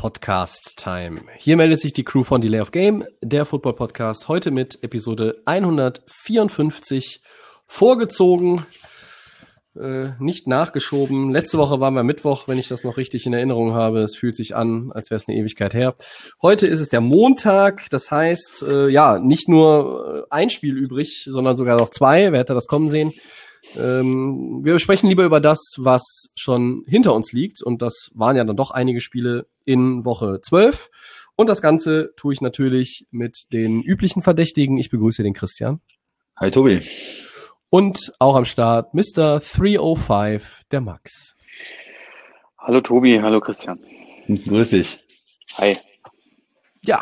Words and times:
Podcast 0.00 0.78
Time. 0.78 1.24
Hier 1.36 1.58
meldet 1.58 1.78
sich 1.78 1.92
die 1.92 2.04
Crew 2.04 2.22
von 2.22 2.40
Delay 2.40 2.62
of 2.62 2.70
Game, 2.70 3.04
der 3.20 3.44
Football 3.44 3.74
Podcast, 3.74 4.28
heute 4.28 4.50
mit 4.50 4.82
Episode 4.82 5.42
154 5.44 7.20
vorgezogen, 7.66 8.64
äh, 9.78 10.12
nicht 10.18 10.46
nachgeschoben. 10.46 11.30
Letzte 11.30 11.58
Woche 11.58 11.80
waren 11.80 11.92
wir 11.92 12.02
Mittwoch, 12.02 12.48
wenn 12.48 12.56
ich 12.56 12.68
das 12.68 12.82
noch 12.82 12.96
richtig 12.96 13.26
in 13.26 13.34
Erinnerung 13.34 13.74
habe. 13.74 14.00
Es 14.00 14.16
fühlt 14.16 14.34
sich 14.34 14.56
an, 14.56 14.90
als 14.90 15.10
wäre 15.10 15.16
es 15.16 15.28
eine 15.28 15.36
Ewigkeit 15.36 15.74
her. 15.74 15.94
Heute 16.40 16.66
ist 16.66 16.80
es 16.80 16.88
der 16.88 17.02
Montag, 17.02 17.90
das 17.90 18.10
heißt, 18.10 18.64
äh, 18.66 18.88
ja, 18.88 19.18
nicht 19.18 19.50
nur 19.50 20.24
äh, 20.30 20.34
ein 20.34 20.48
Spiel 20.48 20.78
übrig, 20.78 21.26
sondern 21.28 21.56
sogar 21.56 21.78
noch 21.78 21.90
zwei. 21.90 22.32
Wer 22.32 22.40
hätte 22.40 22.54
das 22.54 22.68
kommen 22.68 22.88
sehen? 22.88 23.12
Ähm, 23.76 24.60
wir 24.62 24.78
sprechen 24.78 25.08
lieber 25.08 25.24
über 25.24 25.40
das, 25.40 25.74
was 25.78 26.02
schon 26.36 26.84
hinter 26.86 27.14
uns 27.14 27.32
liegt. 27.32 27.62
Und 27.62 27.82
das 27.82 28.10
waren 28.14 28.36
ja 28.36 28.44
dann 28.44 28.56
doch 28.56 28.70
einige 28.70 29.00
Spiele 29.00 29.46
in 29.64 30.04
Woche 30.04 30.40
12. 30.42 30.90
Und 31.36 31.48
das 31.48 31.62
Ganze 31.62 32.12
tue 32.16 32.32
ich 32.32 32.40
natürlich 32.40 33.06
mit 33.10 33.52
den 33.52 33.82
üblichen 33.82 34.22
Verdächtigen. 34.22 34.78
Ich 34.78 34.90
begrüße 34.90 35.22
den 35.22 35.34
Christian. 35.34 35.80
Hi 36.36 36.50
Tobi. 36.50 36.80
Und 37.70 38.12
auch 38.18 38.34
am 38.34 38.44
Start 38.44 38.94
Mr. 38.94 39.40
305, 39.40 40.62
der 40.70 40.80
Max. 40.80 41.36
Hallo 42.58 42.80
Tobi, 42.80 43.20
hallo 43.20 43.40
Christian. 43.40 43.78
Grüß 44.26 44.70
dich. 44.70 44.98
Hi. 45.54 45.78
Ja, 46.84 47.00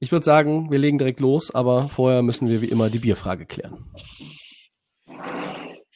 ich 0.00 0.10
würde 0.10 0.24
sagen, 0.24 0.70
wir 0.70 0.78
legen 0.78 0.98
direkt 0.98 1.20
los, 1.20 1.54
aber 1.54 1.88
vorher 1.88 2.22
müssen 2.22 2.48
wir 2.48 2.62
wie 2.62 2.66
immer 2.66 2.90
die 2.90 2.98
Bierfrage 2.98 3.46
klären. 3.46 3.84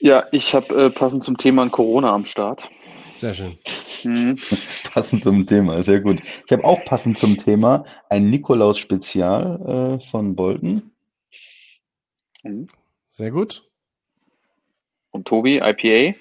Ja, 0.07 0.25
ich 0.31 0.55
habe 0.55 0.73
äh, 0.85 0.91
passend 0.91 1.25
zum 1.25 1.37
Thema 1.37 1.63
ein 1.63 1.73
Corona 1.73 2.15
am 2.15 2.27
Start. 2.27 2.71
Sehr 3.17 3.35
schön. 3.35 3.59
Mhm. 4.05 4.39
Passend 4.93 5.25
zum 5.25 5.49
Thema, 5.49 5.83
sehr 5.83 6.01
gut. 6.01 6.23
Ich 6.47 6.53
habe 6.53 6.63
auch 6.63 6.85
passend 6.85 7.19
zum 7.19 7.37
Thema 7.39 7.85
ein 8.09 8.31
Nikolaus-Spezial 8.31 9.99
äh, 9.99 10.07
von 10.09 10.37
Bolton. 10.37 10.93
Mhm. 12.45 12.69
Sehr 13.11 13.33
gut. 13.33 13.65
Und 15.11 15.27
Tobi, 15.27 15.57
IPA. 15.57 16.17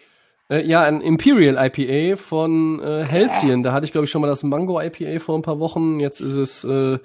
Äh, 0.50 0.68
ja, 0.68 0.84
ein 0.84 1.02
Imperial 1.02 1.58
IPA 1.58 2.18
von 2.18 2.80
äh, 2.80 3.06
Halcyon. 3.06 3.64
Da 3.64 3.74
hatte 3.74 3.86
ich, 3.86 3.92
glaube 3.92 4.06
ich, 4.06 4.12
schon 4.12 4.22
mal 4.22 4.28
das 4.28 4.44
Mango 4.44 4.80
IPA 4.80 5.20
vor 5.20 5.38
ein 5.38 5.42
paar 5.42 5.60
Wochen. 5.60 6.00
Jetzt 6.00 6.22
ist 6.22 6.36
es, 6.36 6.64
äh, 6.64 7.00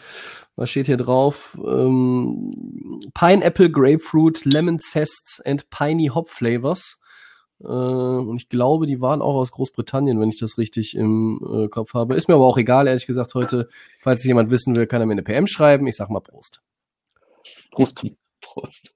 was 0.57 0.71
steht 0.71 0.87
hier 0.87 0.99
drauf? 0.99 1.59
Ähm, 1.65 3.11
Pineapple, 3.15 3.71
Grapefruit, 3.71 4.45
Lemon 4.45 4.79
Zest 4.79 5.41
and 5.47 5.71
Piney 5.71 6.09
Hop 6.09 6.29
Flavors. 6.29 7.01
Äh, 7.63 7.67
und 7.67 8.37
ich 8.37 8.51
glaube, 8.51 8.85
die 8.87 9.01
waren 9.01 9.23
auch 9.23 9.35
aus 9.35 9.53
Großbritannien, 9.53 10.21
wenn 10.21 10.29
ich 10.29 10.39
das 10.39 10.59
richtig 10.59 10.95
im 10.95 11.41
äh, 11.51 11.69
Kopf 11.69 11.95
habe. 11.95 12.17
Ist 12.17 12.29
mir 12.29 12.35
aber 12.35 12.47
auch 12.47 12.59
egal, 12.59 12.87
ehrlich 12.87 13.07
gesagt, 13.07 13.35
heute. 13.35 13.69
Falls 14.01 14.23
jemand 14.25 14.51
wissen 14.51 14.75
will, 14.75 14.87
kann 14.87 15.01
er 15.01 15.07
mir 15.07 15.13
eine 15.13 15.23
PM 15.23 15.47
schreiben. 15.47 15.87
Ich 15.87 15.97
sag 15.97 16.11
mal 16.11 16.21
Prost. 16.21 16.61
Prost. 17.71 18.05
Prost. 18.43 18.93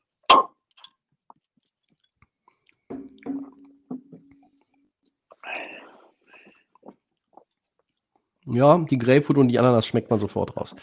Ja, 8.46 8.78
die 8.78 8.98
Grapefruit 8.98 9.38
und 9.38 9.48
die 9.48 9.58
Ananas 9.58 9.86
schmeckt 9.86 10.10
man 10.10 10.18
sofort 10.20 10.56
raus. 10.56 10.74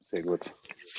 Sehr 0.00 0.22
gut. 0.22 0.54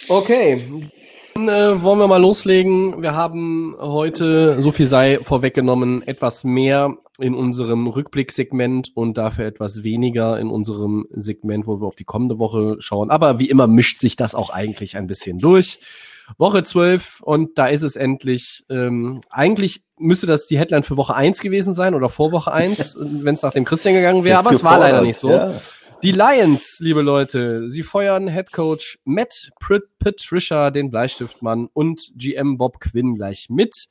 Okay, 0.09 0.89
dann 1.37 1.49
äh, 1.49 1.81
wollen 1.83 1.99
wir 1.99 2.07
mal 2.07 2.19
loslegen. 2.19 3.01
Wir 3.03 3.15
haben 3.15 3.75
heute, 3.79 4.59
so 4.59 4.71
viel 4.71 4.87
sei 4.87 5.19
vorweggenommen, 5.21 6.01
etwas 6.01 6.43
mehr 6.43 6.97
in 7.19 7.35
unserem 7.35 7.85
Rückblicksegment 7.85 8.91
und 8.95 9.19
dafür 9.19 9.45
etwas 9.45 9.83
weniger 9.83 10.39
in 10.39 10.47
unserem 10.47 11.05
Segment, 11.11 11.67
wo 11.67 11.79
wir 11.79 11.85
auf 11.85 11.95
die 11.95 12.05
kommende 12.05 12.39
Woche 12.39 12.77
schauen. 12.79 13.11
Aber 13.11 13.37
wie 13.37 13.49
immer 13.49 13.67
mischt 13.67 13.99
sich 13.99 14.15
das 14.15 14.33
auch 14.33 14.49
eigentlich 14.49 14.97
ein 14.97 15.05
bisschen 15.05 15.37
durch. 15.37 15.79
Woche 16.37 16.63
12 16.63 17.21
und 17.21 17.57
da 17.57 17.67
ist 17.67 17.83
es 17.83 17.95
endlich. 17.95 18.65
Ähm, 18.69 19.21
eigentlich 19.29 19.83
müsste 19.97 20.27
das 20.27 20.47
die 20.47 20.59
Headline 20.59 20.83
für 20.83 20.97
Woche 20.97 21.15
1 21.15 21.39
gewesen 21.41 21.73
sein 21.73 21.95
oder 21.95 22.09
vor 22.09 22.31
Woche 22.31 22.51
1, 22.51 22.97
wenn 22.99 23.33
es 23.33 23.41
nach 23.41 23.53
dem 23.53 23.65
Christian 23.65 23.95
gegangen 23.95 24.23
wäre, 24.23 24.39
aber 24.39 24.51
es 24.51 24.63
war 24.63 24.79
leider 24.79 25.01
nicht 25.01 25.17
so. 25.17 25.29
Ja. 25.29 25.53
Die 26.03 26.11
Lions, 26.11 26.77
liebe 26.79 27.01
Leute, 27.01 27.71
sie 27.71 27.81
feuern 27.81 28.27
Head 28.27 28.51
Coach 28.51 28.99
Matt 29.03 29.49
Patricia, 29.97 30.69
den 30.69 30.91
Bleistiftmann, 30.91 31.69
und 31.73 32.11
GM 32.15 32.57
Bob 32.57 32.79
Quinn 32.79 33.15
gleich 33.15 33.47
mit. 33.49 33.87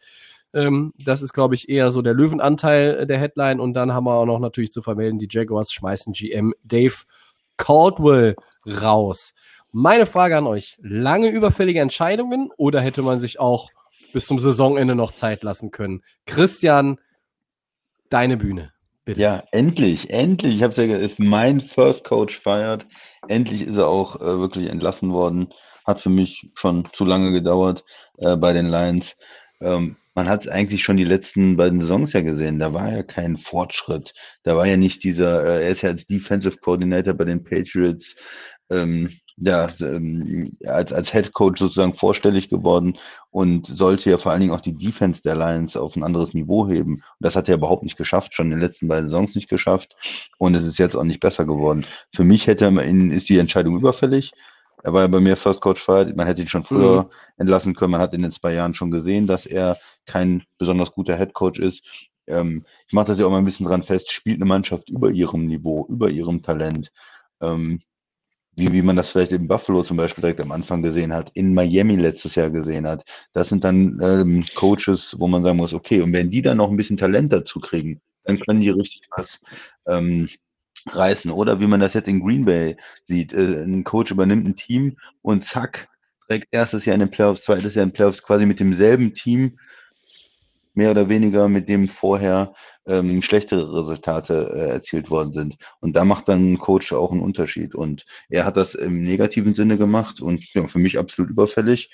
Ähm, 0.54 0.92
das 0.98 1.20
ist, 1.20 1.32
glaube 1.32 1.56
ich, 1.56 1.68
eher 1.68 1.90
so 1.90 2.02
der 2.02 2.14
Löwenanteil 2.14 3.06
der 3.06 3.18
Headline. 3.18 3.58
Und 3.58 3.74
dann 3.74 3.92
haben 3.92 4.04
wir 4.04 4.14
auch 4.14 4.24
noch 4.24 4.38
natürlich 4.38 4.70
zu 4.70 4.82
vermelden, 4.82 5.18
die 5.18 5.28
Jaguars 5.28 5.72
schmeißen 5.72 6.12
GM 6.12 6.54
Dave 6.62 6.94
Caldwell 7.56 8.36
raus. 8.64 9.34
Meine 9.78 10.06
Frage 10.06 10.38
an 10.38 10.46
euch, 10.46 10.78
lange 10.80 11.28
überfällige 11.28 11.80
Entscheidungen 11.80 12.48
oder 12.56 12.80
hätte 12.80 13.02
man 13.02 13.20
sich 13.20 13.38
auch 13.38 13.68
bis 14.14 14.26
zum 14.26 14.40
Saisonende 14.40 14.94
noch 14.94 15.12
Zeit 15.12 15.42
lassen 15.42 15.70
können? 15.70 16.02
Christian, 16.24 16.98
deine 18.08 18.38
Bühne. 18.38 18.72
Bitte. 19.04 19.20
Ja, 19.20 19.44
endlich, 19.52 20.08
endlich. 20.08 20.56
Ich 20.56 20.62
habe 20.62 20.70
es 20.70 20.78
ja 20.78 20.86
gesagt, 20.86 21.04
ist 21.04 21.18
mein 21.18 21.60
First 21.60 22.04
Coach 22.04 22.40
feiert. 22.40 22.86
Endlich 23.28 23.66
ist 23.66 23.76
er 23.76 23.86
auch 23.86 24.16
äh, 24.16 24.38
wirklich 24.38 24.70
entlassen 24.70 25.12
worden. 25.12 25.48
Hat 25.84 26.00
für 26.00 26.08
mich 26.08 26.48
schon 26.54 26.88
zu 26.94 27.04
lange 27.04 27.30
gedauert 27.32 27.84
äh, 28.16 28.34
bei 28.34 28.54
den 28.54 28.70
Lions. 28.70 29.14
Ähm, 29.60 29.96
man 30.14 30.30
hat 30.30 30.46
es 30.46 30.48
eigentlich 30.48 30.82
schon 30.82 30.96
die 30.96 31.04
letzten 31.04 31.58
beiden 31.58 31.82
Saisons 31.82 32.14
ja 32.14 32.22
gesehen. 32.22 32.58
Da 32.58 32.72
war 32.72 32.90
ja 32.90 33.02
kein 33.02 33.36
Fortschritt. 33.36 34.14
Da 34.42 34.56
war 34.56 34.66
ja 34.66 34.78
nicht 34.78 35.04
dieser, 35.04 35.44
äh, 35.44 35.64
er 35.64 35.68
ist 35.68 35.82
ja 35.82 35.90
als 35.90 36.06
Defensive 36.06 36.56
Coordinator 36.56 37.12
bei 37.12 37.24
den 37.24 37.44
Patriots. 37.44 38.16
Ähm, 38.70 39.10
ja, 39.38 39.68
ähm, 39.80 40.50
als, 40.64 40.92
als 40.92 41.12
Head 41.12 41.32
Coach 41.34 41.60
sozusagen 41.60 41.94
vorstellig 41.94 42.48
geworden 42.48 42.96
und 43.30 43.66
sollte 43.66 44.08
ja 44.08 44.16
vor 44.16 44.32
allen 44.32 44.40
Dingen 44.40 44.54
auch 44.54 44.62
die 44.62 44.76
Defense 44.76 45.20
der 45.20 45.34
Lions 45.34 45.76
auf 45.76 45.94
ein 45.94 46.02
anderes 46.02 46.32
Niveau 46.32 46.66
heben. 46.66 46.94
Und 46.94 47.04
das 47.20 47.36
hat 47.36 47.48
er 47.48 47.56
überhaupt 47.56 47.82
nicht 47.82 47.98
geschafft, 47.98 48.34
schon 48.34 48.46
in 48.46 48.52
den 48.52 48.60
letzten 48.60 48.88
beiden 48.88 49.10
Saisons 49.10 49.34
nicht 49.34 49.50
geschafft. 49.50 49.94
Und 50.38 50.54
es 50.54 50.64
ist 50.64 50.78
jetzt 50.78 50.96
auch 50.96 51.04
nicht 51.04 51.20
besser 51.20 51.44
geworden. 51.44 51.86
Für 52.14 52.24
mich 52.24 52.46
hätte 52.46 52.64
er, 52.64 52.82
ist 53.12 53.28
die 53.28 53.38
Entscheidung 53.38 53.76
überfällig. 53.76 54.32
Er 54.82 54.92
war 54.94 55.02
ja 55.02 55.08
bei 55.08 55.20
mir 55.20 55.36
First 55.36 55.60
Coach 55.60 55.82
Fire. 55.82 56.10
Man 56.14 56.26
hätte 56.26 56.40
ihn 56.40 56.48
schon 56.48 56.64
früher 56.64 57.10
entlassen 57.36 57.74
können. 57.74 57.92
Man 57.92 58.00
hat 58.00 58.14
in 58.14 58.22
den 58.22 58.32
zwei 58.32 58.54
Jahren 58.54 58.72
schon 58.72 58.90
gesehen, 58.90 59.26
dass 59.26 59.44
er 59.44 59.78
kein 60.06 60.44
besonders 60.58 60.92
guter 60.92 61.16
Head 61.16 61.34
Coach 61.34 61.60
ist. 61.60 61.82
Ähm, 62.26 62.64
ich 62.86 62.94
mache 62.94 63.06
das 63.06 63.18
ja 63.18 63.26
auch 63.26 63.30
mal 63.30 63.38
ein 63.38 63.44
bisschen 63.44 63.66
dran 63.66 63.82
fest. 63.82 64.10
Spielt 64.10 64.36
eine 64.36 64.46
Mannschaft 64.46 64.88
über 64.88 65.10
ihrem 65.10 65.46
Niveau, 65.46 65.86
über 65.88 66.08
ihrem 66.08 66.42
Talent. 66.42 66.90
Ähm, 67.40 67.82
wie, 68.56 68.72
wie 68.72 68.82
man 68.82 68.96
das 68.96 69.10
vielleicht 69.10 69.32
in 69.32 69.48
Buffalo 69.48 69.82
zum 69.82 69.98
Beispiel 69.98 70.22
direkt 70.22 70.40
am 70.40 70.52
Anfang 70.52 70.82
gesehen 70.82 71.12
hat, 71.12 71.30
in 71.34 71.54
Miami 71.54 71.96
letztes 71.96 72.34
Jahr 72.34 72.50
gesehen 72.50 72.86
hat. 72.86 73.04
Das 73.32 73.50
sind 73.50 73.64
dann 73.64 74.00
ähm, 74.02 74.44
Coaches, 74.54 75.14
wo 75.18 75.28
man 75.28 75.44
sagen 75.44 75.58
muss, 75.58 75.74
okay, 75.74 76.00
und 76.00 76.12
wenn 76.12 76.30
die 76.30 76.42
dann 76.42 76.56
noch 76.56 76.70
ein 76.70 76.76
bisschen 76.76 76.96
Talent 76.96 77.32
dazu 77.32 77.60
kriegen, 77.60 78.00
dann 78.24 78.40
können 78.40 78.60
die 78.60 78.70
richtig 78.70 79.02
was 79.14 79.40
ähm, 79.86 80.28
reißen. 80.86 81.30
Oder 81.30 81.60
wie 81.60 81.66
man 81.66 81.80
das 81.80 81.94
jetzt 81.94 82.08
in 82.08 82.20
Green 82.20 82.46
Bay 82.46 82.76
sieht, 83.04 83.32
äh, 83.34 83.62
ein 83.62 83.84
Coach 83.84 84.10
übernimmt 84.10 84.46
ein 84.46 84.56
Team 84.56 84.96
und 85.20 85.44
zack, 85.44 85.88
direkt 86.28 86.48
erstes 86.50 86.86
Jahr 86.86 86.94
in 86.94 87.00
den 87.00 87.10
Playoffs, 87.10 87.44
zweites 87.44 87.74
Jahr 87.74 87.84
in 87.84 87.90
den 87.90 87.94
Playoffs 87.94 88.22
quasi 88.22 88.46
mit 88.46 88.58
demselben 88.58 89.14
Team, 89.14 89.58
mehr 90.76 90.90
oder 90.90 91.08
weniger 91.08 91.48
mit 91.48 91.68
dem 91.68 91.88
vorher 91.88 92.54
ähm, 92.86 93.22
schlechtere 93.22 93.80
Resultate 93.80 94.50
äh, 94.54 94.68
erzielt 94.70 95.10
worden 95.10 95.32
sind. 95.32 95.56
Und 95.80 95.94
da 95.94 96.04
macht 96.04 96.28
dann 96.28 96.52
ein 96.52 96.58
Coach 96.58 96.92
auch 96.92 97.12
einen 97.12 97.22
Unterschied. 97.22 97.74
Und 97.74 98.06
er 98.28 98.44
hat 98.44 98.56
das 98.56 98.74
im 98.74 99.02
negativen 99.02 99.54
Sinne 99.54 99.78
gemacht 99.78 100.20
und 100.20 100.42
ja, 100.54 100.66
für 100.66 100.78
mich 100.78 100.98
absolut 100.98 101.30
überfällig. 101.30 101.90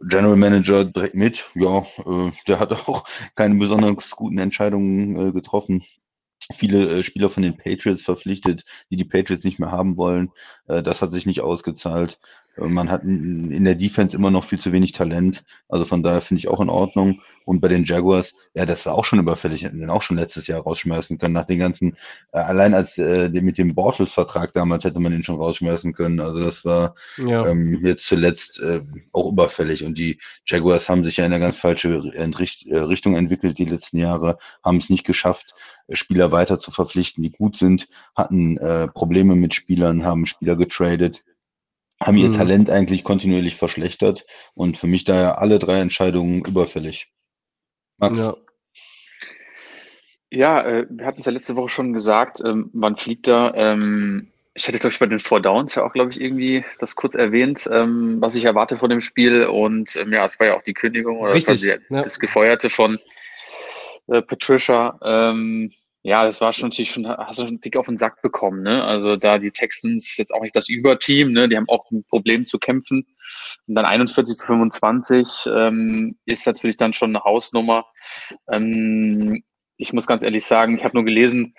General 0.00 0.36
Manager 0.36 0.84
direkt 0.84 1.14
mit, 1.14 1.44
ja, 1.54 1.80
äh, 1.80 2.30
der 2.46 2.60
hat 2.60 2.72
auch 2.88 3.04
keine 3.34 3.56
besonders 3.56 4.10
guten 4.10 4.38
Entscheidungen 4.38 5.28
äh, 5.28 5.32
getroffen. 5.32 5.84
viele 6.54 7.00
äh, 7.00 7.02
Spieler 7.02 7.30
von 7.30 7.42
den 7.42 7.56
Patriots 7.56 8.02
verpflichtet, 8.02 8.64
die 8.90 8.96
die 8.96 9.04
Patriots 9.04 9.44
nicht 9.44 9.58
mehr 9.58 9.72
haben 9.72 9.96
wollen. 9.96 10.30
Äh, 10.66 10.82
das 10.82 11.02
hat 11.02 11.12
sich 11.12 11.26
nicht 11.26 11.40
ausgezahlt. 11.40 12.20
Äh, 12.58 12.66
man 12.66 12.90
hat 12.90 13.02
in 13.04 13.64
der 13.64 13.74
Defense 13.74 14.16
immer 14.16 14.30
noch 14.30 14.44
viel 14.44 14.58
zu 14.58 14.72
wenig 14.72 14.92
Talent. 14.92 15.44
Also 15.68 15.84
von 15.84 16.02
daher 16.02 16.20
finde 16.20 16.40
ich 16.40 16.48
auch 16.48 16.60
in 16.60 16.68
Ordnung. 16.70 17.20
Und 17.44 17.60
bei 17.60 17.68
den 17.68 17.84
Jaguars, 17.84 18.34
ja, 18.54 18.66
das 18.66 18.84
war 18.84 18.94
auch 18.94 19.04
schon 19.04 19.18
überfällig. 19.18 19.64
Hätten 19.64 19.80
den 19.80 19.90
auch 19.90 20.02
schon 20.02 20.16
letztes 20.18 20.46
Jahr 20.46 20.60
rausschmeißen 20.62 21.18
können. 21.18 21.34
Nach 21.34 21.46
den 21.46 21.58
ganzen, 21.58 21.96
äh, 22.32 22.38
allein 22.38 22.74
als 22.74 22.98
äh, 22.98 23.28
mit 23.30 23.56
dem 23.58 23.74
Bortles-Vertrag 23.74 24.52
damals 24.52 24.84
hätte 24.84 25.00
man 25.00 25.12
den 25.12 25.24
schon 25.24 25.36
rausschmeißen 25.36 25.92
können. 25.94 26.20
Also 26.20 26.44
das 26.44 26.64
war 26.64 26.94
Ja. 27.16 27.46
ähm, 27.46 27.84
jetzt 27.84 28.06
zuletzt 28.06 28.60
äh, 28.60 28.82
auch 29.12 29.30
überfällig. 29.32 29.84
Und 29.84 29.96
die 29.98 30.18
Jaguars 30.46 30.88
haben 30.88 31.04
sich 31.04 31.16
ja 31.18 31.26
in 31.26 31.32
eine 31.32 31.42
ganz 31.42 31.58
falsche 31.58 32.02
Entricht 32.14 32.66
äh, 32.66 32.78
Richtung 32.78 33.16
entwickelt 33.16 33.58
die 33.58 33.64
letzten 33.64 33.98
Jahre, 33.98 34.38
haben 34.62 34.78
es 34.78 34.90
nicht 34.90 35.04
geschafft, 35.06 35.54
Spieler 35.90 36.32
weiter 36.32 36.58
zu 36.58 36.70
verpflichten, 36.70 37.22
die 37.22 37.30
gut 37.30 37.56
sind, 37.56 37.88
hatten 38.14 38.58
äh, 38.58 38.88
Probleme 38.88 39.34
mit 39.36 39.54
Spielern, 39.54 40.04
haben 40.04 40.26
Spieler 40.26 40.54
getradet, 40.56 41.24
haben 42.00 42.16
ihr 42.16 42.28
Mhm. 42.28 42.36
Talent 42.36 42.70
eigentlich 42.70 43.04
kontinuierlich 43.04 43.56
verschlechtert 43.56 44.24
und 44.54 44.78
für 44.78 44.86
mich 44.86 45.04
daher 45.04 45.38
alle 45.40 45.58
drei 45.58 45.80
Entscheidungen 45.80 46.44
überfällig. 46.44 47.12
Max, 47.98 48.18
Ja. 48.18 48.36
Ja, 50.30 50.62
äh, 50.62 50.86
wir 50.90 51.06
hatten 51.06 51.20
es 51.20 51.26
ja 51.26 51.32
letzte 51.32 51.56
Woche 51.56 51.70
schon 51.70 51.94
gesagt, 51.94 52.42
ähm, 52.44 52.68
man 52.74 52.96
fliegt 52.96 53.26
da. 53.26 53.52
Ähm, 53.54 54.28
ich 54.52 54.68
hatte, 54.68 54.78
glaube 54.78 54.92
ich, 54.92 54.98
bei 54.98 55.06
den 55.06 55.20
Four 55.20 55.40
Downs 55.40 55.74
ja 55.74 55.84
auch, 55.84 55.92
glaube 55.92 56.10
ich, 56.10 56.20
irgendwie 56.20 56.64
das 56.80 56.96
kurz 56.96 57.14
erwähnt, 57.14 57.66
ähm, 57.72 58.18
was 58.20 58.34
ich 58.34 58.44
erwarte 58.44 58.76
von 58.76 58.90
dem 58.90 59.00
Spiel. 59.00 59.46
Und 59.46 59.96
ähm, 59.96 60.12
ja, 60.12 60.26
es 60.26 60.38
war 60.38 60.48
ja 60.48 60.56
auch 60.56 60.62
die 60.62 60.74
Kündigung 60.74 61.18
oder 61.18 61.32
Richtig, 61.32 61.62
quasi 61.62 61.70
ja. 61.88 62.02
das 62.02 62.18
Gefeuerte 62.18 62.68
von 62.68 62.98
äh, 64.08 64.20
Patricia. 64.20 64.98
Ja, 66.02 66.24
das 66.24 66.40
war 66.40 66.52
schon 66.52 66.68
natürlich 66.68 66.92
schon, 66.92 67.06
hast 67.08 67.40
du 67.40 67.46
schon 67.46 67.60
dick 67.60 67.76
auf 67.76 67.86
den 67.86 67.96
Sack 67.96 68.22
bekommen, 68.22 68.62
ne? 68.62 68.84
Also 68.84 69.16
da 69.16 69.38
die 69.38 69.50
Texans 69.50 70.16
jetzt 70.16 70.32
auch 70.32 70.42
nicht 70.42 70.54
das 70.54 70.68
Überteam, 70.68 71.32
ne? 71.32 71.48
Die 71.48 71.56
haben 71.56 71.68
auch 71.68 71.90
ein 71.90 72.04
Problem 72.04 72.44
zu 72.44 72.58
kämpfen. 72.58 73.04
Und 73.66 73.74
dann 73.74 73.84
41 73.84 74.36
zu 74.36 74.46
25 74.46 75.48
ähm, 75.52 76.16
ist 76.24 76.46
natürlich 76.46 76.76
dann 76.76 76.92
schon 76.92 77.10
eine 77.10 77.24
Hausnummer. 77.24 77.86
Ähm, 78.50 79.42
ich 79.76 79.92
muss 79.92 80.06
ganz 80.06 80.22
ehrlich 80.22 80.46
sagen, 80.46 80.76
ich 80.76 80.84
habe 80.84 80.96
nur 80.96 81.04
gelesen, 81.04 81.54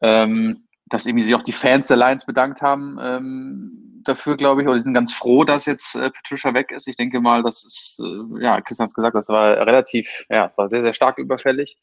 ähm, 0.00 0.68
dass 0.86 1.06
irgendwie 1.06 1.24
sich 1.24 1.34
auch 1.34 1.42
die 1.42 1.52
Fans 1.52 1.86
der 1.86 1.96
Lions 1.96 2.26
bedankt 2.26 2.62
haben 2.62 2.98
ähm, 3.00 4.02
dafür, 4.04 4.36
glaube 4.36 4.62
ich, 4.62 4.68
oder 4.68 4.76
die 4.76 4.82
sind 4.82 4.94
ganz 4.94 5.12
froh, 5.12 5.44
dass 5.44 5.66
jetzt 5.66 5.94
äh, 5.94 6.10
Patricia 6.10 6.54
weg 6.54 6.70
ist. 6.70 6.88
Ich 6.88 6.96
denke 6.96 7.20
mal, 7.20 7.42
das 7.42 7.64
ist, 7.64 8.00
äh, 8.00 8.42
ja, 8.42 8.60
Christian 8.60 8.84
hat 8.84 8.90
es 8.90 8.94
gesagt, 8.94 9.14
das 9.14 9.28
war 9.28 9.66
relativ, 9.66 10.24
ja, 10.28 10.46
es 10.46 10.56
war 10.58 10.68
sehr, 10.70 10.82
sehr 10.82 10.94
stark 10.94 11.18
überfällig. 11.18 11.76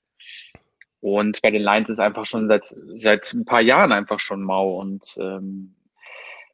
Und 1.00 1.42
bei 1.42 1.52
den 1.52 1.62
Lions 1.62 1.90
ist 1.90 2.00
einfach 2.00 2.26
schon 2.26 2.48
seit, 2.48 2.74
seit 2.94 3.34
ein 3.34 3.46
paar 3.46 3.62
Jahren 3.62 3.92
einfach 3.92 4.20
schon 4.20 4.42
mau 4.42 4.80
und 4.80 5.16
ähm, 5.20 5.76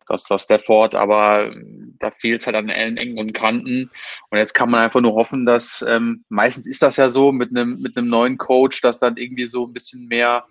das 0.07 0.29
war 0.29 0.37
Stafford, 0.37 0.95
aber 0.95 1.51
ähm, 1.51 1.95
da 1.99 2.11
fehlt 2.11 2.41
es 2.41 2.47
halt 2.47 2.55
an 2.55 2.69
allen 2.69 2.97
Ecken 2.97 3.17
und 3.17 3.33
Kanten. 3.33 3.89
Und 4.29 4.37
jetzt 4.37 4.53
kann 4.53 4.69
man 4.69 4.81
einfach 4.81 5.01
nur 5.01 5.13
hoffen, 5.13 5.45
dass 5.45 5.83
ähm, 5.87 6.23
meistens 6.29 6.67
ist 6.67 6.81
das 6.81 6.97
ja 6.97 7.09
so 7.09 7.31
mit 7.31 7.49
einem 7.49 7.79
mit 7.81 7.97
einem 7.97 8.09
neuen 8.09 8.37
Coach, 8.37 8.81
dass 8.81 8.99
dann 8.99 9.17
irgendwie 9.17 9.45
so 9.45 9.65
ein 9.65 9.73
bisschen 9.73 10.07
mehr 10.07 10.45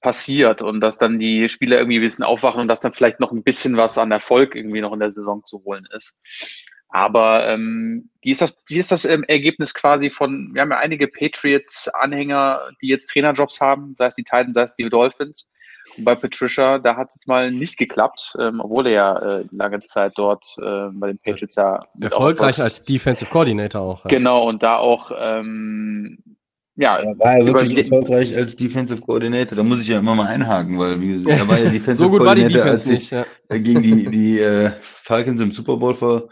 passiert 0.00 0.62
und 0.62 0.80
dass 0.80 0.98
dann 0.98 1.18
die 1.18 1.48
Spieler 1.48 1.78
irgendwie 1.78 1.98
ein 1.98 2.02
bisschen 2.02 2.24
aufwachen 2.24 2.60
und 2.60 2.68
dass 2.68 2.80
dann 2.80 2.92
vielleicht 2.92 3.20
noch 3.20 3.32
ein 3.32 3.44
bisschen 3.44 3.76
was 3.76 3.96
an 3.98 4.10
Erfolg 4.10 4.54
irgendwie 4.54 4.80
noch 4.80 4.92
in 4.92 5.00
der 5.00 5.10
Saison 5.10 5.44
zu 5.44 5.62
holen 5.64 5.86
ist. 5.96 6.14
Aber 6.92 7.48
ähm, 7.48 8.10
die 8.22 8.30
ist 8.32 8.42
das, 8.42 8.62
die 8.66 8.76
ist 8.76 8.92
das 8.92 9.06
ähm, 9.06 9.24
Ergebnis 9.26 9.72
quasi 9.72 10.10
von, 10.10 10.50
wir 10.52 10.60
haben 10.60 10.70
ja 10.70 10.78
einige 10.78 11.08
Patriots-Anhänger, 11.08 12.68
die 12.82 12.88
jetzt 12.88 13.06
Trainerjobs 13.08 13.60
haben, 13.62 13.94
sei 13.96 14.06
es 14.06 14.14
die 14.14 14.24
Titans, 14.24 14.54
sei 14.54 14.62
es 14.62 14.74
die 14.74 14.88
Dolphins. 14.88 15.48
Und 15.96 16.04
bei 16.04 16.14
Patricia, 16.14 16.78
da 16.78 16.96
hat 16.96 17.08
es 17.08 17.14
jetzt 17.14 17.28
mal 17.28 17.50
nicht 17.50 17.78
geklappt, 17.78 18.36
ähm, 18.38 18.60
obwohl 18.60 18.86
er 18.88 18.92
ja 18.92 19.18
äh, 19.18 19.44
lange 19.50 19.80
Zeit 19.80 20.12
dort 20.16 20.44
äh, 20.58 20.88
bei 20.92 21.08
den 21.08 21.18
Patriots 21.18 21.54
ja 21.56 21.82
Erfolgreich 21.98 22.60
als 22.60 22.84
Defensive 22.84 23.30
Coordinator 23.30 23.80
auch. 23.80 24.04
ja. 24.04 24.10
Genau, 24.10 24.46
und 24.46 24.62
da 24.62 24.76
auch 24.76 25.12
ähm, 25.18 26.18
ja, 26.76 26.98
Er 26.98 27.18
war 27.18 27.38
ja 27.38 27.46
wirklich 27.46 27.78
erfolgreich 27.78 28.34
als 28.34 28.56
Defensive 28.56 29.00
Coordinator. 29.00 29.56
Da 29.56 29.62
muss 29.62 29.80
ich 29.80 29.88
ja 29.88 29.98
immer 29.98 30.14
mal 30.14 30.26
einhaken, 30.26 30.78
weil 30.78 31.00
wie 31.00 31.22
gesagt, 31.22 31.40
er 31.40 31.48
war 31.48 31.58
ja 31.58 31.64
Defensive 31.70 31.94
So 31.94 32.10
gut 32.10 32.24
war 32.24 32.34
die 32.34 32.42
Coordinator, 32.42 32.72
Defense 32.72 32.90
als 32.90 33.00
nicht. 33.02 33.10
Ja. 33.12 33.26
er 33.48 33.58
gegen 33.60 33.82
die, 33.82 34.10
die 34.10 34.38
äh, 34.38 34.72
Falcons 34.82 35.40
im 35.40 35.52
Super 35.52 35.76
Bowl 35.76 35.94
vor, 35.94 36.28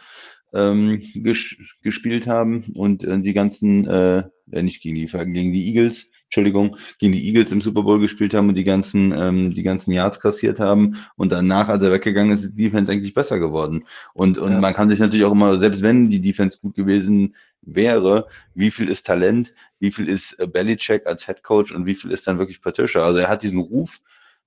ähm, 0.53 1.01
ges 1.15 1.57
gespielt 1.83 2.27
haben 2.27 2.65
und 2.75 3.05
äh, 3.05 3.21
die 3.21 3.33
ganzen, 3.33 3.87
äh, 3.87 4.25
äh, 4.53 4.63
nicht 4.63 4.83
gegen 4.83 4.97
die 4.97 5.09
Falcons, 5.09 5.35
gegen 5.35 5.53
die 5.53 5.67
Eagles, 5.69 6.09
Entschuldigung, 6.25 6.77
gegen 6.99 7.13
die 7.13 7.27
Eagles 7.27 7.51
im 7.53 7.61
Super 7.61 7.83
Bowl 7.83 7.99
gespielt 8.01 8.35
haben 8.35 8.49
und 8.49 8.55
die 8.55 8.65
ganzen, 8.65 9.13
ähm, 9.13 9.53
die 9.55 9.63
ganzen 9.63 9.93
Yards 9.93 10.21
kassiert 10.21 10.61
haben 10.61 10.97
und 11.17 11.33
danach, 11.33 11.69
als 11.69 11.83
er 11.83 11.93
weggegangen 11.93 12.33
ist, 12.33 12.45
ist 12.45 12.53
die 12.57 12.65
Defense 12.65 12.91
eigentlich 12.93 13.15
besser 13.15 13.39
geworden. 13.39 13.85
Und, 14.15 14.39
und 14.39 14.53
Ja. 14.53 14.61
man 14.61 14.75
kann 14.75 14.89
sich 14.89 14.99
natürlich 15.01 15.25
auch 15.25 15.33
immer, 15.33 15.59
selbst 15.59 15.83
wenn 15.83 16.09
die 16.11 16.21
Defense 16.21 16.59
gut 16.61 16.75
gewesen 16.77 17.35
wäre, 17.63 18.27
wie 18.55 18.71
viel 18.71 18.89
ist 18.89 19.07
Talent, 19.07 19.53
wie 19.81 19.93
viel 19.93 20.09
ist 20.09 20.39
äh, 20.39 20.47
Belichick 20.47 21.07
als 21.07 21.27
Head 21.27 21.43
Coach 21.43 21.73
und 21.73 21.87
wie 21.87 21.95
viel 21.95 22.11
ist 22.11 22.27
dann 22.27 22.39
wirklich 22.39 22.63
Patricia? 22.63 23.05
Also 23.05 23.19
er 23.19 23.29
hat 23.29 23.43
diesen 23.43 23.61
Ruf, 23.61 24.01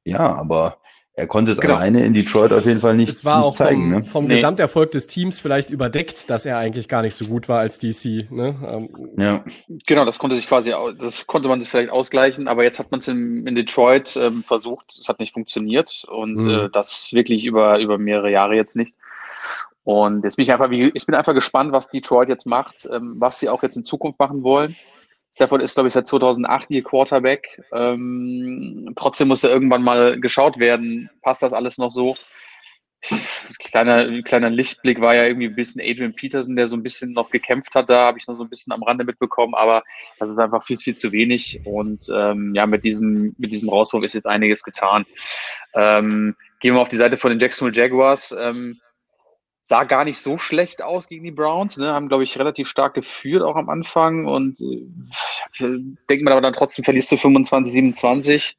ja, 0.05 0.19
aber 0.35 0.77
er 1.15 1.27
konnte 1.27 1.51
es 1.51 1.60
Genau. 1.60 1.75
alleine 1.75 2.04
in 2.06 2.13
Detroit 2.13 2.51
auf 2.54 2.65
jeden 2.65 2.80
Fall 2.81 2.95
nicht, 2.95 3.10
Es 3.10 3.24
war 3.24 3.38
nicht 3.38 3.45
auch 3.48 3.56
zeigen. 3.56 3.81
vom, 3.81 3.89
ne? 3.92 4.04
vom 4.04 4.25
Nee. 4.25 4.36
Gesamterfolg 4.36 4.92
des 4.92 5.06
Teams 5.07 5.39
vielleicht 5.39 5.69
überdeckt, 5.69 6.30
dass 6.30 6.45
er 6.45 6.57
eigentlich 6.57 6.88
gar 6.88 7.01
nicht 7.04 7.15
so 7.15 7.25
gut 7.27 7.48
war 7.50 7.60
als 7.60 7.77
DC. 7.80 8.27
Ne? 8.31 8.56
Ähm, 8.68 8.89
Ja, 9.18 9.44
Genau, 9.86 10.06
das 10.06 10.18
konnte 10.19 10.36
sich 10.36 10.48
quasi, 10.48 10.71
das 10.98 11.27
konnte 11.27 11.48
man 11.50 11.60
sich 11.62 11.69
vielleicht 11.69 11.92
ausgleichen, 11.92 12.48
aber 12.48 12.63
jetzt 12.63 12.80
hat 12.80 12.89
man 12.92 13.00
es 13.00 13.07
in, 13.07 13.45
in 13.45 13.54
Detroit 13.56 14.15
ähm, 14.18 14.44
versucht, 14.44 14.98
es 15.00 15.07
hat 15.07 15.19
nicht 15.19 15.33
funktioniert 15.33 16.04
und 16.10 16.36
Mhm. 16.45 16.50
äh, 16.50 16.69
das 16.71 17.10
wirklich 17.13 17.45
über, 17.45 17.80
über 17.80 17.98
mehrere 17.98 18.31
Jahre 18.31 18.56
jetzt 18.56 18.75
nicht. 18.75 18.95
Und 19.86 20.24
jetzt 20.24 20.38
bin 20.38 20.44
ich 20.44 20.54
einfach, 20.54 20.69
wie, 20.69 20.92
ich 20.94 21.06
bin 21.06 21.13
einfach 21.13 21.33
gespannt, 21.33 21.74
was 21.74 21.89
Detroit 21.89 22.30
jetzt 22.30 22.45
macht, 22.45 22.88
ähm, 22.92 23.15
was 23.18 23.39
sie 23.39 23.50
auch 23.50 23.63
jetzt 23.63 23.75
in 23.75 23.83
Zukunft 23.83 24.18
machen 24.18 24.42
wollen. 24.44 24.75
Stafford 25.33 25.63
ist, 25.63 25.74
glaube 25.74 25.88
ich, 25.88 25.94
seit 25.94 26.07
2008 26.07 26.69
ihr 26.69 26.83
Quarterback. 26.83 27.62
Ähm, 27.74 28.94
trotzdem 28.95 29.30
muss 29.30 29.41
ja 29.41 29.50
irgendwann 29.50 29.83
mal 29.83 30.19
geschaut 30.19 30.59
werden, 30.59 31.09
passt 31.21 31.41
das 31.41 31.53
alles 31.53 31.77
noch 31.77 31.89
so? 31.89 32.15
Kleiner, 33.59 34.21
kleiner 34.21 34.50
Lichtblick 34.50 35.01
war 35.01 35.13
ja 35.13 35.25
irgendwie 35.25 35.47
ein 35.47 35.56
bisschen 35.56 35.81
Adrian 35.81 36.13
Peterson, 36.13 36.56
der 36.56 36.68
so 36.68 36.77
ein 36.77 36.83
bisschen 36.83 37.12
noch 37.12 37.31
gekämpft 37.31 37.75
hat. 37.75 37.89
Da 37.89 38.06
habe 38.06 38.18
ich 38.18 38.27
noch 38.27 38.35
so 38.35 38.44
ein 38.44 38.50
bisschen 38.50 38.71
am 38.71 38.83
Rande 38.83 39.03
mitbekommen, 39.03 39.56
aber 39.56 39.83
das 40.19 40.30
ist 40.30 40.39
einfach 40.39 40.63
viel, 40.63 40.77
viel 40.77 40.95
zu 40.95 41.12
wenig. 41.12 41.59
Und 41.65 42.07
ähm, 42.13 42.53
ja, 42.56 42.65
mit 42.65 42.86
diesem, 42.86 43.36
mit 43.38 43.51
diesem 43.51 43.68
Rauswurf 43.68 44.03
ist 44.06 44.13
jetzt 44.13 44.27
einiges 44.27 44.63
getan. 44.63 45.06
Ähm, 45.74 46.36
gehen 46.62 46.75
wir 46.75 46.81
auf 46.81 46.88
die 46.88 46.95
Seite 46.95 47.18
von 47.18 47.31
den 47.31 47.39
Jacksonville 47.39 47.75
Jaguars. 47.75 48.33
Ähm, 48.39 48.79
sah 49.65 49.86
gar 49.86 50.04
nicht 50.04 50.19
so 50.19 50.38
schlecht 50.38 50.83
aus 50.83 51.07
gegen 51.07 51.24
die 51.24 51.31
Browns, 51.31 51.77
ne? 51.77 51.94
haben, 51.94 52.10
glaube 52.10 52.25
ich, 52.25 52.38
relativ 52.38 52.68
stark 52.68 52.95
geführt 52.95 53.42
auch 53.44 53.56
am 53.56 53.69
Anfang. 53.69 54.25
Und 54.25 54.60
äh, 54.60 54.86
denkt 56.10 56.25
man 56.25 56.33
aber 56.33 56.42
dann 56.42 56.51
trotzdem, 56.51 56.83
verlierst 56.83 57.10
du 57.13 57.18
25, 57.18 57.71
27. 57.71 58.57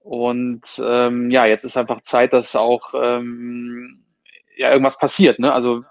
Und 0.00 0.60
ähm, 0.84 1.30
ja, 1.30 1.46
jetzt 1.46 1.64
ist 1.64 1.78
einfach 1.78 2.02
Zeit, 2.02 2.34
dass 2.34 2.54
auch 2.54 2.92
ähm, 2.94 4.04
ja 4.58 4.70
irgendwas 4.70 4.98
passiert. 4.98 5.38
Ne? 5.38 5.50
Also 5.50 5.84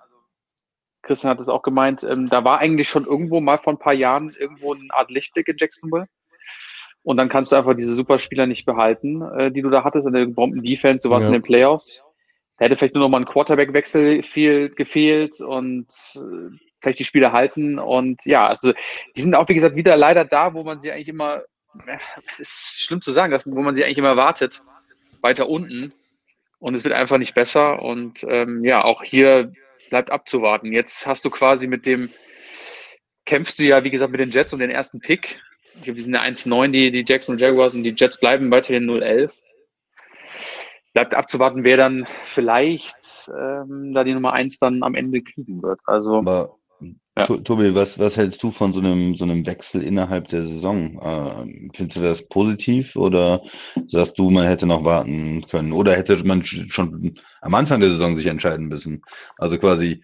Christian 1.01 1.31
hat 1.31 1.39
es 1.39 1.49
auch 1.49 1.63
gemeint, 1.63 2.03
ähm, 2.03 2.29
da 2.29 2.43
war 2.43 2.59
eigentlich 2.59 2.87
schon 2.87 3.05
irgendwo 3.05 3.39
mal 3.39 3.57
vor 3.57 3.73
ein 3.73 3.79
paar 3.79 3.93
Jahren 3.95 4.35
irgendwo 4.39 4.75
eine 4.75 4.87
Art 4.91 5.09
Lichtblick 5.09 5.47
in 5.47 5.57
Jacksonville. 5.57 6.07
Und 7.01 7.17
dann 7.17 7.29
kannst 7.29 7.51
du 7.51 7.55
einfach 7.55 7.75
diese 7.75 7.93
Superspieler 7.93 8.45
nicht 8.45 8.65
behalten, 8.65 9.23
äh, 9.23 9.51
die 9.51 9.63
du 9.63 9.71
da 9.71 9.83
hattest 9.83 10.05
in 10.07 10.13
der 10.13 10.27
Bomben-Defense, 10.27 11.09
warst 11.09 11.23
Ja. 11.23 11.27
in 11.29 11.33
den 11.33 11.43
Playoffs. 11.43 12.05
Da 12.57 12.65
hätte 12.65 12.77
vielleicht 12.77 12.95
nur 12.95 13.03
noch 13.03 13.09
mal 13.09 13.19
ein 13.19 13.25
Quarterback-Wechsel 13.25 14.23
viel 14.23 14.69
gefehlt 14.69 15.41
und 15.41 15.87
äh, 16.15 16.55
vielleicht 16.79 16.99
die 16.99 17.05
Spieler 17.05 17.31
halten. 17.31 17.79
Und 17.79 18.25
ja, 18.25 18.47
also 18.47 18.73
die 19.15 19.21
sind 19.21 19.35
auch, 19.35 19.49
wie 19.49 19.55
gesagt, 19.55 19.75
wieder 19.75 19.97
leider 19.97 20.23
da, 20.23 20.53
wo 20.53 20.63
man 20.63 20.79
sie 20.79 20.91
eigentlich 20.91 21.09
immer, 21.09 21.43
ja, 21.87 21.99
es 22.39 22.39
ist 22.39 22.83
schlimm 22.83 23.01
zu 23.01 23.11
sagen, 23.11 23.37
wo 23.45 23.61
man 23.61 23.75
sie 23.75 23.83
eigentlich 23.83 23.97
immer 23.97 24.09
erwartet, 24.09 24.61
weiter 25.21 25.49
unten. 25.49 25.93
Und 26.59 26.75
es 26.75 26.83
wird 26.83 26.93
einfach 26.93 27.17
nicht 27.17 27.35
besser. 27.35 27.81
Und 27.81 28.25
ähm, 28.29 28.63
ja, 28.63 28.83
auch 28.83 29.03
hier 29.03 29.51
bleibt 29.89 30.11
abzuwarten. 30.11 30.71
Jetzt 30.71 31.05
hast 31.05 31.25
du 31.25 31.29
quasi 31.29 31.67
mit 31.67 31.85
dem, 31.85 32.09
kämpfst 33.25 33.59
du 33.59 33.63
ja, 33.63 33.83
wie 33.83 33.91
gesagt, 33.91 34.11
mit 34.11 34.21
den 34.21 34.31
Jets 34.31 34.53
um 34.53 34.59
den 34.59 34.69
ersten 34.69 34.99
Pick. 34.99 35.41
Ich 35.75 35.83
glaube, 35.83 35.97
die 35.97 36.03
sind 36.03 36.13
ja 36.13 36.21
1-9, 36.21 36.71
die, 36.71 36.91
die 36.91 37.03
Jackson 37.05 37.37
Jaguars 37.37 37.75
und 37.75 37.83
die 37.83 37.93
Jets 37.97 38.17
bleiben 38.17 38.49
weiterhin 38.49 38.89
0-11. 38.89 39.31
Bleibt 40.95 41.13
abzuwarten, 41.13 41.65
wer 41.65 41.75
dann 41.75 42.07
vielleicht 42.23 43.29
ähm, 43.37 43.93
da 43.93 44.05
die 44.05 44.13
Nummer 44.13 44.31
1 44.31 44.59
dann 44.59 44.81
am 44.81 44.95
Ende 44.95 45.21
kriegen 45.21 45.61
wird. 45.61 45.81
Also 45.85 46.19
aber 46.19 46.55
Ja. 47.17 47.25
To- 47.25 47.37
Tobi, 47.37 47.75
was, 47.75 47.99
was 47.99 48.15
hältst 48.15 48.41
du 48.41 48.51
von 48.51 48.71
so 48.71 48.79
einem, 48.79 49.15
so 49.15 49.25
einem 49.25 49.45
Wechsel 49.45 49.81
innerhalb 49.83 50.29
der 50.29 50.43
Saison? 50.43 50.97
Äh, 51.01 51.69
findest 51.75 51.97
du 51.97 52.01
das 52.01 52.25
positiv 52.27 52.95
oder 52.95 53.41
sagst 53.87 54.17
du, 54.17 54.29
man 54.29 54.47
hätte 54.47 54.65
noch 54.65 54.85
warten 54.85 55.45
können? 55.49 55.73
Oder 55.73 55.97
hätte 55.97 56.15
man 56.25 56.43
sch- 56.43 56.71
schon 56.71 57.19
am 57.41 57.53
Anfang 57.55 57.81
der 57.81 57.89
Saison 57.89 58.15
sich 58.15 58.27
entscheiden 58.27 58.67
müssen? 58.67 59.01
Also 59.37 59.57
quasi 59.57 60.01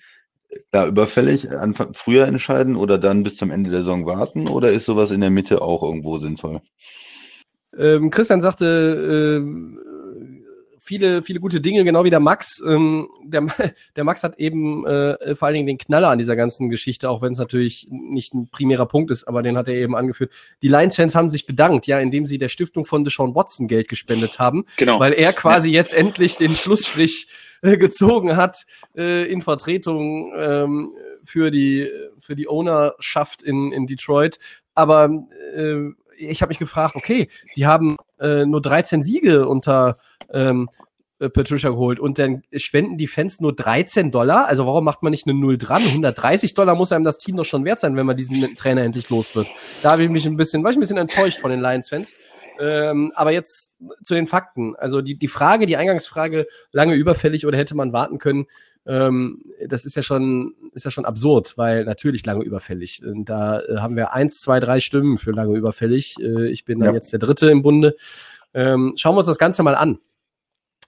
da 0.71 0.87
überfällig, 0.87 1.49
Anfang, 1.49 1.93
früher 1.93 2.27
entscheiden 2.27 2.75
oder 2.75 2.97
dann 2.97 3.23
bis 3.23 3.37
zum 3.37 3.51
Ende 3.51 3.69
der 3.69 3.79
Saison 3.79 4.05
warten? 4.05 4.49
Oder 4.49 4.71
ist 4.73 4.85
sowas 4.85 5.11
in 5.11 5.21
der 5.21 5.29
Mitte 5.29 5.61
auch 5.61 5.83
irgendwo 5.83 6.17
sinnvoll? 6.17 6.59
Ähm, 7.77 8.09
Christian 8.09 8.41
sagte, 8.41 9.39
ähm, 9.39 9.79
viele, 10.83 11.21
viele 11.21 11.39
gute 11.39 11.61
Dinge, 11.61 11.83
genau 11.83 12.03
wie 12.03 12.09
der 12.09 12.19
Max. 12.19 12.61
Ähm, 12.67 13.07
der, 13.23 13.45
der 13.95 14.03
Max 14.03 14.23
hat 14.23 14.39
eben 14.39 14.85
äh, 14.85 15.35
vor 15.35 15.45
allen 15.45 15.53
Dingen 15.53 15.67
den 15.67 15.77
Knaller 15.77 16.09
an 16.09 16.17
dieser 16.17 16.35
ganzen 16.35 16.69
Geschichte, 16.69 17.09
auch 17.09 17.21
wenn 17.21 17.33
es 17.33 17.37
natürlich 17.37 17.87
nicht 17.91 18.33
ein 18.33 18.49
primärer 18.49 18.87
Punkt 18.87 19.11
ist, 19.11 19.25
aber 19.27 19.43
den 19.43 19.57
hat 19.57 19.67
er 19.67 19.75
eben 19.75 19.95
angeführt. 19.95 20.31
Die 20.63 20.67
Lions-Fans 20.67 21.13
haben 21.13 21.29
sich 21.29 21.45
bedankt, 21.45 21.85
ja, 21.85 21.99
indem 21.99 22.25
sie 22.25 22.39
der 22.39 22.49
Stiftung 22.49 22.83
von 22.83 23.03
Deshaun 23.03 23.35
Watson 23.35 23.67
Geld 23.67 23.87
gespendet 23.87 24.39
haben, 24.39 24.65
Genau. 24.77 24.99
weil 24.99 25.13
er 25.13 25.33
quasi 25.33 25.69
jetzt 25.69 25.93
endlich 25.93 26.37
den 26.37 26.55
Schlussstrich 26.55 27.27
äh, 27.61 27.77
gezogen 27.77 28.35
hat 28.35 28.65
äh, 28.97 29.31
in 29.31 29.43
Vertretung 29.43 30.33
ähm, 30.35 30.93
für 31.23 31.51
die 31.51 31.87
für 32.17 32.35
die 32.35 32.47
Ownerschaft 32.49 33.43
in, 33.43 33.71
in 33.71 33.85
Detroit. 33.85 34.39
Aber 34.73 35.11
äh, 35.55 35.91
ich 36.17 36.41
habe 36.41 36.49
mich 36.49 36.59
gefragt, 36.59 36.95
okay, 36.95 37.27
die 37.55 37.67
haben 37.67 37.97
äh, 38.19 38.45
nur 38.45 38.61
13 38.61 39.03
Siege 39.03 39.47
unter 39.47 39.97
ähm, 40.31 40.69
äh, 41.19 41.29
Patricia 41.29 41.69
geholt 41.69 41.99
und 41.99 42.17
dann 42.19 42.41
spenden 42.55 42.97
die 42.97 43.07
Fans 43.07 43.39
nur 43.41 43.55
13 43.55 44.11
Dollar. 44.11 44.47
Also 44.47 44.65
warum 44.65 44.83
macht 44.83 45.03
man 45.03 45.11
nicht 45.11 45.27
eine 45.27 45.39
Null 45.39 45.57
dran? 45.57 45.81
130 45.83 46.53
Dollar 46.55 46.75
muss 46.75 46.91
einem 46.91 47.05
das 47.05 47.17
Team 47.17 47.35
doch 47.37 47.45
schon 47.45 47.63
wert 47.65 47.79
sein, 47.79 47.95
wenn 47.95 48.05
man 48.05 48.15
diesen 48.15 48.55
Trainer 48.55 48.81
endlich 48.81 49.09
los 49.09 49.35
wird. 49.35 49.47
Da 49.83 49.91
habe 49.91 50.03
ich 50.03 50.09
mich 50.09 50.25
ein 50.25 50.35
bisschen, 50.37 50.63
war 50.63 50.71
ich 50.71 50.77
ein 50.77 50.81
bisschen 50.81 50.97
enttäuscht 50.97 51.39
von 51.39 51.51
den 51.51 51.61
Lions-Fans. 51.61 52.13
Ähm, 52.59 53.11
aber 53.15 53.31
jetzt 53.31 53.75
zu 54.03 54.13
den 54.13 54.27
Fakten. 54.27 54.75
Also 54.75 55.01
die, 55.01 55.15
die 55.17 55.27
Frage, 55.27 55.65
die 55.65 55.77
Eingangsfrage, 55.77 56.47
lange 56.71 56.95
überfällig 56.95 57.45
oder 57.47 57.57
hätte 57.57 57.75
man 57.75 57.93
warten 57.93 58.17
können, 58.19 58.45
ähm, 58.85 59.43
das 59.67 59.85
ist 59.85 59.95
ja 59.95 60.01
schon, 60.03 60.55
ist 60.73 60.85
ja 60.85 60.91
schon 60.91 61.05
absurd, 61.05 61.53
weil 61.57 61.85
natürlich 61.85 62.25
lange 62.25 62.43
überfällig. 62.43 63.03
Und 63.05 63.25
da 63.25 63.59
äh, 63.61 63.77
haben 63.77 63.95
wir 63.95 64.13
eins, 64.13 64.41
zwei, 64.41 64.59
drei 64.59 64.79
Stimmen 64.79 65.17
für 65.17 65.31
lange 65.31 65.55
überfällig. 65.55 66.15
Äh, 66.19 66.49
ich 66.49 66.65
bin 66.65 66.79
dann 66.79 66.89
Ja. 66.89 66.93
jetzt 66.95 67.11
der 67.13 67.19
Dritte 67.19 67.49
im 67.49 67.61
Bunde. 67.61 67.95
Ähm, 68.53 68.93
schauen 68.97 69.15
wir 69.15 69.19
uns 69.19 69.27
das 69.27 69.37
Ganze 69.37 69.63
mal 69.63 69.75
an. 69.75 69.99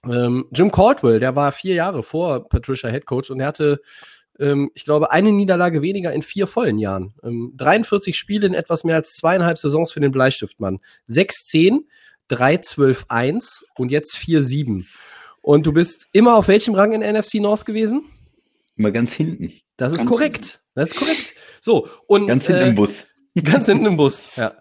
Ähm, 0.08 0.46
Jim 0.52 0.70
Caldwell, 0.70 1.20
der 1.20 1.36
war 1.36 1.52
vier 1.52 1.74
Jahre 1.74 2.02
vor 2.02 2.48
Patricia 2.48 2.90
Head 2.90 3.06
Coach 3.06 3.30
und 3.30 3.40
er 3.40 3.46
hatte, 3.46 3.80
ähm, 4.38 4.70
ich 4.74 4.84
glaube, 4.84 5.10
eine 5.10 5.32
Niederlage 5.32 5.82
weniger 5.82 6.12
in 6.12 6.22
vier 6.22 6.46
vollen 6.46 6.78
Jahren. 6.78 7.14
Ähm, 7.22 7.52
43 7.56 8.16
Spiele 8.16 8.46
in 8.46 8.54
etwas 8.54 8.84
mehr 8.84 8.96
als 8.96 9.12
zweieinhalb 9.12 9.58
Saisons 9.58 9.92
für 9.92 10.00
den 10.00 10.10
Bleistiftmann. 10.10 10.80
6-10, 11.08 11.84
3-12-1 12.30 13.62
und 13.76 13.90
jetzt 13.90 14.16
4-7. 14.16 14.84
Und 15.42 15.66
du 15.66 15.72
bist 15.72 16.08
immer 16.12 16.36
auf 16.36 16.48
welchem 16.48 16.74
Rang 16.74 16.92
in 16.92 17.00
NFC 17.00 17.34
North 17.34 17.66
gewesen? 17.66 18.04
Immer 18.76 18.90
ganz 18.90 19.12
hinten. 19.12 19.52
Das 19.76 19.92
ist 19.92 19.98
Ganz 19.98 20.10
korrekt. 20.10 20.60
Das 20.74 20.92
ist 20.92 20.98
korrekt. 20.98 21.34
So, 21.60 21.88
und 22.06 22.26
Ganz 22.26 22.46
hinten 22.46 22.62
äh, 22.62 22.68
im 22.68 22.74
Bus. 22.74 22.90
Ganz 23.44 23.66
hinten 23.66 23.86
im 23.86 23.96
Bus, 23.96 24.28
ja. 24.36 24.54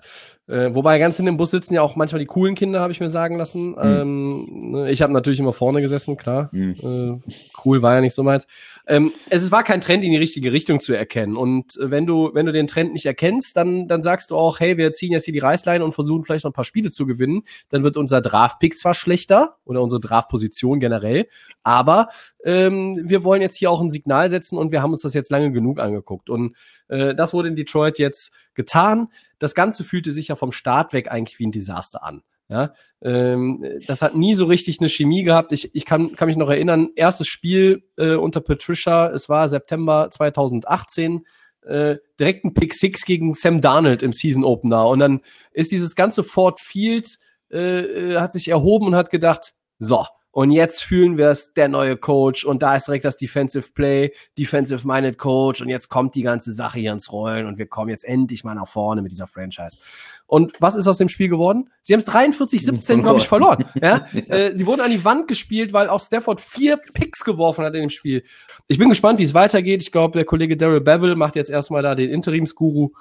Äh, 0.46 0.76
wobei 0.76 1.00
ganz 1.00 1.16
hinten 1.16 1.30
im 1.30 1.38
Bus 1.38 1.52
sitzen 1.52 1.74
ja 1.74 1.82
auch 1.82 1.96
manchmal 1.96 2.20
die 2.20 2.26
coolen 2.26 2.56
Kinder, 2.56 2.82
habe 2.82 2.92
ich 2.92 3.00
mir 3.00 3.08
sagen 3.08 3.38
lassen. 3.38 3.76
Ähm, 3.80 4.72
ne, 4.72 4.92
ich 4.92 5.02
habe 5.02 5.14
natürlich 5.14 5.40
immer 5.40 5.54
vorne 5.54 5.82
gesessen, 5.82 6.18
klar. 6.18 6.50
Hm. 6.52 7.22
Äh, 7.24 7.32
cool 7.64 7.82
war 7.82 7.96
ja 7.96 8.02
nicht 8.02 8.14
so 8.14 8.24
meins. 8.24 8.46
Ähm, 8.86 9.14
es 9.30 9.52
war 9.52 9.64
kein 9.64 9.80
Trend 9.80 10.04
in 10.04 10.12
die 10.12 10.18
richtige 10.18 10.52
Richtung 10.52 10.82
zu 10.82 10.94
erkennen. 10.94 11.38
Und 11.38 11.78
äh, 11.78 11.90
wenn 11.90 12.06
du, 12.06 12.32
wenn 12.34 12.46
du 12.46 12.52
den 12.52 12.68
Trend 12.68 12.92
nicht 12.92 13.06
erkennst, 13.06 13.56
dann, 13.56 13.88
dann 13.88 14.02
sagst 14.02 14.32
du 14.32 14.36
auch, 14.36 14.60
hey, 14.60 14.76
wir 14.76 14.92
ziehen 14.92 15.14
jetzt 15.14 15.24
hier 15.24 15.34
die 15.34 15.40
Reißleine 15.40 15.84
und 15.86 15.94
versuchen 15.94 16.26
vielleicht 16.26 16.44
noch 16.44 16.52
ein 16.52 16.56
paar 16.56 16.66
Spiele 16.66 16.92
zu 16.92 17.06
gewinnen. 17.06 17.44
Dann 17.70 17.84
wird 17.84 17.96
unser 17.96 18.20
Draft-Pick 18.20 18.78
zwar 18.78 18.96
schlechter 18.96 19.56
oder 19.64 19.82
unsere 19.82 20.02
Draft-Position 20.02 20.82
generell, 20.82 21.28
aber 21.64 22.10
ähm, 22.44 23.00
wir 23.06 23.24
wollen 23.24 23.42
jetzt 23.42 23.56
hier 23.56 23.72
auch 23.72 23.80
ein 23.80 23.90
Signal 23.90 24.30
setzen 24.30 24.58
und 24.58 24.74
wir 24.74 24.82
haben 24.82 24.92
uns 24.92 25.04
das 25.04 25.14
jetzt 25.14 25.32
lange 25.32 25.54
genug 25.54 25.80
angeguckt. 25.80 26.30
Und 26.30 26.58
äh, 26.90 27.16
das 27.16 27.34
wurde 27.34 27.48
in 27.48 27.56
Detroit 27.56 27.98
jetzt 27.98 28.34
getan. 28.54 29.08
Das 29.44 29.56
Ganze 29.56 29.84
fühlte 29.84 30.14
sich 30.14 30.30
ja 30.30 30.38
vom 30.38 30.54
Start 30.54 30.94
weg 30.94 31.12
eigentlich 31.12 31.38
wie 31.38 31.46
ein 31.46 31.52
Desaster 31.52 32.02
an. 32.02 32.24
Ja, 32.48 32.72
ähm, 33.02 33.62
das 33.88 34.02
hat 34.02 34.16
nie 34.16 34.36
so 34.36 34.46
richtig 34.46 34.80
eine 34.80 34.88
Chemie 34.88 35.24
gehabt. 35.24 35.52
Ich, 35.52 35.76
ich 35.76 35.84
kann, 35.84 36.16
kann 36.16 36.30
mich 36.30 36.38
noch 36.38 36.50
erinnern, 36.50 36.92
erstes 36.96 37.28
Spiel 37.28 37.84
äh, 37.98 38.14
unter 38.14 38.40
Patricia, 38.40 39.10
es 39.10 39.28
war 39.28 39.50
September 39.50 40.10
2018, 40.10 41.26
äh, 41.64 41.98
direkt 42.18 42.46
ein 42.46 42.54
Pick 42.54 42.74
Six 42.74 43.04
gegen 43.04 43.34
Sam 43.34 43.60
Darnold 43.60 44.02
im 44.02 44.14
Season 44.14 44.46
Opener. 44.46 44.88
Und 44.88 45.00
dann 45.00 45.20
ist 45.52 45.74
dieses 45.74 45.94
ganze 45.94 46.24
Ford 46.24 46.62
Field, 46.62 47.20
äh, 47.52 48.14
äh, 48.14 48.20
hat 48.22 48.32
sich 48.32 48.48
erhoben 48.48 48.88
und 48.88 48.96
hat 48.96 49.10
gedacht, 49.10 49.56
so, 49.78 50.06
und 50.34 50.50
jetzt 50.50 50.84
fühlen 50.84 51.16
wir 51.16 51.30
es, 51.30 51.54
der 51.54 51.68
neue 51.68 51.96
Coach, 51.96 52.44
und 52.44 52.64
da 52.64 52.76
ist 52.76 52.88
direkt 52.88 53.06
das 53.06 53.18
Defensive 53.18 53.70
Play, 53.72 54.14
Defensive 54.36 54.86
Minded 54.88 55.20
Coach, 55.20 55.62
und 55.62 55.70
jetzt 55.70 55.90
kommt 55.90 56.16
die 56.16 56.24
ganze 56.24 56.54
Sache 56.54 56.80
hier 56.80 56.92
ins 56.92 57.12
Rollen 57.12 57.46
und 57.46 57.60
wir 57.60 57.68
kommen 57.68 57.92
jetzt 57.92 58.04
endlich 58.04 58.44
mal 58.44 58.56
nach 58.56 58.68
vorne 58.68 59.04
mit 59.04 59.12
dieser 59.12 59.28
Franchise. 59.28 59.78
Und 60.26 60.54
was 60.60 60.74
ist 60.74 60.88
aus 60.88 60.98
dem 60.98 61.08
Spiel 61.08 61.30
geworden? 61.30 61.70
Sie 61.84 61.94
haben 61.94 62.00
es 62.00 62.08
43-17, 62.08 63.04
glaube 63.04 63.20
ich, 63.20 63.28
verloren. 63.28 63.66
Ja? 63.80 64.08
Äh, 64.14 64.56
sie 64.56 64.66
wurden 64.66 64.82
an 64.82 64.90
die 64.90 65.06
Wand 65.06 65.28
gespielt, 65.28 65.72
weil 65.72 65.90
auch 65.90 66.00
Stafford 66.00 66.40
vier 66.40 66.78
Picks 66.78 67.24
geworfen 67.24 67.64
hat 67.64 67.76
in 67.76 67.82
dem 67.82 67.90
Spiel. 67.90 68.24
Ich 68.68 68.80
bin 68.80 68.90
gespannt, 68.90 69.20
wie 69.20 69.24
es 69.24 69.34
weitergeht. 69.36 69.82
Ich 69.82 69.92
glaube, 69.92 70.18
der 70.18 70.26
Kollege 70.26 70.58
Daryl 70.58 70.82
Bevel 70.82 71.16
macht 71.16 71.36
jetzt 71.36 71.52
erstmal 71.52 71.84
da 71.84 71.94
den 71.94 72.10
Interimsguru. 72.10 72.92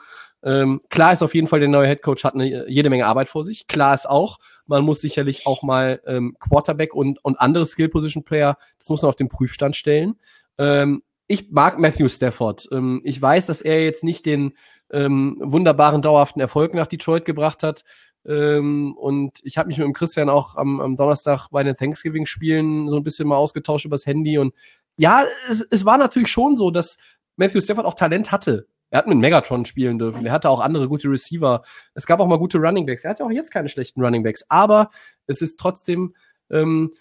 Ähm, 0.45 0.81
klar 0.89 1.13
ist 1.13 1.23
auf 1.23 1.35
jeden 1.35 1.47
Fall, 1.47 1.61
der 1.61 1.69
neue 1.69 1.87
Headcoach 1.87 2.25
hat 2.25 2.35
eine, 2.35 2.69
jede 2.69 2.91
Menge 2.91 3.07
Arbeit 3.07 3.29
vor 3.29 3.45
sich. 3.45 3.67
Klar 3.69 3.95
ist 3.95 4.09
auch, 4.09 4.39
man 4.67 4.85
muss 4.85 5.01
sicherlich 5.01 5.47
auch 5.47 5.63
mal 5.63 6.01
ähm, 6.07 6.37
Quarterback 6.41 6.95
und, 6.95 7.25
und 7.25 7.41
andere 7.41 7.65
Skill-Position-Player, 7.65 8.59
das 8.79 8.89
muss 8.89 9.03
man 9.03 9.09
auf 9.09 9.17
den 9.17 9.29
Prüfstand 9.29 9.77
stellen. 9.77 10.15
Ähm, 10.59 11.03
ich 11.29 11.51
mag 11.51 11.79
Matthew 11.79 12.09
Stafford. 12.09 12.69
Ähm, 12.73 13.01
ich 13.05 13.21
weiß, 13.21 13.47
dass 13.47 13.61
er 13.61 13.83
jetzt 13.83 14.05
nicht 14.05 14.27
den 14.27 14.53
ähm, 14.91 15.39
wunderbaren, 15.41 16.03
dauerhaften 16.03 16.41
Erfolg 16.41 16.75
nach 16.75 16.87
Detroit 16.87 17.25
gebracht 17.25 17.63
hat. 17.63 17.85
Ähm, 18.27 18.95
und 18.97 19.39
ich 19.43 19.59
habe 19.59 19.69
mich 19.69 19.79
mit 19.79 19.87
dem 19.87 19.95
Christian 19.95 20.29
auch 20.29 20.57
am, 20.57 20.81
am 20.81 20.97
Donnerstag 20.97 21.49
bei 21.51 21.63
den 21.63 21.75
Thanksgiving-Spielen 21.75 22.89
so 22.89 22.97
ein 22.97 23.03
bisschen 23.03 23.29
mal 23.29 23.37
ausgetauscht 23.37 23.85
übers 23.85 24.07
Handy. 24.07 24.39
Und 24.39 24.55
ja, 24.97 25.25
es, 25.49 25.63
es 25.63 25.85
war 25.85 25.99
natürlich 25.99 26.29
schon 26.29 26.55
so, 26.57 26.71
dass 26.71 26.99
Matthew 27.37 27.61
Stafford 27.61 27.87
auch 27.87 27.95
Talent 27.95 28.31
hatte. 28.31 28.67
Er 28.93 28.99
hat 28.99 29.07
mit 29.07 29.17
Megatron 29.17 29.65
spielen 29.65 29.99
dürfen. 29.99 30.27
Er 30.27 30.33
hatte 30.33 30.51
auch 30.51 30.61
andere 30.61 30.87
gute 30.87 31.09
Receiver. 31.09 31.63
Es 31.95 32.05
gab 32.05 32.21
auch 32.21 32.27
mal 32.27 32.39
gute 32.39 32.59
Runningbacks. 32.59 33.05
Er 33.05 33.11
hat 33.11 33.21
ja 33.21 33.27
auch 33.27 33.31
jetzt 33.31 33.51
keine 33.51 33.71
schlechten 33.71 34.05
Runningbacks. 34.05 34.45
Aber 34.51 34.91
es 35.27 35.41
ist 35.41 35.59
trotzdem 35.59 36.15
ähm, 36.51 36.93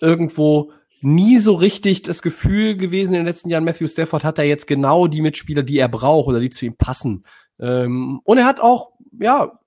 irgendwo 0.00 0.70
nie 1.00 1.38
so 1.38 1.54
richtig 1.54 2.02
das 2.02 2.22
Gefühl 2.22 2.76
gewesen 2.76 3.14
in 3.14 3.20
den 3.20 3.26
letzten 3.26 3.50
Jahren, 3.50 3.64
Matthew 3.64 3.88
Stafford 3.88 4.22
hat 4.22 4.38
da 4.38 4.44
jetzt 4.44 4.68
genau 4.68 5.08
die 5.08 5.22
Mitspieler, 5.22 5.64
die 5.64 5.78
er 5.78 5.88
braucht 5.88 6.28
oder 6.28 6.38
die 6.38 6.50
zu 6.50 6.66
ihm 6.66 6.76
passen. 6.76 7.24
Ähm, 7.58 8.20
und 8.22 8.38
er 8.38 8.44
hat 8.44 8.60
auch, 8.60 8.92
ja, 9.18 9.58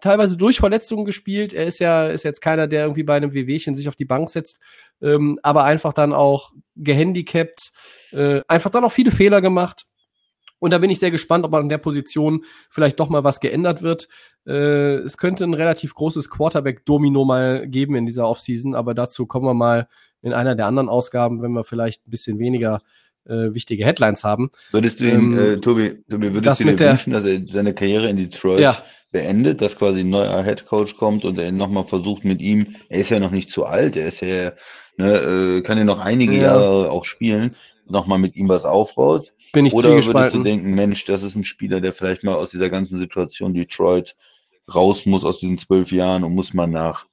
teilweise 0.00 0.38
durch 0.38 0.58
Verletzungen 0.58 1.04
gespielt. 1.04 1.52
Er 1.52 1.66
ist 1.66 1.80
ja, 1.80 2.06
ist 2.06 2.22
jetzt 2.22 2.40
keiner, 2.40 2.66
der 2.66 2.84
irgendwie 2.84 3.02
bei 3.02 3.16
einem 3.16 3.34
WWchen 3.34 3.74
sich 3.74 3.88
auf 3.88 3.96
die 3.96 4.04
Bank 4.06 4.30
setzt, 4.30 4.60
ähm, 5.02 5.38
aber 5.42 5.64
einfach 5.64 5.92
dann 5.92 6.14
auch 6.14 6.52
gehandicapt, 6.76 7.72
äh, 8.12 8.40
einfach 8.48 8.70
dann 8.70 8.84
auch 8.84 8.92
viele 8.92 9.10
Fehler 9.10 9.42
gemacht. 9.42 9.85
Und 10.58 10.70
da 10.72 10.78
bin 10.78 10.90
ich 10.90 10.98
sehr 10.98 11.10
gespannt, 11.10 11.44
ob 11.44 11.54
an 11.54 11.68
der 11.68 11.78
Position 11.78 12.44
vielleicht 12.70 12.98
doch 12.98 13.08
mal 13.08 13.24
was 13.24 13.40
geändert 13.40 13.82
wird. 13.82 14.08
Äh, 14.46 14.96
es 14.98 15.18
könnte 15.18 15.44
ein 15.44 15.54
relativ 15.54 15.94
großes 15.94 16.30
Quarterback-Domino 16.30 17.24
mal 17.24 17.68
geben 17.68 17.94
in 17.96 18.06
dieser 18.06 18.28
Offseason, 18.28 18.74
aber 18.74 18.94
dazu 18.94 19.26
kommen 19.26 19.44
wir 19.46 19.54
mal 19.54 19.88
in 20.22 20.32
einer 20.32 20.54
der 20.54 20.66
anderen 20.66 20.88
Ausgaben, 20.88 21.42
wenn 21.42 21.52
wir 21.52 21.64
vielleicht 21.64 22.06
ein 22.06 22.10
bisschen 22.10 22.38
weniger 22.38 22.80
äh, 23.28 23.52
wichtige 23.54 23.84
Headlines 23.84 24.24
haben. 24.24 24.50
Würdest 24.70 25.00
du 25.00 25.04
Ähm, 25.04 25.32
ihm, 25.32 25.38
äh, 25.38 25.56
Tobi, 25.60 26.02
Tobi, 26.08 26.32
würdest 26.32 26.60
du 26.60 26.64
dir 26.64 26.78
wünschen, 26.78 27.12
dass 27.12 27.24
er 27.24 27.40
seine 27.52 27.74
Karriere 27.74 28.08
in 28.08 28.16
Detroit 28.16 28.60
Ja. 28.60 28.76
beendet, 29.10 29.60
dass 29.60 29.76
quasi 29.76 30.00
ein 30.00 30.10
neuer 30.10 30.42
Headcoach 30.42 30.96
kommt 30.96 31.24
und 31.24 31.38
er 31.38 31.50
nochmal 31.52 31.84
versucht 31.84 32.24
mit 32.24 32.40
ihm, 32.40 32.76
er 32.88 33.00
ist 33.00 33.10
ja 33.10 33.20
noch 33.20 33.30
nicht 33.32 33.50
zu 33.50 33.66
alt, 33.66 33.96
er 33.96 34.08
ist 34.08 34.20
ja, 34.20 34.52
ne, 34.96 35.58
äh, 35.58 35.62
kann 35.62 35.76
ja 35.76 35.84
noch 35.84 35.98
einige 35.98 36.34
Ja. 36.34 36.42
Jahre 36.42 36.90
auch 36.90 37.04
spielen, 37.04 37.56
nochmal 37.88 38.18
mit 38.18 38.36
ihm 38.36 38.48
was 38.48 38.64
aufbaut? 38.64 39.32
Bin 39.56 39.64
ich 39.64 39.72
Oder 39.72 39.88
würdest 39.88 40.34
du 40.34 40.42
denken, 40.42 40.74
Mensch, 40.74 41.06
das 41.06 41.22
ist 41.22 41.34
ein 41.34 41.42
Spieler, 41.44 41.80
der 41.80 41.94
vielleicht 41.94 42.22
mal 42.24 42.34
aus 42.34 42.50
dieser 42.50 42.68
ganzen 42.68 42.98
Situation 42.98 43.54
Detroit 43.54 44.14
raus 44.74 45.06
muss 45.06 45.24
aus 45.24 45.38
diesen 45.38 45.56
zwölf 45.56 45.90
Jahren 45.92 46.24
und 46.24 46.34
muss 46.34 46.52
mal 46.52 46.66
nach 46.66 47.06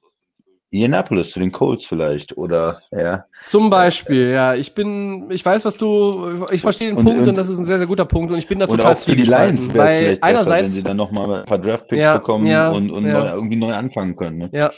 Indianapolis 0.70 1.30
zu 1.30 1.40
den 1.40 1.52
Colts 1.52 1.86
vielleicht 1.86 2.36
oder 2.36 2.82
ja. 2.90 3.24
Zum 3.46 3.70
Beispiel, 3.70 4.28
ja. 4.28 4.54
Ich 4.56 4.74
bin, 4.74 5.30
ich 5.30 5.42
weiß, 5.42 5.64
was 5.64 5.78
du, 5.78 6.46
ich 6.50 6.60
verstehe 6.60 6.88
den 6.88 6.98
Und- 6.98 7.04
Punkt 7.06 7.22
und, 7.22 7.28
und- 7.30 7.34
das 7.36 7.48
ist 7.48 7.58
ein 7.58 7.64
sehr, 7.64 7.78
sehr 7.78 7.86
guter 7.86 8.04
Punkt 8.04 8.30
und 8.30 8.36
ich 8.36 8.46
bin 8.46 8.58
da 8.58 8.66
total 8.66 8.92
auch 8.92 8.98
für 8.98 9.12
die 9.12 9.22
zwiegespalten. 9.22 9.56
Lions 9.56 9.74
Weil 9.74 9.74
vielleicht 9.74 10.20
besser, 10.20 10.28
wenn 10.28 10.36
einerseits, 10.36 10.74
sie 10.74 10.82
dann 10.82 10.96
nochmal 10.98 11.32
ein 11.34 11.44
paar 11.46 11.58
Draftpicks 11.58 11.98
Ja, 12.02 12.18
bekommen 12.18 12.46
ja, 12.46 12.70
und, 12.72 12.90
und 12.90 13.06
ja. 13.06 13.20
neu, 13.20 13.28
irgendwie 13.30 13.56
neu 13.56 13.72
anfangen 13.72 14.16
können. 14.16 14.36
Ne? 14.36 14.50
Ja. 14.52 14.70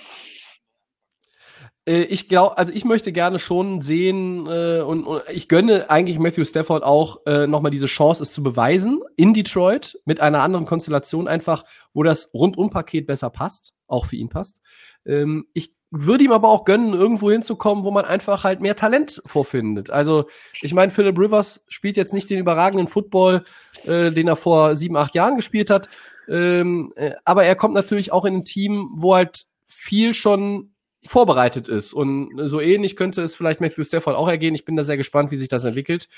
Äh, 1.86 2.02
Ich 2.02 2.28
glaube, 2.28 2.58
also 2.58 2.72
ich 2.72 2.84
möchte 2.84 3.12
gerne 3.12 3.38
schon 3.38 3.80
sehen 3.80 4.46
äh, 4.46 4.80
und, 4.80 5.04
und 5.04 5.22
ich 5.32 5.48
gönne 5.48 5.88
eigentlich 5.90 6.18
Matthew 6.18 6.44
Stafford 6.44 6.82
auch 6.82 7.24
äh, 7.26 7.46
nochmal 7.46 7.70
diese 7.70 7.86
Chance, 7.86 8.22
es 8.22 8.32
zu 8.32 8.42
beweisen 8.42 9.00
in 9.16 9.32
Detroit 9.32 9.98
mit 10.04 10.20
einer 10.20 10.42
anderen 10.42 10.66
Konstellation 10.66 11.28
einfach, 11.28 11.64
wo 11.94 12.02
das 12.02 12.30
Rundum-Paket 12.34 13.06
besser 13.06 13.30
passt, 13.30 13.74
auch 13.86 14.06
für 14.06 14.16
ihn 14.16 14.28
passt. 14.28 14.60
Ähm, 15.06 15.46
ich 15.54 15.74
würde 15.92 16.24
ihm 16.24 16.32
aber 16.32 16.48
auch 16.48 16.64
gönnen, 16.64 16.92
irgendwo 16.92 17.30
hinzukommen, 17.30 17.84
wo 17.84 17.92
man 17.92 18.04
einfach 18.04 18.42
halt 18.42 18.60
mehr 18.60 18.74
Talent 18.74 19.22
vorfindet. 19.24 19.88
Also 19.88 20.24
ich 20.60 20.74
meine, 20.74 20.90
Philip 20.90 21.16
Rivers 21.16 21.64
spielt 21.68 21.96
jetzt 21.96 22.12
nicht 22.12 22.28
den 22.28 22.40
überragenden 22.40 22.88
Football, 22.88 23.44
äh, 23.84 24.10
den 24.10 24.26
er 24.26 24.36
vor 24.36 24.74
sieben, 24.74 24.96
acht 24.96 25.14
Jahren 25.14 25.36
gespielt 25.36 25.70
hat, 25.70 25.88
ähm, 26.28 26.92
äh, 26.96 27.12
aber 27.24 27.44
er 27.44 27.54
kommt 27.54 27.74
natürlich 27.74 28.12
auch 28.12 28.24
in 28.24 28.38
ein 28.38 28.44
Team, 28.44 28.90
wo 28.96 29.14
halt 29.14 29.44
viel 29.68 30.12
schon 30.12 30.72
vorbereitet 31.06 31.68
ist. 31.68 31.92
Und 31.92 32.30
so 32.44 32.60
ähnlich 32.60 32.96
könnte 32.96 33.22
es 33.22 33.34
vielleicht 33.34 33.60
Matthew 33.60 33.84
Stafford 33.84 34.16
auch 34.16 34.28
ergehen. 34.28 34.54
Ich 34.54 34.64
bin 34.64 34.76
da 34.76 34.84
sehr 34.84 34.96
gespannt, 34.96 35.30
wie 35.30 35.36
sich 35.36 35.48
das 35.48 35.64
entwickelt. 35.64 36.08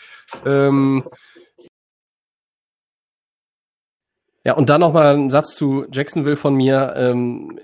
Ähm 0.44 1.04
ja, 4.44 4.54
und 4.54 4.68
dann 4.68 4.80
noch 4.80 4.92
mal 4.92 5.14
ein 5.14 5.30
Satz 5.30 5.56
zu 5.56 5.86
Jacksonville 5.92 6.36
von 6.36 6.54
mir. 6.54 6.94
Ähm 6.96 7.58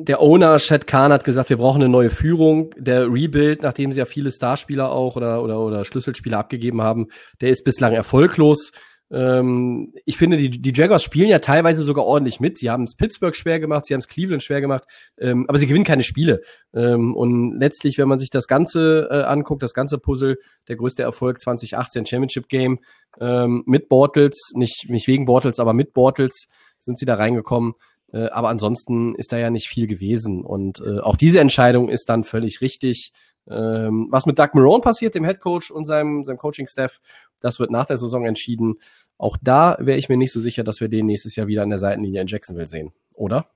der 0.00 0.20
Owner 0.20 0.58
Shad 0.58 0.86
Khan 0.86 1.12
hat 1.12 1.24
gesagt, 1.24 1.50
wir 1.50 1.56
brauchen 1.56 1.82
eine 1.82 1.88
neue 1.88 2.10
Führung. 2.10 2.70
Der 2.76 3.12
Rebuild, 3.12 3.62
nachdem 3.62 3.90
sie 3.90 3.98
ja 3.98 4.04
viele 4.04 4.30
Starspieler 4.30 4.92
auch 4.92 5.16
oder, 5.16 5.42
oder, 5.42 5.60
oder 5.60 5.84
Schlüsselspieler 5.84 6.38
abgegeben 6.38 6.82
haben, 6.82 7.08
der 7.40 7.50
ist 7.50 7.64
bislang 7.64 7.92
erfolglos. 7.92 8.70
Ähm, 9.10 9.92
ich 10.04 10.16
finde, 10.16 10.36
die, 10.36 10.50
die 10.50 10.72
Jaguars 10.74 11.02
spielen 11.02 11.28
ja 11.28 11.38
teilweise 11.38 11.82
sogar 11.82 12.04
ordentlich 12.04 12.40
mit. 12.40 12.58
Sie 12.58 12.70
haben 12.70 12.84
es 12.84 12.94
Pittsburgh 12.94 13.34
schwer 13.34 13.58
gemacht, 13.60 13.86
sie 13.86 13.94
haben 13.94 14.00
es 14.00 14.08
Cleveland 14.08 14.42
schwer 14.42 14.60
gemacht, 14.60 14.84
ähm, 15.18 15.46
aber 15.48 15.58
sie 15.58 15.66
gewinnen 15.66 15.84
keine 15.84 16.02
Spiele. 16.02 16.42
Ähm, 16.74 17.14
und 17.14 17.58
letztlich, 17.58 17.98
wenn 17.98 18.08
man 18.08 18.18
sich 18.18 18.30
das 18.30 18.46
Ganze 18.46 19.08
äh, 19.10 19.22
anguckt, 19.22 19.62
das 19.62 19.74
ganze 19.74 19.98
Puzzle, 19.98 20.38
der 20.68 20.76
größte 20.76 21.02
Erfolg 21.02 21.40
2018 21.40 22.06
Championship 22.06 22.48
Game 22.48 22.80
ähm, 23.20 23.62
mit 23.66 23.88
Bortles, 23.88 24.52
nicht, 24.54 24.88
nicht 24.88 25.06
wegen 25.06 25.24
Bortles, 25.24 25.58
aber 25.58 25.72
mit 25.72 25.94
Bortles 25.94 26.48
sind 26.78 26.98
sie 26.98 27.06
da 27.06 27.14
reingekommen. 27.14 27.74
Äh, 28.12 28.28
aber 28.28 28.48
ansonsten 28.48 29.14
ist 29.14 29.32
da 29.32 29.38
ja 29.38 29.50
nicht 29.50 29.68
viel 29.68 29.86
gewesen. 29.86 30.44
Und 30.44 30.80
äh, 30.80 31.00
auch 31.00 31.16
diese 31.16 31.40
Entscheidung 31.40 31.88
ist 31.88 32.08
dann 32.08 32.24
völlig 32.24 32.60
richtig. 32.60 33.12
Ähm, 33.50 34.08
was 34.10 34.26
mit 34.26 34.38
Doug 34.38 34.50
Marone 34.54 34.80
passiert, 34.80 35.14
dem 35.14 35.24
Head 35.24 35.40
Coach 35.40 35.70
und 35.70 35.84
seinem, 35.84 36.24
seinem 36.24 36.38
Coaching-Staff, 36.38 37.00
das 37.40 37.58
wird 37.58 37.70
nach 37.70 37.86
der 37.86 37.96
Saison 37.96 38.24
entschieden. 38.24 38.76
Auch 39.16 39.36
da 39.42 39.76
wäre 39.80 39.98
ich 39.98 40.08
mir 40.08 40.16
nicht 40.16 40.32
so 40.32 40.40
sicher, 40.40 40.64
dass 40.64 40.80
wir 40.80 40.88
den 40.88 41.06
nächstes 41.06 41.36
Jahr 41.36 41.46
wieder 41.46 41.62
an 41.62 41.70
der 41.70 41.78
Seitenlinie 41.78 42.20
in 42.20 42.26
Jacksonville 42.26 42.68
sehen, 42.68 42.92
oder? 43.14 43.50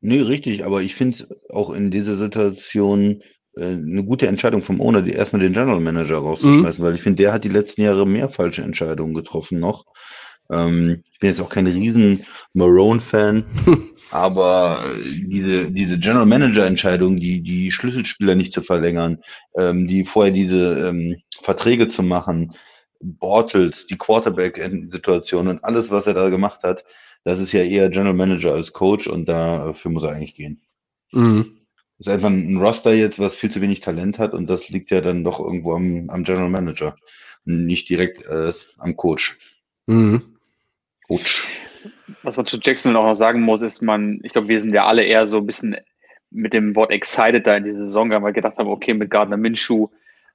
Nee, 0.00 0.20
richtig, 0.20 0.64
aber 0.64 0.82
ich 0.82 0.94
finde 0.94 1.26
auch 1.50 1.70
in 1.70 1.90
dieser 1.90 2.16
Situation 2.16 3.22
äh, 3.56 3.64
eine 3.64 4.04
gute 4.04 4.26
Entscheidung 4.26 4.62
vom 4.62 4.80
Owner, 4.80 5.02
die 5.02 5.12
erstmal 5.12 5.42
den 5.42 5.52
General 5.52 5.80
Manager 5.80 6.18
rauszuschmeißen, 6.18 6.82
mhm. 6.82 6.86
weil 6.86 6.94
ich 6.94 7.02
finde, 7.02 7.22
der 7.22 7.32
hat 7.32 7.44
die 7.44 7.48
letzten 7.48 7.82
Jahre 7.82 8.06
mehr 8.06 8.28
falsche 8.28 8.62
Entscheidungen 8.62 9.14
getroffen 9.14 9.58
noch. 9.58 9.84
Ähm, 10.50 11.02
ich 11.12 11.18
bin 11.18 11.30
jetzt 11.30 11.40
auch 11.40 11.48
kein 11.48 11.66
riesen 11.66 12.24
Marone-Fan, 12.52 13.44
aber 14.10 14.84
diese, 15.04 15.70
diese 15.70 15.98
General 15.98 16.26
Manager-Entscheidung, 16.26 17.16
die, 17.16 17.42
die 17.42 17.70
Schlüsselspieler 17.70 18.34
nicht 18.34 18.52
zu 18.52 18.62
verlängern, 18.62 19.18
ähm, 19.56 19.86
die 19.86 20.04
vorher 20.04 20.32
diese 20.32 20.88
ähm, 20.88 21.16
Verträge 21.42 21.88
zu 21.88 22.02
machen, 22.02 22.54
Bortles, 23.00 23.86
die 23.86 23.98
Quarterback-Situation 23.98 25.48
und 25.48 25.64
alles, 25.64 25.90
was 25.90 26.06
er 26.06 26.14
da 26.14 26.28
gemacht 26.28 26.62
hat, 26.62 26.84
das 27.24 27.38
ist 27.38 27.52
ja 27.52 27.62
eher 27.62 27.88
General 27.88 28.14
Manager 28.14 28.52
als 28.52 28.72
Coach 28.72 29.06
und 29.06 29.28
dafür 29.28 29.90
muss 29.90 30.04
er 30.04 30.10
eigentlich 30.10 30.34
gehen. 30.34 30.62
Mhm. 31.12 31.56
Das 31.98 32.06
ist 32.06 32.12
einfach 32.12 32.28
ein 32.28 32.56
Roster 32.58 32.92
jetzt, 32.92 33.18
was 33.18 33.34
viel 33.34 33.50
zu 33.50 33.60
wenig 33.60 33.80
Talent 33.80 34.18
hat 34.18 34.34
und 34.34 34.48
das 34.48 34.68
liegt 34.68 34.90
ja 34.90 35.00
dann 35.00 35.24
doch 35.24 35.40
irgendwo 35.40 35.74
am, 35.74 36.08
am 36.10 36.24
General 36.24 36.50
Manager, 36.50 36.96
nicht 37.44 37.88
direkt 37.88 38.24
äh, 38.26 38.52
am 38.78 38.96
Coach. 38.96 39.38
Mhm. 39.86 40.35
Gut. 41.08 41.44
Was 42.22 42.36
man 42.36 42.46
zu 42.46 42.58
Jackson 42.60 42.96
auch 42.96 43.04
noch 43.04 43.14
sagen 43.14 43.42
muss, 43.42 43.62
ist 43.62 43.82
man, 43.82 44.20
ich 44.22 44.32
glaube, 44.32 44.48
wir 44.48 44.60
sind 44.60 44.74
ja 44.74 44.86
alle 44.86 45.04
eher 45.04 45.26
so 45.26 45.38
ein 45.38 45.46
bisschen 45.46 45.76
mit 46.30 46.52
dem 46.52 46.74
Wort 46.74 46.90
excited 46.90 47.46
da 47.46 47.56
in 47.56 47.64
diese 47.64 47.78
Saison, 47.78 48.10
weil 48.10 48.22
wir 48.22 48.32
gedacht 48.32 48.58
haben, 48.58 48.68
okay, 48.68 48.94
mit 48.94 49.10
Gardner 49.10 49.36
Minshew, 49.36 49.88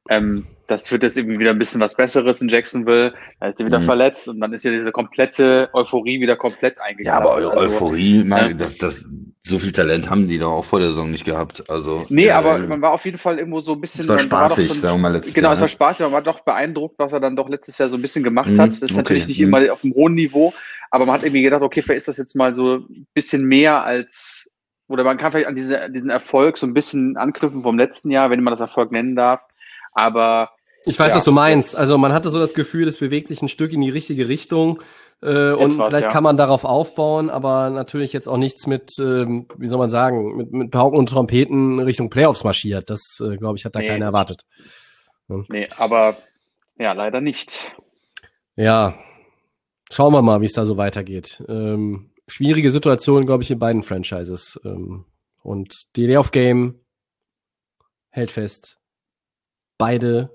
ähm, 0.09 0.45
das 0.67 0.91
wird 0.91 1.03
jetzt 1.03 1.17
irgendwie 1.17 1.39
wieder 1.39 1.51
ein 1.51 1.59
bisschen 1.59 1.81
was 1.81 1.95
Besseres 1.95 2.41
in 2.41 2.47
Jacksonville. 2.47 3.13
Da 3.39 3.47
ist 3.47 3.59
er 3.59 3.65
wieder 3.65 3.79
mhm. 3.79 3.83
verletzt 3.83 4.27
und 4.27 4.39
dann 4.39 4.53
ist 4.53 4.63
ja 4.63 4.71
diese 4.71 4.91
komplette 4.91 5.69
Euphorie 5.73 6.21
wieder 6.21 6.35
komplett 6.35 6.79
eingegangen. 6.79 7.23
Ja, 7.23 7.29
aber 7.29 7.35
also, 7.35 7.51
Euphorie, 7.53 8.23
man, 8.23 8.57
das, 8.57 8.77
das, 8.77 9.05
so 9.43 9.57
viel 9.57 9.71
Talent 9.71 10.09
haben 10.09 10.27
die 10.27 10.37
doch 10.37 10.51
auch 10.51 10.65
vor 10.65 10.79
der 10.79 10.89
Saison 10.89 11.09
nicht 11.09 11.25
gehabt. 11.25 11.67
Also, 11.67 12.05
nee, 12.09 12.27
ja, 12.27 12.37
aber 12.37 12.59
man 12.59 12.81
war 12.81 12.91
auf 12.91 13.05
jeden 13.05 13.17
Fall 13.17 13.39
irgendwo 13.39 13.59
so 13.59 13.73
ein 13.73 13.81
bisschen. 13.81 14.03
Es 14.03 14.09
war 14.09 14.19
spaßig, 14.19 14.29
war 14.29 14.55
so 14.55 14.73
ein, 14.73 14.81
sagen 14.81 14.95
wir 14.95 14.97
mal 14.97 15.13
letztes 15.13 15.33
Genau, 15.33 15.47
Jahr, 15.47 15.53
es 15.53 15.59
war 15.59 15.65
ne? 15.65 15.69
spaßig, 15.69 16.03
man 16.05 16.13
war 16.13 16.21
doch 16.21 16.41
beeindruckt, 16.41 16.99
was 16.99 17.13
er 17.13 17.19
dann 17.19 17.35
doch 17.35 17.49
letztes 17.49 17.77
Jahr 17.77 17.89
so 17.89 17.97
ein 17.97 18.01
bisschen 18.01 18.23
gemacht 18.23 18.51
mhm, 18.51 18.59
hat. 18.59 18.67
Das 18.69 18.77
ist 18.77 18.91
okay. 18.91 18.97
natürlich 18.97 19.27
nicht 19.27 19.39
mhm. 19.39 19.47
immer 19.47 19.73
auf 19.73 19.83
einem 19.83 19.95
hohen 19.95 20.13
Niveau, 20.13 20.53
aber 20.91 21.05
man 21.05 21.15
hat 21.15 21.23
irgendwie 21.23 21.41
gedacht, 21.41 21.63
okay, 21.63 21.81
vielleicht 21.81 21.97
ist 21.97 22.07
das 22.07 22.17
jetzt 22.17 22.35
mal 22.35 22.53
so 22.53 22.77
ein 22.77 23.07
bisschen 23.15 23.45
mehr 23.45 23.83
als, 23.83 24.51
oder 24.87 25.03
man 25.03 25.17
kann 25.17 25.31
vielleicht 25.31 25.47
an 25.47 25.55
diese, 25.55 25.89
diesen 25.89 26.11
Erfolg 26.11 26.57
so 26.59 26.67
ein 26.67 26.75
bisschen 26.75 27.17
anknüpfen 27.17 27.63
vom 27.63 27.79
letzten 27.79 28.11
Jahr, 28.11 28.29
wenn 28.29 28.43
man 28.43 28.51
das 28.51 28.61
Erfolg 28.61 28.91
nennen 28.91 29.15
darf. 29.15 29.47
Aber 29.93 30.51
ich 30.85 30.97
weiß, 30.97 31.11
ja, 31.11 31.17
was 31.17 31.23
du 31.23 31.31
meinst. 31.31 31.75
Also 31.75 31.97
man 31.97 32.13
hatte 32.13 32.29
so 32.29 32.39
das 32.39 32.53
Gefühl, 32.53 32.87
es 32.87 32.97
bewegt 32.97 33.27
sich 33.27 33.41
ein 33.41 33.47
Stück 33.47 33.73
in 33.73 33.81
die 33.81 33.89
richtige 33.89 34.27
Richtung. 34.27 34.81
Äh, 35.21 35.53
und 35.53 35.73
vielleicht 35.73 36.07
ja. 36.07 36.11
kann 36.11 36.23
man 36.23 36.35
darauf 36.35 36.65
aufbauen, 36.65 37.29
aber 37.29 37.69
natürlich 37.69 38.11
jetzt 38.11 38.27
auch 38.27 38.37
nichts 38.37 38.65
mit, 38.65 38.91
ähm, 38.99 39.47
wie 39.57 39.67
soll 39.67 39.77
man 39.77 39.91
sagen, 39.91 40.35
mit, 40.35 40.51
mit 40.51 40.71
Pauken 40.71 40.97
und 40.97 41.09
Trompeten 41.09 41.79
Richtung 41.79 42.09
Playoffs 42.09 42.43
marschiert. 42.43 42.89
Das, 42.89 43.19
äh, 43.19 43.37
glaube 43.37 43.57
ich, 43.57 43.65
hat 43.65 43.75
da 43.75 43.79
nee, 43.79 43.87
keiner 43.87 44.05
erwartet. 44.05 44.45
Ja. 45.29 45.43
Nee, 45.49 45.67
aber 45.77 46.15
ja, 46.79 46.93
leider 46.93 47.21
nicht. 47.21 47.71
Ja, 48.55 48.95
schauen 49.91 50.13
wir 50.13 50.23
mal, 50.23 50.41
wie 50.41 50.45
es 50.45 50.53
da 50.53 50.65
so 50.65 50.77
weitergeht. 50.77 51.43
Ähm, 51.47 52.11
schwierige 52.27 52.71
Situation, 52.71 53.25
glaube 53.27 53.43
ich, 53.43 53.51
in 53.51 53.59
beiden 53.59 53.83
Franchises. 53.83 54.59
Ähm, 54.65 55.05
und 55.43 55.95
die 55.95 56.07
Layoff 56.07 56.31
Game 56.31 56.79
hält 58.09 58.31
fest. 58.31 58.79
Beide 59.77 60.31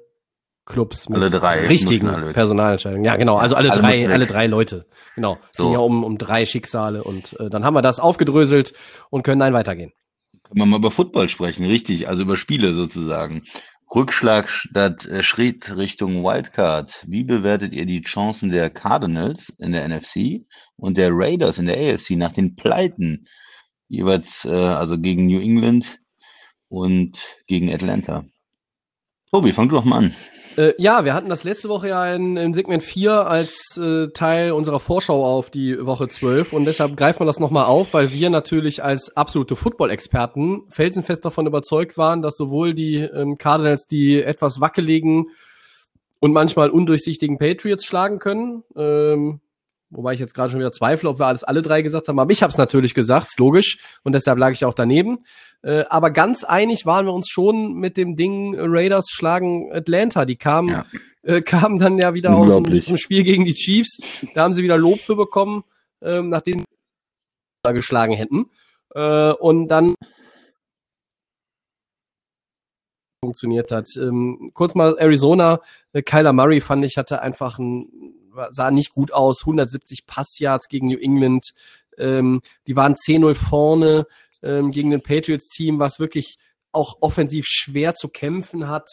Clubs 0.67 1.09
mit 1.09 1.19
alle 1.19 1.31
drei 1.31 1.67
richtigen 1.67 2.09
alle 2.09 2.33
Personalentscheidungen. 2.33 3.05
Ja, 3.05 3.17
genau, 3.17 3.37
also 3.37 3.55
alle, 3.55 3.71
alle 3.71 3.81
drei, 3.81 4.09
alle 4.09 4.27
drei 4.27 4.47
Leute. 4.49 4.87
Genau. 5.15 5.39
So. 5.53 5.65
Ging 5.65 5.73
ja 5.73 5.79
um, 5.79 6.05
um 6.05 6.19
drei 6.19 6.45
Schicksale 6.45 7.05
und 7.05 7.39
äh, 7.41 7.49
dann 7.49 7.65
haben 7.65 7.75
wir 7.75 7.83
das 7.83 8.01
aufgedröselt 8.01 8.75
und 9.09 9.23
können 9.23 9.41
dann 9.41 9.55
weitergehen. 9.55 9.93
Können 10.43 10.61
wir 10.61 10.67
mal 10.67 10.79
über 10.79 10.91
Football 10.91 11.29
sprechen, 11.29 11.65
richtig, 11.65 12.09
also 12.09 12.23
über 12.23 12.37
Spiele 12.37 12.75
sozusagen. 12.75 13.45
Rückschlag 13.95 14.49
statt 14.49 15.07
äh, 15.07 15.23
Schritt 15.23 15.77
Richtung 15.77 16.25
Wildcard. 16.25 17.05
Wie 17.07 17.23
bewertet 17.23 17.73
ihr 17.73 17.87
die 17.87 18.03
Chancen 18.03 18.51
der 18.51 18.69
Cardinals 18.69 19.53
in 19.59 19.73
der 19.73 19.89
NFC 19.89 20.45
und 20.77 20.99
der 20.99 21.11
Raiders 21.13 21.59
in 21.59 21.67
der 21.67 21.79
AFC 21.79 22.11
nach 22.17 22.33
den 22.33 22.57
Pleiten 22.57 23.29
jeweils 23.89 24.45
äh, 24.45 24.51
also 24.51 24.99
gegen 24.99 25.27
New 25.27 25.41
England 25.41 26.01
und 26.69 27.37
gegen 27.47 27.73
Atlanta? 27.73 28.25
Tobi, 29.31 29.53
fang 29.53 29.69
du 29.69 29.77
doch 29.77 29.85
mal 29.85 29.99
an. 29.99 30.15
Äh, 30.57 30.73
ja, 30.79 31.05
wir 31.05 31.12
hatten 31.12 31.29
das 31.29 31.45
letzte 31.45 31.69
Woche 31.69 31.88
ja 31.88 32.14
in, 32.14 32.37
in 32.37 32.55
Segment 32.55 32.83
4 32.83 33.27
als 33.27 33.77
äh, 33.77 34.09
Teil 34.09 34.53
unserer 34.53 34.81
Vorschau 34.81 35.25
auf 35.25 35.51
die 35.51 35.85
Woche 35.85 36.09
12 36.09 36.53
und 36.53 36.64
deshalb 36.64 36.97
greifen 36.97 37.21
wir 37.21 37.27
das 37.27 37.40
nochmal 37.40 37.66
auf, 37.66 37.92
weil 37.92 38.11
wir 38.11 38.31
natürlich 38.31 38.83
als 38.83 39.14
absolute 39.16 39.55
Football-Experten 39.55 40.62
felsenfest 40.71 41.25
davon 41.25 41.47
überzeugt 41.47 41.99
waren, 41.99 42.23
dass 42.23 42.37
sowohl 42.37 42.75
die 42.75 42.97
ähm, 42.97 43.37
Cardinals 43.37 43.87
die 43.87 44.23
etwas 44.23 44.61
wackeligen 44.61 45.27
und 46.21 46.33
manchmal 46.33 46.71
undurchsichtigen 46.71 47.37
Patriots 47.37 47.85
schlagen 47.85 48.19
können, 48.19 48.62
ähm, 48.75 49.40
wobei 49.90 50.14
ich 50.14 50.20
jetzt 50.20 50.35
gerade 50.35 50.51
schon 50.51 50.61
wieder 50.61 50.72
zweifle, 50.72 51.09
ob 51.09 51.18
wir 51.18 51.27
alles 51.27 51.44
alle 51.44 51.62
drei 51.62 51.83
gesagt 51.83 52.09
haben, 52.09 52.18
aber 52.18 52.31
ich 52.33 52.42
habe 52.42 52.51
es 52.51 52.59
natürlich 52.59 52.94
gesagt, 52.94 53.38
logisch, 53.38 53.79
und 54.03 54.12
deshalb 54.12 54.38
lag 54.38 54.53
ich 54.53 54.64
auch 54.64 54.75
daneben. 54.75 55.18
Äh, 55.62 55.85
aber 55.88 56.11
ganz 56.11 56.44
einig 56.44 56.87
waren 56.87 57.07
wir 57.07 57.12
uns 57.12 57.29
schon 57.29 57.75
mit 57.75 57.96
dem 57.96 58.16
Ding 58.16 58.55
äh, 58.55 58.61
Raiders 58.62 59.07
schlagen 59.11 59.72
Atlanta. 59.72 60.25
Die 60.25 60.37
kamen, 60.37 60.68
ja. 60.68 60.85
äh, 61.22 61.40
kamen 61.40 61.79
dann 61.79 61.99
ja 61.99 62.14
wieder 62.14 62.35
aus 62.37 62.62
dem 62.62 62.96
Spiel 62.96 63.25
gegen 63.25 63.44
die 63.44 63.55
Chiefs. 63.55 63.99
Da 64.35 64.42
haben 64.42 64.53
sie 64.53 64.62
wieder 64.62 64.79
Lob 64.79 65.01
für 65.01 65.16
bekommen, 65.16 65.64
ähm, 66.03 66.29
nachdem 66.29 66.61
sie 66.61 67.72
geschlagen 67.72 68.14
hätten. 68.14 68.46
Äh, 68.94 69.33
und 69.33 69.68
dann 69.68 69.94
funktioniert 73.27 73.72
hat. 73.72 73.88
Ähm, 73.96 74.53
kurz 74.55 74.75
mal 74.75 74.96
Arizona, 74.99 75.61
äh, 75.92 76.03
Kyler 76.03 76.33
Murray 76.33 76.61
fand 76.61 76.85
ich, 76.85 76.96
hatte 76.96 77.22
einfach 77.22 77.59
ein, 77.59 77.88
sah 78.53 78.70
nicht 78.70 78.92
gut 78.92 79.12
aus, 79.12 79.42
170 79.42 80.07
Passyards 80.07 80.68
gegen 80.68 80.88
New 80.88 80.99
England, 80.99 81.51
ähm, 81.99 82.40
die 82.66 82.77
waren 82.77 82.94
10-0 82.94 83.35
vorne, 83.35 84.07
ähm, 84.42 84.70
gegen 84.70 84.92
ein 84.92 85.03
Patriots-Team, 85.03 85.79
was 85.79 85.99
wirklich 85.99 86.38
auch 86.72 86.99
offensiv 87.01 87.46
schwer 87.46 87.94
zu 87.94 88.09
kämpfen 88.09 88.68
hat. 88.68 88.88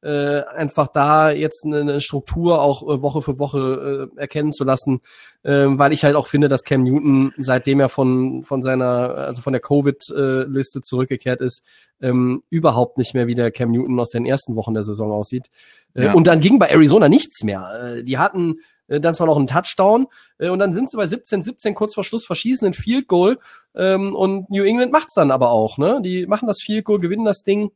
Äh, 0.00 0.42
einfach 0.44 0.86
da 0.86 1.32
jetzt 1.32 1.64
eine, 1.64 1.98
Struktur 1.98 2.62
auch 2.62 2.82
äh, 2.82 3.02
Woche 3.02 3.20
für 3.20 3.40
Woche 3.40 4.10
äh, 4.16 4.20
erkennen 4.20 4.52
zu 4.52 4.62
lassen, 4.62 5.00
äh, 5.42 5.64
weil 5.66 5.92
ich 5.92 6.04
halt 6.04 6.14
auch 6.14 6.28
finde, 6.28 6.48
dass 6.48 6.62
Cam 6.62 6.84
Newton, 6.84 7.32
seitdem 7.36 7.80
er 7.80 7.88
von 7.88 8.44
von 8.44 8.62
seiner 8.62 9.16
also 9.16 9.42
von 9.42 9.52
der 9.52 9.60
Covid-Liste 9.60 10.82
zurückgekehrt 10.82 11.40
ist, 11.40 11.64
ähm, 12.00 12.44
überhaupt 12.48 12.96
nicht 12.96 13.14
mehr 13.14 13.26
wie 13.26 13.34
der 13.34 13.50
Cam 13.50 13.72
Newton 13.72 13.98
aus 13.98 14.10
den 14.10 14.24
ersten 14.24 14.54
Wochen 14.54 14.72
der 14.72 14.84
Saison 14.84 15.10
aussieht. 15.10 15.50
Äh, 15.94 16.04
ja. 16.04 16.12
Und 16.12 16.28
dann 16.28 16.40
ging 16.40 16.60
bei 16.60 16.68
Arizona 16.68 17.08
nichts 17.08 17.42
mehr. 17.42 17.96
Äh, 17.96 18.04
die 18.04 18.18
hatten 18.18 18.58
äh, 18.60 18.62
dann 18.88 19.14
zwar 19.14 19.26
noch 19.26 19.36
einen 19.36 19.46
Touchdown 19.46 20.06
äh, 20.38 20.48
und 20.48 20.58
dann 20.58 20.72
sind 20.72 20.90
sie 20.90 20.96
bei 20.96 21.06
17, 21.06 21.42
17 21.42 21.74
kurz 21.74 21.94
vor 21.94 22.04
Schluss 22.04 22.26
verschießen 22.26 22.66
ein 22.66 22.72
Field 22.72 23.06
Goal 23.06 23.38
ähm, 23.74 24.14
und 24.14 24.50
New 24.50 24.64
England 24.64 24.92
macht's 24.92 25.14
dann 25.14 25.30
aber 25.30 25.50
auch, 25.50 25.78
ne? 25.78 26.00
Die 26.02 26.26
machen 26.26 26.46
das 26.46 26.60
Field 26.60 26.84
Goal, 26.84 26.98
gewinnen 26.98 27.24
das 27.24 27.42
Ding 27.42 27.70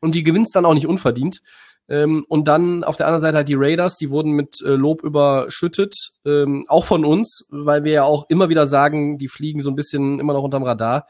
und 0.00 0.14
die 0.14 0.22
gewinnt's 0.22 0.52
dann 0.52 0.64
auch 0.64 0.74
nicht 0.74 0.86
unverdient. 0.86 1.40
Ähm, 1.88 2.24
und 2.28 2.46
dann 2.46 2.84
auf 2.84 2.96
der 2.96 3.06
anderen 3.06 3.20
Seite 3.20 3.36
halt 3.38 3.48
die 3.48 3.56
Raiders, 3.56 3.96
die 3.96 4.10
wurden 4.10 4.30
mit 4.30 4.62
äh, 4.62 4.70
Lob 4.70 5.02
überschüttet, 5.02 5.94
ähm, 6.24 6.64
auch 6.68 6.84
von 6.84 7.04
uns, 7.04 7.46
weil 7.50 7.82
wir 7.82 7.92
ja 7.92 8.02
auch 8.04 8.26
immer 8.28 8.48
wieder 8.48 8.66
sagen, 8.68 9.18
die 9.18 9.28
fliegen 9.28 9.60
so 9.60 9.70
ein 9.70 9.76
bisschen 9.76 10.20
immer 10.20 10.32
noch 10.32 10.44
unterm 10.44 10.62
Radar. 10.62 11.06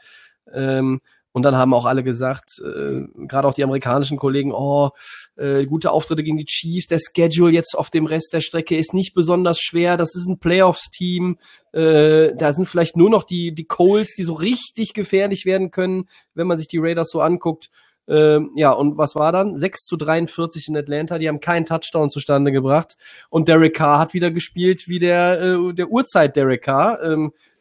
Und 1.33 1.43
dann 1.43 1.55
haben 1.55 1.73
auch 1.73 1.85
alle 1.85 2.03
gesagt, 2.03 2.59
äh, 2.59 3.01
gerade 3.27 3.47
auch 3.47 3.53
die 3.53 3.63
amerikanischen 3.63 4.17
Kollegen, 4.17 4.51
oh, 4.53 4.89
äh, 5.37 5.65
gute 5.65 5.91
Auftritte 5.91 6.23
gegen 6.23 6.37
die 6.37 6.45
Chiefs, 6.45 6.87
der 6.87 6.99
Schedule 6.99 7.51
jetzt 7.51 7.77
auf 7.77 7.89
dem 7.89 8.05
Rest 8.05 8.33
der 8.33 8.41
Strecke 8.41 8.77
ist 8.77 8.93
nicht 8.93 9.13
besonders 9.13 9.59
schwer, 9.59 9.97
das 9.97 10.15
ist 10.15 10.27
ein 10.27 10.39
Playoffs-Team, 10.39 11.37
äh, 11.73 12.35
da 12.35 12.53
sind 12.53 12.67
vielleicht 12.67 12.97
nur 12.97 13.09
noch 13.09 13.23
die, 13.23 13.53
die 13.53 13.65
Colts, 13.65 14.15
die 14.15 14.23
so 14.23 14.33
richtig 14.33 14.93
gefährlich 14.93 15.45
werden 15.45 15.71
können, 15.71 16.09
wenn 16.33 16.47
man 16.47 16.57
sich 16.57 16.67
die 16.67 16.79
Raiders 16.79 17.09
so 17.09 17.21
anguckt. 17.21 17.69
Ähm, 18.07 18.51
ja, 18.55 18.71
und 18.71 18.97
was 18.97 19.15
war 19.15 19.31
dann? 19.31 19.55
6 19.55 19.85
zu 19.85 19.95
43 19.95 20.67
in 20.67 20.75
Atlanta, 20.75 21.17
die 21.17 21.29
haben 21.29 21.39
keinen 21.39 21.65
Touchdown 21.65 22.09
zustande 22.09 22.51
gebracht. 22.51 22.97
Und 23.29 23.47
Derek 23.47 23.75
Carr 23.75 23.99
hat 23.99 24.13
wieder 24.13 24.31
gespielt 24.31 24.87
wie 24.87 24.99
der, 24.99 25.41
äh, 25.41 25.73
der 25.73 25.89
Urzeit 25.89 26.35
Derek 26.35 26.63
Carr. 26.63 27.01
Ähm, 27.03 27.31
äh, 27.31 27.60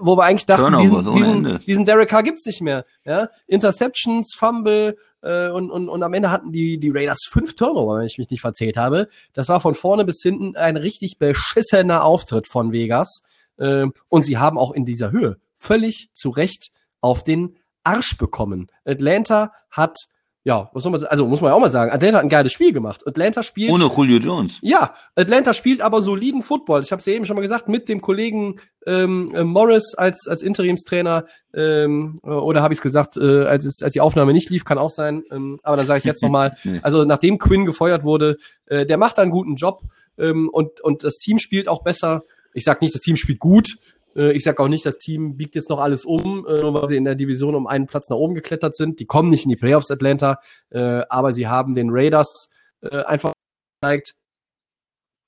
wo 0.00 0.16
wir 0.16 0.24
eigentlich 0.24 0.46
dachten, 0.46 0.78
diesen, 0.78 1.12
diesen, 1.12 1.60
diesen 1.66 1.84
Derek 1.84 2.08
Carr 2.08 2.22
gibt's 2.22 2.46
nicht 2.46 2.60
mehr. 2.60 2.84
Ja? 3.04 3.30
Interceptions, 3.46 4.34
Fumble 4.34 4.96
äh, 5.22 5.48
und, 5.48 5.70
und, 5.70 5.88
und 5.88 6.02
am 6.02 6.14
Ende 6.14 6.30
hatten 6.30 6.52
die, 6.52 6.78
die 6.78 6.90
Raiders 6.90 7.26
fünf 7.28 7.54
Turnover, 7.54 7.98
wenn 7.98 8.06
ich 8.06 8.18
mich 8.18 8.30
nicht 8.30 8.40
verzählt 8.40 8.76
habe. 8.76 9.08
Das 9.32 9.48
war 9.48 9.60
von 9.60 9.74
vorne 9.74 10.04
bis 10.04 10.22
hinten 10.22 10.56
ein 10.56 10.76
richtig 10.76 11.18
beschissener 11.18 12.04
Auftritt 12.04 12.48
von 12.48 12.72
Vegas. 12.72 13.22
Äh, 13.58 13.86
und 14.08 14.24
sie 14.24 14.38
haben 14.38 14.58
auch 14.58 14.72
in 14.72 14.84
dieser 14.84 15.10
Höhe 15.10 15.38
völlig 15.56 16.10
zu 16.14 16.30
Recht 16.30 16.70
auf 17.00 17.24
den 17.24 17.56
Arsch 17.84 18.16
bekommen. 18.16 18.68
Atlanta 18.84 19.52
hat 19.70 19.96
ja, 20.42 20.70
was 20.72 20.82
soll 20.82 20.92
man? 20.92 21.04
Also 21.04 21.26
muss 21.26 21.42
man 21.42 21.50
ja 21.50 21.54
auch 21.54 21.60
mal 21.60 21.68
sagen, 21.68 21.92
Atlanta 21.92 22.16
hat 22.16 22.24
ein 22.24 22.30
geiles 22.30 22.52
Spiel 22.52 22.72
gemacht. 22.72 23.06
Atlanta 23.06 23.42
spielt. 23.42 23.70
Ohne 23.70 23.90
Julio 23.94 24.18
Jones. 24.18 24.58
Ja, 24.62 24.94
Atlanta 25.14 25.52
spielt 25.52 25.82
aber 25.82 26.00
soliden 26.00 26.40
Football. 26.40 26.80
Ich 26.80 26.92
habe 26.92 27.00
es 27.00 27.06
ja 27.06 27.12
eben 27.12 27.26
schon 27.26 27.36
mal 27.36 27.42
gesagt, 27.42 27.68
mit 27.68 27.90
dem 27.90 28.00
Kollegen 28.00 28.58
ähm, 28.86 29.30
äh, 29.34 29.44
Morris 29.44 29.94
als, 29.94 30.26
als 30.28 30.42
Interimstrainer, 30.42 31.26
ähm, 31.52 32.20
oder 32.22 32.62
habe 32.62 32.72
ich 32.72 32.78
es 32.78 32.82
gesagt, 32.82 33.18
äh, 33.18 33.44
als, 33.44 33.82
als 33.82 33.92
die 33.92 34.00
Aufnahme 34.00 34.32
nicht 34.32 34.48
lief, 34.48 34.64
kann 34.64 34.78
auch 34.78 34.88
sein. 34.88 35.24
Ähm, 35.30 35.58
aber 35.62 35.76
dann 35.76 35.86
sage 35.86 35.98
ich 35.98 36.04
jetzt 36.04 36.22
nochmal. 36.22 36.56
Also 36.80 37.04
nachdem 37.04 37.38
Quinn 37.38 37.66
gefeuert 37.66 38.02
wurde, 38.02 38.38
äh, 38.64 38.86
der 38.86 38.96
macht 38.96 39.18
einen 39.18 39.30
guten 39.30 39.56
Job 39.56 39.82
ähm, 40.16 40.48
und, 40.48 40.80
und 40.80 41.04
das 41.04 41.18
Team 41.18 41.38
spielt 41.38 41.68
auch 41.68 41.82
besser. 41.82 42.22
Ich 42.54 42.64
sag 42.64 42.80
nicht, 42.80 42.94
das 42.94 43.02
Team 43.02 43.16
spielt 43.16 43.38
gut, 43.40 43.68
äh, 43.68 43.99
ich 44.14 44.42
sage 44.42 44.62
auch 44.62 44.68
nicht, 44.68 44.84
das 44.84 44.98
Team 44.98 45.36
biegt 45.36 45.54
jetzt 45.54 45.70
noch 45.70 45.78
alles 45.78 46.04
um, 46.04 46.46
äh, 46.46 46.60
nur 46.60 46.74
weil 46.74 46.88
sie 46.88 46.96
in 46.96 47.04
der 47.04 47.14
Division 47.14 47.54
um 47.54 47.66
einen 47.66 47.86
Platz 47.86 48.08
nach 48.08 48.16
oben 48.16 48.34
geklettert 48.34 48.74
sind. 48.74 49.00
Die 49.00 49.06
kommen 49.06 49.30
nicht 49.30 49.44
in 49.44 49.50
die 49.50 49.56
Playoffs 49.56 49.90
Atlanta, 49.90 50.40
äh, 50.70 51.02
aber 51.08 51.32
sie 51.32 51.46
haben 51.48 51.74
den 51.74 51.88
Raiders 51.90 52.50
einfach 52.82 53.34
gezeigt, 53.82 54.14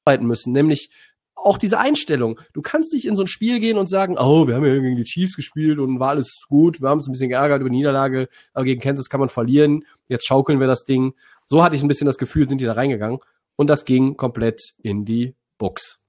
arbeiten 0.06 0.26
müssen, 0.26 0.52
nämlich 0.52 0.90
auch 1.34 1.58
diese 1.58 1.78
Einstellung. 1.78 2.40
Du 2.52 2.62
kannst 2.62 2.92
nicht 2.92 3.06
in 3.06 3.16
so 3.16 3.24
ein 3.24 3.28
Spiel 3.28 3.60
gehen 3.60 3.78
und 3.78 3.88
sagen, 3.88 4.16
oh, 4.18 4.46
wir 4.46 4.54
haben 4.54 4.64
ja 4.64 4.74
gegen 4.74 4.96
die 4.96 5.04
Chiefs 5.04 5.36
gespielt 5.36 5.78
und 5.78 6.00
war 6.00 6.10
alles 6.10 6.44
gut, 6.48 6.80
wir 6.80 6.88
haben 6.88 6.98
uns 6.98 7.08
ein 7.08 7.12
bisschen 7.12 7.30
geärgert 7.30 7.60
über 7.60 7.70
die 7.70 7.76
Niederlage, 7.76 8.28
aber 8.52 8.64
gegen 8.64 8.80
Kansas 8.80 9.08
kann 9.08 9.20
man 9.20 9.28
verlieren, 9.28 9.84
jetzt 10.08 10.26
schaukeln 10.26 10.60
wir 10.60 10.66
das 10.66 10.84
Ding. 10.84 11.14
So 11.46 11.62
hatte 11.62 11.76
ich 11.76 11.82
ein 11.82 11.88
bisschen 11.88 12.06
das 12.06 12.18
Gefühl, 12.18 12.48
sind 12.48 12.60
die 12.60 12.64
da 12.64 12.72
reingegangen 12.72 13.18
und 13.56 13.68
das 13.68 13.84
ging 13.84 14.16
komplett 14.16 14.74
in 14.82 15.04
die 15.04 15.34
Box. 15.58 16.00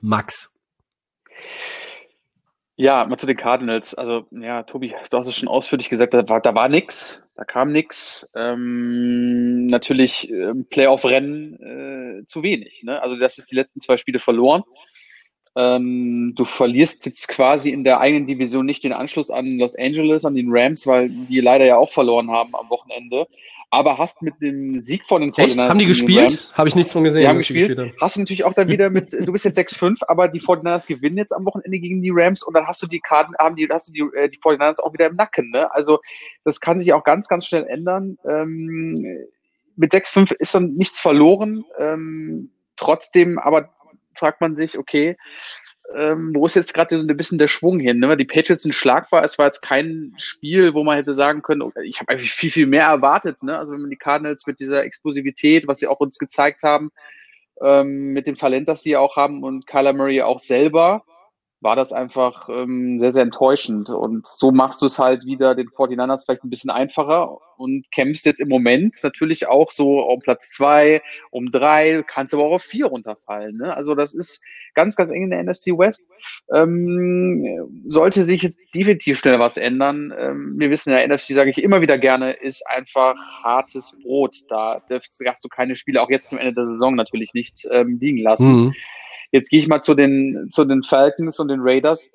Max, 0.00 0.51
ja, 2.76 3.04
mal 3.06 3.18
zu 3.18 3.26
den 3.26 3.36
Cardinals. 3.36 3.94
Also, 3.94 4.26
ja, 4.30 4.62
Tobi, 4.62 4.94
du 5.10 5.18
hast 5.18 5.26
es 5.26 5.36
schon 5.36 5.48
ausführlich 5.48 5.90
gesagt, 5.90 6.14
da 6.14 6.28
war, 6.28 6.40
da 6.40 6.54
war 6.54 6.68
nix, 6.68 7.22
da 7.36 7.44
kam 7.44 7.72
nix. 7.72 8.28
Ähm, 8.34 9.66
natürlich 9.66 10.30
äh, 10.32 10.54
Playoff-Rennen 10.70 12.22
äh, 12.22 12.26
zu 12.26 12.42
wenig. 12.42 12.82
Ne? 12.84 13.00
Also, 13.02 13.16
du 13.16 13.24
hast 13.24 13.38
jetzt 13.38 13.50
die 13.50 13.56
letzten 13.56 13.80
zwei 13.80 13.96
Spiele 13.96 14.20
verloren. 14.20 14.62
Ähm, 15.54 16.32
du 16.34 16.44
verlierst 16.44 17.04
jetzt 17.04 17.28
quasi 17.28 17.70
in 17.70 17.84
der 17.84 18.00
eigenen 18.00 18.26
Division 18.26 18.64
nicht 18.64 18.84
den 18.84 18.92
Anschluss 18.92 19.30
an 19.30 19.58
Los 19.58 19.76
Angeles, 19.76 20.24
an 20.24 20.34
den 20.34 20.46
Rams, 20.48 20.86
weil 20.86 21.10
die 21.10 21.40
leider 21.40 21.66
ja 21.66 21.76
auch 21.76 21.90
verloren 21.90 22.30
haben 22.30 22.56
am 22.56 22.70
Wochenende 22.70 23.26
aber 23.72 23.96
hast 23.96 24.20
mit 24.20 24.42
dem 24.42 24.80
Sieg 24.80 25.06
von 25.06 25.22
den 25.22 25.32
Echt? 25.34 25.58
Haben 25.58 25.78
die 25.78 25.86
gespielt? 25.86 26.52
Habe 26.56 26.68
ich 26.68 26.74
nichts 26.74 26.92
von 26.92 27.04
gesehen. 27.04 27.22
Die 27.22 27.28
haben 27.28 27.38
gespielt. 27.38 27.78
Die 27.78 27.94
hast 27.98 28.16
du 28.16 28.20
natürlich 28.20 28.44
auch 28.44 28.52
dann 28.52 28.68
wieder 28.68 28.90
mit, 28.90 29.12
du 29.12 29.32
bist 29.32 29.46
jetzt 29.46 29.58
6-5, 29.58 30.02
aber 30.08 30.28
die 30.28 30.42
49ers 30.42 30.86
gewinnen 30.86 31.16
jetzt 31.16 31.32
am 31.32 31.46
Wochenende 31.46 31.78
gegen 31.78 32.02
die 32.02 32.10
Rams 32.12 32.42
und 32.42 32.52
dann 32.54 32.66
hast 32.66 32.82
du 32.82 32.86
die 32.86 33.00
Karten, 33.00 33.34
haben 33.38 33.56
die, 33.56 33.66
hast 33.70 33.88
du 33.88 33.92
die, 33.92 34.00
äh, 34.14 34.28
die 34.28 34.38
49ers 34.38 34.78
auch 34.78 34.92
wieder 34.92 35.06
im 35.06 35.16
Nacken, 35.16 35.50
ne? 35.50 35.74
Also, 35.74 36.00
das 36.44 36.60
kann 36.60 36.78
sich 36.78 36.92
auch 36.92 37.02
ganz, 37.02 37.28
ganz 37.28 37.46
schnell 37.46 37.64
ändern. 37.64 38.18
Ähm, 38.28 39.26
mit 39.76 39.94
6-5 39.94 40.34
ist 40.38 40.54
dann 40.54 40.74
nichts 40.74 41.00
verloren. 41.00 41.64
Ähm, 41.78 42.50
trotzdem, 42.76 43.38
aber 43.38 43.70
fragt 44.14 44.42
man 44.42 44.54
sich, 44.54 44.78
okay, 44.78 45.16
ähm, 45.96 46.32
wo 46.34 46.46
ist 46.46 46.54
jetzt 46.54 46.74
gerade 46.74 46.96
so 46.96 47.00
ein 47.00 47.16
bisschen 47.16 47.38
der 47.38 47.48
Schwung 47.48 47.78
hin? 47.78 47.98
Ne? 47.98 48.16
Die 48.16 48.24
Patriots 48.24 48.62
sind 48.62 48.74
schlagbar. 48.74 49.24
Es 49.24 49.38
war 49.38 49.46
jetzt 49.46 49.62
kein 49.62 50.14
Spiel, 50.16 50.74
wo 50.74 50.84
man 50.84 50.96
hätte 50.96 51.12
sagen 51.12 51.42
können, 51.42 51.72
ich 51.84 52.00
habe 52.00 52.12
eigentlich 52.12 52.32
viel, 52.32 52.50
viel 52.50 52.66
mehr 52.66 52.86
erwartet. 52.86 53.42
Ne? 53.42 53.56
Also 53.56 53.72
wenn 53.72 53.82
man 53.82 53.90
die 53.90 53.96
Cardinals 53.96 54.46
mit 54.46 54.60
dieser 54.60 54.84
Explosivität, 54.84 55.66
was 55.68 55.78
sie 55.78 55.86
auch 55.86 56.00
uns 56.00 56.18
gezeigt 56.18 56.62
haben, 56.62 56.90
ähm, 57.60 58.12
mit 58.12 58.26
dem 58.26 58.34
Talent, 58.34 58.68
das 58.68 58.82
sie 58.82 58.96
auch 58.96 59.16
haben 59.16 59.42
und 59.44 59.66
Kyler 59.66 59.92
Murray 59.92 60.22
auch 60.22 60.38
selber, 60.38 61.04
war 61.62 61.76
das 61.76 61.92
einfach 61.92 62.48
ähm, 62.48 62.98
sehr, 62.98 63.12
sehr 63.12 63.22
enttäuschend. 63.22 63.88
Und 63.88 64.26
so 64.26 64.50
machst 64.50 64.82
du 64.82 64.86
es 64.86 64.98
halt 64.98 65.24
wieder 65.24 65.54
den 65.54 65.68
49ers 65.68 66.24
vielleicht 66.24 66.42
ein 66.42 66.50
bisschen 66.50 66.70
einfacher 66.70 67.38
und 67.56 67.90
kämpfst 67.92 68.26
jetzt 68.26 68.40
im 68.40 68.48
Moment 68.48 68.96
natürlich 69.04 69.46
auch 69.46 69.70
so 69.70 70.00
um 70.00 70.18
Platz 70.18 70.50
zwei, 70.50 71.00
um 71.30 71.52
drei, 71.52 72.02
kannst 72.04 72.34
aber 72.34 72.44
auch 72.44 72.54
auf 72.54 72.62
vier 72.62 72.86
runterfallen. 72.86 73.56
Ne? 73.58 73.74
Also 73.76 73.94
das 73.94 74.12
ist 74.12 74.44
ganz, 74.74 74.96
ganz 74.96 75.12
eng 75.12 75.24
in 75.24 75.30
der 75.30 75.42
NFC 75.44 75.68
West. 75.78 76.08
Ähm, 76.52 77.82
sollte 77.86 78.24
sich 78.24 78.42
jetzt 78.42 78.58
definitiv 78.74 79.18
schnell 79.18 79.38
was 79.38 79.56
ändern. 79.56 80.12
Ähm, 80.18 80.54
wir 80.58 80.68
wissen 80.70 80.92
ja, 80.92 81.06
NFC, 81.06 81.28
sage 81.28 81.50
ich 81.50 81.62
immer 81.62 81.80
wieder 81.80 81.96
gerne, 81.96 82.32
ist 82.32 82.66
einfach 82.68 83.14
hartes 83.44 83.96
Brot. 84.02 84.34
Da 84.48 84.82
darfst, 84.88 85.20
du 85.20 85.48
keine 85.48 85.76
Spiele, 85.76 86.02
auch 86.02 86.10
jetzt 86.10 86.28
zum 86.28 86.38
Ende 86.38 86.54
der 86.54 86.66
Saison 86.66 86.96
natürlich 86.96 87.34
nicht 87.34 87.68
ähm, 87.70 87.98
liegen 88.00 88.18
lassen. 88.18 88.64
Mhm. 88.64 88.74
Jetzt 89.32 89.50
gehe 89.50 89.58
ich 89.58 89.68
mal 89.68 89.80
zu 89.80 89.94
den, 89.94 90.48
zu 90.50 90.64
den 90.64 90.82
Falcons 90.82 91.40
und 91.40 91.48
den 91.48 91.60
Raiders. 91.60 92.10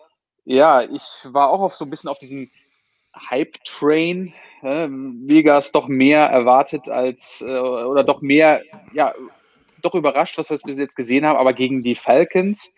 Ja, 0.45 0.82
ich 0.82 1.01
war 1.25 1.49
auch 1.49 1.60
auf 1.60 1.75
so 1.75 1.84
ein 1.84 1.89
bisschen 1.89 2.10
auf 2.10 2.19
diesem 2.19 2.49
Hype-Train. 3.30 4.34
Vegas 4.62 5.71
doch 5.71 5.88
mehr 5.88 6.21
erwartet 6.25 6.89
als, 6.89 7.43
äh, 7.45 7.60
oder 7.60 8.03
doch 8.03 8.21
mehr, 8.21 8.63
ja, 8.93 9.13
doch 9.82 9.93
überrascht, 9.93 10.38
was 10.38 10.49
wir 10.49 10.58
bis 10.58 10.80
jetzt 10.80 10.95
gesehen 10.95 11.25
haben. 11.25 11.38
Aber 11.38 11.53
gegen 11.53 11.84
die 11.84 11.95
Falcons 11.95 12.73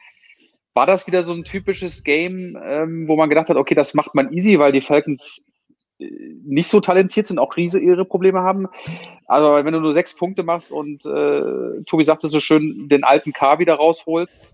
war 0.73 0.86
das 0.86 1.08
wieder 1.08 1.23
so 1.23 1.34
ein 1.34 1.43
typisches 1.43 2.04
Game, 2.04 2.58
ähm, 2.63 3.08
wo 3.08 3.15
man 3.15 3.30
gedacht 3.30 3.49
hat, 3.49 3.58
okay, 3.58 3.75
das 3.75 3.93
macht 3.93 4.15
man 4.15 4.32
easy, 4.34 4.60
weil 4.60 4.71
die 4.71 4.82
Falcons 4.82 5.45
nicht 5.99 6.69
so 6.69 6.79
talentiert 6.79 7.27
sind, 7.27 7.39
auch 7.39 7.57
riese 7.57 7.79
ihre 7.79 8.05
Probleme 8.05 8.41
haben. 8.41 8.67
Also 9.27 9.53
wenn 9.53 9.73
du 9.73 9.81
nur 9.81 9.91
sechs 9.91 10.15
Punkte 10.15 10.43
machst 10.43 10.71
und 10.71 11.05
äh, 11.05 11.83
Tobi 11.85 12.03
sagt 12.03 12.23
es 12.23 12.31
so 12.31 12.39
schön, 12.39 12.88
den 12.89 13.03
alten 13.03 13.33
K 13.33 13.59
wieder 13.59 13.75
rausholst, 13.75 14.51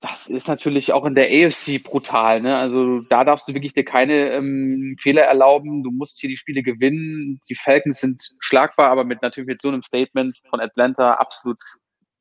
das 0.00 0.28
ist 0.28 0.48
natürlich 0.48 0.92
auch 0.92 1.04
in 1.04 1.14
der 1.14 1.28
AFC 1.28 1.82
brutal. 1.82 2.40
Ne? 2.40 2.56
Also 2.56 3.00
da 3.00 3.22
darfst 3.22 3.48
du 3.48 3.54
wirklich 3.54 3.74
dir 3.74 3.84
keine 3.84 4.30
ähm, 4.32 4.96
Fehler 4.98 5.22
erlauben. 5.22 5.82
Du 5.82 5.90
musst 5.90 6.18
hier 6.18 6.30
die 6.30 6.36
Spiele 6.36 6.62
gewinnen. 6.62 7.38
Die 7.50 7.54
Falcons 7.54 8.00
sind 8.00 8.22
schlagbar, 8.38 8.90
aber 8.90 9.04
mit 9.04 9.20
natürlich 9.20 9.48
mit 9.48 9.60
so 9.60 9.68
einem 9.68 9.82
Statement 9.82 10.40
von 10.48 10.60
Atlanta 10.60 11.14
absolut 11.14 11.58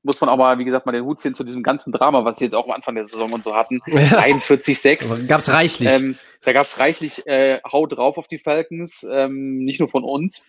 muss 0.10 0.22
man 0.22 0.30
auch 0.32 0.38
mal, 0.38 0.58
wie 0.58 0.66
gesagt, 0.66 0.88
mal 0.88 0.92
den 0.92 1.04
Hut 1.06 1.20
ziehen 1.20 1.36
zu 1.36 1.44
diesem 1.44 1.62
ganzen 1.62 1.92
Drama, 1.92 2.26
was 2.26 2.38
sie 2.38 2.46
jetzt 2.46 2.56
auch 2.56 2.66
am 2.66 2.72
Anfang 2.72 2.96
der 2.96 3.08
Saison 3.08 3.32
und 3.32 3.44
so 3.44 3.56
hatten. 3.56 3.80
Ja. 4.00 4.24
41-6. 4.24 5.28
Gab's 5.28 5.50
reichlich. 5.50 5.88
Ähm, 5.88 6.16
da 6.42 6.52
gab's 6.52 6.80
reichlich 6.80 7.28
äh, 7.28 7.60
Hau 7.70 7.86
drauf 7.86 8.18
auf 8.18 8.28
die 8.28 8.40
Falcons, 8.40 9.06
ähm, 9.08 9.60
nicht 9.60 9.80
nur 9.80 9.88
von 9.88 10.04
uns. 10.04 10.44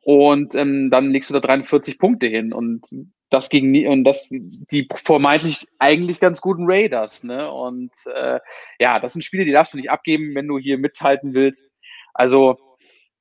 Und 0.00 0.54
ähm, 0.54 0.90
dann 0.90 1.10
legst 1.10 1.28
du 1.28 1.34
da 1.34 1.40
43 1.40 1.98
Punkte 1.98 2.28
hin 2.28 2.54
und 2.54 2.86
das 3.28 3.50
gegen 3.50 3.86
und 3.88 4.04
das 4.04 4.30
die 4.30 4.88
vermeintlich 4.94 5.66
eigentlich 5.78 6.18
ganz 6.18 6.40
guten 6.40 6.64
Raiders, 6.66 7.24
ne? 7.24 7.50
Und 7.50 7.92
äh, 8.14 8.40
ja, 8.78 9.00
das 9.00 9.12
sind 9.12 9.22
Spiele, 9.22 9.44
die 9.44 9.52
darfst 9.52 9.74
du 9.74 9.76
nicht 9.76 9.90
abgeben, 9.90 10.34
wenn 10.34 10.48
du 10.48 10.58
hier 10.58 10.78
mithalten 10.78 11.34
willst. 11.34 11.72
Also 12.14 12.56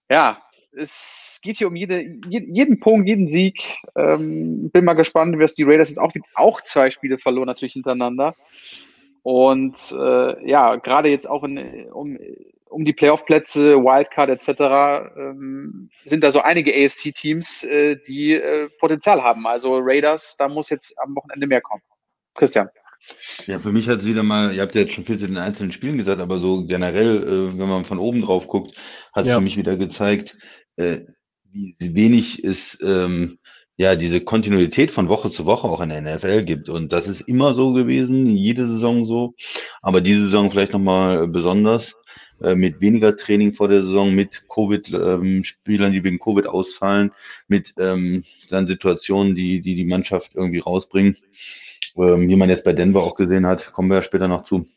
ja, 0.09 0.41
es 0.75 1.39
geht 1.41 1.57
hier 1.57 1.67
um 1.67 1.75
jede, 1.75 2.01
jeden 2.29 2.79
Punkt, 2.79 3.07
jeden 3.07 3.29
Sieg. 3.29 3.77
Ähm, 3.95 4.69
bin 4.71 4.85
mal 4.85 4.93
gespannt, 4.93 5.37
wie 5.37 5.43
es 5.43 5.55
die 5.55 5.63
Raiders 5.63 5.89
jetzt 5.89 5.99
auch, 5.99 6.13
auch 6.35 6.61
zwei 6.61 6.89
Spiele 6.89 7.17
verloren, 7.17 7.47
natürlich 7.47 7.73
hintereinander. 7.73 8.35
Und 9.21 9.75
äh, 9.91 10.49
ja, 10.49 10.75
gerade 10.75 11.09
jetzt 11.09 11.29
auch 11.29 11.43
in, 11.43 11.89
um, 11.91 12.17
um 12.69 12.85
die 12.85 12.93
Playoff-Plätze, 12.93 13.77
Wildcard 13.77 14.29
etc. 14.29 15.15
Ähm, 15.17 15.89
sind 16.05 16.23
da 16.23 16.31
so 16.31 16.41
einige 16.41 16.73
AFC-Teams, 16.73 17.63
äh, 17.63 17.97
die 18.07 18.33
äh, 18.33 18.69
Potenzial 18.79 19.21
haben. 19.21 19.47
Also 19.47 19.77
Raiders, 19.79 20.35
da 20.37 20.49
muss 20.49 20.69
jetzt 20.69 20.97
am 20.99 21.15
Wochenende 21.15 21.47
mehr 21.47 21.61
kommen. 21.61 21.81
Christian. 22.35 22.69
Ja, 23.47 23.59
für 23.59 23.71
mich 23.71 23.89
hat 23.89 23.99
es 23.99 24.05
wieder 24.05 24.23
mal, 24.23 24.53
ihr 24.53 24.61
habt 24.61 24.75
ja 24.75 24.81
jetzt 24.81 24.93
schon 24.93 25.05
viel 25.05 25.19
zu 25.19 25.27
den 25.27 25.37
einzelnen 25.37 25.71
Spielen 25.71 25.97
gesagt, 25.97 26.21
aber 26.21 26.39
so 26.39 26.65
generell, 26.65 27.23
äh, 27.23 27.57
wenn 27.57 27.67
man 27.67 27.85
von 27.85 27.99
oben 27.99 28.21
drauf 28.21 28.47
guckt, 28.47 28.75
hat 29.13 29.25
es 29.25 29.29
ja. 29.29 29.35
für 29.35 29.43
mich 29.43 29.57
wieder 29.57 29.75
gezeigt, 29.75 30.37
äh, 30.77 31.01
wie 31.51 31.75
wenig 31.79 32.43
es 32.43 32.77
ähm, 32.81 33.37
ja 33.77 33.95
diese 33.95 34.21
Kontinuität 34.21 34.91
von 34.91 35.09
Woche 35.09 35.31
zu 35.31 35.45
Woche 35.45 35.67
auch 35.67 35.81
in 35.81 35.89
der 35.89 36.01
NFL 36.01 36.43
gibt. 36.43 36.69
Und 36.69 36.93
das 36.93 37.07
ist 37.07 37.21
immer 37.21 37.53
so 37.53 37.73
gewesen, 37.73 38.35
jede 38.35 38.67
Saison 38.67 39.05
so. 39.05 39.35
Aber 39.81 40.01
diese 40.01 40.25
Saison 40.25 40.51
vielleicht 40.51 40.73
nochmal 40.73 41.27
besonders 41.27 41.93
äh, 42.41 42.55
mit 42.55 42.81
weniger 42.81 43.15
Training 43.15 43.53
vor 43.53 43.67
der 43.67 43.81
Saison, 43.81 44.13
mit 44.13 44.47
Covid-Spielern, 44.49 45.87
ähm, 45.87 45.93
die 45.93 46.03
wegen 46.03 46.19
Covid 46.19 46.47
ausfallen, 46.47 47.11
mit 47.47 47.73
ähm, 47.77 48.23
dann 48.49 48.67
Situationen, 48.67 49.35
die, 49.35 49.61
die 49.61 49.75
die 49.75 49.85
Mannschaft 49.85 50.35
irgendwie 50.35 50.59
rausbringen. 50.59 51.17
Ähm, 51.95 52.27
wie 52.27 52.35
man 52.35 52.49
jetzt 52.49 52.63
bei 52.63 52.73
Denver 52.73 53.03
auch 53.03 53.15
gesehen 53.15 53.45
hat, 53.45 53.71
kommen 53.73 53.89
wir 53.89 53.97
ja 53.97 54.03
später 54.03 54.27
noch 54.27 54.43
zu. 54.43 54.67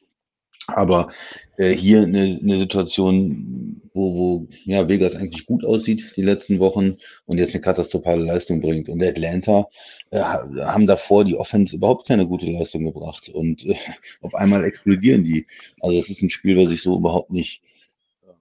Aber 0.68 1.10
äh, 1.58 1.72
hier 1.72 2.02
eine, 2.02 2.38
eine 2.42 2.58
Situation, 2.58 3.80
wo, 3.94 4.14
wo 4.14 4.48
ja, 4.64 4.88
Vegas 4.88 5.14
eigentlich 5.14 5.46
gut 5.46 5.64
aussieht 5.64 6.14
die 6.16 6.22
letzten 6.22 6.58
Wochen 6.58 6.96
und 7.26 7.38
jetzt 7.38 7.54
eine 7.54 7.62
katastrophale 7.62 8.24
Leistung 8.24 8.60
bringt. 8.60 8.88
Und 8.88 9.02
Atlanta 9.02 9.68
äh, 10.10 10.20
haben 10.20 10.86
davor 10.86 11.24
die 11.24 11.36
Offense 11.36 11.76
überhaupt 11.76 12.08
keine 12.08 12.26
gute 12.26 12.46
Leistung 12.46 12.84
gebracht. 12.84 13.28
Und 13.28 13.64
äh, 13.64 13.76
auf 14.20 14.34
einmal 14.34 14.64
explodieren 14.64 15.24
die. 15.24 15.46
Also 15.80 15.98
es 15.98 16.10
ist 16.10 16.22
ein 16.22 16.30
Spiel, 16.30 16.56
was 16.56 16.72
ich 16.72 16.82
so 16.82 16.96
überhaupt 16.96 17.30
nicht 17.30 17.62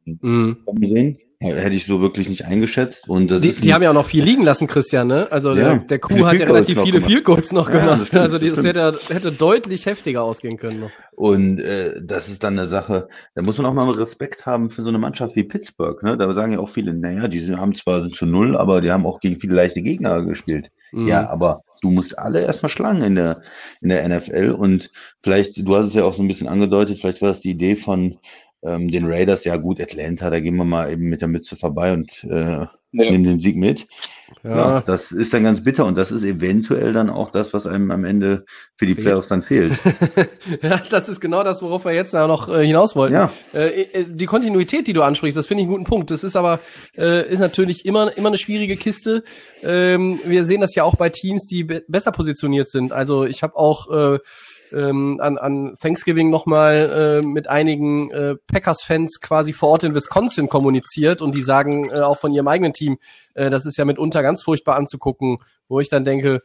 ähm, 0.05 0.19
mhm. 0.21 0.87
sehen. 0.87 1.17
Hätte 1.39 1.75
ich 1.75 1.85
so 1.85 2.01
wirklich 2.01 2.29
nicht 2.29 2.45
eingeschätzt. 2.45 3.09
Und 3.09 3.29
das 3.29 3.41
die, 3.41 3.51
die 3.51 3.73
haben 3.73 3.83
ja 3.83 3.89
auch 3.89 3.95
noch 3.95 4.05
viel 4.05 4.23
liegen 4.23 4.43
lassen, 4.43 4.67
Christian, 4.67 5.07
ne? 5.07 5.27
Also 5.31 5.49
ja, 5.49 5.55
der, 5.55 5.77
der 5.79 5.99
Kuh 5.99 6.25
hat 6.25 6.39
ja 6.39 6.45
relativ 6.45 6.81
viele 6.81 7.01
Field 7.01 7.25
Goals 7.25 7.51
noch 7.51 7.69
ja, 7.69 7.79
gemacht. 7.79 8.07
Stimmt, 8.07 8.21
also 8.21 8.37
das, 8.37 8.53
das 8.53 8.65
hätte, 8.65 8.99
hätte 9.09 9.31
deutlich 9.31 9.85
heftiger 9.85 10.23
ausgehen 10.23 10.57
können 10.57 10.79
noch. 10.79 10.91
Und 11.15 11.59
äh, 11.59 12.01
das 12.01 12.29
ist 12.29 12.43
dann 12.43 12.57
eine 12.57 12.67
Sache, 12.67 13.09
da 13.35 13.41
muss 13.41 13.57
man 13.57 13.65
auch 13.65 13.73
mal 13.73 13.89
Respekt 13.91 14.45
haben 14.45 14.69
für 14.69 14.83
so 14.83 14.89
eine 14.89 14.97
Mannschaft 14.97 15.35
wie 15.35 15.43
Pittsburgh. 15.43 16.01
Ne? 16.03 16.17
Da 16.17 16.31
sagen 16.33 16.53
ja 16.53 16.59
auch 16.59 16.69
viele, 16.69 16.93
naja, 16.93 17.27
die 17.27 17.55
haben 17.55 17.75
zwar 17.75 18.09
zu 18.11 18.25
null, 18.25 18.57
aber 18.57 18.81
die 18.81 18.91
haben 18.91 19.05
auch 19.05 19.19
gegen 19.19 19.39
viele 19.39 19.55
leichte 19.55 19.81
Gegner 19.81 20.21
gespielt. 20.23 20.71
Mhm. 20.91 21.07
Ja, 21.07 21.29
aber 21.29 21.63
du 21.81 21.91
musst 21.91 22.17
alle 22.17 22.43
erstmal 22.45 22.69
schlagen 22.69 23.01
in 23.01 23.15
der, 23.15 23.41
in 23.81 23.89
der 23.89 24.07
NFL. 24.07 24.51
Und 24.51 24.91
vielleicht, 25.21 25.67
du 25.67 25.75
hast 25.75 25.87
es 25.87 25.93
ja 25.93 26.03
auch 26.03 26.13
so 26.13 26.23
ein 26.23 26.27
bisschen 26.27 26.47
angedeutet, 26.47 26.99
vielleicht 26.99 27.21
war 27.21 27.31
es 27.31 27.39
die 27.39 27.51
Idee 27.51 27.75
von 27.75 28.17
ähm, 28.65 28.89
den 28.89 29.05
Raiders, 29.05 29.43
ja 29.43 29.57
gut, 29.57 29.79
Atlanta, 29.79 30.29
da 30.29 30.39
gehen 30.39 30.55
wir 30.55 30.65
mal 30.65 30.91
eben 30.91 31.09
mit 31.09 31.21
der 31.21 31.27
Mütze 31.27 31.55
vorbei 31.55 31.93
und 31.93 32.23
äh, 32.23 32.65
ja. 33.03 33.11
nehmen 33.11 33.23
den 33.23 33.39
Sieg 33.39 33.57
mit. 33.57 33.87
Ja. 34.43 34.57
ja. 34.57 34.81
das 34.81 35.11
ist 35.11 35.33
dann 35.33 35.43
ganz 35.43 35.63
bitter 35.63 35.85
und 35.85 35.97
das 35.97 36.11
ist 36.11 36.23
eventuell 36.23 36.93
dann 36.93 37.09
auch 37.09 37.31
das, 37.31 37.53
was 37.53 37.67
einem 37.67 37.91
am 37.91 38.05
Ende 38.05 38.45
für 38.75 38.85
die 38.85 38.95
fehlt. 38.95 39.05
Playoffs 39.05 39.27
dann 39.27 39.41
fehlt. 39.41 39.73
ja, 40.61 40.81
das 40.89 41.09
ist 41.09 41.19
genau 41.19 41.43
das, 41.43 41.61
worauf 41.61 41.85
wir 41.85 41.93
jetzt 41.93 42.13
noch 42.13 42.49
äh, 42.49 42.65
hinaus 42.65 42.95
wollten. 42.95 43.15
Ja. 43.15 43.31
Äh, 43.53 43.81
äh, 43.81 44.05
die 44.07 44.25
Kontinuität, 44.25 44.87
die 44.87 44.93
du 44.93 45.03
ansprichst, 45.03 45.37
das 45.37 45.47
finde 45.47 45.61
ich 45.61 45.65
einen 45.65 45.73
guten 45.77 45.85
Punkt. 45.85 46.11
Das 46.11 46.23
ist 46.23 46.35
aber 46.35 46.59
äh, 46.97 47.29
ist 47.29 47.39
natürlich 47.39 47.85
immer 47.85 48.15
immer 48.17 48.29
eine 48.29 48.37
schwierige 48.37 48.77
Kiste. 48.77 49.23
Ähm, 49.63 50.19
wir 50.25 50.45
sehen 50.45 50.61
das 50.61 50.75
ja 50.75 50.83
auch 50.83 50.95
bei 50.95 51.09
Teams, 51.09 51.45
die 51.45 51.63
be 51.63 51.83
besser 51.87 52.11
positioniert 52.11 52.67
sind. 52.67 52.93
Also 52.93 53.25
ich 53.25 53.43
habe 53.43 53.55
auch 53.55 53.91
äh, 53.91 54.19
ähm, 54.71 55.19
an, 55.21 55.37
an 55.37 55.75
Thanksgiving 55.79 56.29
nochmal 56.29 57.21
äh, 57.23 57.25
mit 57.25 57.47
einigen 57.47 58.11
äh, 58.11 58.35
Packers-Fans 58.47 59.19
quasi 59.21 59.53
vor 59.53 59.69
Ort 59.69 59.83
in 59.83 59.95
Wisconsin 59.95 60.49
kommuniziert 60.49 61.21
und 61.21 61.35
die 61.35 61.41
sagen 61.41 61.89
äh, 61.89 62.01
auch 62.01 62.17
von 62.17 62.33
ihrem 62.33 62.47
eigenen 62.47 62.73
Team, 62.73 62.97
äh, 63.33 63.49
das 63.49 63.65
ist 63.65 63.77
ja 63.77 63.85
mitunter 63.85 64.21
ganz 64.23 64.43
furchtbar 64.43 64.75
anzugucken, 64.75 65.37
wo 65.67 65.79
ich 65.79 65.89
dann 65.89 66.05
denke, 66.05 66.41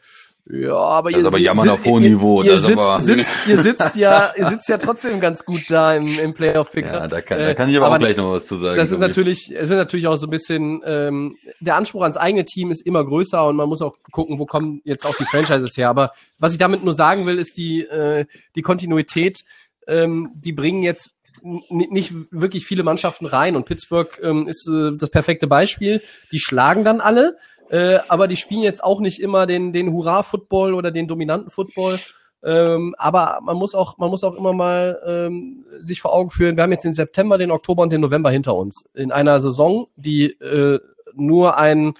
ja, 0.46 0.74
aber 0.74 1.10
ihr, 1.10 1.24
aber 1.24 1.38
jammern 1.38 1.68
auf 1.68 1.84
hohem 1.84 2.02
Niveau. 2.02 2.42
Ihr, 2.42 2.58
sitzt, 2.58 3.00
sitzt, 3.00 3.32
ihr 3.46 3.58
sitzt 3.62 3.96
ja, 3.96 4.32
ihr 4.36 4.46
sitzt 4.46 4.68
ja 4.68 4.78
trotzdem 4.78 5.20
ganz 5.20 5.44
gut 5.44 5.62
da 5.68 5.94
im, 5.94 6.18
im 6.18 6.34
Playoff-Pick. 6.34 6.86
Ja, 6.86 7.06
da 7.06 7.20
kann, 7.20 7.38
da 7.38 7.54
kann 7.54 7.70
ich 7.70 7.76
aber, 7.76 7.86
aber 7.86 7.96
auch 7.96 7.98
gleich 7.98 8.16
noch 8.16 8.32
was 8.32 8.46
zu 8.46 8.58
sagen. 8.58 8.76
Das 8.76 8.90
ist 8.90 8.98
natürlich, 8.98 9.50
es 9.54 9.70
ist 9.70 9.76
natürlich 9.76 10.06
auch 10.06 10.16
so 10.16 10.26
ein 10.26 10.30
bisschen, 10.30 10.82
ähm, 10.84 11.36
der 11.60 11.76
Anspruch 11.76 12.02
ans 12.02 12.16
eigene 12.16 12.44
Team 12.44 12.70
ist 12.70 12.84
immer 12.84 13.04
größer 13.04 13.46
und 13.46 13.56
man 13.56 13.68
muss 13.68 13.82
auch 13.82 13.94
gucken, 14.10 14.38
wo 14.38 14.46
kommen 14.46 14.80
jetzt 14.84 15.06
auch 15.06 15.16
die 15.16 15.24
Franchises 15.24 15.76
her. 15.76 15.88
Aber 15.88 16.12
was 16.38 16.52
ich 16.52 16.58
damit 16.58 16.82
nur 16.82 16.94
sagen 16.94 17.26
will, 17.26 17.38
ist 17.38 17.56
die, 17.56 17.82
äh, 17.82 18.24
die 18.56 18.62
Kontinuität, 18.62 19.38
ähm, 19.86 20.30
die 20.34 20.52
bringen 20.52 20.82
jetzt 20.82 21.10
nicht 21.42 22.12
wirklich 22.30 22.66
viele 22.66 22.82
Mannschaften 22.82 23.26
rein 23.26 23.56
und 23.56 23.64
Pittsburgh 23.64 24.18
ähm, 24.22 24.46
ist 24.46 24.68
äh, 24.68 24.92
das 24.96 25.10
perfekte 25.10 25.46
Beispiel. 25.46 26.02
Die 26.32 26.38
schlagen 26.38 26.84
dann 26.84 27.00
alle, 27.00 27.36
äh, 27.70 28.00
aber 28.08 28.26
die 28.26 28.36
spielen 28.36 28.62
jetzt 28.62 28.82
auch 28.82 29.00
nicht 29.00 29.20
immer 29.20 29.46
den, 29.46 29.72
den 29.72 29.92
Hurra-Football 29.92 30.74
oder 30.74 30.90
den 30.90 31.06
dominanten 31.06 31.50
Football. 31.50 32.00
Ähm, 32.42 32.94
aber 32.98 33.38
man 33.42 33.56
muss 33.56 33.74
auch, 33.74 33.96
man 33.98 34.10
muss 34.10 34.24
auch 34.24 34.34
immer 34.34 34.52
mal 34.52 35.00
ähm, 35.06 35.64
sich 35.78 36.00
vor 36.00 36.12
Augen 36.12 36.30
führen, 36.30 36.56
wir 36.56 36.64
haben 36.64 36.72
jetzt 36.72 36.84
den 36.84 36.94
September, 36.94 37.38
den 37.38 37.50
Oktober 37.50 37.82
und 37.82 37.92
den 37.92 38.00
November 38.00 38.30
hinter 38.30 38.56
uns. 38.56 38.86
In 38.94 39.12
einer 39.12 39.40
Saison, 39.40 39.86
die 39.94 40.32
äh, 40.40 40.80
nur 41.14 41.58
ein 41.58 41.94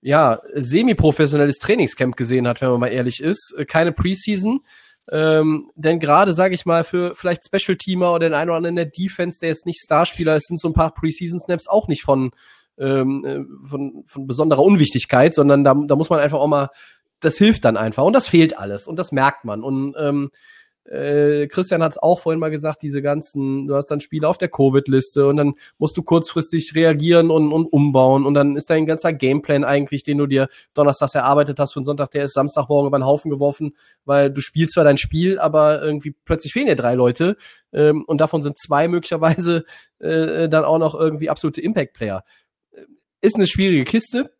ja, 0.00 0.40
semi-professionelles 0.54 1.58
Trainingscamp 1.58 2.16
gesehen 2.16 2.48
hat, 2.48 2.60
wenn 2.60 2.70
man 2.70 2.80
mal 2.80 2.88
ehrlich 2.88 3.20
ist. 3.20 3.54
Äh, 3.56 3.64
keine 3.64 3.92
Preseason. 3.92 4.60
Ähm, 5.10 5.70
denn 5.76 6.00
gerade, 6.00 6.32
sage 6.32 6.54
ich 6.54 6.66
mal, 6.66 6.82
für 6.82 7.14
vielleicht 7.14 7.42
Special-Teamer 7.46 8.10
oder 8.10 8.28
den 8.28 8.34
einen 8.34 8.50
oder 8.50 8.56
anderen 8.56 8.76
in 8.76 8.84
der 8.84 8.86
Defense, 8.86 9.38
der 9.40 9.50
jetzt 9.50 9.66
nicht 9.66 9.80
Starspieler 9.84 10.34
ist, 10.34 10.48
sind 10.48 10.58
so 10.58 10.68
ein 10.68 10.74
paar 10.74 10.92
Preseason-Snaps 10.92 11.68
auch 11.68 11.86
nicht 11.86 12.02
von 12.02 12.32
ähm, 12.78 13.24
äh, 13.24 13.68
von, 13.68 14.04
von 14.06 14.26
besonderer 14.26 14.62
Unwichtigkeit, 14.62 15.34
sondern 15.34 15.64
da, 15.64 15.74
da 15.74 15.96
muss 15.96 16.10
man 16.10 16.20
einfach 16.20 16.38
auch 16.38 16.46
mal, 16.46 16.70
das 17.20 17.36
hilft 17.38 17.64
dann 17.64 17.76
einfach 17.76 18.04
und 18.04 18.12
das 18.12 18.26
fehlt 18.26 18.58
alles 18.58 18.86
und 18.86 18.98
das 18.98 19.12
merkt 19.12 19.44
man. 19.44 19.62
Und 19.62 19.94
ähm, 19.98 20.30
äh, 20.88 21.48
Christian 21.48 21.82
hat 21.82 21.92
es 21.92 21.98
auch 21.98 22.20
vorhin 22.20 22.38
mal 22.38 22.50
gesagt, 22.50 22.82
diese 22.82 23.02
ganzen, 23.02 23.66
du 23.66 23.74
hast 23.74 23.86
dann 23.86 24.00
Spiele 24.00 24.28
auf 24.28 24.38
der 24.38 24.48
Covid-Liste 24.48 25.26
und 25.26 25.36
dann 25.36 25.54
musst 25.78 25.96
du 25.96 26.02
kurzfristig 26.02 26.74
reagieren 26.74 27.30
und, 27.30 27.52
und 27.52 27.66
umbauen 27.66 28.24
und 28.24 28.34
dann 28.34 28.56
ist 28.56 28.70
dein 28.70 28.86
ganzer 28.86 29.12
Gameplan 29.12 29.64
eigentlich, 29.64 30.04
den 30.04 30.18
du 30.18 30.26
dir 30.26 30.48
donnerstags 30.74 31.14
erarbeitet 31.14 31.58
hast 31.58 31.72
für 31.72 31.80
den 31.80 31.84
Sonntag, 31.84 32.10
der 32.12 32.24
ist 32.24 32.34
Samstagmorgen 32.34 32.88
über 32.88 32.98
den 32.98 33.06
Haufen 33.06 33.30
geworfen, 33.30 33.74
weil 34.04 34.30
du 34.30 34.40
spielst 34.40 34.74
zwar 34.74 34.84
dein 34.84 34.98
Spiel, 34.98 35.38
aber 35.38 35.82
irgendwie 35.82 36.14
plötzlich 36.24 36.52
fehlen 36.52 36.66
dir 36.66 36.76
drei 36.76 36.94
Leute 36.94 37.36
ähm, 37.72 38.04
und 38.06 38.20
davon 38.20 38.42
sind 38.42 38.58
zwei 38.58 38.86
möglicherweise 38.86 39.64
äh, 39.98 40.48
dann 40.48 40.64
auch 40.64 40.78
noch 40.78 40.94
irgendwie 40.94 41.30
absolute 41.30 41.60
Impact-Player. 41.60 42.22
Ist 43.20 43.36
eine 43.36 43.46
schwierige 43.46 43.84
Kiste. 43.84 44.32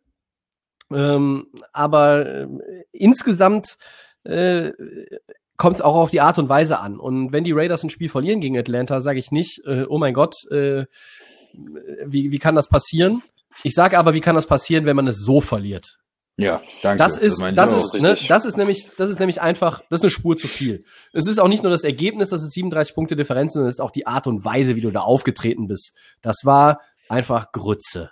Ähm, 0.91 1.47
aber 1.73 2.25
äh, 2.25 2.47
insgesamt 2.91 3.77
äh, 4.23 4.71
kommt 5.57 5.75
es 5.75 5.81
auch 5.81 5.95
auf 5.95 6.11
die 6.11 6.21
Art 6.21 6.39
und 6.39 6.49
Weise 6.49 6.79
an. 6.79 6.99
Und 6.99 7.31
wenn 7.31 7.43
die 7.43 7.51
Raiders 7.51 7.83
ein 7.83 7.89
Spiel 7.89 8.09
verlieren 8.09 8.39
gegen 8.39 8.57
Atlanta, 8.57 9.01
sage 9.01 9.19
ich 9.19 9.31
nicht, 9.31 9.61
äh, 9.65 9.85
oh 9.89 9.97
mein 9.97 10.13
Gott, 10.13 10.35
äh, 10.51 10.85
wie, 12.05 12.31
wie 12.31 12.39
kann 12.39 12.55
das 12.55 12.69
passieren? 12.69 13.23
Ich 13.63 13.73
sage 13.73 13.97
aber, 13.97 14.13
wie 14.13 14.21
kann 14.21 14.35
das 14.35 14.45
passieren, 14.45 14.85
wenn 14.85 14.95
man 14.95 15.07
es 15.07 15.19
so 15.19 15.41
verliert? 15.41 15.97
Ja, 16.39 16.61
danke. 16.83 16.99
Das 16.99 17.17
ist, 17.17 17.41
das, 17.41 17.55
das 17.55 17.77
ist, 17.77 17.93
ne, 17.95 18.15
das 18.27 18.45
ist 18.45 18.57
nämlich, 18.57 18.89
das 18.95 19.09
ist 19.09 19.19
nämlich 19.19 19.41
einfach, 19.41 19.81
das 19.89 20.01
ist 20.01 20.03
eine 20.03 20.11
Spur 20.11 20.37
zu 20.37 20.47
viel. 20.47 20.83
Es 21.11 21.25
ist 21.25 21.39
auch 21.39 21.47
nicht 21.47 21.63
nur 21.63 21.71
das 21.71 21.83
Ergebnis, 21.83 22.29
das 22.29 22.43
ist 22.43 22.51
37 22.51 22.93
Punkte 22.93 23.15
Differenz, 23.15 23.53
sondern 23.53 23.69
es 23.69 23.77
ist 23.77 23.81
auch 23.81 23.89
die 23.89 24.05
Art 24.05 24.27
und 24.27 24.45
Weise, 24.45 24.75
wie 24.75 24.81
du 24.81 24.91
da 24.91 24.99
aufgetreten 24.99 25.67
bist. 25.67 25.97
Das 26.21 26.37
war 26.43 26.79
einfach 27.09 27.51
Grütze. 27.51 28.11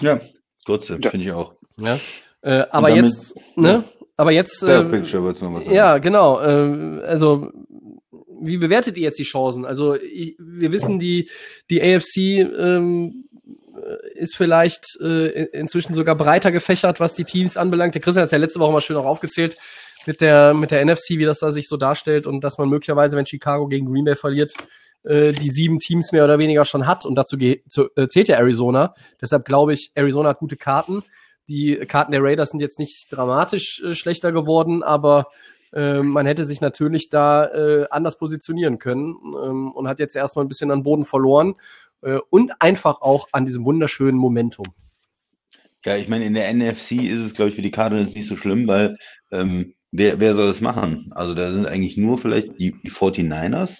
Ja, 0.00 0.20
kurze, 0.64 0.98
ja. 1.00 1.10
finde 1.10 1.26
ich 1.26 1.32
auch. 1.32 1.54
Ja. 1.80 1.98
Äh, 2.42 2.66
aber 2.70 2.88
damit, 2.90 3.04
jetzt, 3.04 3.36
ne? 3.56 3.68
Ja. 3.68 3.84
Aber 4.16 4.32
jetzt. 4.32 4.62
Äh, 4.62 4.84
Picture, 4.84 5.34
ja, 5.70 5.98
genau. 5.98 6.40
Äh, 6.40 7.02
also 7.04 7.50
wie 8.40 8.58
bewertet 8.58 8.96
ihr 8.96 9.04
jetzt 9.04 9.18
die 9.18 9.24
Chancen? 9.24 9.64
Also 9.64 9.94
ich, 9.94 10.36
wir 10.38 10.72
wissen, 10.72 10.98
die 10.98 11.28
die 11.70 11.82
AFC 11.82 12.16
ähm, 12.18 13.28
ist 14.14 14.36
vielleicht 14.36 14.84
äh, 15.00 15.44
inzwischen 15.52 15.94
sogar 15.94 16.14
breiter 16.14 16.52
gefächert, 16.52 17.00
was 17.00 17.14
die 17.14 17.24
Teams 17.24 17.56
anbelangt. 17.56 17.94
Der 17.94 18.02
Christian 18.02 18.22
hat 18.22 18.26
es 18.26 18.32
ja 18.32 18.38
letzte 18.38 18.60
Woche 18.60 18.72
mal 18.72 18.80
schön 18.80 18.96
auch 18.96 19.04
aufgezählt 19.04 19.56
mit 20.06 20.20
der 20.20 20.54
mit 20.54 20.70
der 20.70 20.84
NFC, 20.84 21.10
wie 21.10 21.24
das 21.24 21.40
da 21.40 21.50
sich 21.50 21.68
so 21.68 21.76
darstellt 21.76 22.26
und 22.26 22.42
dass 22.42 22.58
man 22.58 22.68
möglicherweise, 22.68 23.16
wenn 23.16 23.26
Chicago 23.26 23.66
gegen 23.66 23.86
Green 23.86 24.04
Bay 24.04 24.16
verliert, 24.16 24.54
äh, 25.04 25.32
die 25.32 25.50
sieben 25.50 25.78
Teams 25.78 26.12
mehr 26.12 26.24
oder 26.24 26.38
weniger 26.38 26.64
schon 26.64 26.86
hat. 26.86 27.06
Und 27.06 27.14
dazu 27.14 27.36
zu, 27.68 27.88
äh, 27.96 28.08
zählt 28.08 28.28
ja 28.28 28.36
Arizona. 28.36 28.94
Deshalb 29.20 29.44
glaube 29.44 29.72
ich, 29.72 29.92
Arizona 29.94 30.30
hat 30.30 30.38
gute 30.38 30.56
Karten. 30.56 31.02
Die 31.48 31.76
Karten 31.86 32.12
der 32.12 32.22
Raiders 32.22 32.50
sind 32.50 32.60
jetzt 32.60 32.78
nicht 32.78 33.06
dramatisch 33.10 33.82
äh, 33.84 33.94
schlechter 33.94 34.32
geworden, 34.32 34.82
aber 34.82 35.28
äh, 35.72 36.02
man 36.02 36.26
hätte 36.26 36.44
sich 36.44 36.60
natürlich 36.60 37.08
da 37.08 37.46
äh, 37.46 37.86
anders 37.90 38.18
positionieren 38.18 38.78
können 38.78 39.14
ähm, 39.44 39.72
und 39.72 39.86
hat 39.86 40.00
jetzt 40.00 40.16
erstmal 40.16 40.44
ein 40.44 40.48
bisschen 40.48 40.70
an 40.70 40.82
Boden 40.82 41.04
verloren 41.04 41.54
äh, 42.02 42.18
und 42.30 42.60
einfach 42.60 43.00
auch 43.00 43.28
an 43.32 43.44
diesem 43.44 43.64
wunderschönen 43.64 44.18
Momentum. 44.18 44.66
Ja, 45.84 45.96
ich 45.96 46.08
meine, 46.08 46.24
in 46.24 46.34
der 46.34 46.52
NFC 46.52 46.92
ist 46.92 47.20
es, 47.20 47.34
glaube 47.34 47.50
ich, 47.50 47.54
für 47.54 47.62
die 47.62 47.70
Cardinals 47.70 48.14
nicht 48.14 48.28
so 48.28 48.36
schlimm, 48.36 48.66
weil 48.66 48.96
ähm, 49.30 49.75
wer, 49.96 50.20
wer 50.20 50.34
soll 50.34 50.46
das 50.46 50.60
machen? 50.60 51.10
Also 51.14 51.34
da 51.34 51.50
sind 51.50 51.66
eigentlich 51.66 51.96
nur 51.96 52.18
vielleicht 52.18 52.58
die, 52.58 52.74
die 52.82 52.90
49ers, 52.90 53.78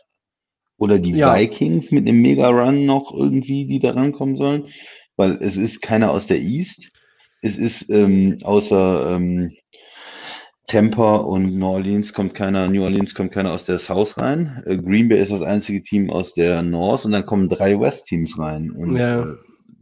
oder 0.79 0.99
die 0.99 1.13
ja. 1.13 1.35
Vikings 1.35 1.91
mit 1.91 2.07
einem 2.07 2.21
Mega-Run 2.21 2.85
noch 2.85 3.13
irgendwie, 3.15 3.67
die 3.67 3.81
da 3.81 3.93
rankommen 3.93 4.37
sollen. 4.37 4.69
Weil 5.17 5.39
es 5.41 5.57
ist 5.57 5.81
keiner 5.81 6.11
aus 6.11 6.27
der 6.27 6.41
East. 6.41 6.91
Es 7.41 7.57
ist 7.57 7.89
ähm, 7.89 8.39
außer 8.43 9.17
ähm, 9.17 9.53
Tampa 10.67 11.17
und 11.17 11.55
New 11.55 11.67
Orleans 11.67 12.13
kommt 12.13 12.35
keiner, 12.35 12.69
New 12.69 12.83
Orleans 12.83 13.15
kommt 13.15 13.33
keiner 13.33 13.53
aus 13.53 13.65
der 13.65 13.79
South 13.79 14.19
rein. 14.19 14.63
Äh, 14.67 14.77
Green 14.79 15.09
Bay 15.09 15.21
ist 15.21 15.31
das 15.31 15.43
einzige 15.43 15.83
Team 15.83 16.11
aus 16.11 16.35
der 16.35 16.63
North 16.63 17.05
und 17.05 17.13
dann 17.13 17.25
kommen 17.25 17.49
drei 17.49 17.79
West-Teams 17.79 18.39
rein. 18.39 18.71
Und 18.71 18.97
ja. 18.97 19.35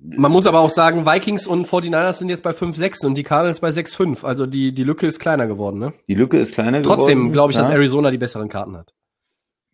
Man 0.06 0.30
muss 0.30 0.46
aber 0.46 0.60
auch 0.60 0.68
sagen, 0.68 1.06
Vikings 1.06 1.46
und 1.46 1.66
49ers 1.66 2.14
sind 2.18 2.28
jetzt 2.28 2.42
bei 2.42 2.50
5-6 2.50 3.06
und 3.06 3.16
die 3.16 3.22
Cardinals 3.22 3.60
bei 3.60 3.70
6-5. 3.70 4.24
Also 4.24 4.44
die, 4.46 4.72
die 4.72 4.84
Lücke 4.84 5.06
ist 5.06 5.18
kleiner 5.18 5.46
geworden, 5.46 5.78
ne? 5.78 5.94
Die 6.08 6.14
Lücke 6.14 6.38
ist 6.38 6.52
kleiner 6.52 6.82
Trotzdem 6.82 7.18
geworden. 7.18 7.32
glaube 7.32 7.52
ich, 7.52 7.56
dass 7.56 7.68
ja. 7.68 7.74
Arizona 7.74 8.10
die 8.10 8.18
besseren 8.18 8.48
Karten 8.50 8.76
hat. 8.76 8.92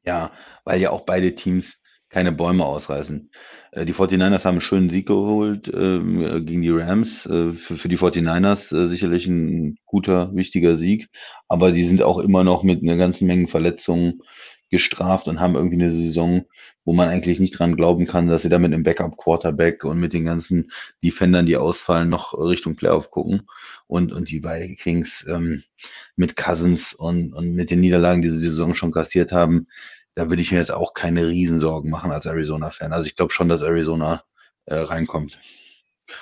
Ja, 0.04 0.30
weil 0.64 0.80
ja 0.80 0.90
auch 0.90 1.00
beide 1.02 1.34
Teams 1.34 1.78
keine 2.08 2.30
Bäume 2.32 2.64
ausreißen. 2.64 3.30
Äh, 3.72 3.84
Die 3.86 3.92
49ers 3.94 4.44
haben 4.44 4.54
einen 4.54 4.60
schönen 4.60 4.90
Sieg 4.90 5.06
geholt 5.08 5.68
äh, 5.68 5.98
gegen 6.40 6.62
die 6.62 6.70
Rams. 6.70 7.26
Äh, 7.26 7.54
Für, 7.54 7.76
für 7.76 7.88
die 7.88 7.98
49ers 7.98 8.72
äh, 8.74 8.88
sicherlich 8.88 9.26
ein 9.26 9.78
guter, 9.84 10.34
wichtiger 10.34 10.76
Sieg. 10.78 11.08
Aber 11.48 11.72
die 11.72 11.84
sind 11.84 12.02
auch 12.02 12.18
immer 12.18 12.44
noch 12.44 12.62
mit 12.62 12.82
einer 12.82 12.96
ganzen 12.96 13.26
Menge 13.26 13.48
Verletzungen 13.48 14.20
gestraft 14.70 15.26
und 15.26 15.40
haben 15.40 15.56
irgendwie 15.56 15.82
eine 15.82 15.90
Saison, 15.90 16.44
wo 16.84 16.92
man 16.92 17.08
eigentlich 17.08 17.40
nicht 17.40 17.58
dran 17.58 17.76
glauben 17.76 18.06
kann, 18.06 18.28
dass 18.28 18.42
sie 18.42 18.48
da 18.48 18.58
mit 18.58 18.72
einem 18.72 18.82
Backup-Quarterback 18.82 19.84
und 19.84 20.00
mit 20.00 20.12
den 20.12 20.24
ganzen 20.24 20.72
Defendern, 21.04 21.46
die 21.46 21.56
ausfallen, 21.56 22.08
noch 22.08 22.34
Richtung 22.34 22.76
Playoff 22.76 23.10
gucken. 23.10 23.42
Und, 23.86 24.12
und 24.12 24.30
die 24.30 24.42
Vikings 24.42 25.24
ähm, 25.28 25.62
mit 26.16 26.36
Cousins 26.36 26.92
und, 26.92 27.32
und 27.32 27.54
mit 27.54 27.70
den 27.70 27.80
Niederlagen, 27.80 28.22
die 28.22 28.28
sie 28.28 28.40
die 28.40 28.48
Saison 28.48 28.74
schon 28.74 28.92
kassiert 28.92 29.32
haben, 29.32 29.66
da 30.14 30.28
würde 30.28 30.42
ich 30.42 30.52
mir 30.52 30.58
jetzt 30.58 30.72
auch 30.72 30.94
keine 30.94 31.28
Riesensorgen 31.28 31.90
machen 31.90 32.10
als 32.12 32.26
Arizona-Fan. 32.26 32.92
Also 32.92 33.06
ich 33.06 33.16
glaube 33.16 33.32
schon, 33.32 33.48
dass 33.48 33.62
Arizona 33.62 34.24
äh, 34.66 34.76
reinkommt. 34.76 35.38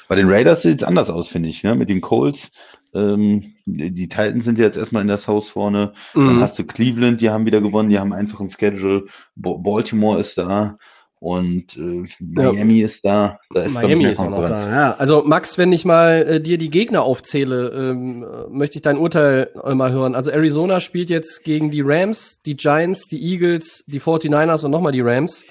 Bei 0.06 0.14
den 0.14 0.28
Raiders 0.28 0.62
sieht 0.62 0.82
es 0.82 0.86
anders 0.86 1.10
aus, 1.10 1.28
finde 1.28 1.48
ich. 1.48 1.62
Ne? 1.62 1.74
Mit 1.74 1.88
den 1.88 2.00
Colts, 2.00 2.50
ähm, 2.94 3.54
die 3.66 4.08
Titans 4.08 4.44
sind 4.44 4.58
jetzt 4.58 4.76
erstmal 4.78 5.02
in 5.02 5.08
der 5.08 5.18
South 5.18 5.50
vorne. 5.50 5.92
Dann 6.14 6.36
Mhm. 6.36 6.40
hast 6.40 6.58
du 6.58 6.64
Cleveland, 6.64 7.20
die 7.20 7.30
haben 7.30 7.46
wieder 7.46 7.60
gewonnen, 7.60 7.90
die 7.90 7.98
haben 7.98 8.12
einfach 8.12 8.40
ein 8.40 8.50
Schedule. 8.50 9.06
Baltimore 9.36 10.18
ist 10.20 10.38
da 10.38 10.76
und 11.20 11.76
äh, 11.76 12.08
Miami 12.20 12.80
ist 12.80 13.04
da. 13.04 13.38
Da 13.52 13.64
ist 13.64 13.74
Miami 13.74 14.04
ist 14.06 14.20
auch 14.20 14.30
noch 14.30 14.46
da. 14.46 14.68
Ja, 14.70 14.94
also 14.96 15.22
Max, 15.24 15.58
wenn 15.58 15.72
ich 15.72 15.84
mal 15.84 16.22
äh, 16.26 16.40
dir 16.40 16.58
die 16.58 16.70
Gegner 16.70 17.02
aufzähle, 17.02 17.70
ähm, 17.90 18.22
äh, 18.22 18.48
möchte 18.50 18.76
ich 18.76 18.82
dein 18.82 18.96
Urteil 18.98 19.50
äh, 19.64 19.74
mal 19.74 19.90
hören. 19.92 20.14
Also 20.14 20.30
Arizona 20.30 20.80
spielt 20.80 21.10
jetzt 21.10 21.42
gegen 21.44 21.70
die 21.70 21.82
Rams, 21.82 22.40
die 22.42 22.56
Giants, 22.56 23.06
die 23.08 23.20
Eagles, 23.22 23.84
die 23.86 24.00
49ers 24.00 24.64
und 24.64 24.70
nochmal 24.70 24.92
die 24.92 25.00
Rams. 25.00 25.44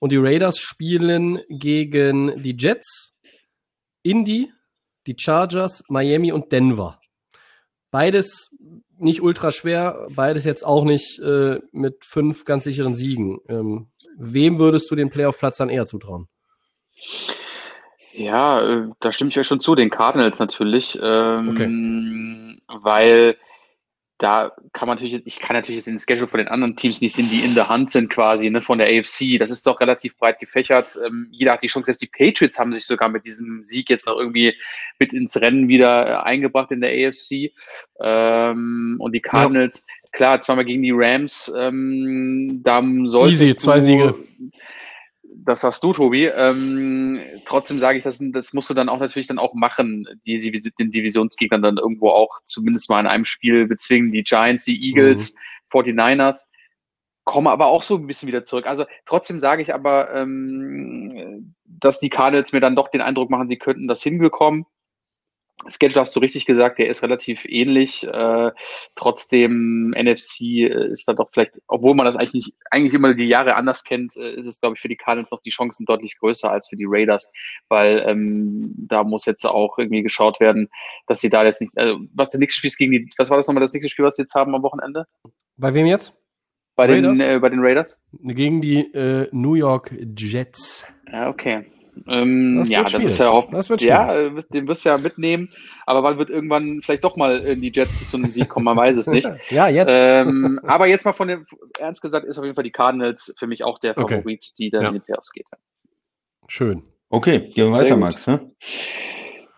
Und 0.00 0.12
die 0.12 0.16
Raiders 0.18 0.58
spielen 0.58 1.40
gegen 1.50 2.40
die 2.40 2.56
Jets, 2.56 3.14
Indy, 4.04 4.48
die 5.08 5.16
Chargers, 5.18 5.82
Miami 5.88 6.30
und 6.30 6.52
Denver. 6.52 7.00
Beides 7.90 8.50
nicht 8.98 9.22
ultra 9.22 9.50
schwer, 9.50 10.06
beides 10.14 10.44
jetzt 10.44 10.64
auch 10.64 10.84
nicht 10.84 11.18
äh, 11.20 11.60
mit 11.72 12.04
fünf 12.04 12.44
ganz 12.44 12.64
sicheren 12.64 12.94
Siegen. 12.94 13.38
Ähm, 13.48 13.88
wem 14.18 14.58
würdest 14.58 14.90
du 14.90 14.96
den 14.96 15.10
Playoff-Platz 15.10 15.56
dann 15.56 15.70
eher 15.70 15.86
zutrauen? 15.86 16.28
Ja, 18.12 18.60
äh, 18.60 18.88
da 19.00 19.12
stimme 19.12 19.30
ich 19.30 19.38
euch 19.38 19.46
schon 19.46 19.60
zu, 19.60 19.74
den 19.74 19.90
Cardinals 19.90 20.38
natürlich, 20.38 20.98
ähm, 21.00 22.60
weil 22.66 23.36
da 24.18 24.52
kann 24.72 24.88
man 24.88 24.96
natürlich, 24.96 25.22
ich 25.26 25.38
kann 25.38 25.54
natürlich 25.54 25.76
jetzt 25.76 25.86
den 25.86 26.00
Schedule 26.00 26.26
von 26.26 26.38
den 26.38 26.48
anderen 26.48 26.74
Teams 26.74 27.00
nicht 27.00 27.14
sehen, 27.14 27.30
die 27.30 27.44
in 27.44 27.54
der 27.54 27.68
Hand 27.68 27.90
sind 27.90 28.10
quasi, 28.10 28.50
ne, 28.50 28.60
von 28.60 28.78
der 28.78 28.88
AFC. 28.88 29.38
Das 29.38 29.52
ist 29.52 29.64
doch 29.64 29.80
relativ 29.80 30.16
breit 30.16 30.40
gefächert. 30.40 30.98
Ähm, 31.06 31.28
jeder 31.30 31.52
hat 31.52 31.62
die 31.62 31.68
Chance, 31.68 31.86
selbst 31.86 32.02
die 32.02 32.08
Patriots 32.08 32.58
haben 32.58 32.72
sich 32.72 32.84
sogar 32.84 33.08
mit 33.08 33.24
diesem 33.24 33.62
Sieg 33.62 33.88
jetzt 33.88 34.08
noch 34.08 34.18
irgendwie 34.18 34.54
mit 34.98 35.12
ins 35.12 35.40
Rennen 35.40 35.68
wieder 35.68 36.08
äh, 36.08 36.14
eingebracht 36.24 36.72
in 36.72 36.80
der 36.80 36.90
AFC. 36.90 37.52
Ähm, 38.00 38.96
und 38.98 39.12
die 39.12 39.20
Cardinals, 39.20 39.86
klar, 40.10 40.40
zweimal 40.40 40.64
gegen 40.64 40.82
die 40.82 40.92
Rams, 40.92 41.52
ähm, 41.56 42.60
da 42.64 42.82
solltest 43.04 43.42
Easy, 43.42 43.56
zwei 43.56 43.76
du, 43.76 43.82
Siege. 43.82 44.14
Das 45.44 45.60
sagst 45.60 45.84
du, 45.84 45.92
Tobi. 45.92 46.26
Ähm, 46.26 47.20
trotzdem 47.44 47.78
sage 47.78 47.98
ich, 47.98 48.04
das, 48.04 48.18
das 48.20 48.52
musst 48.52 48.68
du 48.70 48.74
dann 48.74 48.88
auch 48.88 48.98
natürlich 48.98 49.28
dann 49.28 49.38
auch 49.38 49.54
machen, 49.54 50.06
die, 50.26 50.38
die 50.40 50.50
den 50.50 50.90
Divisionsgegnern 50.90 51.62
dann 51.62 51.78
irgendwo 51.78 52.10
auch 52.10 52.40
zumindest 52.44 52.90
mal 52.90 53.00
in 53.00 53.06
einem 53.06 53.24
Spiel 53.24 53.66
bezwingen. 53.66 54.10
Die 54.10 54.24
Giants, 54.24 54.64
die 54.64 54.88
Eagles, 54.88 55.36
49ers 55.72 56.44
kommen 57.24 57.46
aber 57.46 57.66
auch 57.66 57.82
so 57.82 57.96
ein 57.96 58.06
bisschen 58.06 58.26
wieder 58.26 58.42
zurück. 58.42 58.66
Also 58.66 58.86
trotzdem 59.04 59.38
sage 59.38 59.60
ich 59.60 59.74
aber, 59.74 60.14
ähm, 60.14 61.54
dass 61.66 62.00
die 62.00 62.08
Cardinals 62.08 62.52
mir 62.52 62.60
dann 62.60 62.74
doch 62.74 62.88
den 62.88 63.02
Eindruck 63.02 63.28
machen, 63.28 63.48
sie 63.48 63.58
könnten 63.58 63.86
das 63.86 64.02
hinbekommen. 64.02 64.64
Schedule 65.66 66.00
hast 66.00 66.14
du 66.14 66.20
richtig 66.20 66.46
gesagt, 66.46 66.78
der 66.78 66.88
ist 66.88 67.02
relativ 67.02 67.44
ähnlich. 67.44 68.06
Äh, 68.06 68.52
trotzdem 68.94 69.90
NFC 69.90 70.66
ist 70.68 71.08
da 71.08 71.14
doch 71.14 71.30
vielleicht, 71.32 71.60
obwohl 71.66 71.94
man 71.94 72.06
das 72.06 72.16
eigentlich 72.16 72.34
nicht, 72.34 72.54
eigentlich 72.70 72.94
immer 72.94 73.14
die 73.14 73.26
Jahre 73.26 73.56
anders 73.56 73.84
kennt, 73.84 74.16
äh, 74.16 74.34
ist 74.34 74.46
es, 74.46 74.60
glaube 74.60 74.76
ich, 74.76 74.80
für 74.80 74.88
die 74.88 74.96
Cardinals 74.96 75.30
noch 75.30 75.42
die 75.42 75.50
Chancen 75.50 75.84
deutlich 75.84 76.16
größer 76.18 76.50
als 76.50 76.68
für 76.68 76.76
die 76.76 76.86
Raiders, 76.86 77.32
weil 77.68 78.04
ähm, 78.06 78.74
da 78.76 79.02
muss 79.04 79.26
jetzt 79.26 79.44
auch 79.44 79.78
irgendwie 79.78 80.02
geschaut 80.02 80.40
werden, 80.40 80.68
dass 81.06 81.20
sie 81.20 81.30
da 81.30 81.44
jetzt 81.44 81.60
nicht, 81.60 81.76
also 81.76 81.98
was 82.14 82.30
das 82.30 82.38
nächste 82.38 82.58
Spiel 82.58 82.68
ist 82.68 82.78
gegen 82.78 82.92
die, 82.92 83.10
was 83.18 83.30
war 83.30 83.36
das 83.36 83.46
nochmal 83.46 83.62
das 83.62 83.72
nächste 83.72 83.90
Spiel, 83.90 84.04
was 84.04 84.16
sie 84.16 84.22
jetzt 84.22 84.34
haben 84.34 84.54
am 84.54 84.62
Wochenende? 84.62 85.06
Bei 85.56 85.74
wem 85.74 85.86
jetzt? 85.86 86.14
Bei 86.76 86.86
Raiders? 86.86 87.18
den, 87.18 87.28
äh, 87.28 87.40
bei 87.40 87.48
den 87.48 87.58
Raiders? 87.58 87.98
Gegen 88.12 88.60
die 88.60 88.78
äh, 88.94 89.28
New 89.32 89.54
York 89.54 89.92
Jets. 90.16 90.86
Ja, 91.10 91.28
okay. 91.28 91.64
Ähm, 92.06 92.56
Das 92.58 92.68
ja, 92.68 92.78
wird 92.80 92.94
dann 92.94 93.02
wirst 93.04 93.16
schwierig. 93.18 93.46
du 93.50 93.56
ja 93.56 93.68
wird 93.68 93.80
ja, 93.82 94.14
äh, 94.14 94.34
wirst- 94.34 94.54
den 94.54 94.68
wirst 94.68 94.84
du 94.84 94.88
ja 94.90 94.98
mitnehmen, 94.98 95.50
aber 95.86 96.02
wann 96.02 96.18
wird 96.18 96.30
irgendwann 96.30 96.80
vielleicht 96.82 97.04
doch 97.04 97.16
mal 97.16 97.44
äh, 97.46 97.56
die 97.56 97.72
Jets 97.72 98.06
zu 98.06 98.16
einem 98.16 98.28
Sieg 98.30 98.48
kommen, 98.48 98.64
man 98.64 98.76
weiß 98.76 98.96
es 98.96 99.06
nicht. 99.06 99.28
Ja, 99.50 99.68
jetzt. 99.68 99.92
ähm, 99.92 100.60
aber 100.64 100.86
jetzt 100.86 101.04
mal 101.04 101.12
von 101.12 101.28
dem, 101.28 101.46
ernst 101.78 102.02
gesagt, 102.02 102.26
ist 102.26 102.38
auf 102.38 102.44
jeden 102.44 102.54
Fall 102.54 102.64
die 102.64 102.70
Cardinals 102.72 103.34
für 103.38 103.46
mich 103.46 103.64
auch 103.64 103.78
der 103.78 103.96
Okay. 103.98 104.16
Favorit, 104.18 104.58
die 104.58 104.70
dann 104.70 104.82
Ja. 104.82 104.88
in 104.88 104.94
die 104.94 105.00
Playoffs 105.00 105.32
geht. 105.32 105.46
Schön. 106.46 106.82
Okay, 107.10 107.50
gehen 107.54 107.72
wir 107.72 107.78
weiter, 107.78 107.90
gut. 107.94 108.00
Max. 108.00 108.26
Ne? 108.26 108.50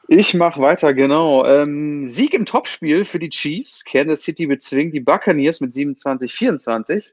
Ich 0.09 0.35
mache 0.35 0.61
weiter, 0.61 0.92
genau. 0.92 1.44
Ähm, 1.44 2.05
Sieg 2.05 2.35
im 2.35 2.44
Topspiel 2.46 3.05
für 3.05 3.18
die 3.20 3.29
Chiefs. 3.29 3.85
Kansas 3.85 4.22
City 4.22 4.46
bezwingt 4.46 4.92
die 4.94 5.00
Buccaneers 5.00 5.61
mit 5.61 5.72
27-24. 5.72 7.12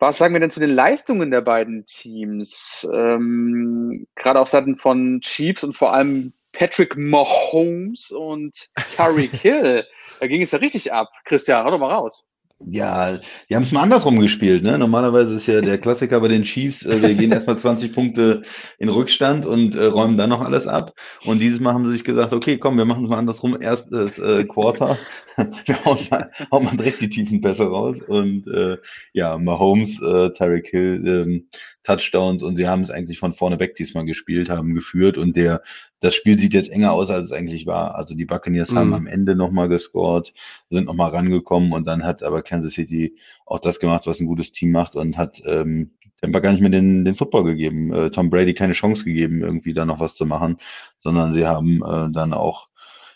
Was 0.00 0.16
sagen 0.16 0.32
wir 0.34 0.40
denn 0.40 0.48
zu 0.48 0.60
den 0.60 0.70
Leistungen 0.70 1.30
der 1.30 1.42
beiden 1.42 1.84
Teams? 1.84 2.88
Ähm, 2.90 4.06
gerade 4.16 4.40
auf 4.40 4.48
Seiten 4.48 4.76
von 4.76 5.20
Chiefs 5.20 5.62
und 5.62 5.76
vor 5.76 5.92
allem 5.92 6.32
Patrick 6.52 6.96
Mahomes 6.96 8.10
und 8.10 8.68
Tyreek 8.96 9.30
Hill. 9.42 9.86
Da 10.18 10.26
ging 10.26 10.40
es 10.40 10.52
ja 10.52 10.58
richtig 10.58 10.90
ab. 10.90 11.10
Christian, 11.26 11.64
hau 11.66 11.70
doch 11.70 11.78
mal 11.78 11.92
raus. 11.92 12.26
Ja, 12.66 13.18
die 13.48 13.56
haben 13.56 13.62
es 13.62 13.72
mal 13.72 13.82
andersrum 13.82 14.20
gespielt. 14.20 14.62
Ne? 14.62 14.76
Normalerweise 14.76 15.36
ist 15.36 15.46
ja 15.46 15.62
der 15.62 15.78
Klassiker 15.78 16.20
bei 16.20 16.28
den 16.28 16.42
Chiefs, 16.42 16.84
äh, 16.84 17.00
wir 17.00 17.14
gehen 17.14 17.32
erstmal 17.32 17.56
20 17.56 17.94
Punkte 17.94 18.42
in 18.78 18.90
Rückstand 18.90 19.46
und 19.46 19.74
äh, 19.76 19.86
räumen 19.86 20.18
dann 20.18 20.28
noch 20.28 20.42
alles 20.42 20.66
ab. 20.66 20.92
Und 21.24 21.40
dieses 21.40 21.58
Mal 21.58 21.72
haben 21.72 21.86
sie 21.86 21.92
sich 21.92 22.04
gesagt, 22.04 22.34
okay, 22.34 22.58
komm, 22.58 22.76
wir 22.76 22.84
machen 22.84 23.04
es 23.04 23.08
mal 23.08 23.16
andersrum. 23.16 23.60
Erstes 23.60 24.18
äh, 24.18 24.44
Quarter, 24.44 24.98
wir 25.36 25.84
hauen 25.86 26.06
mal, 26.10 26.30
hauen 26.52 26.64
mal 26.64 26.76
direkt 26.76 27.00
die 27.00 27.08
tiefen 27.08 27.40
Pässe 27.40 27.64
raus. 27.64 28.02
Und 28.06 28.46
äh, 28.48 28.76
ja, 29.14 29.38
Mahomes, 29.38 29.98
äh, 30.02 30.30
Tyreek 30.34 30.68
Hill, 30.68 31.02
ähm, 31.06 31.48
Touchdowns 31.82 32.42
und 32.42 32.56
sie 32.56 32.68
haben 32.68 32.82
es 32.82 32.90
eigentlich 32.90 33.18
von 33.18 33.32
vorne 33.32 33.58
weg 33.58 33.74
diesmal 33.76 34.04
gespielt, 34.04 34.50
haben 34.50 34.74
geführt 34.74 35.16
und 35.16 35.34
der 35.34 35.62
das 36.00 36.14
Spiel 36.14 36.38
sieht 36.38 36.54
jetzt 36.54 36.70
enger 36.70 36.92
aus, 36.92 37.10
als 37.10 37.26
es 37.26 37.32
eigentlich 37.32 37.66
war. 37.66 37.94
Also 37.94 38.14
die 38.14 38.24
Buccaneers 38.24 38.72
Mhm. 38.72 38.76
haben 38.76 38.94
am 38.94 39.06
Ende 39.06 39.34
nochmal 39.36 39.68
gescored, 39.68 40.32
sind 40.70 40.86
nochmal 40.86 41.10
rangekommen 41.10 41.72
und 41.72 41.86
dann 41.86 42.04
hat 42.04 42.22
aber 42.22 42.42
Kansas 42.42 42.74
City 42.74 43.16
auch 43.46 43.58
das 43.58 43.80
gemacht, 43.80 44.06
was 44.06 44.20
ein 44.20 44.26
gutes 44.26 44.52
Team 44.52 44.70
macht 44.72 44.96
und 44.96 45.16
hat 45.16 45.42
ähm, 45.46 45.92
Tampa 46.20 46.40
gar 46.40 46.52
nicht 46.52 46.60
mehr 46.60 46.70
den, 46.70 47.04
den 47.04 47.14
Football 47.16 47.44
gegeben, 47.44 47.92
äh, 47.92 48.10
Tom 48.10 48.30
Brady 48.30 48.54
keine 48.54 48.74
Chance 48.74 49.04
gegeben, 49.04 49.42
irgendwie 49.42 49.72
da 49.74 49.84
noch 49.86 50.00
was 50.00 50.14
zu 50.14 50.26
machen, 50.26 50.58
sondern 51.00 51.32
sie 51.34 51.46
haben 51.46 51.82
äh, 51.82 52.10
dann 52.12 52.32
auch 52.34 52.68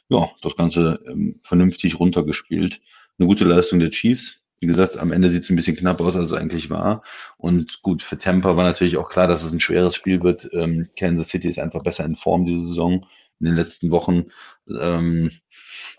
ja, 0.08 0.30
das 0.42 0.56
Ganze 0.56 1.00
ähm, 1.06 1.40
vernünftig 1.42 1.98
runtergespielt. 1.98 2.80
Eine 3.18 3.28
gute 3.28 3.44
Leistung 3.44 3.78
der 3.80 3.90
Chiefs. 3.90 4.40
Wie 4.64 4.66
gesagt, 4.66 4.96
am 4.96 5.12
Ende 5.12 5.30
sieht 5.30 5.44
es 5.44 5.50
ein 5.50 5.56
bisschen 5.56 5.76
knapp 5.76 6.00
aus, 6.00 6.16
als 6.16 6.30
es 6.30 6.32
eigentlich 6.32 6.70
war. 6.70 7.02
Und 7.36 7.82
gut, 7.82 8.02
für 8.02 8.16
Tampa 8.16 8.56
war 8.56 8.64
natürlich 8.64 8.96
auch 8.96 9.10
klar, 9.10 9.28
dass 9.28 9.42
es 9.42 9.52
ein 9.52 9.60
schweres 9.60 9.94
Spiel 9.94 10.22
wird. 10.22 10.48
Ähm, 10.54 10.88
Kansas 10.98 11.28
City 11.28 11.50
ist 11.50 11.58
einfach 11.58 11.82
besser 11.82 12.06
in 12.06 12.16
Form 12.16 12.46
diese 12.46 12.66
Saison 12.68 13.04
in 13.40 13.44
den 13.44 13.56
letzten 13.56 13.90
Wochen. 13.90 14.24
Ähm, 14.66 15.32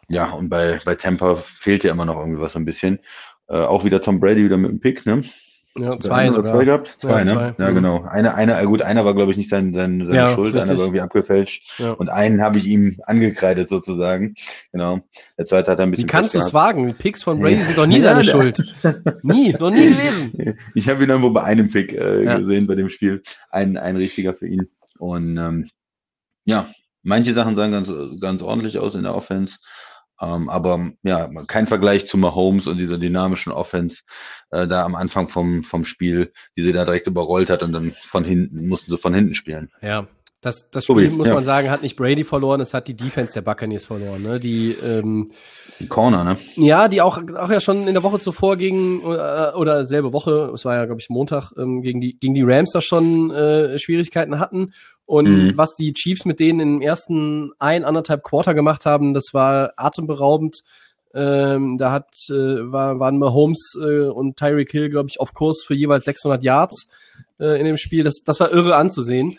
ja, 0.10 0.32
und 0.32 0.50
bei, 0.50 0.80
bei 0.84 0.96
Tampa 0.96 1.36
fehlt 1.36 1.84
ja 1.84 1.92
immer 1.92 2.06
noch 2.06 2.18
irgendwie 2.18 2.42
was 2.42 2.56
ein 2.56 2.66
bisschen. 2.66 2.98
Äh, 3.48 3.60
auch 3.60 3.86
wieder 3.86 4.02
Tom 4.02 4.20
Brady 4.20 4.44
wieder 4.44 4.58
mit 4.58 4.72
dem 4.72 4.80
Pick, 4.80 5.06
ne? 5.06 5.24
Ja, 5.78 6.00
Zwei 6.00 6.30
sogar. 6.30 6.54
zwei 6.54 6.64
gehabt? 6.66 6.96
Zwei, 7.00 7.10
Ja, 7.10 7.26
ne? 7.26 7.32
zwei. 7.58 7.64
Ja, 7.66 7.72
Mhm. 7.72 7.76
genau. 7.76 8.04
Einer, 8.04 8.36
einer, 8.36 8.62
äh, 8.62 8.66
gut, 8.66 8.82
einer 8.82 9.04
war, 9.04 9.14
glaube 9.14 9.32
ich, 9.32 9.38
nicht 9.38 9.50
sein, 9.50 9.74
sein, 9.74 10.06
seine 10.06 10.18
Ja, 10.18 10.34
Schuld, 10.34 10.56
einer 10.56 10.70
war 10.70 10.78
irgendwie 10.80 11.02
abgefälscht. 11.02 11.70
Ja. 11.80 11.92
Und 11.92 12.10
einen 12.10 12.42
habe 12.42 12.58
ich 12.58 12.66
ihm 12.66 13.02
angekreidet 13.06 13.68
sozusagen. 13.70 14.36
Genau. 14.72 15.02
Der 15.38 15.46
zweite 15.48 15.72
hat 15.72 15.80
er 15.80 15.84
ein 15.86 15.92
bisschen. 15.92 16.08
Wie 16.08 16.12
kannst 16.12 16.34
du 16.34 16.40
es 16.40 16.54
wagen? 16.54 16.94
Picks 16.96 17.24
von 17.24 17.42
Brady 17.42 17.56
Ja. 17.58 17.66
sind 17.66 17.78
doch 17.78 17.88
nie 17.88 17.96
Ja, 17.98 18.02
seine 18.04 18.24
Schuld. 18.24 18.64
Nie, 19.24 19.54
noch 19.60 19.70
nie 19.70 19.88
gewesen. 19.90 20.58
Ich 20.76 20.88
habe 20.88 21.04
ihn 21.04 21.10
irgendwo 21.10 21.32
bei 21.32 21.44
einem 21.44 21.70
Pick 21.70 21.92
äh, 21.94 22.24
Ja. 22.24 22.38
gesehen 22.40 22.68
bei 22.68 22.76
dem 22.76 22.88
Spiel. 22.90 23.22
Ein, 23.50 23.76
ein 23.78 23.98
richtiger 23.98 24.34
für 24.34 24.48
ihn. 24.48 24.70
Und 24.98 25.36
ähm, 25.38 25.70
ja, 26.46 26.68
manche 27.04 27.34
Sachen 27.34 27.58
sahen 27.58 27.72
ganz, 27.74 27.92
ganz 28.22 28.42
ordentlich 28.42 28.80
aus 28.80 28.96
in 28.96 29.04
der 29.04 29.14
Offense. 29.16 29.56
Ähm, 30.22 30.50
aber 30.50 30.92
ja, 31.04 31.30
kein 31.48 31.68
Vergleich 31.68 32.08
zu 32.08 32.18
Mahomes 32.18 32.68
und 32.68 32.78
dieser 32.78 32.98
dynamischen 32.98 33.52
Offense 33.52 34.04
äh, 34.52 34.68
da 34.68 34.84
am 34.84 34.96
Anfang 34.96 35.28
vom, 35.28 35.64
vom 35.64 35.86
Spiel, 35.86 36.32
die 36.56 36.64
sie 36.64 36.74
da 36.74 36.86
direkt 36.86 37.08
überrollt 37.08 37.50
hat 37.50 37.64
und 37.64 37.74
dann 37.74 37.94
von 37.94 38.24
hinten, 38.24 38.68
mussten 38.68 38.92
sie 38.92 38.98
von 38.98 39.14
hinten 39.14 39.36
spielen. 39.36 39.70
Ja, 39.82 40.08
Das, 40.42 40.70
das 40.70 40.84
Spiel, 40.84 41.08
Tobi, 41.08 41.10
muss 41.10 41.28
ja. 41.28 41.34
man 41.34 41.44
sagen, 41.44 41.72
hat 41.72 41.82
nicht 41.82 41.96
Brady 41.96 42.24
verloren, 42.24 42.62
es 42.62 42.76
hat 42.76 42.88
die 42.88 42.96
Defense 42.96 43.34
der 43.34 43.42
Buccaneers 43.42 43.84
verloren. 43.84 44.22
Ne? 44.22 44.40
Die, 44.40 44.74
ähm, 44.74 45.32
Die 45.80 45.88
Corner, 45.88 46.24
ne? 46.24 46.38
ja, 46.56 46.88
die 46.88 47.02
auch, 47.02 47.18
auch 47.36 47.50
ja 47.50 47.60
schon 47.60 47.88
in 47.88 47.96
der 47.96 48.04
Woche 48.04 48.20
zuvor 48.20 48.56
gegen, 48.56 49.02
äh, 49.02 49.52
oder 49.56 49.86
selbe 49.86 50.14
Woche, 50.14 50.52
es 50.54 50.64
war 50.64 50.76
ja, 50.76 50.86
glaube 50.86 51.02
ich, 51.02 51.10
Montag, 51.10 51.52
ähm, 51.58 51.82
gegen, 51.82 52.00
die, 52.00 52.20
gegen 52.20 52.36
die 52.36 52.44
Rams 52.44 52.72
da 52.72 52.80
schon 52.80 53.32
äh, 53.32 53.80
Schwierigkeiten 53.80 54.40
hatten. 54.40 54.72
Und 55.06 55.28
Mhm. 55.28 55.58
was 55.58 55.76
die 55.76 55.94
Chiefs 55.94 56.26
mit 56.26 56.40
denen 56.40 56.60
im 56.60 56.82
ersten 56.82 57.52
ein, 57.60 57.86
anderthalb 57.86 58.24
Quarter 58.24 58.54
gemacht 58.54 58.86
haben, 58.86 59.14
das 59.14 59.26
war 59.34 59.74
atemberaubend. 59.78 60.62
Ähm, 61.14 61.78
da 61.78 61.92
hat, 61.92 62.10
äh, 62.30 62.34
war, 62.34 63.00
waren 63.00 63.20
Mahomes 63.20 63.78
äh, 63.80 64.08
und 64.10 64.36
Tyreek 64.36 64.72
Hill, 64.72 64.90
glaube 64.90 65.10
ich, 65.10 65.20
auf 65.20 65.34
Kurs 65.34 65.64
für 65.66 65.74
jeweils 65.74 66.06
600 66.06 66.44
Yards 66.44 66.90
äh, 67.40 67.58
in 67.60 67.66
dem 67.66 67.78
Spiel. 67.78 68.04
Das, 68.04 68.16
das 68.26 68.40
war 68.40 68.52
irre 68.52 68.76
anzusehen. 68.76 69.38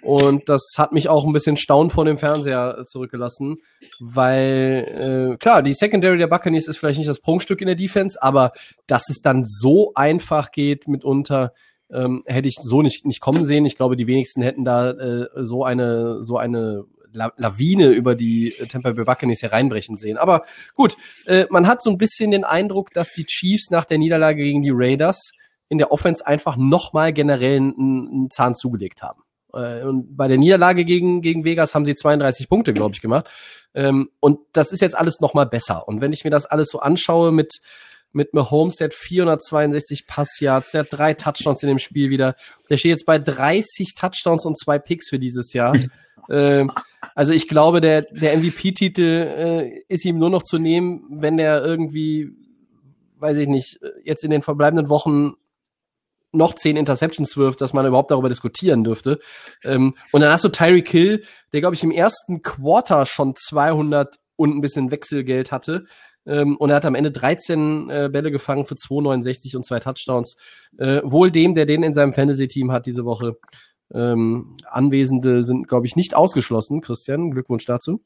Und 0.00 0.48
das 0.48 0.62
hat 0.78 0.92
mich 0.92 1.08
auch 1.08 1.26
ein 1.26 1.32
bisschen 1.32 1.56
staunend 1.56 1.92
vor 1.92 2.04
dem 2.04 2.18
Fernseher 2.18 2.84
zurückgelassen, 2.86 3.56
weil 3.98 5.32
äh, 5.34 5.36
klar, 5.38 5.62
die 5.62 5.74
Secondary 5.74 6.18
der 6.18 6.28
Buccaneers 6.28 6.68
ist 6.68 6.78
vielleicht 6.78 6.98
nicht 6.98 7.10
das 7.10 7.18
Prunkstück 7.20 7.60
in 7.60 7.66
der 7.66 7.74
Defense, 7.74 8.16
aber 8.22 8.52
dass 8.86 9.10
es 9.10 9.20
dann 9.20 9.42
so 9.44 9.90
einfach 9.96 10.52
geht 10.52 10.86
mitunter, 10.86 11.52
ähm, 11.90 12.22
hätte 12.26 12.48
ich 12.48 12.56
so 12.60 12.82
nicht 12.82 13.04
nicht 13.06 13.20
kommen 13.20 13.44
sehen. 13.44 13.64
Ich 13.64 13.76
glaube, 13.76 13.96
die 13.96 14.06
wenigsten 14.06 14.42
hätten 14.42 14.64
da 14.64 14.90
äh, 14.90 15.26
so 15.36 15.64
eine 15.64 16.22
so 16.22 16.36
eine 16.38 16.84
La 17.12 17.32
Lawine 17.36 17.88
über 17.88 18.14
die 18.14 18.54
äh, 18.58 18.66
Tampa 18.66 18.92
Bay 18.92 19.04
Buccaneers 19.04 19.42
hereinbrechen 19.42 19.96
sehen. 19.96 20.18
Aber 20.18 20.42
gut, 20.74 20.96
äh, 21.26 21.46
man 21.50 21.66
hat 21.66 21.82
so 21.82 21.90
ein 21.90 21.98
bisschen 21.98 22.30
den 22.30 22.44
Eindruck, 22.44 22.92
dass 22.92 23.12
die 23.12 23.24
Chiefs 23.24 23.70
nach 23.70 23.84
der 23.84 23.98
Niederlage 23.98 24.42
gegen 24.42 24.62
die 24.62 24.72
Raiders 24.72 25.32
in 25.68 25.78
der 25.78 25.92
Offense 25.92 26.26
einfach 26.26 26.56
nochmal 26.56 27.12
generell 27.12 27.56
einen, 27.56 27.74
einen 27.78 28.30
Zahn 28.30 28.54
zugelegt 28.54 29.02
haben. 29.02 29.22
Äh, 29.52 29.84
Und 29.84 30.16
bei 30.16 30.28
der 30.28 30.38
Niederlage 30.38 30.84
gegen, 30.84 31.20
gegen 31.20 31.44
Vegas 31.44 31.74
haben 31.74 31.84
sie 31.84 31.94
32 31.94 32.48
Punkte, 32.48 32.72
glaube 32.72 32.94
ich, 32.94 33.00
gemacht. 33.00 33.28
Ähm, 33.74 34.10
Und 34.20 34.40
das 34.52 34.72
ist 34.72 34.80
jetzt 34.80 34.96
alles 34.96 35.20
nochmal 35.20 35.46
besser. 35.46 35.86
Und 35.88 36.00
wenn 36.00 36.12
ich 36.12 36.24
mir 36.24 36.30
das 36.30 36.46
alles 36.46 36.68
so 36.68 36.80
anschaue 36.80 37.32
mit, 37.32 37.60
mit 38.12 38.34
Mahomes, 38.34 38.76
der 38.76 38.86
hat 38.86 38.94
462 38.94 40.06
Passyards, 40.06 40.70
der 40.72 40.80
hat 40.80 40.88
drei 40.90 41.14
Touchdowns 41.14 41.62
in 41.62 41.68
dem 41.68 41.78
Spiel 41.78 42.10
wieder. 42.10 42.34
Der 42.70 42.76
steht 42.76 42.90
jetzt 42.90 43.06
bei 43.06 43.18
30 43.18 43.94
Touchdowns 43.94 44.44
und 44.44 44.58
zwei 44.58 44.78
Picks 44.78 45.08
für 45.08 45.18
dieses 45.18 45.52
Jahr. 45.52 45.76
ähm, 46.30 46.72
also 47.14 47.32
ich 47.32 47.48
glaube, 47.48 47.80
der, 47.80 48.02
der 48.02 48.36
MVP-Titel 48.38 49.02
äh, 49.02 49.82
ist 49.88 50.04
ihm 50.04 50.18
nur 50.18 50.30
noch 50.30 50.42
zu 50.42 50.58
nehmen, 50.58 51.04
wenn 51.10 51.36
der 51.36 51.62
irgendwie, 51.62 52.30
weiß 53.18 53.38
ich 53.38 53.48
nicht, 53.48 53.78
jetzt 54.04 54.24
in 54.24 54.30
den 54.30 54.42
verbleibenden 54.42 54.88
Wochen 54.88 55.34
noch 56.32 56.54
zehn 56.54 56.76
Interceptions 56.76 57.36
wirft, 57.36 57.60
dass 57.60 57.72
man 57.72 57.86
überhaupt 57.86 58.10
darüber 58.10 58.28
diskutieren 58.28 58.84
dürfte. 58.84 59.18
Ähm, 59.64 59.94
und 60.12 60.20
dann 60.20 60.32
hast 60.32 60.44
du 60.44 60.48
Tyreek 60.48 60.88
Hill, 60.88 61.24
der, 61.52 61.60
glaube 61.60 61.74
ich, 61.74 61.82
im 61.82 61.90
ersten 61.90 62.42
Quarter 62.42 63.06
schon 63.06 63.34
200 63.34 64.16
und 64.36 64.56
ein 64.56 64.60
bisschen 64.60 64.90
Wechselgeld 64.90 65.52
hatte. 65.52 65.86
Ähm, 66.28 66.56
und 66.58 66.70
er 66.70 66.76
hat 66.76 66.84
am 66.84 66.94
Ende 66.94 67.10
13 67.10 67.90
äh, 67.90 68.08
Bälle 68.12 68.30
gefangen 68.30 68.66
für 68.66 68.74
2,69 68.74 69.56
und 69.56 69.64
zwei 69.64 69.80
Touchdowns. 69.80 70.36
Äh, 70.76 71.00
wohl 71.02 71.30
dem, 71.30 71.54
der 71.54 71.66
den 71.66 71.82
in 71.82 71.94
seinem 71.94 72.12
Fantasy-Team 72.12 72.70
hat 72.70 72.86
diese 72.86 73.04
Woche. 73.04 73.36
Ähm, 73.92 74.56
Anwesende 74.66 75.42
sind, 75.42 75.66
glaube 75.66 75.86
ich, 75.86 75.96
nicht 75.96 76.14
ausgeschlossen. 76.14 76.82
Christian, 76.82 77.30
Glückwunsch 77.30 77.64
dazu. 77.64 78.02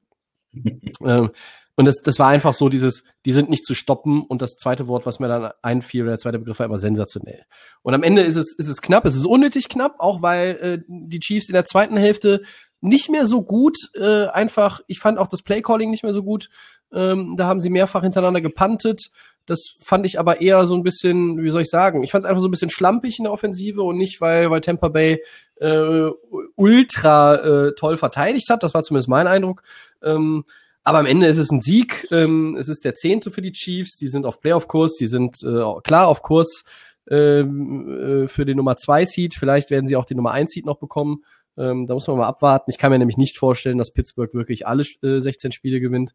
ähm, 1.05 1.31
und 1.75 1.87
das, 1.87 2.03
das 2.03 2.19
war 2.19 2.29
einfach 2.29 2.53
so 2.53 2.69
dieses, 2.69 3.05
die 3.25 3.33
sind 3.33 3.51
nicht 3.51 3.65
zu 3.65 3.75
stoppen. 3.75 4.23
Und 4.23 4.43
das 4.43 4.57
zweite 4.57 4.87
Wort, 4.87 5.07
was 5.07 5.19
mir 5.19 5.29
dann 5.29 5.53
einfiel, 5.63 6.05
der 6.05 6.19
zweite 6.19 6.39
Begriff 6.39 6.59
war 6.59 6.67
immer 6.67 6.79
sensationell. 6.79 7.45
Und 7.83 7.95
am 7.95 8.03
Ende 8.03 8.23
ist 8.23 8.37
es, 8.37 8.55
ist 8.57 8.69
es 8.69 8.83
knapp, 8.83 9.05
es 9.07 9.17
ist 9.17 9.27
unnötig 9.27 9.69
knapp, 9.69 9.97
auch 9.99 10.23
weil 10.23 10.49
äh, 10.61 10.79
die 10.87 11.21
Chiefs 11.21 11.49
in 11.49 11.55
der 11.55 11.65
zweiten 11.65 11.97
Hälfte 11.97 12.43
nicht 12.83 13.11
mehr 13.11 13.27
so 13.27 13.43
gut, 13.43 13.77
äh, 13.95 14.27
einfach, 14.27 14.81
ich 14.87 14.99
fand 14.99 15.19
auch 15.19 15.29
das 15.29 15.43
Playcalling 15.43 15.91
nicht 15.91 16.03
mehr 16.03 16.13
so 16.13 16.23
gut. 16.23 16.51
Ähm, 16.93 17.35
da 17.37 17.47
haben 17.47 17.61
sie 17.61 17.71
mehrfach 17.71 18.03
hintereinander 18.03 18.41
gepantet. 18.41 19.11
Das 19.47 19.75
fand 19.81 20.07
ich 20.07 20.21
aber 20.21 20.41
eher 20.41 20.65
so 20.67 20.77
ein 20.77 20.83
bisschen, 20.83 21.43
wie 21.43 21.51
soll 21.51 21.63
ich 21.63 21.71
sagen, 21.71 22.05
ich 22.05 22.13
fand 22.13 22.25
es 22.25 22.29
einfach 22.29 22.41
so 22.41 22.49
ein 22.49 22.53
bisschen 22.53 22.71
schlampig 22.71 23.19
in 23.19 23.25
der 23.25 23.33
Offensive 23.33 23.83
und 23.83 23.97
nicht, 23.97 24.21
weil, 24.21 24.51
weil 24.51 24.61
Tampa 24.61 24.89
Bay 24.89 25.21
äh, 25.61 26.11
ultra 26.55 27.35
äh, 27.35 27.75
toll 27.75 27.97
verteidigt 27.97 28.49
hat. 28.51 28.63
Das 28.63 28.75
war 28.75 28.83
zumindest 28.83 29.09
mein 29.09 29.27
Eindruck. 29.27 29.63
Ähm, 30.03 30.45
aber 30.85 30.99
am 30.99 31.07
Ende 31.07 31.27
ist 31.27 31.39
es 31.39 31.51
ein 31.51 31.61
Sieg. 31.61 32.09
Ähm, 32.11 32.57
es 32.59 32.69
ist 32.69 32.85
der 32.85 32.95
zehnte 32.95 33.31
für 33.31 33.43
die 33.43 33.53
Chiefs. 33.53 33.97
Die 33.97 34.09
sind 34.09 34.27
auf 34.27 34.41
Playoff-Kurs. 34.41 34.97
Die 34.97 35.07
sind 35.07 35.37
äh, 35.43 35.81
klar 35.83 36.09
auf 36.09 36.23
Kurs 36.23 36.65
ähm, 37.11 38.25
äh, 38.25 38.29
für 38.29 38.45
den 38.45 38.57
Nummer 38.57 38.77
zwei 38.77 39.05
Seed. 39.05 39.35
Vielleicht 39.35 39.71
werden 39.71 39.87
sie 39.87 39.97
auch 39.97 40.05
die 40.05 40.15
Nummer 40.15 40.33
eins 40.33 40.53
Seed 40.53 40.67
noch 40.67 40.79
bekommen. 40.79 41.25
Ähm, 41.57 41.87
da 41.87 41.95
muss 41.95 42.07
man 42.07 42.17
mal 42.17 42.27
abwarten. 42.27 42.71
Ich 42.71 42.79
kann 42.79 42.91
mir 42.91 42.99
nämlich 42.99 43.19
nicht 43.19 43.39
vorstellen, 43.39 43.79
dass 43.79 43.93
Pittsburgh 43.93 44.33
wirklich 44.35 44.67
alle 44.67 44.85
äh, 45.03 45.21
16 45.21 45.53
Spiele 45.53 45.81
gewinnt. 45.81 46.15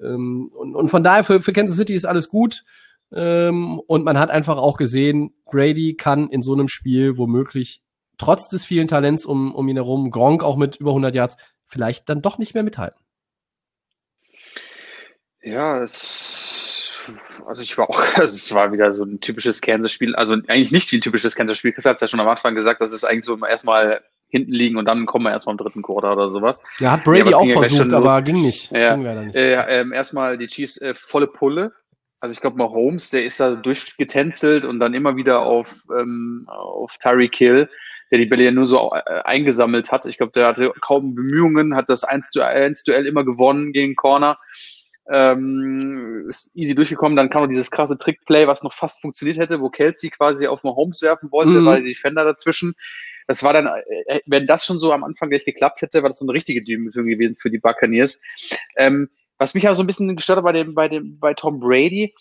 Ähm, 0.00 0.50
und, 0.54 0.74
und 0.74 0.88
von 0.88 1.02
daher 1.02 1.24
für, 1.24 1.40
für 1.40 1.52
Kansas 1.52 1.76
City 1.76 1.94
ist 1.94 2.04
alles 2.04 2.28
gut. 2.28 2.64
Ähm, 3.12 3.80
und 3.86 4.04
man 4.04 4.18
hat 4.18 4.30
einfach 4.30 4.56
auch 4.56 4.76
gesehen, 4.76 5.34
Brady 5.44 5.94
kann 5.94 6.28
in 6.28 6.42
so 6.42 6.52
einem 6.52 6.68
Spiel 6.68 7.16
womöglich 7.16 7.82
trotz 8.18 8.48
des 8.48 8.64
vielen 8.64 8.88
Talents 8.88 9.24
um, 9.24 9.54
um 9.54 9.68
ihn 9.68 9.76
herum, 9.76 10.10
Gronk 10.10 10.42
auch 10.42 10.56
mit 10.56 10.76
über 10.76 10.90
100 10.90 11.14
Yards, 11.14 11.36
vielleicht 11.66 12.08
dann 12.08 12.22
doch 12.22 12.38
nicht 12.38 12.54
mehr 12.54 12.62
mithalten. 12.62 13.00
Ja, 15.42 15.80
es, 15.80 16.96
also 17.46 17.62
ich 17.62 17.78
war 17.78 17.88
auch, 17.88 18.00
also 18.14 18.34
es 18.34 18.52
war 18.52 18.72
wieder 18.72 18.92
so 18.92 19.04
ein 19.04 19.20
typisches 19.20 19.60
Kansas-Spiel, 19.60 20.16
also 20.16 20.34
eigentlich 20.34 20.72
nicht 20.72 20.90
wie 20.92 20.98
ein 20.98 21.02
typisches 21.02 21.36
Kansas-Spiel. 21.36 21.72
Chris 21.72 21.84
hat 21.84 21.96
es 21.96 22.00
ja 22.00 22.08
schon 22.08 22.20
am 22.20 22.28
Anfang 22.28 22.54
gesagt, 22.54 22.80
das 22.80 22.92
ist 22.92 23.04
eigentlich 23.04 23.24
so 23.24 23.38
erstmal 23.44 24.02
hinten 24.28 24.52
liegen 24.52 24.76
und 24.76 24.86
dann 24.86 25.06
kommen 25.06 25.24
wir 25.24 25.30
erstmal 25.30 25.54
im 25.54 25.58
dritten 25.58 25.82
Quarter 25.82 26.12
oder 26.12 26.30
sowas. 26.30 26.60
Ja, 26.78 26.92
hat 26.92 27.04
Brady 27.04 27.30
Ja, 27.30 27.36
auch 27.36 27.46
versucht, 27.48 27.92
aber 27.92 28.22
ging 28.22 28.42
nicht. 28.42 28.70
Ja. 28.72 28.94
Ging 28.94 29.04
leider 29.04 29.22
nicht. 29.22 29.36
Äh, 29.36 29.80
ähm, 29.80 29.92
erstmal 29.92 30.36
die 30.36 30.48
Chiefs 30.48 30.78
äh, 30.78 30.94
volle 30.94 31.28
Pulle. 31.28 31.72
Also 32.20 32.32
ich 32.32 32.40
glaube, 32.40 32.56
Mahomes, 32.56 33.10
der 33.10 33.24
ist 33.24 33.38
da 33.40 33.54
durchgetänzelt 33.54 34.64
und 34.64 34.80
dann 34.80 34.94
immer 34.94 35.16
wieder 35.16 35.42
auf, 35.42 35.82
ähm, 35.96 36.44
auf 36.48 36.96
Tyreek 36.98 37.36
Hill, 37.36 37.68
der 38.10 38.18
die 38.18 38.26
Bälle 38.26 38.44
ja 38.44 38.50
nur 38.50 38.66
so 38.66 38.90
äh, 38.92 39.20
eingesammelt 39.24 39.92
hat. 39.92 40.06
Ich 40.06 40.16
glaube, 40.16 40.32
der 40.32 40.46
hatte 40.46 40.72
kaum 40.80 41.14
Bemühungen, 41.14 41.76
hat 41.76 41.88
das 41.88 42.04
1 42.04 42.30
zu 42.30 42.40
1 42.44 42.84
Duell 42.84 43.06
immer 43.06 43.24
gewonnen 43.24 43.72
gegen 43.72 43.94
Corner. 43.96 44.38
Ähm, 45.08 46.24
ist 46.28 46.50
easy 46.54 46.74
durchgekommen, 46.74 47.16
dann 47.16 47.30
kam 47.30 47.42
noch 47.42 47.48
dieses 47.48 47.70
krasse 47.70 47.96
Trickplay, 47.96 48.48
was 48.48 48.64
noch 48.64 48.72
fast 48.72 49.00
funktioniert 49.00 49.38
hätte, 49.38 49.60
wo 49.60 49.70
Kelsey 49.70 50.10
quasi 50.10 50.48
auf 50.48 50.64
Mahomes 50.64 51.00
werfen 51.02 51.30
wollte, 51.30 51.60
Mhm. 51.60 51.66
weil 51.66 51.82
die 51.82 51.90
Defender 51.90 52.24
dazwischen. 52.24 52.74
Das 53.26 53.42
war 53.42 53.52
dann, 53.52 53.66
äh, 53.66 54.20
wenn 54.26 54.46
das 54.46 54.64
schon 54.64 54.78
so 54.78 54.92
am 54.92 55.04
Anfang 55.04 55.30
gleich 55.30 55.44
geklappt 55.44 55.82
hätte, 55.82 56.02
war 56.02 56.10
das 56.10 56.18
so 56.18 56.24
eine 56.24 56.32
richtige 56.32 56.62
Demütigung 56.62 57.08
gewesen 57.08 57.36
für 57.36 57.50
die 57.50 57.58
Buccaneers. 57.58 58.20
Ähm, 58.76 59.08
was 59.38 59.54
mich 59.54 59.64
ja 59.64 59.74
so 59.74 59.82
ein 59.82 59.86
bisschen 59.86 60.14
gestört 60.16 60.38
hat 60.38 60.44
bei 60.44 60.52
dem, 60.52 60.74
bei 60.74 60.88
dem, 60.88 61.18
bei 61.18 61.34
Tom 61.34 61.60
Brady, 61.60 62.14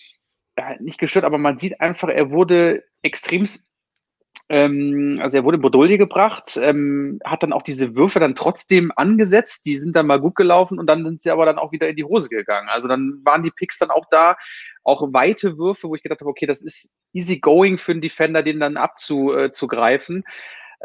ja, 0.58 0.76
nicht 0.80 1.00
gestört, 1.00 1.26
aber 1.26 1.38
man 1.38 1.58
sieht 1.58 1.82
einfach, 1.82 2.10
er 2.10 2.32
wurde 2.32 2.84
extremst, 3.02 3.72
ähm, 4.50 5.20
also 5.22 5.38
er 5.38 5.44
wurde 5.44 5.56
in 5.56 5.62
Bredouille 5.62 5.98
gebracht, 5.98 6.58
ähm, 6.62 7.20
hat 7.24 7.44
dann 7.44 7.54
auch 7.54 7.62
diese 7.62 7.96
Würfe 7.96 8.20
dann 8.20 8.36
trotzdem 8.36 8.92
angesetzt, 8.96 9.66
die 9.66 9.78
sind 9.78 9.96
dann 9.96 10.08
mal 10.08 10.20
gut 10.20 10.36
gelaufen 10.36 10.80
und 10.80 10.88
dann 10.88 11.06
sind 11.06 11.22
sie 11.22 11.32
aber 11.32 11.46
dann 11.46 11.58
auch 11.58 11.72
wieder 11.72 11.90
in 11.90 11.96
die 11.96 12.04
Hose 12.04 12.30
gegangen. 12.30 12.70
Also 12.70 12.88
dann 12.88 13.22
waren 13.24 13.44
die 13.44 13.52
Picks 13.52 13.80
dann 13.80 13.92
auch 13.92 14.06
da, 14.12 14.38
auch 14.84 15.02
weite 15.14 15.58
Würfe, 15.58 15.90
wo 15.90 15.96
ich 15.96 16.04
gedacht 16.04 16.22
habe, 16.22 16.30
okay, 16.30 16.46
das 16.46 16.64
ist 16.64 16.94
easy 17.14 17.40
going 17.40 17.78
für 17.78 17.94
einen 17.94 18.02
Defender, 18.02 18.44
den 18.44 18.60
dann 18.60 18.78
abzugreifen. 18.78 20.24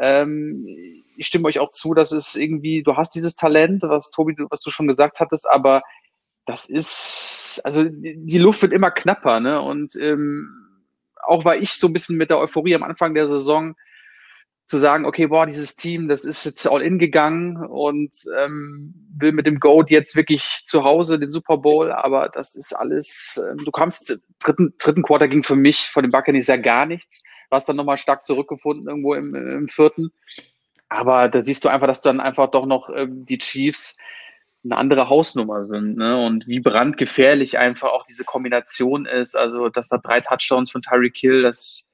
Ähm, 0.01 0.67
ich 1.17 1.27
stimme 1.27 1.47
euch 1.47 1.59
auch 1.59 1.71
zu, 1.71 1.95
dass 1.95 2.13
es 2.13 2.35
irgendwie, 2.35 2.83
du 2.83 2.97
hast 2.97 3.15
dieses 3.15 3.37
Talent, 3.37 3.83
was 3.83 4.11
Tobi, 4.11 4.35
was 4.49 4.61
du 4.61 4.71
schon 4.71 4.89
gesagt 4.89 5.21
hattest, 5.21 5.49
aber 5.51 5.83
das 6.47 6.69
ist, 6.69 7.61
also 7.65 7.85
die 7.85 8.17
die 8.25 8.39
Luft 8.39 8.63
wird 8.63 8.73
immer 8.73 8.91
knapper, 8.91 9.41
ne? 9.41 9.61
Und 9.61 9.95
ähm, 9.97 10.49
auch 11.27 11.45
war 11.45 11.57
ich 11.57 11.73
so 11.75 11.89
ein 11.89 11.93
bisschen 11.93 12.17
mit 12.17 12.31
der 12.31 12.39
Euphorie 12.39 12.75
am 12.75 12.83
Anfang 12.83 13.15
der 13.15 13.29
Saison 13.29 13.75
zu 14.71 14.79
sagen, 14.79 15.05
okay, 15.05 15.27
boah, 15.27 15.47
dieses 15.47 15.75
Team, 15.75 16.07
das 16.09 16.25
ist 16.25 16.45
jetzt 16.45 16.65
all 16.65 16.81
in 16.81 16.99
gegangen 17.01 17.57
und 17.57 18.15
ähm, 18.39 18.95
will 19.19 19.33
mit 19.33 19.45
dem 19.45 19.59
Goat 19.59 19.91
jetzt 19.91 20.15
wirklich 20.15 20.63
zu 20.65 20.85
Hause 20.85 21.19
den 21.19 21.33
Super 21.33 21.59
Bowl, 21.59 21.91
aber 21.91 22.29
das 22.29 22.55
ist 22.55 22.73
alles, 22.73 23.43
ähm, 23.51 23.59
du 23.65 23.73
kamst, 23.73 24.21
dritten, 24.39 24.73
dritten 24.79 25.03
Quarter 25.03 25.27
ging 25.27 25.43
für 25.43 25.57
mich 25.57 25.91
von 25.91 26.05
den 26.05 26.13
Buccaneers 26.13 26.47
ja 26.47 26.57
gar 26.57 26.87
nichts, 26.87 27.25
warst 27.51 27.69
dann 27.69 27.77
nochmal 27.77 27.99
stark 27.99 28.25
zurückgefunden 28.25 28.89
irgendwo 28.89 29.15
im, 29.15 29.35
im 29.35 29.69
vierten, 29.69 30.13
aber 30.89 31.29
da 31.29 31.41
siehst 31.41 31.65
du 31.65 31.69
einfach, 31.69 31.87
dass 31.87 32.03
dann 32.03 32.21
einfach 32.21 32.51
doch 32.51 32.67
noch 32.67 32.91
ähm, 32.95 33.25
die 33.25 33.39
Chiefs 33.39 33.97
eine 34.65 34.77
andere 34.77 35.09
Hausnummer 35.09 35.65
sind, 35.65 35.97
ne? 35.97 36.25
Und 36.25 36.47
wie 36.47 36.61
brandgefährlich 36.61 37.59
einfach 37.59 37.91
auch 37.93 38.05
diese 38.05 38.25
Kombination 38.25 39.07
ist. 39.07 39.37
Also, 39.37 39.69
dass 39.71 39.89
da 39.89 39.99
drei 39.99 40.21
Touchdowns 40.21 40.71
von 40.71 40.83
Tyreek 40.83 41.17
Hill, 41.17 41.43
das, 41.43 41.89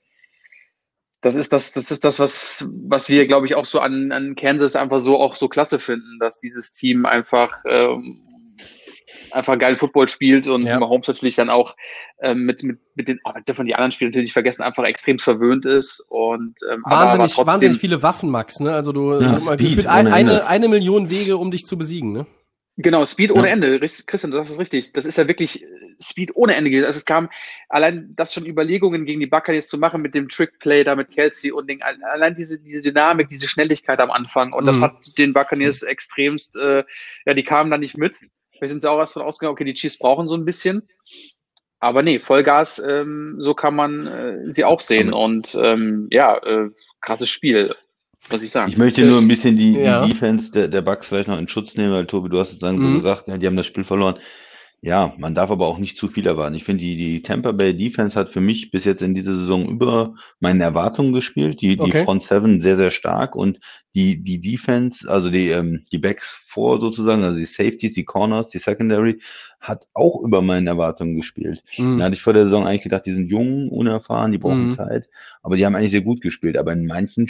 das 1.21 1.37
ist 1.37 1.53
das, 1.53 1.73
das 1.73 1.91
ist 1.91 2.05
das, 2.05 2.19
was, 2.19 2.67
was 2.89 3.09
wir, 3.09 3.27
glaube 3.27 3.47
ich, 3.47 3.55
auch 3.55 3.67
so 3.67 3.81
an, 3.81 4.11
an 4.13 4.35
Kansas 4.35 4.75
einfach 4.75 4.99
so 4.99 5.19
auch 5.19 5.37
so 5.37 5.49
klasse 5.49 5.79
finden, 5.79 6.19
dass 6.19 6.41
dieses 6.41 6.73
Team 6.73 7.07
einfach 7.07 7.61
ähm, 7.67 8.21
einfach 9.31 9.59
geil 9.59 9.77
Football 9.77 10.09
spielt 10.09 10.49
und 10.49 10.65
Ja. 10.65 10.79
Mahomes 10.79 11.09
natürlich 11.09 11.37
dann 11.37 11.51
auch 11.51 11.77
ähm, 12.21 12.45
mit, 12.45 12.63
mit, 12.63 12.79
mit 12.95 13.09
den, 13.09 13.21
oh, 13.25 13.33
darf 13.45 13.59
man 13.59 13.67
die 13.67 13.75
anderen 13.75 13.93
Spiele 13.93 14.11
natürlich 14.11 14.27
nicht 14.27 14.33
vergessen, 14.33 14.63
einfach 14.63 14.85
extrem 14.85 15.19
verwöhnt 15.19 15.67
ist 15.67 16.05
und 16.09 16.55
ähm, 16.71 16.83
Wahnsinnig, 16.85 17.33
trotzdem, 17.33 17.53
wahnsinnig 17.53 17.79
viele 17.79 18.03
Waffen, 18.03 18.31
Max, 18.31 18.61
ne? 18.61 18.73
Also 18.73 18.93
du 18.93 19.13
Ja, 19.21 19.41
Speed 19.41 19.59
gefühlt 19.59 19.87
ein, 19.87 20.07
eine, 20.07 20.47
eine 20.47 20.69
Million 20.69 21.11
Wege, 21.11 21.37
um 21.37 21.51
dich 21.51 21.65
zu 21.65 21.77
besiegen, 21.77 22.13
ne? 22.13 22.27
Genau, 22.79 23.07
Speed 23.07 23.33
ohne 23.33 23.47
Ja. 23.47 23.55
Ende. 23.55 23.81
Christian, 23.81 24.31
das 24.33 24.51
ist 24.51 24.59
richtig. 24.59 24.93
Das 24.93 25.07
ist 25.07 25.17
ja 25.17 25.27
wirklich 25.27 25.63
äh, 25.63 25.67
Speed 26.03 26.37
ohne 26.37 26.55
Ende 26.57 26.69
gewesen. 26.69 26.85
Also 26.85 26.99
es 26.99 27.07
kam 27.07 27.31
allein 27.71 28.13
das 28.17 28.35
schon 28.35 28.45
Überlegungen 28.45 29.07
gegen 29.07 29.21
die 29.21 29.27
Buccaneers 29.27 29.69
zu 29.69 29.79
machen 29.79 30.03
mit 30.03 30.15
dem 30.15 30.29
Trickplay 30.29 30.85
da 30.85 30.95
mit 30.95 31.11
Kelsey 31.11 31.51
und 31.53 31.71
den, 31.71 31.81
allein 31.83 32.37
diese, 32.37 32.61
diese 32.61 32.83
Dynamik, 32.83 33.29
diese 33.29 33.49
Schnelligkeit 33.49 33.99
am 33.99 34.11
Anfang. 34.11 34.53
Und 34.53 34.67
das 34.67 34.77
Mhm. 34.79 34.83
hat 34.83 35.19
den 35.19 35.33
Buccaneers 35.33 35.83
extremst, 35.83 36.55
äh, 36.57 36.85
ja, 37.25 37.33
die 37.33 37.45
kamen 37.45 37.71
da 37.71 37.79
nicht 37.79 37.97
mit. 37.97 38.21
Wir 38.61 38.69
sind 38.69 38.85
auch 38.87 38.99
erst 38.99 39.15
von 39.15 39.23
ausgegangen, 39.23 39.53
okay, 39.55 39.65
die 39.65 39.75
Chiefs 39.75 39.99
brauchen 39.99 40.29
so 40.29 40.35
ein 40.37 40.45
bisschen. 40.45 40.89
Aber 41.79 42.03
nee, 42.03 42.19
Vollgas, 42.19 42.83
ähm, 42.85 43.37
so 43.39 43.55
kann 43.55 43.75
man 43.75 44.07
äh, 44.07 44.53
sie 44.53 44.65
auch 44.65 44.81
sehen. 44.81 45.13
Und 45.13 45.57
ähm, 45.61 46.09
ja, 46.11 46.37
äh, 46.39 46.71
krasses 47.01 47.29
Spiel, 47.29 47.75
muss 48.31 48.43
ich 48.43 48.51
sagen. 48.51 48.71
Ich 48.71 48.79
möchte 48.79 49.03
nur 49.05 49.19
ein 49.21 49.29
bisschen 49.29 49.57
die, 49.57 49.75
Ja. 49.75 50.01
die 50.05 50.13
Defense 50.13 50.51
der, 50.51 50.69
der 50.69 50.83
Bucks 50.83 51.07
vielleicht 51.07 51.29
noch 51.29 51.39
in 51.39 51.49
Schutz 51.49 51.75
nehmen, 51.77 51.93
weil 51.93 52.07
Tobi, 52.07 52.31
du 52.31 52.39
hast 52.39 52.53
es 52.53 52.59
dann 52.59 52.81
so 52.81 52.89
Mhm. 52.89 52.95
gesagt, 52.97 53.29
ja, 53.29 53.37
die 53.37 53.47
haben 53.47 53.57
das 53.57 53.67
Spiel 53.67 53.85
verloren. 53.85 54.19
Ja, 54.87 55.13
man 55.19 55.35
darf 55.35 55.51
aber 55.51 55.67
auch 55.67 55.79
nicht 55.79 55.99
zu 55.99 56.07
viel 56.07 56.29
erwarten. 56.29 56.55
Ich 56.55 56.63
finde, 56.63 56.85
die, 56.85 56.97
die 56.97 57.21
Tampa 57.21 57.51
Bay 57.51 57.77
Defense 57.77 58.17
hat 58.17 58.31
für 58.31 58.41
mich 58.41 58.71
bis 58.71 58.85
jetzt 58.85 59.03
in 59.03 59.17
dieser 59.17 59.35
Saison 59.35 59.69
über 59.69 60.15
meinen 60.39 60.61
Erwartungen 60.61 61.13
gespielt. 61.13 61.61
Die, 61.61 61.75
die 61.75 61.83
Okay. 61.83 62.05
Front 62.05 62.23
Seven 62.23 62.61
sehr, 62.63 62.77
sehr 62.77 62.93
stark 62.93 63.35
und 63.35 63.59
die, 63.97 64.23
die 64.23 64.41
Defense, 64.41 65.11
also 65.11 65.29
die, 65.29 65.49
ähm, 65.49 65.85
die 65.91 65.99
Backs 65.99 66.39
vor 66.47 66.81
sozusagen, 66.81 67.25
also 67.25 67.37
die 67.37 67.47
Safeties, 67.47 67.95
die 67.95 68.05
Corners, 68.05 68.51
die 68.51 68.61
Secondary, 68.61 69.21
hat 69.59 69.89
auch 69.93 70.21
über 70.23 70.41
meinen 70.41 70.69
Erwartungen 70.69 71.17
gespielt. 71.17 71.65
Mhm. 71.77 71.99
Da 71.99 72.05
hatte 72.05 72.15
ich 72.15 72.23
vor 72.23 72.35
der 72.35 72.45
Saison 72.45 72.65
eigentlich 72.65 72.83
gedacht, 72.83 73.07
die 73.07 73.13
sind 73.13 73.29
jung, 73.29 73.69
unerfahren, 73.71 74.31
die 74.31 74.39
brauchen 74.39 74.69
Mhm. 74.69 74.71
Zeit, 74.71 75.09
aber 75.43 75.57
die 75.57 75.67
haben 75.67 75.75
eigentlich 75.75 75.91
sehr 75.91 76.03
gut 76.03 76.21
gespielt. 76.21 76.57
Aber 76.57 76.73
in 76.73 76.87
manchen 76.87 77.29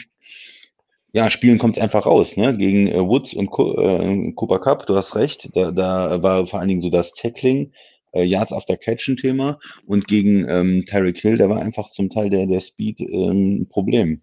ja, 1.16 1.30
Spielen 1.30 1.56
kommt 1.56 1.78
es 1.78 1.82
einfach 1.82 2.04
raus, 2.04 2.36
ne? 2.36 2.54
Gegen 2.58 2.88
äh, 2.88 3.00
Woods 3.00 3.32
und 3.32 3.50
Co 3.50 3.74
äh, 3.80 4.32
Cooper 4.32 4.58
Cup, 4.58 4.86
du 4.86 4.94
hast 4.96 5.16
recht, 5.16 5.48
da, 5.54 5.70
da 5.70 6.22
war 6.22 6.46
vor 6.46 6.58
allen 6.60 6.68
Dingen 6.68 6.82
so 6.82 6.90
das 6.90 7.14
Tackling, 7.14 7.72
äh, 8.12 8.22
Yards 8.22 8.52
after 8.52 8.76
Catch 8.76 9.08
ein 9.08 9.16
Thema 9.16 9.58
und 9.86 10.08
gegen 10.08 10.46
ähm, 10.46 10.84
Tyreek 10.84 11.18
Hill, 11.18 11.38
da 11.38 11.48
war 11.48 11.62
einfach 11.62 11.88
zum 11.88 12.10
Teil 12.10 12.28
der, 12.28 12.46
der 12.46 12.60
Speed 12.60 13.00
ähm, 13.00 13.62
ein 13.62 13.68
Problem. 13.70 14.20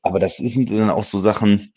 Aber 0.00 0.18
das 0.18 0.36
sind 0.38 0.70
dann 0.70 0.88
auch 0.88 1.04
so 1.04 1.20
Sachen, 1.20 1.74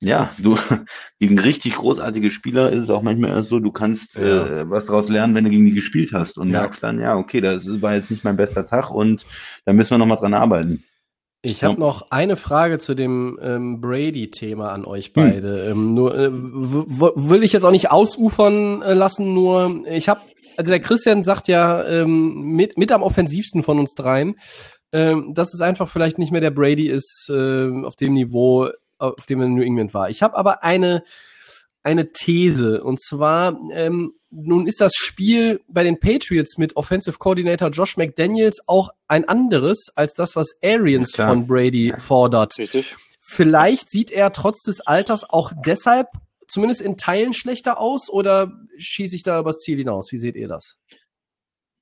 ja, 0.00 0.32
du, 0.38 0.56
gegen 1.20 1.38
richtig 1.38 1.74
großartige 1.74 2.30
Spieler 2.30 2.70
ist 2.70 2.84
es 2.84 2.90
auch 2.90 3.02
manchmal 3.02 3.42
so, 3.42 3.60
du 3.60 3.70
kannst 3.70 4.16
Ja. 4.16 4.46
äh, 4.62 4.70
was 4.70 4.86
daraus 4.86 5.10
lernen, 5.10 5.34
wenn 5.34 5.44
du 5.44 5.50
gegen 5.50 5.66
die 5.66 5.74
gespielt 5.74 6.14
hast 6.14 6.38
und 6.38 6.50
Ja. 6.50 6.62
merkst 6.62 6.82
dann, 6.82 7.00
ja, 7.00 7.18
okay, 7.18 7.42
das 7.42 7.66
war 7.82 7.96
jetzt 7.96 8.10
nicht 8.10 8.24
mein 8.24 8.38
bester 8.38 8.66
Tag 8.66 8.90
und 8.90 9.26
da 9.66 9.74
müssen 9.74 9.90
wir 9.90 9.98
nochmal 9.98 10.16
dran 10.16 10.32
arbeiten. 10.32 10.84
Ich 11.44 11.62
habe 11.62 11.74
Ja. 11.74 11.80
noch 11.80 12.06
eine 12.10 12.36
Frage 12.36 12.78
zu 12.78 12.94
dem 12.94 13.38
ähm, 13.42 13.80
Brady-Thema 13.80 14.72
an 14.72 14.84
euch 14.84 15.06
Hm. 15.06 15.12
beide. 15.14 15.66
Ähm, 15.68 15.94
nur 15.94 16.14
äh, 16.16 16.30
will 16.32 17.44
ich 17.44 17.52
jetzt 17.52 17.64
auch 17.64 17.70
nicht 17.70 17.90
ausufern 17.90 18.82
äh, 18.82 18.94
lassen, 18.94 19.34
nur 19.34 19.82
ich 19.86 20.08
habe, 20.08 20.20
also 20.56 20.70
der 20.70 20.80
Christian 20.80 21.22
sagt 21.24 21.48
ja 21.48 21.84
ähm, 21.84 22.40
mit, 22.42 22.78
mit 22.78 22.90
am 22.92 23.02
offensivsten 23.02 23.62
von 23.62 23.78
uns 23.78 23.94
dreien, 23.94 24.36
ähm, 24.92 25.34
dass 25.34 25.52
es 25.52 25.60
einfach 25.60 25.88
vielleicht 25.88 26.18
nicht 26.18 26.32
mehr 26.32 26.40
der 26.40 26.50
Brady 26.50 26.88
ist 26.88 27.28
äh, 27.30 27.68
auf 27.84 27.96
dem 27.96 28.14
Niveau, 28.14 28.68
auf 28.98 29.26
dem 29.26 29.40
er 29.40 29.46
in 29.46 29.54
New 29.54 29.62
England 29.62 29.92
war. 29.92 30.08
Ich 30.08 30.22
habe 30.22 30.36
aber 30.36 30.62
eine 30.62 31.02
eine 31.84 32.12
These 32.12 32.82
und 32.82 33.00
zwar 33.00 33.60
ähm, 33.72 34.14
nun 34.30 34.66
ist 34.66 34.80
das 34.80 34.94
Spiel 34.96 35.60
bei 35.68 35.84
den 35.84 36.00
Patriots 36.00 36.58
mit 36.58 36.76
Offensive 36.76 37.18
Coordinator 37.18 37.68
Josh 37.70 37.96
McDaniels 37.96 38.60
auch 38.66 38.90
ein 39.06 39.28
anderes 39.28 39.92
als 39.94 40.12
das, 40.14 40.34
was 40.34 40.58
Arians 40.62 41.16
Ja, 41.16 41.28
von 41.28 41.46
Brady 41.46 41.94
fordert. 41.96 42.58
Richtig. 42.58 42.96
Vielleicht 43.20 43.90
sieht 43.90 44.10
er 44.10 44.32
trotz 44.32 44.62
des 44.62 44.80
Alters 44.80 45.28
auch 45.28 45.52
deshalb 45.64 46.08
zumindest 46.48 46.82
in 46.82 46.96
Teilen 46.96 47.32
schlechter 47.32 47.78
aus 47.78 48.10
oder 48.10 48.52
schieße 48.76 49.16
ich 49.16 49.22
da 49.22 49.38
übers 49.40 49.58
Ziel 49.58 49.78
hinaus? 49.78 50.10
Wie 50.10 50.18
seht 50.18 50.36
ihr 50.36 50.48
das? 50.48 50.76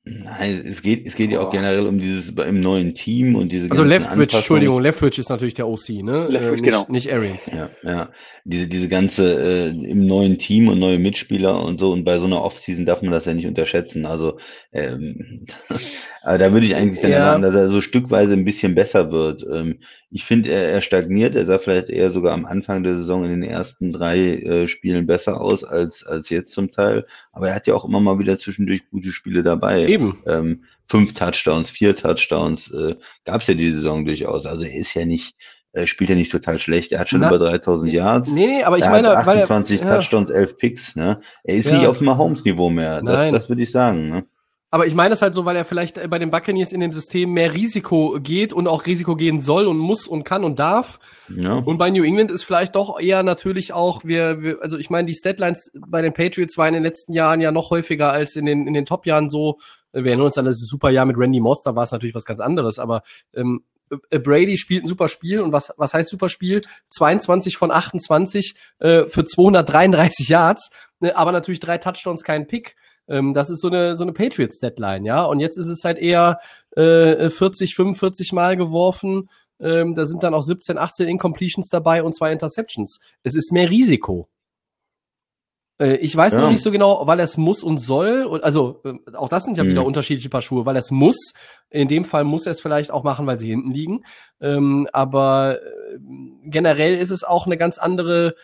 Nein, 0.05 0.65
es 0.67 0.83
geht, 0.83 1.07
es 1.07 1.15
geht 1.15 1.31
ja 1.31 1.39
auch 1.39 1.53
generell 1.53 1.87
um 1.87 2.01
dieses 2.01 2.31
im 2.31 2.59
neuen 2.59 2.97
Team 2.97 3.37
und 3.37 3.53
diese 3.53 3.71
Also 3.71 3.85
Leftwich. 3.85 4.35
Entschuldigung, 4.35 4.81
Leftwich 4.83 5.17
ist 5.21 5.29
natürlich 5.29 5.55
der 5.55 5.69
OC, 5.69 5.91
ne? 6.03 6.27
Leftwich, 6.27 6.61
nicht, 6.61 6.65
genau. 6.65 6.87
nicht 6.89 7.13
Arians. 7.13 7.47
Ja, 7.47 7.71
ja. 7.85 8.11
Diese, 8.45 8.67
diese 8.67 8.89
ganze 8.89 9.41
äh, 9.41 9.69
im 9.69 10.05
neuen 10.05 10.39
Team 10.39 10.67
und 10.67 10.81
neue 10.81 10.99
Mitspieler 10.99 11.65
und 11.65 11.79
so 11.79 11.93
und 11.93 12.03
bei 12.03 12.19
so 12.19 12.27
einer 12.27 12.43
Offseason 12.43 12.85
darf 12.85 13.01
man 13.03 13.13
das 13.13 13.27
ja 13.27 13.35
nicht 13.35 13.47
unterschätzen. 13.47 14.05
Also 14.05 14.39
ähm, 14.73 15.47
aber 16.25 16.39
da 16.39 16.53
würde 16.53 16.67
ich 16.67 16.75
eigentlich 16.75 17.01
dann 17.01 17.11
Ja. 17.11 17.19
erwarten, 17.19 17.43
dass 17.43 17.55
er 17.55 17.69
so 17.69 17.81
stückweise 17.81 18.33
ein 18.35 18.45
bisschen 18.45 18.75
besser 18.75 19.11
wird. 19.11 19.45
Ähm, 19.51 19.79
ich 20.11 20.25
finde, 20.25 20.51
er, 20.51 20.69
er 20.71 20.81
stagniert, 20.83 21.35
er 21.35 21.47
sah 21.47 21.59
vielleicht 21.59 21.89
eher 21.91 22.11
sogar 22.13 22.33
am 22.35 22.45
Anfang 22.47 22.83
der 22.83 22.97
Saison 22.97 23.25
in 23.25 23.31
den 23.31 23.43
ersten 23.43 23.93
drei 23.93 24.19
äh, 24.19 24.69
Spielen 24.69 25.07
besser 25.07 25.41
aus 25.41 25.65
als, 25.65 26.05
als 26.07 26.29
jetzt 26.29 26.53
zum 26.53 26.71
Teil. 26.71 27.07
Aber 27.33 27.49
er 27.49 27.55
hat 27.55 27.67
ja 27.67 27.75
auch 27.75 27.85
immer 27.85 28.01
mal 28.01 28.19
wieder 28.19 28.39
zwischendurch 28.39 28.89
gute 28.91 29.11
Spiele 29.11 29.43
dabei. 29.43 29.87
Eben. 29.87 30.19
Ähm, 30.27 30.65
fünf 30.89 31.15
Touchdowns, 31.15 31.71
vier 31.71 31.97
Touchdowns 31.97 32.71
äh, 32.71 32.97
gab 33.25 33.41
es 33.41 33.47
ja 33.47 33.55
die 33.55 33.71
Saison 33.73 34.05
durchaus. 34.05 34.47
Also 34.47 34.65
er 34.65 34.75
ist 34.75 34.95
ja 34.95 35.05
nicht, 35.07 35.35
er 35.73 35.87
spielt 35.87 36.11
ja 36.11 36.17
nicht 36.17 36.31
total 36.31 36.59
schlecht. 36.59 36.93
Er 36.93 37.01
hat 37.01 37.09
schon 37.09 37.21
Na, 37.21 37.29
über 37.29 37.39
3000 37.39 37.91
Yards. 37.93 38.29
Nee, 38.31 38.47
nee, 38.47 38.63
aber 38.63 38.77
ich 38.77 38.85
er 38.85 38.91
meine, 38.91 39.17
hat 39.17 39.27
weil 39.27 39.39
er, 39.39 39.45
28 39.45 39.81
ja. 39.81 39.95
Touchdowns, 39.97 40.29
11 40.31 40.57
Picks. 40.59 40.95
Ne? 40.97 41.21
Er 41.45 41.55
ist 41.55 41.67
Ja. 41.67 41.79
nicht 41.79 41.87
auf 41.87 41.99
dem 41.99 42.05
Mahomes-Niveau 42.07 42.69
mehr. 42.69 43.01
Das, 43.03 43.17
Nein. 43.23 43.33
das 43.33 43.49
würde 43.49 43.63
ich 43.63 43.71
sagen. 43.71 44.09
Ne? 44.11 44.25
Aber 44.75 44.87
ich 44.87 44.95
meine 44.95 45.13
es 45.13 45.21
halt 45.21 45.35
so, 45.35 45.45
weil 45.45 45.55
er 45.55 45.67
vielleicht 45.67 46.09
bei 46.09 46.19
den 46.19 46.31
Buccaneers 46.31 46.73
in 46.73 46.81
dem 46.81 46.93
System 46.93 47.35
mehr 47.35 47.53
Risiko 47.53 48.19
geht 48.19 48.55
und 48.55 48.67
auch 48.67 48.87
Risiko 48.87 49.17
gehen 49.17 49.39
soll 49.39 49.67
und 49.67 49.77
muss 49.77 50.07
und 50.07 50.25
kann 50.25 50.45
und 50.45 50.59
darf. 50.59 50.99
Ja. 51.29 51.57
Und 51.57 51.77
bei 51.77 51.91
New 51.91 52.03
England 52.03 52.31
ist 52.31 52.43
vielleicht 52.43 52.75
doch 52.75 52.99
eher 52.99 53.23
natürlich 53.23 53.75
auch, 53.75 54.03
wir, 54.03 54.41
wir 54.41 54.63
also 54.63 54.79
ich 54.79 54.89
meine, 54.89 55.05
die 55.05 55.15
Statlines 55.15 55.71
bei 55.75 56.01
den 56.01 56.15
Patriots 56.15 56.57
waren 56.57 56.69
in 56.69 56.75
den 56.75 56.85
letzten 56.85 57.13
Jahren 57.13 57.43
ja 57.43 57.53
noch 57.53 57.69
häufiger 57.69 58.13
als 58.13 58.35
in 58.35 58.47
den, 58.47 58.67
in 58.67 58.73
den 58.73 58.87
Top-Jahren 58.87 59.29
so. 59.29 59.59
Wir 59.93 60.07
erinnern 60.07 60.25
uns 60.25 60.39
an 60.39 60.47
das 60.47 60.57
Superjahr 60.57 61.05
mit 61.05 61.19
Randy 61.19 61.41
Moss, 61.41 61.61
da 61.61 61.77
war 61.77 61.83
es 61.83 61.93
natürlich 61.93 62.15
was 62.15 62.25
ganz 62.25 62.41
anderes, 62.41 62.79
aber 62.79 63.03
ähm, 63.35 63.65
äh, 64.09 64.19
Brady 64.19 64.57
spielt 64.57 64.85
ein 64.85 64.89
super 64.89 65.09
Spiel 65.09 65.41
und 65.41 65.53
was, 65.53 65.75
was 65.77 65.93
heißt 65.93 66.09
super 66.09 66.31
Spiel? 66.31 66.63
22 66.89 67.59
von 67.59 67.71
28 67.71 68.55
äh, 68.79 69.05
für 69.05 69.27
233 69.27 70.29
Yards, 70.31 70.71
äh, 71.03 71.13
aber 71.13 71.33
natürlich 71.33 71.61
drei 71.61 71.77
Touchdowns, 71.77 72.23
kein 72.23 72.47
Pick. 72.47 72.75
Ähm, 73.13 73.33
das 73.35 73.51
ist 73.51 73.61
so 73.61 73.69
eine, 73.69 73.95
so 73.97 74.03
eine 74.05 74.13
Patriots-Deadline, 74.13 75.05
ja. 75.05 75.23
Und 75.25 75.39
jetzt 75.41 75.59
ist 75.59 75.69
es 75.69 75.85
halt 75.85 75.99
eher 75.99 76.41
äh, 76.77 77.31
40, 77.31 77.75
45 77.77 78.33
Mal 78.33 78.57
geworfen. 78.57 79.29
Ähm, 79.61 79.95
da 79.95 80.07
sind 80.07 80.23
dann 80.25 80.35
auch 80.35 80.43
17, 80.43 80.79
18 80.79 81.07
Incompletions 81.09 81.69
dabei 81.69 82.03
und 82.03 82.15
zwei 82.15 82.33
Interceptions. 82.33 82.99
Es 83.23 83.37
ist 83.37 83.53
mehr 83.53 83.71
Risiko. 83.71 84.29
Äh, 85.81 85.97
ich 85.97 86.17
weiß 86.17 86.33
Ja. 86.35 86.41
noch 86.41 86.51
nicht 86.51 86.63
so 86.63 86.71
genau, 86.71 87.07
weil 87.07 87.21
es 87.21 87.37
muss 87.37 87.63
und 87.63 87.79
soll. 87.79 88.25
Und, 88.25 88.45
also 88.45 88.81
äh, 88.85 88.95
auch 89.15 89.29
das 89.29 89.45
sind 89.45 89.59
ja 89.59 89.65
Mhm. 89.65 89.69
wieder 89.69 89.87
unterschiedliche 89.87 90.29
Paar 90.29 90.43
Schuhe, 90.43 90.67
weil 90.67 90.77
es 90.77 90.91
muss. 90.91 91.33
In 91.71 91.89
dem 91.89 92.05
Fall 92.05 92.25
muss 92.25 92.47
er 92.47 92.53
es 92.53 92.61
vielleicht 92.61 92.91
auch 92.91 93.05
machen, 93.05 93.27
weil 93.27 93.39
sie 93.39 93.49
hinten 93.49 93.71
liegen. 93.71 94.05
Ähm, 94.41 94.89
aber 94.93 95.59
äh, 95.61 95.99
generell 96.45 96.97
ist 96.97 97.11
es 97.11 97.25
auch 97.25 97.47
eine 97.47 97.57
ganz 97.57 97.79
andere 97.79 98.35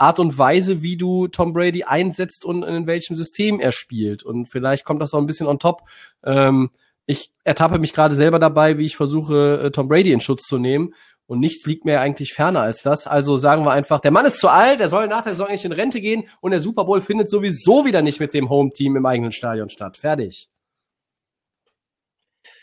Art 0.00 0.18
und 0.18 0.38
Weise, 0.38 0.82
wie 0.82 0.96
du 0.96 1.28
Tom 1.28 1.52
Brady 1.52 1.84
einsetzt 1.84 2.44
und 2.44 2.62
in 2.62 2.86
welchem 2.86 3.14
System 3.14 3.60
er 3.60 3.70
spielt. 3.72 4.22
Und 4.22 4.46
vielleicht 4.46 4.84
kommt 4.84 5.02
das 5.02 5.12
auch 5.12 5.18
ein 5.18 5.26
bisschen 5.26 5.46
on 5.46 5.58
top. 5.58 5.82
Ähm, 6.24 6.70
ich 7.06 7.32
ertappe 7.44 7.78
mich 7.78 7.92
gerade 7.92 8.14
selber 8.14 8.38
dabei, 8.38 8.78
wie 8.78 8.86
ich 8.86 8.96
versuche, 8.96 9.60
äh, 9.64 9.70
Tom 9.70 9.88
Brady 9.88 10.12
in 10.12 10.20
Schutz 10.20 10.46
zu 10.46 10.58
nehmen. 10.58 10.94
Und 11.26 11.38
nichts 11.38 11.66
liegt 11.66 11.84
mir 11.84 12.00
eigentlich 12.00 12.32
ferner 12.32 12.60
als 12.62 12.82
das. 12.82 13.06
Also 13.06 13.36
sagen 13.36 13.64
wir 13.64 13.72
einfach, 13.72 14.00
der 14.00 14.10
Mann 14.10 14.24
ist 14.26 14.40
zu 14.40 14.48
alt, 14.48 14.80
er 14.80 14.88
soll 14.88 15.06
nach 15.06 15.22
der 15.22 15.32
Saison 15.34 15.48
nicht 15.50 15.64
in 15.64 15.72
Rente 15.72 16.00
gehen 16.00 16.24
und 16.40 16.50
der 16.50 16.60
Super 16.60 16.84
Bowl 16.84 17.00
findet 17.00 17.30
sowieso 17.30 17.84
wieder 17.84 18.02
nicht 18.02 18.20
mit 18.20 18.34
dem 18.34 18.48
Home-Team 18.48 18.96
im 18.96 19.06
eigenen 19.06 19.30
Stadion 19.32 19.68
statt. 19.68 19.96
Fertig. 19.96 20.48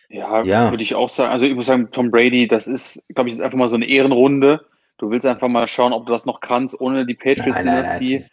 Ja, 0.09 0.43
Ja. 0.43 0.71
würde 0.71 0.83
ich 0.83 0.95
auch 0.95 1.09
sagen. 1.09 1.31
Also 1.31 1.45
ich 1.45 1.53
muss 1.55 1.65
sagen, 1.67 1.89
Tom 1.91 2.11
Brady, 2.11 2.47
das 2.47 2.67
ist, 2.67 3.05
glaube 3.13 3.29
ich, 3.29 3.35
jetzt 3.35 3.43
einfach 3.43 3.57
mal 3.57 3.67
so 3.67 3.75
eine 3.75 3.85
Ehrenrunde. 3.87 4.65
Du 4.97 5.11
willst 5.11 5.25
einfach 5.25 5.47
mal 5.47 5.67
schauen, 5.67 5.93
ob 5.93 6.05
du 6.05 6.11
das 6.11 6.25
noch 6.25 6.39
kannst, 6.41 6.79
ohne 6.79 7.05
die 7.05 7.13
Patriots-Dynastie. 7.13 8.25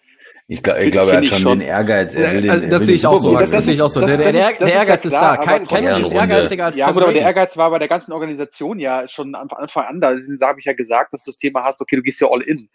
Ich, 0.47 0.62
glaub, 0.62 0.79
ich 0.79 0.93
glaube, 0.93 1.12
er 1.12 1.19
hat 1.19 1.27
schon 1.27 1.39
schon. 1.39 1.59
den 1.59 1.69
Ehrgeiz. 1.69 2.15
Er 2.15 2.35
will 2.35 2.43
den, 2.43 2.51
also, 2.51 2.69
das 2.69 2.81
will 2.81 2.87
sehe 2.87 2.95
ich 2.97 3.07
auch 3.07 3.17
so. 3.17 3.39
Das 3.39 3.51
das 3.51 3.65
sehe 3.65 3.75
ich 3.75 3.81
auch 3.81 3.89
so. 3.89 4.01
Der, 4.01 4.19
der, 4.19 4.33
der, 4.33 4.61
Ehrgeiz 4.61 5.05
ist 5.05 5.15
da. 5.15 5.33
aber 5.33 5.43
Kein, 5.43 5.67
kein 5.67 5.85
Mensch 5.85 6.01
ist 6.01 6.12
ehrgeiziger 6.12 6.67
als 6.67 6.77
Ja, 6.77 6.91
gut, 6.91 7.03
aber 7.03 7.15
der. 7.15 7.23
Ehrgeiz 7.23 7.57
war 7.57 7.71
bei 7.71 7.79
der 7.79 7.89
ganzen 7.89 8.12
Organisation 8.12 8.79
ja 8.79 9.09
schon 9.09 9.35
am 9.35 9.49
Anfang 9.49 9.87
an. 9.87 10.01
Da 10.01 10.09
habe 10.47 10.61
ich 10.61 10.67
ja 10.67 10.75
gesagt, 10.75 11.15
dass 11.15 11.25
du 11.25 11.31
das 11.31 11.39
Thema 11.39 11.65
hast, 11.65 11.81
okay, 11.81 11.97
du 11.97 12.03
gehst 12.03 12.21
ja 12.21 12.29
all 12.31 12.43
in. 12.43 12.69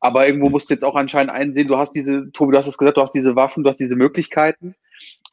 Aber 0.00 0.26
irgendwo 0.28 0.48
musst 0.48 0.70
du 0.70 0.74
jetzt 0.74 0.84
auch 0.84 0.94
anscheinend 0.94 1.32
einsehen, 1.32 1.66
du 1.66 1.76
hast 1.76 1.92
diese, 1.92 2.30
Tobi, 2.30 2.52
du 2.52 2.58
hast 2.58 2.68
es 2.68 2.78
gesagt, 2.78 2.96
du 2.96 3.02
hast 3.02 3.12
diese 3.12 3.34
Waffen, 3.34 3.64
du 3.64 3.70
hast 3.70 3.80
diese 3.80 3.96
Möglichkeiten. 3.96 4.76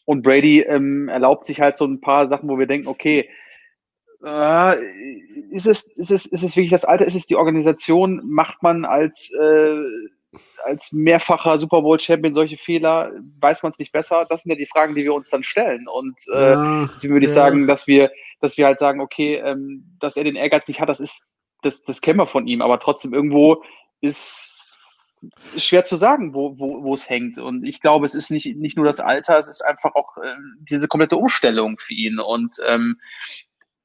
Und 0.06 0.24
Brady 0.24 0.62
ähm, 0.62 1.08
erlaubt 1.08 1.46
sich 1.46 1.62
halt 1.62 1.78
so 1.78 1.86
ein 1.86 2.02
paar 2.02 2.28
Sachen, 2.28 2.50
wo 2.50 2.58
wir 2.58 2.66
denken, 2.66 2.88
okay, 2.88 3.30
äh, 4.24 4.76
ist, 5.52 5.66
es, 5.66 5.88
ist, 5.88 6.12
es, 6.12 6.26
ist 6.26 6.44
es 6.44 6.56
wirklich 6.56 6.72
das 6.72 6.86
Alter, 6.86 7.06
ist 7.06 7.16
es 7.16 7.26
die 7.26 7.36
Organisation, 7.36 8.22
macht 8.26 8.62
man 8.64 8.86
als 8.86 9.32
äh, 9.34 9.84
als 10.64 10.92
mehrfacher 10.92 11.58
Super 11.58 11.82
Bowl 11.82 12.00
Champion 12.00 12.34
solche 12.34 12.58
Fehler, 12.58 13.12
weiß 13.40 13.64
man 13.64 13.72
es 13.72 13.80
nicht 13.80 13.92
besser. 13.92 14.26
Das 14.30 14.44
sind 14.44 14.52
ja 14.52 14.58
die 14.58 14.66
Fragen, 14.66 14.96
die 14.96 15.04
wir 15.04 15.14
uns 15.14 15.30
dann 15.30 15.44
stellen. 15.44 15.86
Und 15.88 16.16
äh, 16.34 16.52
Ja, 16.52 16.90
deswegen 16.92 17.14
würde 17.14 17.26
ich 17.26 17.32
ja. 17.32 17.36
sagen, 17.36 17.68
dass 17.68 17.88
wir, 17.88 18.12
dass 18.42 18.58
wir 18.58 18.66
halt 18.66 18.80
sagen, 18.80 19.02
okay, 19.02 19.36
ähm, 19.36 19.98
dass 20.00 20.18
er 20.18 20.24
den 20.24 20.36
Ehrgeiz 20.36 20.68
nicht 20.68 20.82
hat, 20.82 20.90
das 20.90 21.00
ist, 21.00 21.26
das, 21.62 21.84
das 21.84 22.02
kennen 22.02 22.20
wir 22.20 22.28
von 22.28 22.48
ihm, 22.48 22.62
aber 22.62 22.80
trotzdem 22.80 23.14
irgendwo 23.14 23.64
ist, 24.02 24.52
ist 25.56 25.66
schwer 25.66 25.84
zu 25.84 25.96
sagen, 25.96 26.34
wo, 26.34 26.60
wo, 26.60 26.84
wo 26.84 26.94
es 26.94 27.10
hängt. 27.10 27.38
Und 27.38 27.64
ich 27.66 27.82
glaube, 27.82 28.06
es 28.06 28.16
ist 28.16 28.30
nicht, 28.30 28.58
nicht 28.58 28.78
nur 28.78 28.86
das 28.86 29.00
Alter, 29.00 29.38
es 29.38 29.48
ist 29.48 29.62
einfach 29.62 29.96
auch 29.96 30.18
äh, 30.18 30.36
diese 30.70 30.88
komplette 30.88 31.18
Umstellung 31.18 31.78
für 31.78 31.94
ihn. 31.94 32.20
Und 32.20 32.58
ähm, 32.68 33.00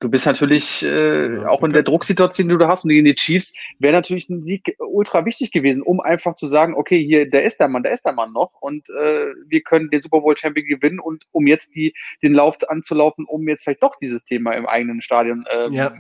du 0.01 0.09
bist 0.09 0.27
natürlich 0.27 0.83
äh, 0.85 1.37
Ja. 1.37 1.49
auch 1.49 1.63
in 1.63 1.73
der 1.73 1.83
Drucksituation, 1.83 2.49
die 2.49 2.57
du 2.59 2.67
hast 2.67 2.85
und 2.85 2.91
gegen 2.91 3.05
die 3.05 3.15
Chiefs, 3.15 3.53
wäre 3.79 3.93
natürlich 3.95 4.29
ein 4.29 4.43
Sieg 4.43 4.75
ultra 4.79 5.25
wichtig 5.25 5.53
gewesen, 5.53 5.83
um 5.83 6.01
einfach 6.01 6.35
zu 6.35 6.49
sagen, 6.49 6.75
okay, 6.75 7.05
hier, 7.05 7.29
der 7.31 7.43
ist 7.45 7.61
der 7.61 7.69
Mann, 7.69 7.83
der 7.83 7.93
ist 7.93 8.05
der 8.05 8.13
Mann 8.15 8.33
noch 8.33 8.53
und 8.61 8.89
äh, 8.91 9.27
wir 9.47 9.61
können 9.63 9.91
den 9.91 10.01
Super 10.03 10.21
Bowl 10.21 10.37
Champion 10.37 10.67
gewinnen 10.67 10.99
und 11.01 11.25
um 11.33 11.47
jetzt 11.47 11.75
die, 11.75 11.95
den 12.23 12.33
Lauf 12.33 12.57
anzulaufen, 12.69 13.27
um 13.29 13.47
jetzt 13.47 13.65
vielleicht 13.65 13.83
doch 13.83 13.97
dieses 14.01 14.25
Thema 14.25 14.53
im 14.53 14.67
eigenen 14.67 15.01
Stadion 15.03 15.45
ähm, 15.55 15.73
Ja. 15.75 15.93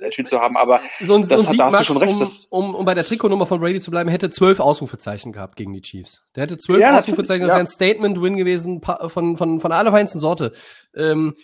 erspielt 0.00 0.28
zu 0.28 0.38
haben. 0.40 0.56
Aber 0.56 0.80
So 1.00 1.14
ein, 1.16 1.24
so 1.24 1.34
ein 1.34 1.38
Das 1.40 1.46
hat- 1.46 1.50
Sieg, 1.50 1.58
da 1.58 1.66
du 1.66 1.72
Max, 1.72 1.86
schon 1.86 1.96
recht, 1.96 2.46
um, 2.50 2.64
um, 2.66 2.74
um 2.76 2.84
bei 2.84 2.94
der 2.94 3.04
Trikotnummer 3.04 3.46
von 3.46 3.58
Brady 3.60 3.80
zu 3.80 3.90
bleiben, 3.90 4.10
hätte 4.10 4.30
zwölf 4.30 4.60
Ausrufezeichen 4.60 5.32
gehabt 5.32 5.56
gegen 5.56 5.72
die 5.72 5.80
Chiefs. 5.82 6.22
Der 6.36 6.44
hätte 6.44 6.56
zwölf 6.58 6.80
Ja, 6.80 6.96
Ausrufezeichen, 6.96 7.42
das 7.42 7.48
wäre 7.50 7.58
ja. 7.58 7.64
ein 7.64 7.66
Statement-Win 7.66 8.36
gewesen 8.36 8.80
von, 8.80 9.36
von, 9.36 9.60
von 9.60 9.70
der 9.70 9.78
allerfeinsten 9.78 10.20
Sorte. 10.20 10.52
Ähm, 10.94 11.34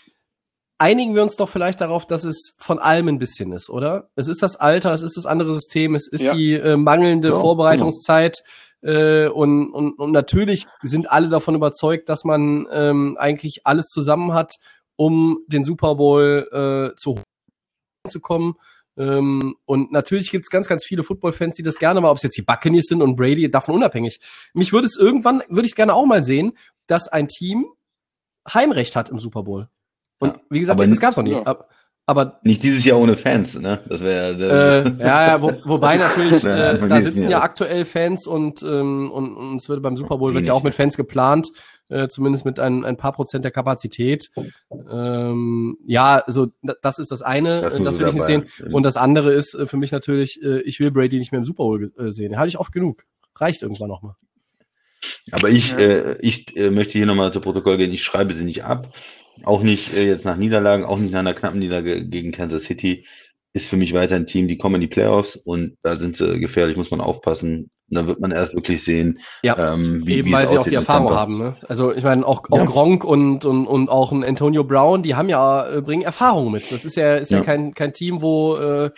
einigen 0.81 1.15
wir 1.15 1.23
uns 1.23 1.37
doch 1.37 1.49
vielleicht 1.49 1.81
darauf, 1.81 2.07
dass 2.07 2.25
es 2.25 2.57
von 2.59 2.79
allem 2.79 3.09
ein 3.09 3.19
bisschen 3.19 3.53
ist, 3.53 3.71
oder? 3.71 4.11
Es 4.17 4.29
ist 4.29 4.43
das 4.43 4.57
Alter, 4.57 4.93
es 4.93 5.03
ist 5.03 5.17
das 5.17 5.27
andere 5.27 5.55
System, 5.55 5.95
es 5.95 6.09
ist 6.09 6.23
Ja. 6.23 6.35
die 6.35 6.55
äh, 6.55 6.77
mangelnde 6.77 7.29
Ja, 7.29 7.35
Vorbereitungszeit. 7.35 8.39
Äh, 8.83 9.29
und, 9.29 9.71
und, 9.73 9.99
und 9.99 10.11
natürlich 10.11 10.67
sind 10.83 11.11
alle 11.11 11.29
davon 11.29 11.55
überzeugt, 11.55 12.09
dass 12.09 12.25
man 12.25 12.67
ähm, 12.73 13.17
eigentlich 13.21 13.67
alles 13.67 13.89
zusammen 13.89 14.33
hat, 14.33 14.55
um 14.97 15.45
den 15.47 15.65
Super 15.65 15.97
Bowl 15.97 16.49
äh, 16.93 16.97
zu 16.97 17.21
zu 18.09 18.21
kommen. 18.21 18.55
Ähm, 18.97 19.57
und 19.67 19.93
natürlich 19.93 20.31
gibt's 20.31 20.49
ganz, 20.49 20.67
ganz 20.67 20.87
viele 20.87 21.03
Football-Fans, 21.03 21.57
die 21.57 21.63
das 21.63 21.79
gerne 21.79 22.01
mal, 22.01 22.11
ob 22.11 22.17
es 22.17 22.23
jetzt 22.23 22.39
die 22.39 22.43
Buccaneers 22.43 22.87
sind 22.87 23.03
und 23.03 23.17
Brady, 23.17 23.51
davon 23.51 23.75
unabhängig. 23.75 24.21
Mich 24.55 24.73
würde 24.73 24.87
es 24.87 24.97
irgendwann, 24.97 25.43
würde 25.49 25.67
ich 25.67 25.75
gerne 25.75 25.93
auch 25.95 26.07
mal 26.07 26.23
sehen, 26.23 26.57
dass 26.87 27.07
ein 27.09 27.29
Team 27.29 27.67
Heimrecht 28.53 28.97
hat 28.97 29.11
im 29.11 29.19
Super 29.19 29.43
Bowl. 29.43 29.69
Und 30.21 30.29
Ja, 30.35 30.41
wie 30.51 30.61
gesagt, 30.61 30.79
aber 30.79 30.87
das 30.87 31.01
gab's 31.01 31.17
noch 31.17 31.25
nie. 31.25 31.33
ja. 31.33 31.43
Ab- 31.43 31.69
Aber 32.07 32.41
Nicht 32.45 32.63
dieses 32.63 32.85
Jahr 32.85 32.99
ohne 32.99 33.17
Fans, 33.17 33.55
ne? 33.55 33.81
Das 33.89 34.01
wäre 34.01 34.85
äh, 34.99 35.03
ja, 35.05 35.27
ja, 35.29 35.43
wo, 35.43 35.53
wobei 35.65 35.97
natürlich, 35.97 36.43
äh, 36.45 36.79
da 36.89 37.01
sitzen 37.01 37.29
ja. 37.31 37.41
aktuell 37.43 37.85
Fans 37.85 38.27
und, 38.27 38.63
ähm, 38.63 39.11
und, 39.11 39.35
und 39.37 39.57
es 39.57 39.69
wird 39.69 39.83
beim 39.83 39.97
Super 39.97 40.19
Bowl 40.19 40.35
wird 40.35 40.47
ja 40.47 40.53
auch 40.53 40.63
mit 40.63 40.75
Fans 40.75 40.97
geplant, 40.97 41.49
äh, 41.89 42.09
zumindest 42.09 42.45
mit 42.45 42.59
ein, 42.61 42.85
ein 42.85 42.97
paar 42.97 43.13
Prozent 43.13 43.45
der 43.45 43.53
Kapazität. 43.53 44.29
Ähm, 44.91 45.77
ja, 45.87 46.19
also 46.27 46.49
da- 46.63 46.75
das 46.83 46.99
ist 46.99 47.11
das 47.13 47.23
eine, 47.23 47.61
Das 47.63 47.75
äh, 47.75 47.83
das 47.83 47.99
will 47.99 48.09
ich 48.09 48.15
nicht 48.15 48.25
sehen. 48.25 48.45
Und 48.73 48.85
das 48.85 48.97
andere 48.97 49.33
ist 49.33 49.55
äh, 49.55 49.67
für 49.67 49.77
mich 49.77 49.93
natürlich, 49.93 50.41
äh, 50.43 50.61
ich 50.63 50.81
will 50.81 50.91
Brady 50.91 51.19
nicht 51.19 51.33
mehr 51.33 51.39
im 51.39 51.45
Super 51.45 51.65
Bowl 51.65 51.93
äh, 51.99 52.11
sehen. 52.13 52.37
Halte 52.39 52.49
ich 52.49 52.59
oft 52.59 52.73
genug. 52.73 53.05
Reicht 53.37 53.63
irgendwann 53.63 53.89
noch 53.89 54.03
mal. 54.03 54.17
Aber 55.33 55.49
ich, 55.49 55.71
Ja. 55.73 55.79
äh, 55.79 56.19
ich 56.21 56.57
äh, 56.57 56.71
möchte 56.71 56.93
hier 56.95 57.07
nochmal 57.07 57.33
zu 57.33 57.41
Protokoll 57.41 57.79
gehen, 57.79 57.93
ich 57.93 58.03
schreibe 58.03 58.35
sie 58.35 58.45
nicht 58.45 58.65
ab. 58.65 58.93
Auch 59.45 59.63
nicht 59.63 59.95
äh, 59.97 60.07
jetzt 60.07 60.25
nach 60.25 60.37
Niederlagen, 60.37 60.85
auch 60.85 60.99
nicht 60.99 61.13
nach 61.13 61.21
einer 61.21 61.35
knappen 61.35 61.59
Niederlage 61.59 62.07
gegen 62.07 62.33
Kansas 62.33 62.65
City. 62.65 63.07
Ist 63.53 63.69
für 63.69 63.77
mich 63.77 63.93
weiter 63.95 64.15
ein 64.15 64.27
Team, 64.29 64.47
die 64.47 64.59
kommen 64.59 64.77
in 64.77 64.81
die 64.83 64.87
Playoffs 64.87 65.35
und 65.37 65.77
da 65.83 65.97
sind 65.97 66.17
sie 66.17 66.39
gefährlich, 66.39 66.77
muss 66.77 66.91
man 66.93 67.01
aufpassen. 67.01 67.71
Und 67.91 67.97
dann 67.97 68.07
wird 68.07 68.21
man 68.21 68.31
erst 68.31 68.55
wirklich 68.55 68.85
sehen, 68.85 69.19
Ja. 69.43 69.73
ähm, 69.75 70.07
wie, 70.07 70.19
Eben 70.19 70.31
weil 70.31 70.49
sie 70.49 70.57
auch 70.57 70.67
die 70.69 70.77
Erfahrung 70.77 71.11
haben. 71.11 71.39
Ne? 71.39 71.57
Also 71.67 71.93
ich 71.93 72.05
meine, 72.05 72.25
auch, 72.25 72.45
auch 72.51 72.59
Ja. 72.59 72.65
Gronk 72.65 73.03
und, 73.05 73.45
und, 73.45 73.67
und 73.67 73.89
auch 73.89 74.13
ein 74.13 74.23
Antonio 74.23 74.63
Brown, 74.63 75.03
die 75.03 75.17
haben 75.17 75.29
ja, 75.29 75.69
äh, 75.69 75.81
bringen 75.81 76.03
Erfahrung 76.03 76.53
mit. 76.53 76.71
Das 76.71 76.85
ist 76.85 76.95
ja, 76.97 77.17
ist 77.17 77.33
ja, 77.33 77.39
Ja. 77.39 77.45
kein, 77.45 77.75
kein 77.75 77.93
Team, 77.93 78.23
wo, 78.23 78.55
äh, 78.57 78.91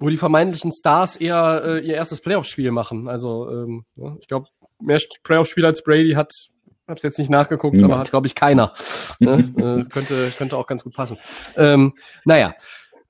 wo 0.00 0.08
die 0.08 0.16
vermeintlichen 0.16 0.72
Stars 0.72 1.14
eher 1.14 1.62
äh, 1.64 1.78
ihr 1.86 1.94
erstes 1.94 2.20
Playoff-Spiel 2.20 2.72
machen. 2.72 3.06
Also 3.06 3.48
ähm, 3.48 3.84
ja, 3.94 4.16
ich 4.20 4.26
glaube, 4.26 4.46
mehr 4.80 4.98
Playoff-Spiele 5.22 5.68
als 5.68 5.84
Brady 5.84 6.14
hat, 6.14 6.32
hab's 6.92 7.02
jetzt 7.02 7.18
nicht 7.18 7.30
nachgeguckt, 7.30 7.74
Niemand. 7.74 7.92
aber 7.92 8.00
hat, 8.02 8.10
glaube 8.10 8.26
ich, 8.28 8.34
keiner. 8.34 8.72
ne? 9.18 9.52
äh, 9.84 9.88
könnte, 9.88 10.30
könnte 10.38 10.56
auch 10.56 10.66
ganz 10.68 10.84
gut 10.84 10.94
passen. 10.94 11.18
Ähm, 11.56 11.94
naja, 12.24 12.54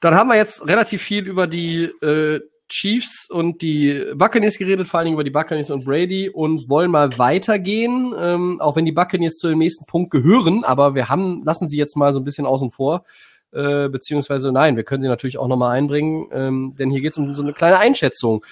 dann 0.00 0.14
haben 0.14 0.28
wir 0.28 0.36
jetzt 0.36 0.66
relativ 0.66 1.02
viel 1.02 1.26
über 1.26 1.46
die 1.46 1.84
äh, 1.84 2.40
Chiefs 2.68 3.28
und 3.30 3.60
die 3.60 4.02
Buccaneers 4.14 4.56
geredet, 4.56 4.88
vor 4.88 4.98
allen 4.98 5.04
Dingen 5.06 5.16
über 5.16 5.24
die 5.24 5.30
Buccaneers 5.30 5.70
und 5.70 5.84
Brady 5.84 6.30
und 6.30 6.70
wollen 6.70 6.90
mal 6.90 7.18
weitergehen, 7.18 8.14
ähm, 8.18 8.60
auch 8.60 8.76
wenn 8.76 8.86
die 8.86 8.92
Buccaneers 8.92 9.34
zu 9.34 9.48
dem 9.48 9.58
nächsten 9.58 9.84
Punkt 9.84 10.10
gehören, 10.10 10.64
aber 10.64 10.94
wir 10.94 11.10
haben, 11.10 11.42
lassen 11.44 11.68
sie 11.68 11.76
jetzt 11.76 11.96
mal 11.96 12.14
so 12.14 12.20
ein 12.20 12.24
bisschen 12.24 12.46
außen 12.46 12.70
vor, 12.70 13.04
äh, 13.52 13.90
beziehungsweise 13.90 14.52
nein, 14.52 14.76
wir 14.76 14.84
können 14.84 15.02
sie 15.02 15.08
natürlich 15.08 15.36
auch 15.36 15.48
nochmal 15.48 15.76
einbringen, 15.76 16.28
ähm, 16.32 16.74
denn 16.78 16.90
hier 16.90 17.02
geht 17.02 17.12
es 17.12 17.18
um 17.18 17.34
so 17.34 17.42
eine 17.42 17.52
kleine 17.52 17.78
Einschätzung. 17.78 18.42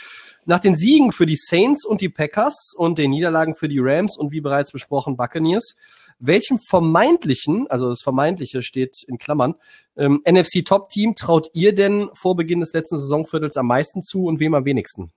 Nach 0.47 0.61
den 0.61 0.75
Siegen 0.75 1.13
für 1.13 1.27
die 1.27 1.37
Saints 1.37 1.85
und 1.85 2.01
die 2.01 2.09
Packers 2.09 2.73
und 2.77 2.99
den 2.99 3.11
Niederlagen 3.11 3.55
für 3.55 3.69
die 3.69 3.79
Rams 3.79 4.19
und 4.19 4.33
wie 4.33 4.41
bereits 4.41 4.73
besprochen 4.73 5.17
Buccaneers, 5.17 5.77
welchem 6.19 6.59
vermeintlichen, 6.59 7.67
also 7.69 7.89
das 7.89 8.03
Vermeintliche 8.03 8.63
steht 8.63 8.97
in 9.07 9.19
Klammern, 9.19 9.55
ähm, 9.97 10.23
NFC-Top-Team 10.29 11.15
traut 11.15 11.49
ihr 11.55 11.75
denn 11.75 12.09
vor 12.15 12.37
Beginn 12.37 12.61
des 12.61 12.73
letzten 12.73 12.99
Saisonviertels 12.99 13.57
am 13.57 13.67
meisten 13.67 14.03
zu 14.03 14.27
und 14.27 14.41
wem 14.41 14.55
am 14.55 14.65
wenigsten? 14.65 15.13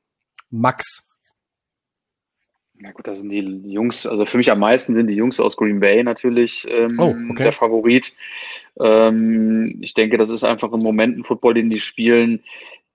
Max. 0.49 1.09
Na 2.75 2.91
gut, 2.91 3.07
das 3.07 3.21
sind 3.21 3.29
die 3.29 3.39
Jungs, 3.39 4.05
also 4.05 4.25
für 4.25 4.37
mich 4.37 4.51
am 4.51 4.59
meisten 4.59 4.95
sind 4.95 5.07
die 5.07 5.15
Jungs 5.15 5.39
aus 5.39 5.55
Green 5.55 5.79
Bay 5.79 6.03
natürlich 6.03 6.65
ähm, 6.69 6.99
Oh, 6.99 7.15
okay. 7.31 7.43
der 7.43 7.51
Favorit. 7.53 8.13
Ähm, 8.79 9.77
ich 9.81 9.93
denke, 9.93 10.17
das 10.17 10.31
ist 10.31 10.43
einfach 10.43 10.71
ein 10.73 10.81
Momentenfootball, 10.81 11.53
den 11.53 11.69
die 11.69 11.79
spielen, 11.79 12.43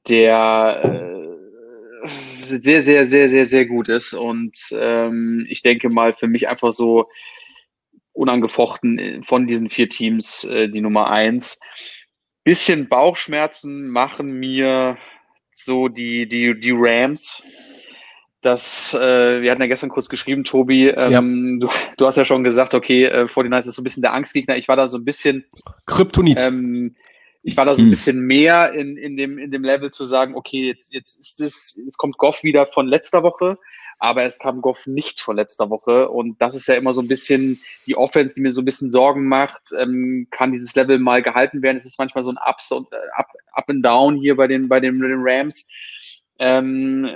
der 0.09 0.81
äh, 0.85 1.18
sehr, 2.49 2.83
sehr, 2.83 3.05
sehr, 3.05 3.29
sehr, 3.29 3.47
sehr 3.47 3.67
gut 3.67 3.89
ist. 3.89 4.15
Und 4.15 4.57
ähm, 4.73 5.47
ich 5.49 5.63
denke 5.63 5.89
mal, 5.89 6.15
für 6.15 6.29
mich 6.29 6.49
einfach 6.49 6.73
so 6.73 7.09
unangefochten 8.13 9.23
von 9.25 9.47
diesen 9.47 9.71
vier 9.71 9.89
Teams 9.89 10.45
äh, 10.45 10.69
die 10.69 10.81
Nummer 10.81 11.11
eins. 11.11 11.61
Bisschen 12.45 12.89
Bauchschmerzen 12.89 13.89
machen 13.89 14.33
mir 14.33 14.99
so 15.51 15.89
die, 15.89 16.27
die, 16.27 16.59
die 16.59 16.75
Rams. 16.75 17.45
Das, 18.41 18.95
äh, 18.95 19.43
wir 19.43 19.51
hatten 19.51 19.61
ja 19.61 19.67
gestern 19.67 19.91
kurz 19.91 20.09
geschrieben, 20.09 20.45
Tobi, 20.45 20.89
ähm, 20.89 21.59
du, 21.61 21.69
du 21.97 22.07
hast 22.07 22.17
ja 22.17 22.25
schon 22.25 22.45
gesagt, 22.45 22.75
okay, 22.75 23.05
äh, 23.05 23.27
49 23.27 23.69
ist 23.69 23.75
so 23.75 23.83
ein 23.83 23.85
bisschen 23.85 24.03
der 24.03 24.15
Angstgegner. 24.15 24.57
Ich 24.57 24.69
war 24.69 24.77
da 24.77 24.87
so 24.87 24.97
ein 24.97 25.05
bisschen, 25.05 25.45
Kryptonit. 25.87 26.41
ähm, 26.41 26.95
ich 27.43 27.57
war 27.57 27.65
da 27.65 27.75
so 27.75 27.83
ein 27.83 27.87
Hm. 27.87 27.91
bisschen 27.91 28.21
mehr 28.21 28.73
in, 28.73 28.97
in, 28.97 29.17
dem, 29.17 29.39
in 29.39 29.51
dem 29.51 29.65
Level 29.65 29.91
zu 29.91 30.05
sagen, 30.05 30.35
okay, 30.35 30.67
jetzt, 30.67 30.93
jetzt 30.93 31.19
ist 31.19 31.41
es, 31.41 31.81
jetzt 31.85 31.97
kommt 31.97 32.19
Goff 32.19 32.43
wieder 32.43 32.67
von 32.67 32.87
letzter 32.87 33.23
Woche, 33.23 33.59
aber 33.99 34.23
es 34.25 34.39
kam 34.39 34.61
Goff 34.61 34.87
nicht 34.87 35.21
von 35.21 35.37
letzter 35.37 35.71
Woche. 35.71 36.09
Und 36.09 36.41
das 36.41 36.55
ist 36.55 36.69
ja 36.69 36.75
immer 36.75 36.93
so 36.93 37.01
ein 37.01 37.09
bisschen 37.09 37.61
die 37.87 37.97
Offense, 37.97 38.35
die 38.35 38.41
mir 38.41 38.51
so 38.51 38.63
ein 38.63 38.65
bisschen 38.65 38.91
Sorgen 38.91 39.27
macht. 39.27 39.63
Ähm, 39.79 40.29
kann 40.31 40.53
dieses 40.53 40.75
Level 40.75 40.99
mal 40.99 41.23
gehalten 41.23 41.63
werden? 41.63 41.77
Es 41.77 41.85
ist 41.85 41.99
manchmal 41.99 42.25
so 42.25 42.31
ein 42.31 42.39
Ups 42.49 42.71
und 42.71 42.93
äh, 42.93 42.97
Up, 43.17 43.27
Up 43.53 43.69
and 43.69 43.85
Down 43.85 44.17
hier 44.17 44.37
bei 44.37 44.47
den, 44.47 44.69
bei 44.69 44.81
den, 44.81 45.01
den 45.01 45.21
Rams. 45.21 45.67
Ähm, 46.39 47.09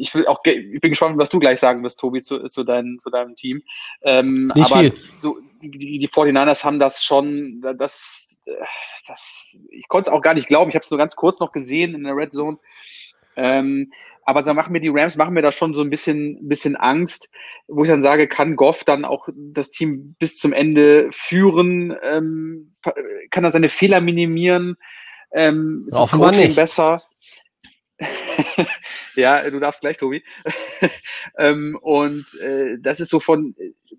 ich 0.00 0.14
will 0.14 0.26
auch, 0.26 0.40
ich 0.44 0.80
bin 0.80 0.90
gespannt, 0.90 1.18
was 1.18 1.28
du 1.28 1.38
gleich 1.38 1.60
sagen 1.60 1.82
wirst, 1.82 2.00
Tobi, 2.00 2.20
zu, 2.20 2.48
zu, 2.48 2.64
dein, 2.64 2.98
zu 2.98 3.10
deinem 3.10 3.34
Team. 3.34 3.62
Ähm, 4.02 4.50
Nicht 4.54 4.72
aber 4.72 4.80
viel. 4.80 4.94
so, 5.18 5.38
die, 5.60 5.70
die, 5.70 5.98
die 5.98 6.08
49ers 6.08 6.64
haben 6.64 6.78
das 6.78 7.04
schon, 7.04 7.62
das, 7.76 8.23
das, 9.06 9.58
ich 9.70 9.88
konnte 9.88 10.10
es 10.10 10.14
auch 10.14 10.22
gar 10.22 10.34
nicht 10.34 10.48
glauben. 10.48 10.70
Ich 10.70 10.74
habe 10.74 10.84
es 10.84 10.90
nur 10.90 10.98
ganz 10.98 11.16
kurz 11.16 11.40
noch 11.40 11.52
gesehen 11.52 11.94
in 11.94 12.04
der 12.04 12.16
Red 12.16 12.32
Zone. 12.32 12.58
Ähm, 13.36 13.92
aber 14.26 14.42
so 14.42 14.54
machen 14.54 14.72
mir 14.72 14.80
die 14.80 14.88
Rams, 14.88 15.16
machen 15.16 15.34
mir 15.34 15.42
da 15.42 15.52
schon 15.52 15.74
so 15.74 15.82
ein 15.82 15.90
bisschen, 15.90 16.38
ein 16.38 16.48
bisschen 16.48 16.76
Angst, 16.76 17.28
wo 17.68 17.84
ich 17.84 17.90
dann 17.90 18.02
sage, 18.02 18.26
kann 18.26 18.56
Goff 18.56 18.84
dann 18.84 19.04
auch 19.04 19.28
das 19.34 19.70
Team 19.70 20.14
bis 20.18 20.38
zum 20.38 20.52
Ende 20.52 21.08
führen? 21.10 21.94
Ähm, 22.02 22.74
kann 23.30 23.44
er 23.44 23.50
seine 23.50 23.68
Fehler 23.68 24.00
minimieren? 24.00 24.76
Ähm, 25.32 25.84
ist 25.86 25.94
das 25.94 26.02
Offenbar 26.02 26.30
Coaching 26.30 26.46
nicht. 26.46 26.56
besser? 26.56 27.02
ja, 29.14 29.48
du 29.48 29.60
darfst 29.60 29.80
gleich, 29.80 29.96
Tobi. 29.96 30.24
ähm, 31.38 31.78
und 31.80 32.34
äh, 32.40 32.76
das 32.80 33.00
ist 33.00 33.10
so 33.10 33.20
von, 33.20 33.54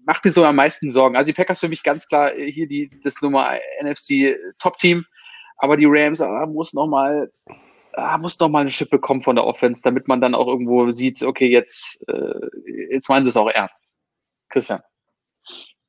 macht 0.06 0.26
mir 0.26 0.32
so 0.32 0.44
am 0.44 0.58
meisten 0.58 0.92
Sorgen. 0.92 1.16
Also 1.16 1.28
die 1.28 1.34
Packers 1.34 1.60
für 1.60 1.70
mich 1.70 1.84
ganz 1.84 2.08
klar 2.08 2.34
äh, 2.34 2.52
hier 2.52 2.68
die 2.68 2.90
das 3.04 3.22
Nummer 3.22 3.58
NFC 3.82 4.38
Top 4.60 4.78
Team, 4.78 5.06
aber 5.58 5.78
die 5.78 5.88
Rams 5.88 6.22
ah, 6.22 6.46
muss 6.46 6.74
noch 6.74 6.88
mal 6.88 7.32
ah, 7.94 8.18
muss 8.18 8.40
noch 8.40 8.50
mal 8.50 8.62
eine 8.62 8.72
Schippe 8.72 9.00
kommen 9.00 9.24
von 9.24 9.36
der 9.36 9.46
Offense, 9.46 9.82
damit 9.84 10.08
man 10.08 10.22
dann 10.22 10.36
auch 10.36 10.48
irgendwo 10.48 10.92
sieht, 10.92 11.24
okay, 11.24 11.48
jetzt 11.48 12.04
äh, 12.10 12.40
jetzt 12.92 13.10
meinen 13.10 13.26
sie 13.26 13.30
es 13.30 13.38
auch 13.38 13.50
ernst. 13.50 13.92
Christian. 14.50 14.82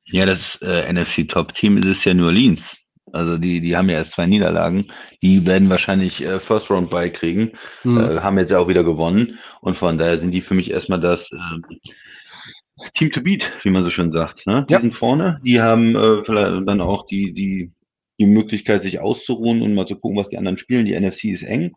Ja, 0.05 0.25
das 0.25 0.57
äh, 0.61 0.91
NFC 0.91 1.27
Top 1.27 1.53
Team 1.53 1.77
ist 1.77 1.85
es 1.85 2.05
ja 2.05 2.13
New 2.13 2.25
Orleans. 2.25 2.77
Also 3.13 3.37
die, 3.37 3.61
die 3.61 3.75
haben 3.77 3.89
ja 3.89 3.97
erst 3.97 4.11
zwei 4.11 4.25
Niederlagen. 4.25 4.87
Die 5.21 5.45
werden 5.45 5.69
wahrscheinlich 5.69 6.21
äh, 6.23 6.39
First 6.39 6.69
Round 6.69 6.89
Bye 6.89 7.11
kriegen. 7.11 7.51
Hm. 7.83 7.97
Äh, 7.97 8.19
haben 8.19 8.37
jetzt 8.37 8.51
ja 8.51 8.59
auch 8.59 8.67
wieder 8.67 8.83
gewonnen. 8.83 9.39
Und 9.61 9.77
von 9.77 9.97
daher 9.97 10.19
sind 10.19 10.31
die 10.31 10.41
für 10.41 10.53
mich 10.53 10.71
erstmal 10.71 10.99
das 10.99 11.29
äh, 11.31 12.87
Team 12.93 13.11
to 13.11 13.21
beat, 13.21 13.53
wie 13.63 13.69
man 13.69 13.83
so 13.83 13.89
schön 13.89 14.11
sagt. 14.11 14.45
Ne? 14.45 14.65
Die 14.69 14.73
Ja. 14.73 14.81
sind 14.81 14.93
vorne. 14.93 15.39
Die 15.43 15.61
haben 15.61 15.95
äh, 15.95 16.23
vielleicht 16.23 16.67
dann 16.67 16.81
auch 16.81 17.07
die, 17.07 17.33
die, 17.33 17.71
die 18.19 18.25
Möglichkeit, 18.25 18.83
sich 18.83 18.99
auszuruhen 18.99 19.61
und 19.61 19.73
mal 19.73 19.87
zu 19.87 19.95
gucken, 19.95 20.17
was 20.17 20.29
die 20.29 20.37
anderen 20.37 20.57
spielen. 20.57 20.85
Die 20.85 20.99
NFC 20.99 21.25
ist 21.25 21.43
eng. 21.43 21.73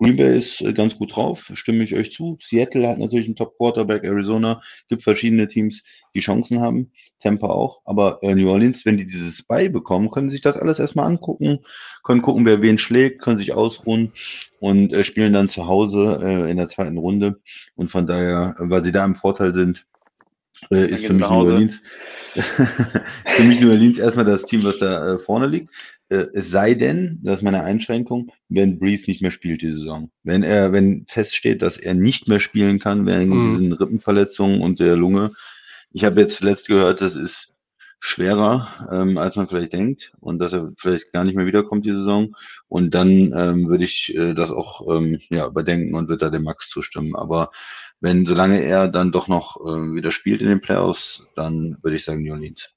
Green 0.00 0.16
Bay 0.16 0.38
ist 0.38 0.62
äh, 0.62 0.72
ganz 0.72 0.96
gut 0.96 1.14
drauf, 1.14 1.50
stimme 1.52 1.84
ich 1.84 1.94
euch 1.94 2.10
zu. 2.10 2.38
Seattle 2.40 2.88
hat 2.88 2.98
natürlich 2.98 3.26
einen 3.26 3.36
Top-Quarterback, 3.36 4.02
Arizona, 4.02 4.62
gibt 4.88 5.02
verschiedene 5.02 5.46
Teams, 5.46 5.82
die 6.14 6.20
Chancen 6.20 6.60
haben, 6.60 6.90
Tampa 7.18 7.48
auch, 7.48 7.82
aber 7.84 8.18
äh, 8.22 8.34
New 8.34 8.48
Orleans, 8.48 8.86
wenn 8.86 8.96
die 8.96 9.06
dieses 9.06 9.42
Bye 9.42 9.68
bekommen, 9.68 10.10
können 10.10 10.30
sich 10.30 10.40
das 10.40 10.56
alles 10.56 10.78
erstmal 10.78 11.04
angucken, 11.06 11.58
können 12.02 12.22
gucken, 12.22 12.46
wer 12.46 12.62
wen 12.62 12.78
schlägt, 12.78 13.20
können 13.20 13.38
sich 13.38 13.52
ausruhen 13.52 14.12
und 14.58 14.94
äh, 14.94 15.04
spielen 15.04 15.34
dann 15.34 15.50
zu 15.50 15.66
Hause 15.66 16.46
in 16.48 16.56
der 16.56 16.68
zweiten 16.68 16.96
Runde 16.96 17.40
und 17.74 17.90
von 17.90 18.06
daher, 18.06 18.54
weil 18.58 18.82
sie 18.82 18.92
da 18.92 19.04
im 19.04 19.16
Vorteil 19.16 19.54
sind, 19.54 19.86
äh, 20.70 20.86
ist 20.86 21.06
für 21.06 21.12
mich 21.14 21.28
New. 21.28 21.34
Orleans, 21.34 21.80
für 22.34 23.42
mich 23.44 23.60
New 23.60 23.70
Orleans 23.70 23.98
erstmal 23.98 24.24
das 24.24 24.42
Team, 24.42 24.64
was 24.64 24.78
da 24.78 25.14
äh, 25.14 25.18
vorne 25.18 25.46
liegt. 25.46 25.70
Äh, 26.08 26.26
es 26.34 26.50
sei 26.50 26.74
denn, 26.74 27.20
das 27.22 27.38
ist 27.38 27.42
meine 27.42 27.62
Einschränkung, 27.62 28.32
wenn 28.48 28.78
Breeze 28.78 29.04
nicht 29.06 29.22
mehr 29.22 29.30
spielt 29.30 29.62
die 29.62 29.72
Saison. 29.72 30.10
Wenn 30.22 30.42
er, 30.42 30.72
wenn 30.72 31.06
feststeht, 31.08 31.62
dass 31.62 31.76
er 31.76 31.94
nicht 31.94 32.28
mehr 32.28 32.40
spielen 32.40 32.78
kann 32.78 33.06
wegen 33.06 33.30
Mhm. 33.30 33.58
diesen 33.58 33.72
Rippenverletzungen 33.72 34.60
und 34.60 34.80
der 34.80 34.96
Lunge. 34.96 35.32
Ich 35.92 36.04
habe 36.04 36.20
jetzt 36.20 36.36
zuletzt 36.36 36.68
gehört, 36.68 37.00
das 37.00 37.14
ist 37.14 37.52
schwerer, 38.00 38.88
ähm, 38.90 39.18
als 39.18 39.36
man 39.36 39.46
vielleicht 39.46 39.74
denkt 39.74 40.12
und 40.20 40.38
dass 40.38 40.54
er 40.54 40.72
vielleicht 40.78 41.12
gar 41.12 41.22
nicht 41.24 41.36
mehr 41.36 41.46
wiederkommt 41.46 41.84
die 41.84 41.92
Saison. 41.92 42.34
Und 42.66 42.94
dann 42.94 43.10
ähm, 43.36 43.68
würde 43.68 43.84
ich 43.84 44.16
äh, 44.16 44.34
das 44.34 44.50
auch 44.50 44.88
ähm, 44.96 45.20
ja, 45.28 45.46
überdenken 45.46 45.94
und 45.94 46.08
würde 46.08 46.24
da 46.24 46.30
dem 46.30 46.44
Max 46.44 46.68
zustimmen. 46.70 47.14
Aber 47.14 47.50
wenn, 48.00 48.26
solange 48.26 48.62
er 48.62 48.88
dann 48.88 49.12
doch 49.12 49.28
noch 49.28 49.56
äh, 49.60 49.94
wieder 49.94 50.10
spielt 50.10 50.40
in 50.40 50.48
den 50.48 50.60
Playoffs, 50.60 51.26
dann 51.36 51.76
würde 51.82 51.96
ich 51.96 52.04
sagen 52.04 52.22
New 52.22 52.32
Orleans. 52.32 52.70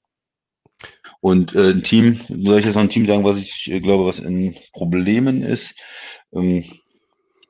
Und 1.20 1.54
äh, 1.54 1.70
ein 1.70 1.82
Team, 1.82 2.20
soll 2.28 2.58
ich 2.58 2.66
jetzt 2.66 2.74
noch 2.74 2.82
ein 2.82 2.90
Team 2.90 3.06
sagen, 3.06 3.24
was 3.24 3.38
ich 3.38 3.70
äh, 3.70 3.80
glaube, 3.80 4.04
was 4.04 4.18
in 4.18 4.56
Problemen 4.72 5.42
ist? 5.42 5.74
Ähm, 6.34 6.64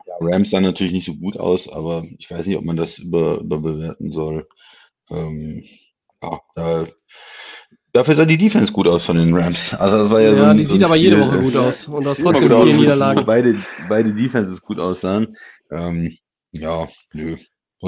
ja, 0.06 0.14
Rams 0.20 0.50
sahen 0.50 0.62
natürlich 0.62 0.92
nicht 0.92 1.06
so 1.06 1.14
gut 1.14 1.36
aus, 1.36 1.68
aber 1.68 2.04
ich 2.18 2.30
weiß 2.30 2.46
nicht, 2.46 2.56
ob 2.56 2.64
man 2.64 2.76
das 2.76 2.98
über, 2.98 3.40
überbewerten 3.40 4.12
soll. 4.12 4.46
Ähm, 5.10 5.64
ja, 6.22 6.40
da, 6.54 6.86
dafür 7.92 8.14
sah 8.14 8.24
die 8.24 8.38
Defense 8.38 8.72
gut 8.72 8.86
aus 8.86 9.04
von 9.04 9.16
den 9.16 9.34
Rams. 9.34 9.74
Also 9.74 9.98
das 9.98 10.10
war 10.10 10.20
ja, 10.20 10.30
Ja, 10.30 10.36
so 10.36 10.44
ein, 10.44 10.56
die 10.56 10.64
so 10.64 10.74
sieht 10.74 10.82
ein 10.82 10.84
aber 10.84 10.96
jede 10.96 11.16
Spiel, 11.16 11.26
Woche 11.26 11.40
gut 11.40 11.56
aus. 11.56 11.88
Und 11.88 12.04
das 12.04 12.18
trotzdem 12.18 12.50
wo 12.50 12.62
Niederlagen. 12.62 13.26
Beide, 13.26 13.56
beide 13.88 14.14
Defenses 14.14 14.62
gut 14.62 14.78
aussahen. 14.78 15.36
Ähm, 15.72 16.16
ja, 16.52 16.88
nö. 17.12 17.36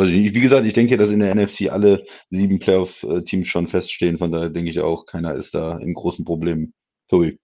Nicht. 0.04 0.34
Wie 0.34 0.40
gesagt, 0.40 0.66
ich 0.66 0.74
denke, 0.74 0.96
dass 0.96 1.10
in 1.10 1.20
der 1.20 1.34
NFC 1.34 1.70
alle 1.70 2.04
sieben 2.30 2.58
Playoff-Teams 2.58 3.46
schon 3.48 3.68
feststehen. 3.68 4.18
Von 4.18 4.32
daher 4.32 4.50
denke 4.50 4.70
ich 4.70 4.80
auch, 4.80 5.06
keiner 5.06 5.34
ist 5.34 5.54
da 5.54 5.78
in 5.78 5.94
großen 5.94 6.24
Problemen. 6.24 6.74
Tobi. 7.08 7.38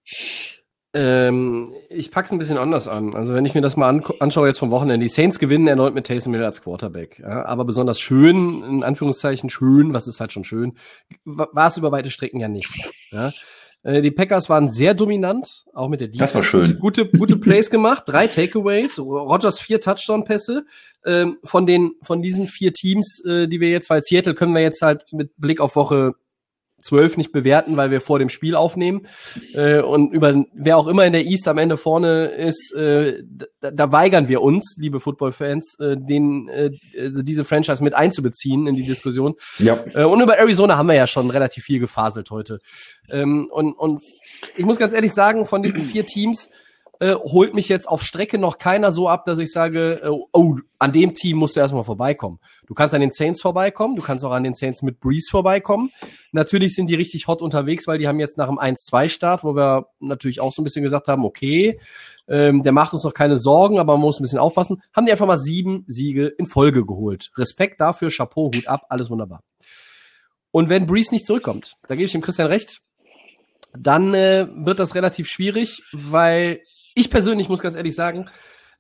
Ähm, 0.94 1.72
ich 1.88 2.11
pack's 2.11 2.32
ein 2.32 2.38
bisschen 2.38 2.59
anders 2.59 2.86
an. 2.86 3.14
Also 3.14 3.32
wenn 3.32 3.46
ich 3.46 3.55
mir 3.55 3.62
das 3.62 3.76
mal 3.78 3.88
angu- 3.90 4.18
anschaue 4.20 4.48
jetzt 4.48 4.59
vom 4.59 4.70
Wochenende, 4.70 5.05
die 5.05 5.09
Saints 5.09 5.38
gewinnen 5.38 5.66
erneut 5.66 5.94
mit 5.94 6.07
Taysom 6.07 6.34
Hill 6.34 6.44
als 6.44 6.61
Quarterback. 6.62 7.18
Ja, 7.18 7.46
aber 7.46 7.64
besonders 7.64 7.98
schön, 7.98 8.62
in 8.62 8.82
Anführungszeichen 8.82 9.48
schön, 9.48 9.94
was 9.94 10.07
ist 10.07 10.20
halt 10.20 10.32
schon 10.32 10.44
schön, 10.44 10.76
wa- 11.24 11.48
war 11.53 11.68
es 11.68 11.78
über 11.78 11.92
weite 11.92 12.11
Strecken 12.11 12.40
ja 12.40 12.48
nicht. 12.48 12.68
Ja. 13.11 13.32
Äh, 13.83 14.03
Die 14.03 14.11
Packers 14.11 14.49
waren 14.49 14.68
sehr 14.68 14.95
dominant, 14.95 15.64
auch 15.72 15.89
mit 15.89 16.01
der 16.01 16.09
Das 16.09 16.35
war 16.35 16.43
Defense. 16.43 16.66
schön. 16.68 16.78
Gute, 16.78 17.05
gute, 17.07 17.18
gute 17.18 17.37
Plays 17.37 17.70
gemacht, 17.70 18.05
drei 18.07 18.26
Takeaways, 18.26 18.99
Rogers 18.99 19.61
vier 19.61 19.80
Touchdown-Pässe. 19.80 20.64
Ähm, 21.05 21.39
von 21.43 21.66
den, 21.66 21.93
von 22.03 22.22
diesen 22.22 22.47
vier 22.47 22.72
Teams, 22.72 23.24
äh, 23.24 23.49
die 23.49 23.61
wir 23.61 23.70
jetzt, 23.70 23.91
weil 23.91 24.03
Seattle 24.03 24.35
können 24.35 24.55
wir 24.55 24.62
jetzt 24.62 24.83
halt 24.83 25.05
mit 25.12 25.33
Blick 25.37 25.61
auf 25.61 25.74
Woche 25.76 26.14
12 26.83 27.16
nicht 27.16 27.33
bewerten, 27.33 27.76
weil 27.76 27.91
wir 27.91 28.01
vor 28.01 28.18
dem 28.18 28.28
Spiel 28.28 28.55
aufnehmen. 28.55 29.07
Äh, 29.55 29.80
und 29.80 30.12
über 30.12 30.45
wer 30.53 30.76
auch 30.76 30.87
immer 30.87 31.07
in 31.07 31.12
der 31.12 31.24
East 31.24 31.49
am 31.49 31.59
Ende 31.59 31.76
vorne 31.76 32.26
ist, 32.26 32.74
äh, 32.74 33.22
da, 33.61 33.70
da 33.70 33.93
weigern 33.93 34.28
wir 34.28 34.43
uns, 34.43 34.76
liebe 34.78 35.01
Football-Fans, 35.01 35.76
äh, 35.80 35.97
den, 35.97 36.49
äh, 36.49 36.70
also 36.99 37.22
diese 37.22 37.45
Franchise 37.45 37.83
mit 37.83 37.95
einzubeziehen 37.95 38.66
in 38.66 38.76
die 38.76 38.85
Diskussion. 38.85 39.35
Ja. 39.59 39.78
Äh, 39.95 40.05
und 40.05 40.20
über 40.20 40.39
Arizona 40.39 40.76
haben 40.76 40.89
wir 40.89 40.95
ja 40.95 41.07
schon 41.07 41.30
relativ 41.30 41.64
viel 41.64 41.78
gefaselt 41.78 42.30
heute. 42.30 42.59
Ähm, 43.11 43.49
und, 43.51 43.72
und 43.72 44.03
ich 44.57 44.64
muss 44.64 44.78
ganz 44.78 44.93
ehrlich 44.93 45.12
sagen, 45.12 45.47
von 45.47 45.62
diesen 45.62 45.83
vier 45.83 46.05
Teams 46.05 46.51
äh, 47.03 47.16
holt 47.16 47.53
mich 47.53 47.68
jetzt 47.68 47.88
auf 47.88 48.05
Strecke 48.05 48.38
noch 48.38 48.59
keiner 48.59 48.92
so 48.92 49.09
ab, 49.09 49.24
dass 49.24 49.38
ich 49.38 49.50
sage, 49.50 50.00
äh, 50.05 50.09
oh, 50.09 50.57
an 50.78 50.92
dem 50.92 51.14
Team 51.14 51.36
musst 51.36 51.57
du 51.57 51.61
erstmal 51.61 51.82
vorbeikommen. 51.82 52.38
Du 52.68 52.74
kannst 52.74 52.94
an 52.94 53.00
den 53.00 53.11
Saints 53.11 53.42
vorbeikommen, 53.42 53.96
du 53.96 54.03
kannst 54.03 54.24
auch 54.24 54.30
an 54.30 54.44
den 54.44 54.55
Saints 54.55 54.82
mit 54.82 55.00
Breeze 55.00 55.28
vorbeikommen. 55.28 55.90
Natürlich 56.30 56.76
sind 56.76 56.88
die 56.88 56.94
richtig 56.94 57.26
hot 57.26 57.42
unterwegs, 57.42 57.88
weil 57.88 57.98
die 57.98 58.07
haben 58.07 58.20
jetzt 58.20 58.38
nach 58.38 58.46
dem 58.46 58.61
1-2-Start, 58.61 59.42
wo 59.42 59.57
wir 59.57 59.88
natürlich 59.98 60.40
auch 60.40 60.53
so 60.53 60.62
ein 60.62 60.64
bisschen 60.64 60.84
gesagt 60.84 61.09
haben, 61.09 61.24
okay, 61.24 61.80
ähm, 62.28 62.62
der 62.62 62.70
macht 62.70 62.92
uns 62.92 63.03
noch 63.03 63.14
keine 63.14 63.36
Sorgen, 63.36 63.80
aber 63.80 63.94
man 63.94 64.03
muss 64.03 64.20
ein 64.20 64.22
bisschen 64.22 64.38
aufpassen, 64.38 64.80
haben 64.94 65.05
die 65.05 65.11
einfach 65.11 65.26
mal 65.26 65.38
sieben 65.38 65.82
Siege 65.88 66.28
in 66.28 66.46
Folge 66.46 66.86
geholt. 66.86 67.32
Respekt 67.36 67.80
dafür, 67.80 68.11
Chapeau, 68.11 68.53
Hut 68.55 68.68
ab, 68.68 68.82
alles 68.88 69.11
wunderbar. 69.11 69.42
Und 70.53 70.68
wenn 70.68 70.86
Breeze 70.86 71.12
nicht 71.12 71.26
zurückkommt, 71.26 71.74
da 71.88 71.96
gebe 71.96 72.05
ich 72.05 72.12
dem 72.12 72.20
Christian 72.20 72.46
recht, 72.46 72.80
dann 73.76 74.14
äh, 74.14 74.46
wird 74.55 74.78
das 74.78 74.94
relativ 74.94 75.26
schwierig, 75.26 75.82
weil 75.92 76.61
ich 76.95 77.11
persönlich 77.11 77.49
muss 77.49 77.61
ganz 77.61 77.76
ehrlich 77.76 77.95
sagen, 77.95 78.28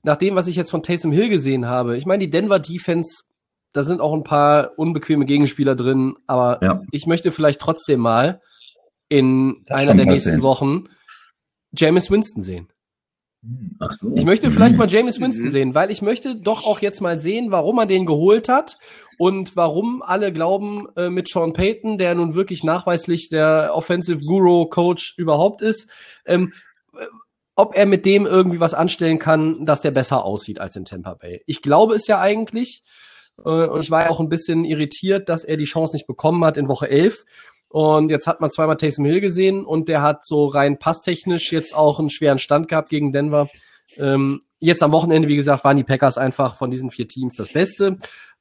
nach 0.02 0.16
dem, 0.16 0.34
was 0.34 0.46
ich 0.48 0.56
jetzt 0.56 0.70
von 0.70 0.82
Taysom 0.82 1.12
Hill 1.12 1.28
gesehen 1.28 1.66
habe, 1.66 1.96
ich 1.96 2.06
meine, 2.06 2.24
die 2.24 2.30
Denver 2.30 2.58
Defense, 2.58 3.24
da 3.72 3.82
sind 3.84 4.00
auch 4.00 4.12
ein 4.12 4.24
paar 4.24 4.72
unbequeme 4.76 5.24
Gegenspieler 5.24 5.74
drin, 5.76 6.14
aber 6.26 6.58
Ja. 6.62 6.82
ich 6.90 7.06
möchte 7.06 7.30
vielleicht 7.30 7.60
trotzdem 7.60 8.00
mal 8.00 8.40
in 9.08 9.62
Das 9.66 9.76
einer 9.76 9.94
der 9.94 10.06
nächsten 10.06 10.32
sehen. 10.32 10.42
Wochen 10.42 10.84
Jameis 11.76 12.10
Winston 12.10 12.42
sehen. 12.42 12.68
So. 14.00 14.14
Ich 14.14 14.24
möchte 14.24 14.50
vielleicht 14.52 14.72
Mhm. 14.74 14.78
mal 14.78 14.88
James 14.88 15.20
Winston 15.20 15.46
Mhm. 15.46 15.50
sehen, 15.50 15.74
weil 15.74 15.90
ich 15.90 16.00
möchte 16.00 16.36
doch 16.36 16.64
auch 16.64 16.80
jetzt 16.80 17.00
mal 17.00 17.18
sehen, 17.18 17.50
warum 17.50 17.74
man 17.74 17.88
den 17.88 18.06
geholt 18.06 18.48
hat 18.48 18.76
und 19.18 19.56
warum 19.56 20.00
alle 20.00 20.32
glauben, 20.32 20.86
äh, 20.96 21.10
mit 21.10 21.28
Sean 21.28 21.52
Payton, 21.52 21.98
der 21.98 22.14
nun 22.14 22.34
wirklich 22.34 22.62
nachweislich 22.62 23.30
der 23.30 23.72
Offensive 23.74 24.24
Guru 24.24 24.66
Coach 24.66 25.14
überhaupt 25.16 25.60
ist, 25.60 25.90
ähm, 26.24 26.52
äh, 26.96 27.04
ob 27.62 27.76
er 27.76 27.86
mit 27.86 28.04
dem 28.04 28.26
irgendwie 28.26 28.58
was 28.58 28.74
anstellen 28.74 29.20
kann, 29.20 29.64
dass 29.64 29.82
der 29.82 29.92
besser 29.92 30.24
aussieht 30.24 30.60
als 30.60 30.74
in 30.74 30.84
Tampa 30.84 31.14
Bay. 31.14 31.42
Ich 31.46 31.62
glaube 31.62 31.94
es 31.94 32.08
ja 32.08 32.20
eigentlich. 32.20 32.82
Äh, 33.38 33.48
und 33.48 33.80
ich 33.82 33.90
war 33.92 34.02
ja 34.02 34.10
auch 34.10 34.18
ein 34.18 34.28
bisschen 34.28 34.64
irritiert, 34.64 35.28
dass 35.28 35.44
er 35.44 35.56
die 35.56 35.64
Chance 35.64 35.94
nicht 35.94 36.08
bekommen 36.08 36.44
hat 36.44 36.56
in 36.56 36.66
Woche 36.66 36.90
11. 36.90 37.24
Und 37.68 38.10
jetzt 38.10 38.26
hat 38.26 38.40
man 38.40 38.50
zweimal 38.50 38.76
Taysom 38.76 39.04
Hill 39.04 39.20
gesehen 39.20 39.64
und 39.64 39.88
der 39.88 40.02
hat 40.02 40.26
so 40.26 40.46
rein 40.46 40.80
passtechnisch 40.80 41.52
jetzt 41.52 41.72
auch 41.72 42.00
einen 42.00 42.10
schweren 42.10 42.40
Stand 42.40 42.66
gehabt 42.66 42.88
gegen 42.88 43.12
Denver. 43.12 43.48
Ähm, 43.96 44.42
jetzt 44.58 44.82
am 44.82 44.90
Wochenende, 44.90 45.28
wie 45.28 45.36
gesagt, 45.36 45.62
waren 45.62 45.76
die 45.76 45.84
Packers 45.84 46.18
einfach 46.18 46.56
von 46.56 46.68
diesen 46.68 46.90
vier 46.90 47.06
Teams 47.06 47.34
das 47.34 47.52
Beste. 47.52 47.96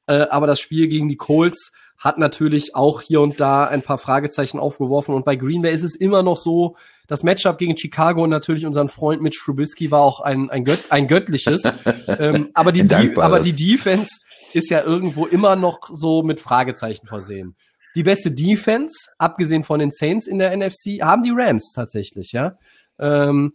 Äh, 0.08 0.26
aber 0.30 0.48
das 0.48 0.58
Spiel 0.58 0.88
gegen 0.88 1.08
die 1.08 1.16
Colts 1.16 1.70
hat 2.02 2.18
natürlich 2.18 2.74
auch 2.74 3.00
hier 3.00 3.20
und 3.20 3.38
da 3.40 3.64
ein 3.64 3.82
paar 3.82 3.96
Fragezeichen 3.96 4.58
aufgeworfen. 4.58 5.14
Und 5.14 5.24
bei 5.24 5.36
Green 5.36 5.62
Bay 5.62 5.72
ist 5.72 5.84
es 5.84 5.94
immer 5.94 6.24
noch 6.24 6.36
so, 6.36 6.76
das 7.06 7.22
Matchup 7.22 7.58
gegen 7.58 7.76
Chicago 7.76 8.24
und 8.24 8.30
natürlich 8.30 8.66
unseren 8.66 8.88
Freund 8.88 9.22
Mitch 9.22 9.40
Trubisky 9.44 9.90
war 9.92 10.00
auch 10.00 10.20
ein, 10.20 10.50
ein, 10.50 10.64
Gött, 10.64 10.80
ein 10.90 11.06
göttliches. 11.06 11.62
ähm, 12.08 12.50
aber, 12.54 12.72
die, 12.72 12.84
die, 12.84 13.16
aber 13.16 13.38
die 13.38 13.52
Defense 13.52 14.20
ist 14.52 14.68
ja 14.68 14.82
irgendwo 14.82 15.26
immer 15.26 15.54
noch 15.54 15.90
so 15.92 16.24
mit 16.24 16.40
Fragezeichen 16.40 17.06
versehen. 17.06 17.54
Die 17.94 18.02
beste 18.02 18.32
Defense, 18.32 19.10
abgesehen 19.18 19.62
von 19.62 19.78
den 19.78 19.92
Saints 19.92 20.26
in 20.26 20.38
der 20.38 20.56
NFC, 20.56 21.02
haben 21.02 21.22
die 21.22 21.32
Rams 21.32 21.72
tatsächlich, 21.72 22.32
ja. 22.32 22.56
Ähm, 22.98 23.52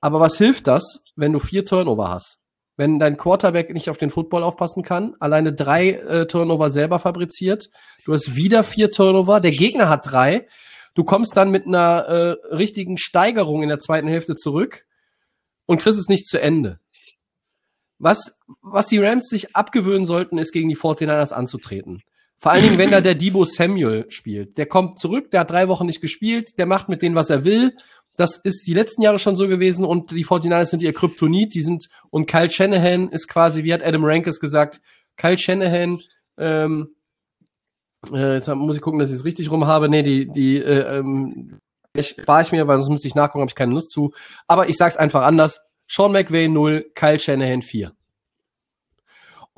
aber 0.00 0.20
was 0.20 0.36
hilft 0.36 0.66
das, 0.66 1.02
wenn 1.16 1.32
du 1.32 1.38
vier 1.38 1.64
Turnover 1.64 2.10
hast? 2.10 2.37
Wenn 2.78 3.00
dein 3.00 3.16
Quarterback 3.16 3.74
nicht 3.74 3.90
auf 3.90 3.98
den 3.98 4.08
Football 4.08 4.44
aufpassen 4.44 4.84
kann, 4.84 5.16
alleine 5.18 5.52
drei 5.52 5.90
äh, 5.90 6.26
Turnover 6.28 6.70
selber 6.70 7.00
fabriziert, 7.00 7.70
du 8.04 8.12
hast 8.12 8.36
wieder 8.36 8.62
vier 8.62 8.92
Turnover, 8.92 9.40
der 9.40 9.50
Gegner 9.50 9.88
hat 9.88 10.10
drei, 10.10 10.46
du 10.94 11.02
kommst 11.02 11.36
dann 11.36 11.50
mit 11.50 11.66
einer 11.66 12.06
äh, 12.06 12.54
richtigen 12.54 12.96
Steigerung 12.96 13.64
in 13.64 13.68
der 13.68 13.80
zweiten 13.80 14.06
Hälfte 14.06 14.36
zurück 14.36 14.86
und 15.66 15.80
kriegst 15.80 15.98
es 15.98 16.08
nicht 16.08 16.28
zu 16.28 16.40
Ende. 16.40 16.78
Was, 17.98 18.38
was 18.62 18.86
die 18.86 18.98
Rams 18.98 19.28
sich 19.28 19.56
abgewöhnen 19.56 20.04
sollten, 20.04 20.38
ist 20.38 20.52
gegen 20.52 20.68
die 20.68 20.76
49ers 20.76 21.32
anzutreten. 21.32 22.04
Vor 22.38 22.52
allen 22.52 22.62
Dingen, 22.62 22.78
wenn 22.78 22.92
da 22.92 23.00
der 23.00 23.16
Debo 23.16 23.44
Samuel 23.44 24.06
spielt. 24.10 24.56
Der 24.56 24.66
kommt 24.66 25.00
zurück, 25.00 25.32
der 25.32 25.40
hat 25.40 25.50
drei 25.50 25.66
Wochen 25.66 25.86
nicht 25.86 26.00
gespielt, 26.00 26.56
der 26.58 26.66
macht 26.66 26.88
mit 26.88 27.02
denen, 27.02 27.16
was 27.16 27.30
er 27.30 27.44
will. 27.44 27.76
Das 28.18 28.36
ist 28.36 28.66
die 28.66 28.74
letzten 28.74 29.02
Jahre 29.02 29.20
schon 29.20 29.36
so 29.36 29.46
gewesen 29.46 29.84
und 29.84 30.10
die 30.10 30.24
49ers 30.24 30.66
sind 30.66 30.82
ihr 30.82 30.92
Kryptonit, 30.92 31.54
die 31.54 31.62
sind, 31.62 31.88
und 32.10 32.26
Kyle 32.26 32.50
Shanahan 32.50 33.10
ist 33.10 33.28
quasi, 33.28 33.62
wie 33.62 33.72
hat 33.72 33.84
Adam 33.84 34.04
Rankes 34.04 34.40
gesagt, 34.40 34.80
Kyle 35.16 35.38
Shanahan, 35.38 36.00
ähm, 36.36 36.96
äh, 38.12 38.34
jetzt 38.34 38.48
muss 38.48 38.74
ich 38.74 38.82
gucken, 38.82 38.98
dass 38.98 39.10
ich 39.10 39.16
es 39.16 39.24
richtig 39.24 39.52
rum 39.52 39.68
habe. 39.68 39.88
Nee, 39.88 40.02
die, 40.02 40.26
die, 40.26 40.56
äh, 40.56 40.98
ähm, 40.98 41.60
ich 41.94 42.08
spare 42.08 42.42
ich 42.42 42.50
mir, 42.50 42.66
weil 42.66 42.78
sonst 42.78 42.90
müsste 42.90 43.06
ich 43.06 43.14
nachgucken, 43.14 43.42
habe 43.42 43.50
ich 43.50 43.54
keine 43.54 43.72
Lust 43.72 43.92
zu. 43.92 44.12
Aber 44.48 44.68
ich 44.68 44.76
sag's 44.76 44.96
einfach 44.96 45.24
anders. 45.24 45.60
Sean 45.88 46.10
McVay 46.10 46.48
0, 46.48 46.90
Kyle 46.96 47.20
Shanahan 47.20 47.62
4. 47.62 47.92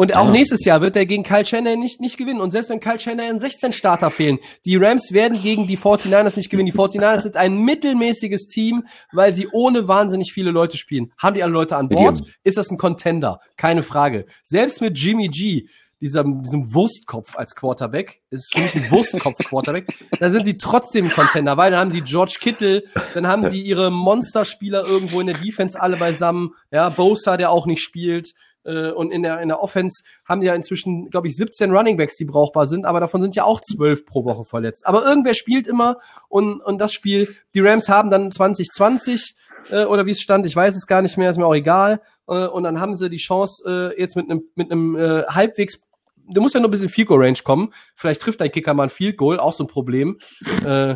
Und 0.00 0.16
auch 0.16 0.28
Ja. 0.28 0.30
nächstes 0.30 0.64
Jahr 0.64 0.80
wird 0.80 0.96
er 0.96 1.04
gegen 1.04 1.24
Kyle 1.24 1.44
Shanahan 1.44 1.78
nicht, 1.78 2.00
nicht 2.00 2.16
gewinnen. 2.16 2.40
Und 2.40 2.52
selbst 2.52 2.70
wenn 2.70 2.80
Kyle 2.80 2.98
Shanahan 2.98 3.38
16 3.38 3.70
Starter 3.70 4.10
fehlen, 4.10 4.38
die 4.64 4.76
Rams 4.76 5.12
werden 5.12 5.42
gegen 5.42 5.66
die 5.66 5.76
49ers 5.76 6.36
nicht 6.36 6.48
gewinnen. 6.48 6.64
Die 6.64 6.72
49ers 6.72 7.20
sind 7.20 7.36
ein 7.36 7.58
mittelmäßiges 7.58 8.48
Team, 8.48 8.84
weil 9.12 9.34
sie 9.34 9.48
ohne 9.52 9.88
wahnsinnig 9.88 10.32
viele 10.32 10.52
Leute 10.52 10.78
spielen. 10.78 11.12
Haben 11.18 11.34
die 11.34 11.42
alle 11.42 11.52
Leute 11.52 11.76
an 11.76 11.90
Bord? 11.90 12.22
Ist 12.44 12.56
das 12.56 12.70
ein 12.70 12.78
Contender? 12.78 13.40
Keine 13.58 13.82
Frage. 13.82 14.24
Selbst 14.42 14.80
mit 14.80 14.98
Jimmy 14.98 15.28
G, 15.28 15.66
diesem, 16.00 16.42
diesem 16.44 16.72
Wurstkopf 16.72 17.36
als 17.36 17.54
Quarterback, 17.54 18.22
ist 18.30 18.54
für 18.54 18.62
mich 18.62 18.74
ein 18.74 18.90
Wurstkopf-Quarterback, 18.90 19.86
dann 20.18 20.32
sind 20.32 20.46
sie 20.46 20.56
trotzdem 20.56 21.08
ein 21.08 21.12
Contender, 21.12 21.58
weil 21.58 21.72
dann 21.72 21.80
haben 21.80 21.90
sie 21.90 22.00
George 22.00 22.38
Kittle, 22.40 22.84
dann 23.12 23.26
haben 23.26 23.44
sie 23.44 23.60
ihre 23.60 23.90
Monsterspieler 23.90 24.82
irgendwo 24.86 25.20
in 25.20 25.26
der 25.26 25.36
Defense 25.36 25.78
alle 25.78 25.98
beisammen, 25.98 26.54
ja, 26.70 26.88
Bosa, 26.88 27.36
der 27.36 27.50
auch 27.50 27.66
nicht 27.66 27.82
spielt, 27.82 28.32
äh, 28.64 28.90
und 28.90 29.10
in 29.12 29.22
der, 29.22 29.40
in 29.40 29.48
der 29.48 29.62
Offense 29.62 30.02
haben 30.28 30.40
die 30.40 30.46
ja 30.46 30.54
inzwischen, 30.54 31.10
glaube 31.10 31.26
ich, 31.28 31.36
17 31.36 31.70
Runningbacks, 31.74 32.16
die 32.16 32.24
brauchbar 32.24 32.66
sind, 32.66 32.84
aber 32.84 33.00
davon 33.00 33.20
sind 33.22 33.34
ja 33.36 33.44
auch 33.44 33.60
12 33.60 34.06
pro 34.06 34.24
Woche 34.24 34.44
verletzt. 34.44 34.86
Aber 34.86 35.04
irgendwer 35.04 35.34
spielt 35.34 35.66
immer 35.66 35.96
und, 36.28 36.60
und 36.60 36.78
das 36.78 36.92
Spiel, 36.92 37.34
die 37.54 37.60
Rams 37.60 37.88
haben 37.88 38.10
dann 38.10 38.30
2020 38.30 39.34
äh, 39.70 39.84
oder 39.84 40.06
wie 40.06 40.10
es 40.12 40.20
stand, 40.20 40.46
ich 40.46 40.56
weiß 40.56 40.76
es 40.76 40.86
gar 40.86 41.02
nicht 41.02 41.16
mehr, 41.16 41.30
ist 41.30 41.38
mir 41.38 41.46
auch 41.46 41.54
egal. 41.54 42.00
Äh, 42.28 42.46
und 42.46 42.62
dann 42.64 42.80
haben 42.80 42.94
sie 42.94 43.08
die 43.10 43.16
Chance, 43.18 43.92
äh, 43.96 44.00
jetzt 44.00 44.16
mit 44.16 44.30
einem 44.30 44.42
mit 44.54 44.70
einem 44.70 44.96
äh, 44.96 45.24
halbwegs 45.26 45.86
du 46.32 46.40
musst 46.40 46.54
ja 46.54 46.60
nur 46.60 46.68
ein 46.68 46.70
bisschen 46.70 46.88
Field 46.88 47.08
Goal 47.08 47.24
Range 47.24 47.38
kommen. 47.42 47.72
Vielleicht 47.96 48.20
trifft 48.20 48.40
dein 48.40 48.52
Kicker 48.52 48.72
mal 48.72 48.84
ein 48.84 48.88
Field 48.88 49.16
Goal, 49.16 49.40
auch 49.40 49.52
so 49.52 49.64
ein 49.64 49.66
Problem. 49.66 50.16
Äh, 50.64 50.94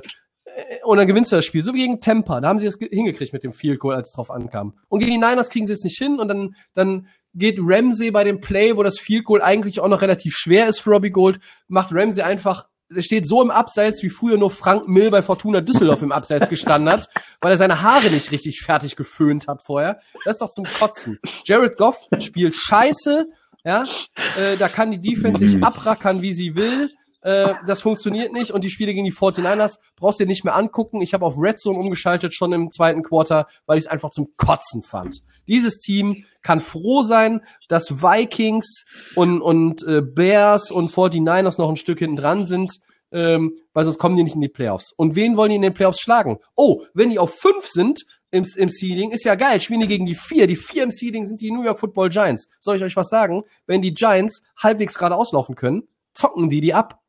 und 0.84 0.98
dann 0.98 1.08
gewinnst 1.08 1.32
du 1.32 1.36
das 1.36 1.44
Spiel. 1.44 1.62
So 1.62 1.74
wie 1.74 1.78
gegen 1.78 2.00
Tampa. 2.00 2.40
Da 2.40 2.46
haben 2.48 2.60
sie 2.60 2.68
es 2.68 2.78
ge- 2.78 2.88
hingekriegt 2.88 3.32
mit 3.32 3.42
dem 3.42 3.52
Field 3.52 3.80
Goal, 3.80 3.96
als 3.96 4.10
es 4.10 4.14
drauf 4.14 4.30
ankam. 4.30 4.78
Und 4.88 5.00
gegen 5.00 5.10
die 5.10 5.18
Niners 5.18 5.50
kriegen 5.50 5.66
sie 5.66 5.72
es 5.72 5.82
nicht 5.82 5.98
hin. 5.98 6.20
Und 6.20 6.28
dann, 6.28 6.54
dann 6.74 7.08
geht 7.34 7.58
Ramsey 7.60 8.10
bei 8.10 8.24
dem 8.24 8.40
Play, 8.40 8.76
wo 8.76 8.82
das 8.82 8.98
Field 8.98 9.24
Goal 9.24 9.42
eigentlich 9.42 9.80
auch 9.80 9.88
noch 9.88 10.02
relativ 10.02 10.34
schwer 10.36 10.68
ist 10.68 10.80
für 10.80 10.90
Robbie 10.90 11.10
Gold, 11.10 11.40
macht 11.68 11.90
Ramsey 11.92 12.22
einfach, 12.22 12.66
er 12.94 13.02
steht 13.02 13.26
so 13.26 13.42
im 13.42 13.50
Abseits, 13.50 14.02
wie 14.02 14.08
früher 14.08 14.36
nur 14.36 14.50
Frank 14.50 14.88
Mill 14.88 15.10
bei 15.10 15.22
Fortuna 15.22 15.60
Düsseldorf 15.60 16.02
im 16.02 16.12
Abseits 16.12 16.48
gestanden 16.48 16.90
hat, 16.90 17.08
weil 17.40 17.52
er 17.52 17.58
seine 17.58 17.82
Haare 17.82 18.10
nicht 18.10 18.30
richtig 18.30 18.60
fertig 18.60 18.96
geföhnt 18.96 19.48
hat 19.48 19.62
vorher. 19.62 20.00
Das 20.24 20.36
ist 20.36 20.42
doch 20.42 20.50
zum 20.50 20.64
Kotzen. 20.64 21.18
Jared 21.44 21.76
Goff 21.76 21.98
spielt 22.18 22.54
scheiße, 22.54 23.26
ja, 23.64 23.84
äh, 24.38 24.56
da 24.58 24.68
kann 24.68 24.90
die 24.90 25.00
Defense 25.00 25.46
sich 25.46 25.62
abrackern, 25.62 26.22
wie 26.22 26.34
sie 26.34 26.54
will. 26.54 26.90
Äh, 27.24 27.54
das 27.66 27.80
funktioniert 27.80 28.34
nicht 28.34 28.50
und 28.50 28.64
die 28.64 28.70
Spiele 28.70 28.92
gegen 28.92 29.06
die 29.06 29.12
49ers 29.12 29.78
brauchst 29.96 30.20
du 30.20 30.24
dir 30.24 30.28
nicht 30.28 30.44
mehr 30.44 30.54
angucken. 30.54 31.00
Ich 31.00 31.14
habe 31.14 31.24
auf 31.24 31.36
Red 31.38 31.58
Zone 31.58 31.78
umgeschaltet 31.78 32.34
schon 32.34 32.52
im 32.52 32.70
zweiten 32.70 33.02
Quarter, 33.02 33.48
weil 33.64 33.78
ich 33.78 33.84
es 33.84 33.90
einfach 33.90 34.10
zum 34.10 34.36
Kotzen 34.36 34.82
fand. 34.82 35.22
Dieses 35.48 35.78
Team 35.78 36.26
kann 36.42 36.60
froh 36.60 37.00
sein, 37.00 37.40
dass 37.68 38.02
Vikings 38.02 38.84
und, 39.14 39.40
und 39.40 39.82
äh, 39.84 40.02
Bears 40.02 40.70
und 40.70 40.90
49ers 40.90 41.58
noch 41.58 41.70
ein 41.70 41.76
Stück 41.76 41.98
hinten 41.98 42.16
dran 42.16 42.44
sind, 42.44 42.74
ähm, 43.10 43.56
weil 43.72 43.86
sonst 43.86 43.98
kommen 43.98 44.18
die 44.18 44.22
nicht 44.22 44.34
in 44.34 44.42
die 44.42 44.48
Playoffs. 44.48 44.92
Und 44.92 45.16
wen 45.16 45.38
wollen 45.38 45.48
die 45.48 45.56
in 45.56 45.62
den 45.62 45.72
Playoffs 45.72 46.00
schlagen? 46.00 46.40
Oh, 46.56 46.82
wenn 46.92 47.08
die 47.08 47.18
auf 47.18 47.34
fünf 47.34 47.66
sind 47.68 48.00
im, 48.32 48.44
im 48.56 48.68
Seeding, 48.68 49.12
ist 49.12 49.24
ja 49.24 49.34
geil. 49.34 49.60
Spielen 49.60 49.80
die 49.80 49.88
gegen 49.88 50.04
die 50.04 50.14
vier. 50.14 50.46
Die 50.46 50.56
vier 50.56 50.82
im 50.82 50.90
Seeding 50.90 51.24
sind 51.24 51.40
die 51.40 51.50
New 51.50 51.62
York 51.62 51.80
Football 51.80 52.10
Giants. 52.10 52.50
Soll 52.60 52.76
ich 52.76 52.82
euch 52.82 52.96
was 52.96 53.08
sagen? 53.08 53.44
Wenn 53.66 53.80
die 53.80 53.94
Giants 53.94 54.42
halbwegs 54.62 54.98
gerade 54.98 55.16
auslaufen 55.16 55.54
können, 55.54 55.88
zocken 56.12 56.50
die 56.50 56.60
die 56.60 56.74
ab. 56.74 57.00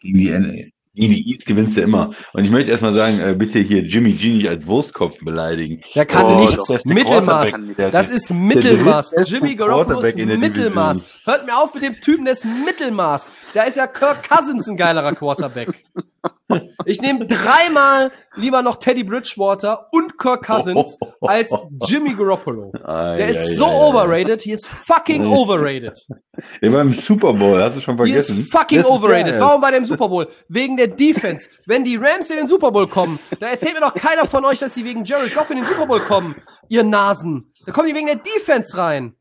Gegen 0.00 0.18
die, 0.18 0.72
gegen 0.94 1.12
die 1.12 1.30
East 1.32 1.46
gewinnst 1.46 1.76
du 1.76 1.80
immer. 1.80 2.12
Und 2.32 2.44
ich 2.44 2.50
möchte 2.50 2.70
erstmal 2.70 2.94
sagen, 2.94 3.20
äh, 3.20 3.34
bitte 3.36 3.58
hier 3.60 3.82
Jimmy 3.82 4.12
G 4.12 4.34
nicht 4.34 4.48
als 4.48 4.66
Wurstkopf 4.66 5.18
beleidigen. 5.20 5.80
Der 5.94 6.04
kann 6.06 6.26
Oh, 6.26 6.40
nichts. 6.40 6.66
das 6.66 6.84
Mittelmaß. 6.84 7.52
Das 7.76 8.10
ist 8.10 8.30
Mittelmaß. 8.30 9.14
Jimmy 9.26 9.54
Garoppolo 9.54 10.00
ist 10.00 10.16
Mittelmaß. 10.16 10.98
Division. 10.98 11.20
Hört 11.24 11.46
mir 11.46 11.56
auf 11.56 11.74
mit 11.74 11.82
dem 11.82 12.00
Typen, 12.00 12.24
der 12.24 12.32
ist 12.34 12.44
Mittelmaß. 12.44 13.32
Da 13.54 13.62
ist 13.62 13.76
ja 13.76 13.86
Kirk 13.86 14.28
Cousins 14.28 14.68
ein 14.68 14.76
geilerer 14.76 15.14
Quarterback. 15.14 15.84
Ich 16.86 17.00
nehme 17.00 17.26
dreimal 17.26 18.10
lieber 18.36 18.62
noch 18.62 18.76
Teddy 18.76 19.04
Bridgewater 19.04 19.88
und 19.92 20.18
Kirk 20.18 20.44
Cousins 20.46 20.96
als 21.20 21.54
Jimmy 21.86 22.14
Garoppolo. 22.14 22.72
Ai, 22.84 23.16
Der 23.16 23.26
ai, 23.26 23.30
ist 23.30 23.56
so 23.56 23.66
ai. 23.66 23.88
overrated. 23.88 24.42
He 24.42 24.52
is 24.52 24.66
fucking 24.66 25.26
overrated. 25.26 25.98
Der 26.62 26.72
war 26.72 26.80
im 26.80 26.94
Super 26.94 27.32
Bowl, 27.34 27.60
hast 27.62 27.76
du 27.76 27.80
schon 27.80 27.96
He 28.04 28.12
is 28.14 28.26
vergessen? 28.26 28.48
fucking 28.50 28.84
overrated. 28.86 29.38
Warum 29.38 29.60
bei 29.60 29.70
dem 29.70 29.84
Super 29.84 30.08
Bowl? 30.08 30.28
Wegen 30.48 30.76
der 30.76 30.88
Defense. 30.88 31.48
Wenn 31.66 31.84
die 31.84 31.96
Rams 31.96 32.30
in 32.30 32.36
den 32.36 32.48
Super 32.48 32.70
Bowl 32.72 32.86
kommen, 32.88 33.18
dann 33.40 33.50
erzählt 33.50 33.74
mir 33.74 33.80
doch 33.80 33.94
keiner 33.94 34.26
von 34.26 34.44
euch, 34.44 34.58
dass 34.58 34.74
sie 34.74 34.84
wegen 34.84 35.04
Jared 35.04 35.34
Goff 35.34 35.50
in 35.50 35.58
den 35.58 35.66
Super 35.66 35.86
Bowl 35.86 36.00
kommen. 36.00 36.36
Ihr 36.68 36.84
Nasen. 36.84 37.52
Da 37.66 37.72
kommen 37.72 37.88
die 37.88 37.94
wegen 37.94 38.06
der 38.06 38.16
Defense 38.16 38.76
rein. 38.76 39.14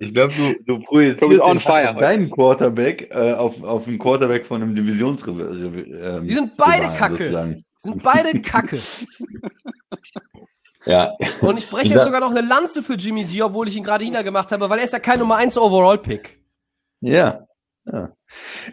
Ich 0.00 0.12
glaube, 0.12 0.34
du, 0.34 0.54
du 0.64 0.84
projizierst 0.84 1.40
on 1.40 1.60
fire 1.60 1.90
heute. 1.90 2.00
deinen 2.00 2.30
Quarterback 2.30 3.10
äh, 3.10 3.32
auf, 3.32 3.62
auf 3.62 3.86
einen 3.86 3.98
Quarterback 3.98 4.44
von 4.46 4.60
einem 4.62 4.74
Divisions. 4.74 5.22
Ähm, 5.26 6.26
Die 6.26 6.34
sind 6.34 6.56
beide 6.56 6.84
Rivalen 6.86 6.96
Kacke. 6.98 7.16
sozusagen. 7.16 7.64
Sind 7.78 8.02
beide 8.02 8.42
Kacke. 8.42 8.80
Ja. 10.84 11.14
Und 11.40 11.58
ich 11.58 11.68
breche 11.68 11.94
jetzt 11.94 12.04
sogar 12.06 12.20
noch 12.20 12.30
eine 12.30 12.40
Lanze 12.40 12.82
für 12.82 12.94
Jimmy 12.94 13.24
G, 13.24 13.42
obwohl 13.42 13.68
ich 13.68 13.76
ihn 13.76 13.84
gerade 13.84 14.04
niedergemacht 14.04 14.50
habe, 14.52 14.68
weil 14.70 14.78
er 14.78 14.84
ist 14.84 14.92
ja 14.92 14.98
kein 14.98 15.18
Nummer 15.18 15.36
1 15.36 15.58
Overall-Pick. 15.58 16.40
Ja. 17.00 17.46
ja. 17.84 18.12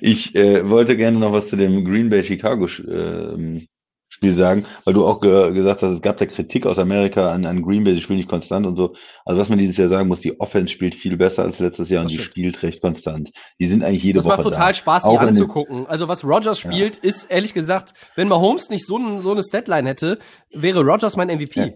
Ich 0.02 0.36
äh, 0.36 0.68
wollte 0.70 0.98
gerne 0.98 1.20
noch 1.20 1.34
was 1.34 1.48
zu 1.50 1.56
dem 1.56 1.86
Green 1.86 2.10
Bay 2.10 2.24
Chicago 2.24 2.68
ähm, 2.88 3.68
Spiel 4.16 4.34
sagen, 4.34 4.66
weil 4.86 4.94
du 4.94 5.06
auch 5.06 5.20
ge 5.20 5.52
gesagt 5.52 5.82
hast, 5.82 5.92
es 5.92 6.02
gab 6.02 6.18
da 6.18 6.26
Kritik 6.26 6.66
aus 6.66 6.80
Amerika 6.80 7.32
an, 7.32 7.46
an 7.46 7.62
Green 7.62 7.84
Bay, 7.84 7.94
sie 7.94 8.00
spielen 8.00 8.16
nicht 8.16 8.30
konstant 8.30 8.66
und 8.66 8.78
so. 8.78 8.96
Also 9.26 9.42
was 9.42 9.50
man 9.50 9.58
dieses 9.60 9.76
Jahr 9.76 9.90
sagen 9.90 10.08
muss, 10.08 10.22
die 10.22 10.40
Offense 10.40 10.70
spielt 10.74 10.96
viel 10.96 11.18
besser 11.18 11.44
als 11.44 11.60
letztes 11.60 11.90
Jahr 11.90 12.00
und 12.00 12.06
Das 12.06 12.12
die 12.14 12.24
stimmt. 12.24 12.30
spielt 12.32 12.64
recht 12.64 12.82
konstant. 12.82 13.32
Die 13.60 13.68
sind 13.68 13.84
eigentlich 13.84 14.04
jede 14.04 14.20
Das 14.20 14.26
Woche 14.26 14.38
macht 14.38 14.44
total 14.44 14.68
da. 14.70 14.74
Spaß, 14.74 15.04
die 15.04 15.18
anzugucken. 15.18 15.86
Also 15.88 16.08
was 16.08 16.24
Rogers 16.24 16.58
spielt, 16.60 16.96
ist 16.96 17.26
ehrlich 17.30 17.54
gesagt, 17.54 17.94
wenn 18.16 18.30
Mahomes 18.30 18.70
nicht 18.70 18.88
so, 18.88 18.98
ein, 18.98 19.20
so 19.20 19.32
eine 19.32 19.44
Statline 19.44 19.90
hätte, 19.90 20.20
wäre 20.50 20.86
Rogers 20.86 21.18
mein 21.18 21.28
MVP. 21.28 21.60
Ja. 21.60 21.68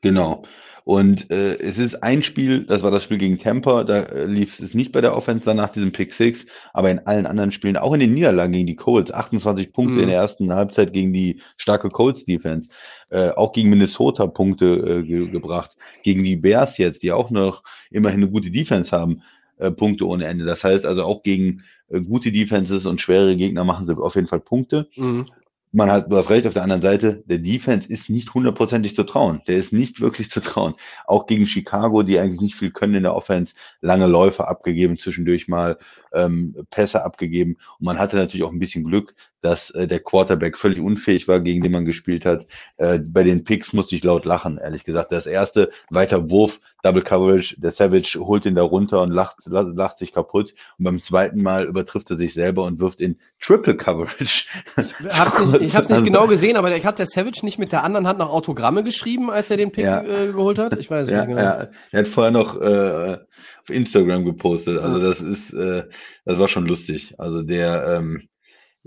Genau. 0.00 0.44
Und 0.88 1.30
äh, 1.30 1.58
es 1.58 1.76
ist 1.76 2.02
ein 2.02 2.22
Spiel, 2.22 2.64
das 2.64 2.82
war 2.82 2.90
das 2.90 3.04
Spiel 3.04 3.18
gegen 3.18 3.38
Tampa, 3.38 3.84
da 3.84 4.04
äh, 4.04 4.24
lief 4.24 4.58
es 4.58 4.72
nicht 4.72 4.90
bei 4.90 5.02
der 5.02 5.14
Offense 5.14 5.54
nach 5.54 5.68
diesem 5.68 5.92
Pick 5.92 6.14
Six, 6.14 6.46
aber 6.72 6.90
in 6.90 7.00
allen 7.00 7.26
anderen 7.26 7.52
Spielen, 7.52 7.76
auch 7.76 7.92
in 7.92 8.00
den 8.00 8.14
Niederlagen 8.14 8.54
gegen 8.54 8.66
die 8.66 8.74
Colts, 8.74 9.12
28 9.12 9.74
Punkte 9.74 9.96
Mhm. 9.96 10.00
in 10.04 10.08
der 10.08 10.16
ersten 10.16 10.50
Halbzeit 10.50 10.94
gegen 10.94 11.12
die 11.12 11.42
starke 11.58 11.90
Colts 11.90 12.24
Defense, 12.24 12.70
äh, 13.10 13.28
auch 13.28 13.52
gegen 13.52 13.68
Minnesota 13.68 14.26
Punkte 14.28 14.64
äh, 14.64 15.02
ge 15.02 15.28
gebracht, 15.28 15.76
gegen 16.04 16.24
die 16.24 16.36
Bears 16.36 16.78
jetzt, 16.78 17.02
die 17.02 17.12
auch 17.12 17.28
noch 17.28 17.64
immerhin 17.90 18.22
eine 18.22 18.30
gute 18.30 18.50
Defense 18.50 18.90
haben, 18.90 19.20
äh, 19.58 19.70
Punkte 19.70 20.06
ohne 20.06 20.24
Ende. 20.24 20.46
Das 20.46 20.64
heißt 20.64 20.86
also 20.86 21.02
auch 21.04 21.22
gegen 21.22 21.64
äh, 21.90 22.00
gute 22.00 22.32
Defenses 22.32 22.86
und 22.86 23.02
schwere 23.02 23.36
Gegner 23.36 23.62
machen 23.62 23.86
sie 23.86 23.94
auf 23.94 24.14
jeden 24.14 24.26
Fall 24.28 24.40
Punkte 24.40 24.88
Mhm. 24.96 25.26
Man 25.72 25.90
hat, 25.90 26.10
du 26.10 26.16
hast 26.16 26.30
recht, 26.30 26.46
auf 26.46 26.54
der 26.54 26.62
anderen 26.62 26.82
Seite, 26.82 27.22
der 27.26 27.38
Defense 27.38 27.88
ist 27.88 28.08
nicht 28.08 28.32
hundertprozentig 28.34 28.96
zu 28.96 29.04
trauen. 29.04 29.42
Der 29.46 29.56
ist 29.56 29.72
nicht 29.72 30.00
wirklich 30.00 30.30
zu 30.30 30.40
trauen. 30.40 30.74
Auch 31.06 31.26
gegen 31.26 31.46
Chicago, 31.46 32.02
die 32.02 32.18
eigentlich 32.18 32.40
nicht 32.40 32.54
viel 32.54 32.70
können 32.70 32.94
in 32.94 33.02
der 33.02 33.14
Offense, 33.14 33.54
lange 33.80 34.06
Läufe 34.06 34.48
abgegeben, 34.48 34.98
zwischendurch 34.98 35.48
mal 35.48 35.78
ähm, 36.12 36.56
Pässe 36.70 37.04
abgegeben. 37.04 37.56
Und 37.78 37.86
man 37.86 37.98
hatte 37.98 38.16
natürlich 38.16 38.44
auch 38.44 38.52
ein 38.52 38.58
bisschen 38.58 38.84
Glück, 38.84 39.14
dass 39.40 39.70
äh, 39.70 39.86
der 39.86 40.00
Quarterback 40.00 40.56
völlig 40.56 40.80
unfähig 40.80 41.28
war, 41.28 41.40
gegen 41.40 41.62
den 41.62 41.72
man 41.72 41.84
gespielt 41.84 42.24
hat. 42.24 42.46
Äh, 42.76 42.98
bei 42.98 43.22
den 43.22 43.44
Picks 43.44 43.72
musste 43.72 43.94
ich 43.94 44.04
laut 44.04 44.24
lachen, 44.24 44.58
ehrlich 44.58 44.84
gesagt. 44.84 45.12
Das 45.12 45.26
erste, 45.26 45.70
weiter 45.90 46.30
Wurf, 46.30 46.60
Double 46.82 47.02
Coverage, 47.02 47.56
der 47.58 47.72
Savage 47.72 48.18
holt 48.20 48.46
ihn 48.46 48.54
da 48.54 48.62
runter 48.62 49.02
und 49.02 49.10
lacht, 49.10 49.38
lacht, 49.46 49.74
lacht 49.76 49.98
sich 49.98 50.12
kaputt. 50.12 50.54
Und 50.78 50.84
beim 50.84 51.02
zweiten 51.02 51.42
Mal 51.42 51.64
übertrifft 51.66 52.10
er 52.10 52.16
sich 52.16 52.34
selber 52.34 52.64
und 52.64 52.78
wirft 52.78 53.00
in 53.00 53.18
Triple 53.40 53.76
Coverage. 53.76 54.44
Ich 54.76 54.94
hab's 55.18 55.38
nicht, 55.40 55.60
ich 55.60 55.74
hab's 55.74 55.88
nicht 55.88 55.98
Also- 55.98 56.04
genau 56.04 56.26
gesehen, 56.28 56.56
aber 56.56 56.70
der, 56.70 56.82
hat 56.84 56.98
der 57.00 57.06
Savage 57.06 57.40
nicht 57.42 57.58
mit 57.58 57.72
der 57.72 57.82
anderen 57.82 58.06
Hand 58.06 58.18
noch 58.20 58.30
Autogramme 58.30 58.84
geschrieben, 58.84 59.28
als 59.30 59.50
er 59.50 59.56
den 59.56 59.72
Pick 59.72 59.84
Ja. 59.84 60.02
äh, 60.02 60.28
geholt 60.28 60.58
hat? 60.58 60.78
Ich 60.78 60.88
weiß 60.90 61.08
es 61.08 61.12
Ja, 61.12 61.18
nicht 61.24 61.28
genau. 61.36 61.42
ja, 61.42 61.68
er 61.90 62.00
hat 62.00 62.08
vorher 62.08 62.30
noch 62.32 62.60
äh, 62.60 63.14
auf 63.62 63.70
Instagram 63.70 64.24
gepostet. 64.24 64.78
Also 64.78 65.00
das 65.08 65.20
ist, 65.20 65.52
äh, 65.52 65.84
das 66.24 66.38
war 66.38 66.46
schon 66.48 66.66
lustig. 66.66 67.14
Also 67.18 67.42
der, 67.42 67.98
ähm, 67.98 68.22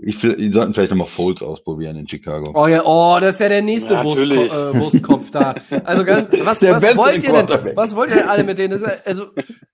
ich, 0.04 0.18
die 0.20 0.52
sollten 0.52 0.74
vielleicht 0.74 0.90
nochmal 0.90 1.06
Folds 1.06 1.42
ausprobieren 1.42 1.96
in 1.96 2.08
Chicago. 2.08 2.50
Oh 2.54 2.66
ja, 2.66 2.82
oh, 2.84 3.18
das 3.20 3.36
ist 3.36 3.40
ja 3.40 3.48
der 3.48 3.62
nächste 3.62 3.94
Ja, 3.94 4.04
Wurstko 4.04 4.24
äh, 4.24 4.78
Wurstkopf 4.78 5.30
da. 5.30 5.54
Also 5.84 6.04
ganz, 6.04 6.28
was, 6.44 6.58
Der 6.58 6.74
was 6.74 6.96
wollt 6.96 7.22
ihr 7.22 7.32
denn? 7.32 7.76
Was 7.76 7.94
wollt 7.96 8.10
ihr 8.10 8.16
denn 8.16 8.28
alle 8.28 8.44
mit 8.44 8.58
denen? 8.58 8.72
Das 8.78 8.82
ist, 8.82 9.06
also 9.06 9.26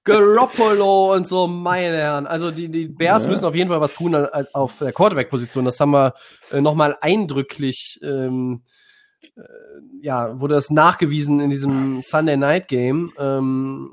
Garoppolo 0.05 1.15
und 1.15 1.27
so, 1.27 1.47
meine 1.47 1.97
Herren. 1.97 2.27
Also 2.27 2.51
die, 2.51 2.69
die 2.69 2.87
Bears 2.87 3.25
Ja. 3.25 3.31
müssen 3.31 3.45
auf 3.45 3.55
jeden 3.55 3.69
Fall 3.71 3.81
was 3.81 3.95
tun 3.95 4.15
äh, 4.15 4.45
auf 4.53 4.79
der 4.79 4.93
Quarterback-Position. 4.93 5.65
Das 5.65 5.81
haben 5.81 5.91
wir 5.93 6.15
äh, 6.51 6.61
nochmal 6.61 6.97
eindrücklich 7.01 7.99
ähm, 8.03 8.63
ja, 10.01 10.41
wurde 10.41 10.55
das 10.55 10.71
nachgewiesen 10.71 11.41
in 11.41 11.51
diesem 11.51 12.03
Sunday 12.03 12.37
Night 12.37 12.69
Game. 12.69 13.13
Ähm, 13.19 13.91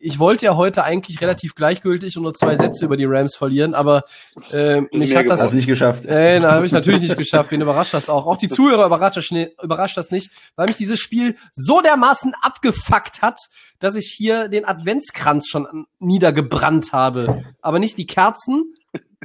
ich 0.00 0.18
wollte 0.18 0.46
ja 0.46 0.56
heute 0.56 0.84
eigentlich 0.84 1.20
relativ 1.20 1.54
gleichgültig 1.54 2.16
und 2.16 2.22
nur 2.22 2.34
zwei 2.34 2.56
Sätze 2.56 2.84
über 2.84 2.96
die 2.96 3.04
Rams 3.04 3.34
verlieren, 3.36 3.74
aber 3.74 4.04
äh, 4.50 4.80
mich 4.92 5.14
hat 5.16 5.28
das 5.28 5.52
nicht 5.52 5.66
geschafft. 5.66 6.04
äh, 6.06 6.38
na, 6.40 6.52
habe 6.52 6.66
ich 6.66 6.72
natürlich 6.72 7.00
nicht 7.00 7.16
geschafft. 7.18 7.50
Wen 7.50 7.60
überrascht 7.60 7.94
das 7.94 8.08
auch? 8.08 8.26
Auch 8.26 8.36
die 8.36 8.48
Zuhörer 8.48 8.86
überrascht 8.86 9.16
das, 9.16 9.30
überrascht 9.62 9.96
das 9.96 10.10
nicht, 10.10 10.30
weil 10.56 10.66
mich 10.66 10.76
dieses 10.76 11.00
Spiel 11.00 11.36
so 11.52 11.80
dermaßen 11.80 12.32
abgefuckt 12.40 13.22
hat, 13.22 13.38
dass 13.78 13.94
ich 13.96 14.12
hier 14.16 14.48
den 14.48 14.64
Adventskranz 14.64 15.48
schon 15.48 15.66
an- 15.66 15.86
niedergebrannt 15.98 16.92
habe. 16.92 17.44
Aber 17.60 17.78
nicht 17.78 17.98
die 17.98 18.06
Kerzen, 18.06 18.72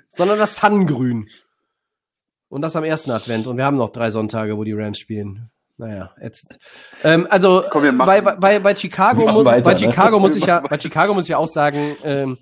sondern 0.09 0.39
das 0.39 0.55
Tannengrün. 0.55 1.29
Und 2.49 2.61
das 2.61 2.75
am 2.75 2.83
ersten 2.83 3.09
Advent. 3.11 3.47
Und 3.47 3.57
wir 3.57 3.65
haben 3.65 3.77
noch 3.77 3.89
drei 3.91 4.11
Sonntage, 4.11 4.57
wo 4.57 4.63
die 4.63 4.73
Rams 4.73 4.99
spielen. 4.99 5.49
Naja, 5.77 6.11
ätzend. 6.19 6.59
Ähm, 7.03 7.27
also 7.29 7.63
Komm, 7.71 7.97
bei, 7.97 8.21
bei- 8.21 8.59
bei, 8.59 8.75
Chicago 8.75 9.31
muss, 9.31 9.45
weiter, 9.45 9.63
bei 9.63 9.73
ne? 9.73 9.79
Chicago 9.79 10.19
muss 10.19 10.35
ich 10.35 10.45
ja, 10.45 10.59
bei 10.59 10.79
Chicago 10.79 11.13
muss 11.13 11.23
ich 11.25 11.29
ja 11.29 11.37
auch 11.37 11.47
sagen, 11.47 11.95
ähm, 12.03 12.37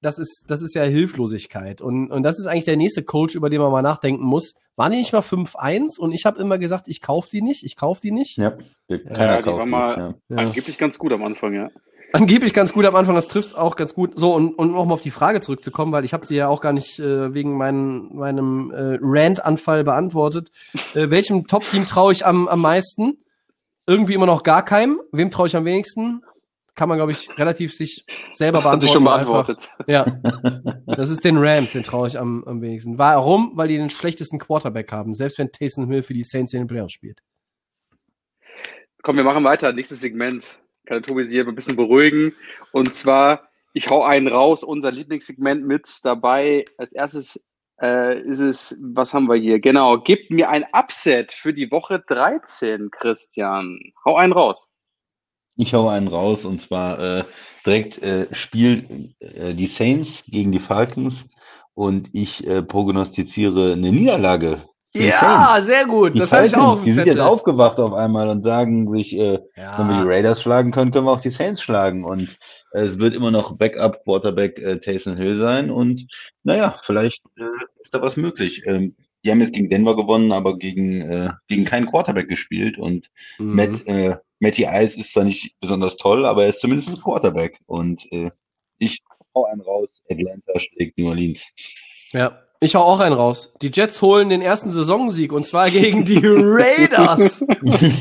das 0.00 0.18
ist, 0.18 0.44
das 0.48 0.62
ist 0.62 0.74
ja 0.74 0.82
Hilflosigkeit. 0.84 1.80
Und, 1.80 2.10
und 2.10 2.22
das 2.22 2.38
ist 2.38 2.46
eigentlich 2.46 2.64
der 2.64 2.76
nächste 2.76 3.02
Coach, 3.02 3.34
über 3.34 3.50
den 3.50 3.60
man 3.60 3.72
mal 3.72 3.82
nachdenken 3.82 4.24
muss. 4.24 4.54
Waren 4.76 4.92
die 4.92 4.98
nicht 4.98 5.12
mal 5.12 5.20
5-1? 5.22 5.98
Und 5.98 6.12
ich 6.12 6.24
habe 6.24 6.40
immer 6.40 6.56
gesagt, 6.56 6.86
ich 6.86 7.00
kaufe 7.02 7.28
die 7.30 7.42
nicht, 7.42 7.64
ich 7.64 7.74
kaufe 7.76 8.00
die 8.00 8.12
nicht. 8.12 8.38
Ja, 8.38 8.56
Ja, 8.88 9.42
die 9.42 9.46
war 9.50 9.66
mal-. 9.66 10.14
Ja. 10.28 10.36
Angeblich 10.36 10.78
ganz 10.78 10.98
gut 10.98 11.12
am 11.12 11.24
Anfang, 11.24 11.52
ja. 11.54 11.68
Angeblich 12.12 12.54
ganz 12.54 12.72
gut 12.72 12.86
am 12.86 12.96
Anfang, 12.96 13.14
das 13.14 13.28
trifft 13.28 13.54
auch 13.56 13.76
ganz 13.76 13.92
gut. 13.94 14.18
So, 14.18 14.34
und, 14.34 14.54
und 14.54 14.72
nochmal 14.72 14.94
auf 14.94 15.02
die 15.02 15.10
Frage 15.10 15.40
zurückzukommen, 15.40 15.92
weil 15.92 16.04
ich 16.04 16.14
habe 16.14 16.24
sie 16.24 16.36
ja 16.36 16.48
auch 16.48 16.60
gar 16.62 16.72
nicht 16.72 16.98
äh, 16.98 17.34
wegen 17.34 17.56
mein, 17.56 18.08
meinem 18.14 18.70
äh, 18.70 18.98
Rant-Anfall 19.00 19.84
beantwortet. 19.84 20.50
Äh, 20.94 21.10
welchem 21.10 21.46
Top-Team 21.46 21.84
traue 21.84 22.12
ich 22.12 22.24
am, 22.24 22.48
am 22.48 22.60
meisten? 22.60 23.18
Irgendwie 23.86 24.14
immer 24.14 24.26
noch 24.26 24.42
gar 24.42 24.64
keinem. 24.64 25.00
Wem 25.12 25.30
traue 25.30 25.48
ich 25.48 25.56
am 25.56 25.64
wenigsten? 25.66 26.22
Kann 26.74 26.88
man, 26.88 26.96
glaube 26.96 27.12
ich, 27.12 27.28
relativ 27.38 27.74
sich 27.74 28.06
selber 28.32 28.58
Das 28.58 28.64
hat 28.66 28.80
beantworten. 28.80 28.80
sich 28.80 28.92
schon 28.92 29.08
Einfach- 29.08 29.46
beantwortet. 29.46 29.70
Ja, 29.86 30.84
das 30.96 31.10
ist 31.10 31.24
den 31.24 31.36
Rams, 31.36 31.72
den 31.72 31.82
traue 31.82 32.06
ich 32.06 32.18
am, 32.18 32.42
am 32.44 32.62
wenigsten. 32.62 32.96
Warum? 32.98 33.52
Weil 33.54 33.68
die 33.68 33.76
den 33.76 33.90
schlechtesten 33.90 34.38
Quarterback 34.38 34.92
haben, 34.92 35.12
selbst 35.12 35.38
wenn 35.38 35.50
Taysom 35.52 35.90
Hill 35.90 36.02
für 36.02 36.14
die 36.14 36.22
Saints 36.22 36.52
in 36.54 36.60
den 36.62 36.68
Playoffs 36.68 36.92
spielt. 36.94 37.20
Komm, 39.02 39.16
wir 39.16 39.24
machen 39.24 39.44
weiter. 39.44 39.72
Nächstes 39.72 40.00
Segment. 40.00 40.58
Kann 40.88 41.02
der 41.02 41.02
Tobi 41.02 41.24
sich 41.24 41.32
hier 41.32 41.46
ein 41.46 41.54
bisschen 41.54 41.76
beruhigen. 41.76 42.34
Und 42.72 42.94
zwar, 42.94 43.50
ich 43.74 43.90
hau 43.90 44.04
einen 44.04 44.26
raus, 44.26 44.64
unser 44.64 44.90
Lieblingssegment 44.90 45.66
mit 45.66 45.86
dabei. 46.02 46.64
Als 46.78 46.94
erstes 46.94 47.44
äh, 47.78 48.18
ist 48.22 48.38
es, 48.38 48.78
was 48.80 49.12
haben 49.12 49.28
wir 49.28 49.36
hier? 49.36 49.60
Genau, 49.60 49.98
gib 49.98 50.30
mir 50.30 50.48
ein 50.48 50.64
Upset 50.72 51.30
für 51.30 51.52
die 51.52 51.70
Woche 51.70 52.02
13, 52.06 52.90
Christian. 52.90 53.78
Hau 54.06 54.16
einen 54.16 54.32
raus. 54.32 54.70
Ich 55.56 55.74
hau 55.74 55.88
einen 55.88 56.08
raus 56.08 56.46
und 56.46 56.58
zwar 56.58 56.98
äh, 56.98 57.24
direkt 57.66 57.98
äh, 57.98 58.34
spielt 58.34 58.88
äh, 59.20 59.52
die 59.52 59.66
Saints 59.66 60.22
gegen 60.26 60.52
die 60.52 60.58
Falcons 60.58 61.26
und 61.74 62.08
ich 62.14 62.46
äh, 62.46 62.62
prognostiziere 62.62 63.72
eine 63.72 63.92
Niederlage. 63.92 64.66
Ja, 64.96 65.58
sehr 65.60 65.86
gut. 65.86 66.14
Die 66.14 66.18
das 66.18 66.32
hatte 66.32 66.46
ich 66.46 66.56
auch 66.56 66.72
auf 66.72 66.82
Die 66.82 66.92
sind 66.92 67.06
jetzt 67.06 67.20
aufgewacht 67.20 67.78
auf 67.78 67.92
einmal 67.92 68.28
und 68.28 68.42
sagen 68.42 68.92
sich, 68.92 69.14
äh, 69.14 69.38
wenn 69.54 69.88
wir 69.88 69.94
die 69.94 70.00
Ja. 70.00 70.02
Raiders 70.04 70.42
schlagen 70.42 70.70
können, 70.70 70.90
können 70.90 71.06
wir 71.06 71.12
auch 71.12 71.20
die 71.20 71.30
Saints 71.30 71.62
schlagen. 71.62 72.04
Und 72.04 72.38
äh, 72.72 72.80
es 72.80 72.98
wird 72.98 73.14
immer 73.14 73.30
noch 73.30 73.56
Backup 73.56 74.02
Quarterback 74.04 74.58
äh, 74.58 74.78
Taysom 74.78 75.16
Hill 75.16 75.36
sein. 75.38 75.70
Und 75.70 76.06
naja, 76.42 76.80
vielleicht 76.84 77.22
äh, 77.36 77.44
ist 77.82 77.94
da 77.94 78.00
was 78.02 78.16
möglich. 78.16 78.62
Ähm, 78.66 78.96
die 79.24 79.30
haben 79.30 79.40
jetzt 79.40 79.52
gegen 79.52 79.68
Denver 79.68 79.94
gewonnen, 79.96 80.32
aber 80.32 80.56
gegen, 80.58 81.02
äh, 81.02 81.30
gegen 81.48 81.64
keinen 81.64 81.86
Quarterback 81.86 82.28
gespielt. 82.28 82.78
Und 82.78 83.10
Mhm. 83.38 83.54
Matt, 83.54 83.86
äh, 83.86 84.16
Matty 84.40 84.64
Ice 84.64 84.98
ist 84.98 85.12
zwar 85.12 85.24
nicht 85.24 85.54
besonders 85.60 85.96
toll, 85.96 86.24
aber 86.24 86.44
er 86.44 86.50
ist 86.50 86.60
zumindest 86.60 86.88
ein 86.88 87.00
Quarterback. 87.02 87.58
Und 87.66 88.10
äh, 88.12 88.30
ich 88.78 89.02
hau 89.34 89.44
einen 89.44 89.60
raus. 89.60 89.88
Atlanta 90.10 90.58
schlägt 90.58 90.96
New 90.98 91.08
Orleans. 91.08 91.44
Ja, 92.12 92.40
ich 92.60 92.74
hau 92.74 92.80
auch 92.82 92.98
einen 92.98 93.14
raus. 93.14 93.52
Die 93.62 93.70
Jets 93.72 94.02
holen 94.02 94.30
den 94.30 94.42
ersten 94.42 94.70
Saisonsieg 94.70 95.32
und 95.32 95.46
zwar 95.46 95.70
gegen 95.70 96.04
die 96.04 96.20
Raiders. 96.20 97.44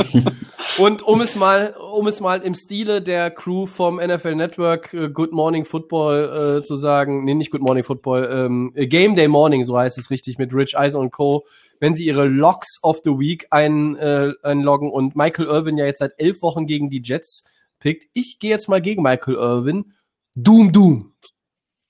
und 0.80 1.04
um 1.04 1.22
es 1.22 1.36
mal, 1.36 1.76
um 1.76 2.08
es 2.08 2.20
mal 2.22 2.42
im 2.42 2.56
Stile 2.56 3.04
der 3.04 3.30
Crew 3.30 3.68
vom 3.68 3.98
NFL 3.98 4.34
Network 4.34 4.94
äh, 4.96 5.10
Good 5.10 5.32
Morning 5.32 5.64
Football 5.64 6.58
äh, 6.58 6.64
zu 6.64 6.76
sagen, 6.76 7.24
nee, 7.24 7.36
nicht 7.36 7.52
Good 7.52 7.62
Morning 7.62 7.84
Football, 7.84 8.30
ähm, 8.32 8.72
äh, 8.74 8.88
Game 8.88 9.16
Day 9.16 9.28
Morning, 9.28 9.64
so 9.64 9.78
heißt 9.78 10.00
es 10.00 10.10
richtig, 10.10 10.40
mit 10.40 10.52
Rich 10.54 10.76
Eisen 10.76 11.00
und 11.00 11.12
Co., 11.12 11.46
wenn 11.80 11.94
sie 11.94 12.06
ihre 12.06 12.26
Locks 12.26 12.80
of 12.82 13.02
the 13.04 13.12
Week 13.12 13.46
ein, 13.52 13.96
äh, 13.98 14.34
einloggen 14.42 14.90
und 14.90 15.16
Michael 15.16 15.46
Irvin 15.46 15.78
ja 15.78 15.86
jetzt 15.86 16.00
seit 16.00 16.14
elf 16.18 16.42
Wochen 16.42 16.66
gegen 16.66 16.90
die 16.90 17.04
Jets 17.04 17.44
pickt. 17.80 18.06
Ich 18.14 18.40
gehe 18.40 18.50
jetzt 18.50 18.70
mal 18.70 18.82
gegen 18.82 19.04
Michael 19.04 19.36
Irvin. 19.36 19.94
Doom, 20.36 20.72
Doom. 20.72 21.14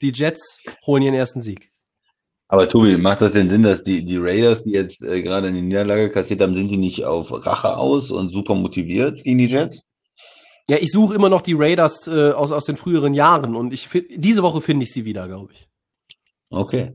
Die 0.01 0.11
Jets 0.11 0.59
holen 0.86 1.03
ihren 1.03 1.15
ersten 1.15 1.39
Sieg. 1.39 1.72
Aber 2.50 2.70
Tobi, 2.70 2.95
macht 2.98 3.22
das 3.22 3.34
denn 3.34 3.50
Sinn, 3.50 3.64
dass 3.64 3.84
die, 3.84 4.06
die 4.06 4.18
Raiders, 4.18 4.64
die 4.64 4.72
jetzt 4.72 5.02
äh, 5.02 5.22
gerade 5.22 5.48
eine 5.48 5.62
Niederlage 5.62 6.10
kassiert 6.10 6.41
haben, 6.41 6.56
sind 6.56 6.70
die 6.70 6.78
nicht 6.78 7.04
auf 7.04 7.30
Rache 7.45 7.76
aus 7.78 8.10
und 8.10 8.32
super 8.32 8.56
motiviert 8.56 9.24
gegen 9.24 9.38
die 9.39 9.48
Jets? 9.48 9.84
Ja, 10.70 10.78
ich 10.78 10.91
suche 10.91 11.16
immer 11.16 11.30
noch 11.30 11.41
die 11.41 11.56
Raiders 11.58 12.08
äh, 12.08 12.32
aus, 12.32 12.52
aus 12.52 12.66
den 12.66 12.76
früheren 12.78 13.14
Jahren 13.14 13.56
und 13.56 13.74
ich 13.74 13.89
diese 14.16 14.43
Woche 14.43 14.62
finde 14.62 14.84
ich 14.84 14.93
sie 14.93 15.06
wieder, 15.06 15.28
glaube 15.28 15.54
ich. 15.54 15.68
Okay. 16.50 16.93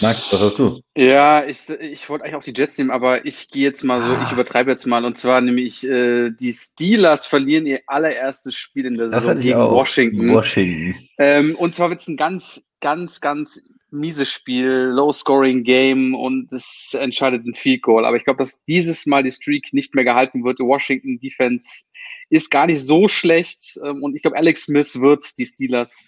Max, 0.00 0.32
was 0.32 0.40
hast 0.40 0.58
du? 0.58 0.80
Ja, 0.96 1.44
ich, 1.44 1.68
ich 1.68 2.08
wollte 2.08 2.24
eigentlich 2.24 2.36
auch 2.36 2.42
die 2.42 2.54
Jets 2.56 2.78
nehmen, 2.78 2.90
aber 2.90 3.26
ich 3.26 3.50
gehe 3.50 3.62
jetzt 3.64 3.84
mal 3.84 4.00
so, 4.00 4.08
Ah. 4.08 4.22
ich 4.26 4.32
übertreibe 4.32 4.70
jetzt 4.70 4.86
mal. 4.86 5.04
Und 5.04 5.18
zwar 5.18 5.42
nämlich, 5.42 5.86
äh, 5.86 6.30
die 6.30 6.54
Steelers 6.54 7.26
verlieren 7.26 7.66
ihr 7.66 7.80
allererstes 7.86 8.54
Spiel 8.54 8.86
in 8.86 8.96
der 8.96 9.10
Saison 9.10 9.38
gegen 9.38 9.58
auch. 9.58 9.72
Washington. 9.72 10.32
Washington. 10.32 10.94
Ähm, 11.18 11.54
und 11.56 11.74
zwar 11.74 11.90
wird 11.90 12.00
es 12.00 12.08
ein 12.08 12.16
ganz, 12.16 12.64
ganz, 12.80 13.20
ganz 13.20 13.62
mieses 13.98 14.30
Spiel, 14.30 14.90
Low-Scoring-Game 14.92 16.14
und 16.14 16.52
es 16.52 16.94
entscheidet 16.98 17.44
ein 17.46 17.54
Field 17.54 17.82
Goal. 17.82 18.04
Aber 18.04 18.16
ich 18.16 18.24
glaube, 18.24 18.38
dass 18.38 18.64
dieses 18.64 19.06
Mal 19.06 19.22
die 19.22 19.32
Streak 19.32 19.72
nicht 19.72 19.94
mehr 19.94 20.04
gehalten 20.04 20.44
wird. 20.44 20.58
Die 20.58 20.64
Washington 20.64 21.18
Defense 21.18 21.84
ist 22.28 22.50
gar 22.50 22.66
nicht 22.66 22.82
so 22.84 23.08
schlecht 23.08 23.78
ähm, 23.84 24.02
und 24.02 24.14
ich 24.14 24.22
glaube, 24.22 24.36
Alex 24.36 24.64
Smith 24.64 25.00
wird 25.00 25.24
die 25.38 25.46
Steelers 25.46 26.06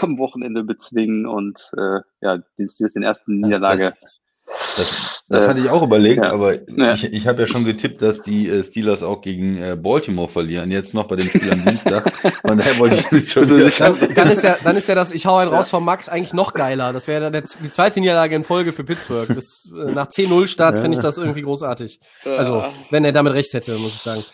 am 0.00 0.18
Wochenende 0.18 0.64
bezwingen 0.64 1.26
und 1.26 1.60
äh, 1.76 2.00
ja, 2.20 2.38
den 2.58 2.68
Steelers 2.68 2.92
den 2.92 3.02
ersten 3.02 3.40
Niederlage. 3.40 3.94
Das, 4.76 5.22
das 5.28 5.44
Äh, 5.44 5.48
hatte 5.48 5.60
ich 5.60 5.68
auch 5.68 5.82
überlegt, 5.82 6.22
ja. 6.22 6.32
aber 6.32 6.54
Ja. 6.70 6.94
ich, 6.94 7.04
ich 7.04 7.26
habe 7.26 7.42
ja 7.42 7.46
schon 7.46 7.64
getippt, 7.64 8.00
dass 8.00 8.22
die 8.22 8.48
äh, 8.48 8.64
Steelers 8.64 9.02
auch 9.02 9.20
gegen 9.20 9.58
äh, 9.62 9.76
Baltimore 9.76 10.28
verlieren. 10.28 10.70
Jetzt 10.70 10.94
noch 10.94 11.06
bei 11.06 11.16
dem 11.16 11.28
Spiel 11.28 11.52
am 11.52 11.64
Dienstag. 11.64 12.12
Von 12.42 12.56
daher 12.58 12.78
wollte 12.78 13.04
ich 13.16 13.30
schon 13.30 13.44
sicher? 13.44 13.90
Dann, 13.98 14.14
dann 14.14 14.30
ist 14.30 14.42
ja, 14.42 14.56
dann 14.64 14.76
ist 14.76 14.88
ja 14.88 14.94
das, 14.94 15.12
ich 15.12 15.26
hau 15.26 15.36
einen 15.36 15.50
raus 15.52 15.68
von 15.70 15.84
Max 15.84 16.08
eigentlich 16.08 16.32
noch 16.32 16.54
geiler. 16.54 16.92
Das 16.94 17.08
wäre 17.08 17.30
dann 17.30 17.44
die 17.62 17.70
zweite 17.70 18.00
Niederlage 18.00 18.34
in 18.36 18.44
Folge 18.44 18.72
für 18.72 18.84
Pittsburgh. 18.84 19.28
Das, 19.34 19.68
äh, 19.70 19.92
nach 19.92 20.08
10-0 20.08 20.48
Start 20.48 20.76
Ja. 20.76 20.80
finde 20.80 20.96
ich 20.96 21.02
das 21.02 21.18
irgendwie 21.18 21.42
großartig. 21.42 22.00
Also, 22.24 22.64
wenn 22.90 23.04
er 23.04 23.12
damit 23.12 23.34
recht 23.34 23.52
hätte, 23.52 23.72
muss 23.78 23.94
ich 23.96 24.00
sagen. 24.02 24.24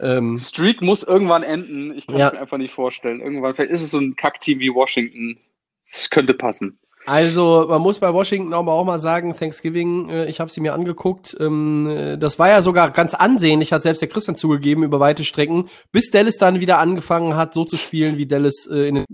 Ähm, 0.00 0.36
Streak 0.36 0.82
muss 0.82 1.02
irgendwann 1.02 1.42
enden. 1.42 1.96
Ich 1.96 2.06
kann 2.06 2.16
Ja. 2.16 2.28
es 2.28 2.32
mir 2.34 2.40
einfach 2.40 2.58
nicht 2.58 2.74
vorstellen. 2.74 3.20
Irgendwann, 3.20 3.54
vielleicht 3.54 3.70
ist 3.72 3.82
es 3.82 3.90
so 3.90 3.98
ein 3.98 4.14
Kackteam 4.16 4.58
wie 4.60 4.72
Washington. 4.72 5.38
Es 5.84 6.10
könnte 6.10 6.34
passen. 6.34 6.78
Also 7.06 7.66
man 7.68 7.82
muss 7.82 7.98
bei 7.98 8.12
Washington 8.12 8.54
aber 8.54 8.72
auch 8.72 8.84
mal 8.84 8.98
sagen, 8.98 9.36
Thanksgiving, 9.36 10.08
äh, 10.08 10.24
ich 10.26 10.40
habe 10.40 10.50
sie 10.50 10.60
mir 10.60 10.72
angeguckt, 10.72 11.36
ähm, 11.38 11.86
äh, 11.88 12.16
das 12.16 12.38
war 12.38 12.48
ja 12.48 12.62
sogar 12.62 12.90
ganz 12.90 13.12
ansehnlich, 13.14 13.72
hat 13.72 13.82
selbst 13.82 14.00
der 14.00 14.08
Christian 14.08 14.36
zugegeben 14.36 14.82
über 14.82 15.00
weite 15.00 15.24
Strecken, 15.24 15.68
bis 15.92 16.10
Dallas 16.10 16.38
dann 16.38 16.60
wieder 16.60 16.78
angefangen 16.78 17.36
hat, 17.36 17.52
so 17.52 17.64
zu 17.64 17.76
spielen, 17.76 18.16
wie 18.16 18.26
Dallas 18.26 18.66
äh, 18.70 18.88
in 18.88 18.94
den 18.96 19.04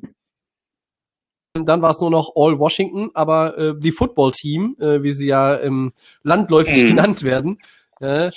dann 1.52 1.82
war 1.82 1.90
es 1.90 2.00
nur 2.00 2.10
noch 2.10 2.36
All 2.36 2.60
Washington, 2.60 3.10
aber 3.12 3.58
äh, 3.58 3.74
die 3.76 3.90
Football-Team, 3.90 4.76
äh, 4.78 5.02
wie 5.02 5.10
sie 5.10 5.26
ja 5.26 5.58
ähm, 5.58 5.92
landläufig 6.22 6.84
Mhm. 6.84 6.86
genannt 6.86 7.22
werden, 7.24 7.58
äh, 7.98 8.30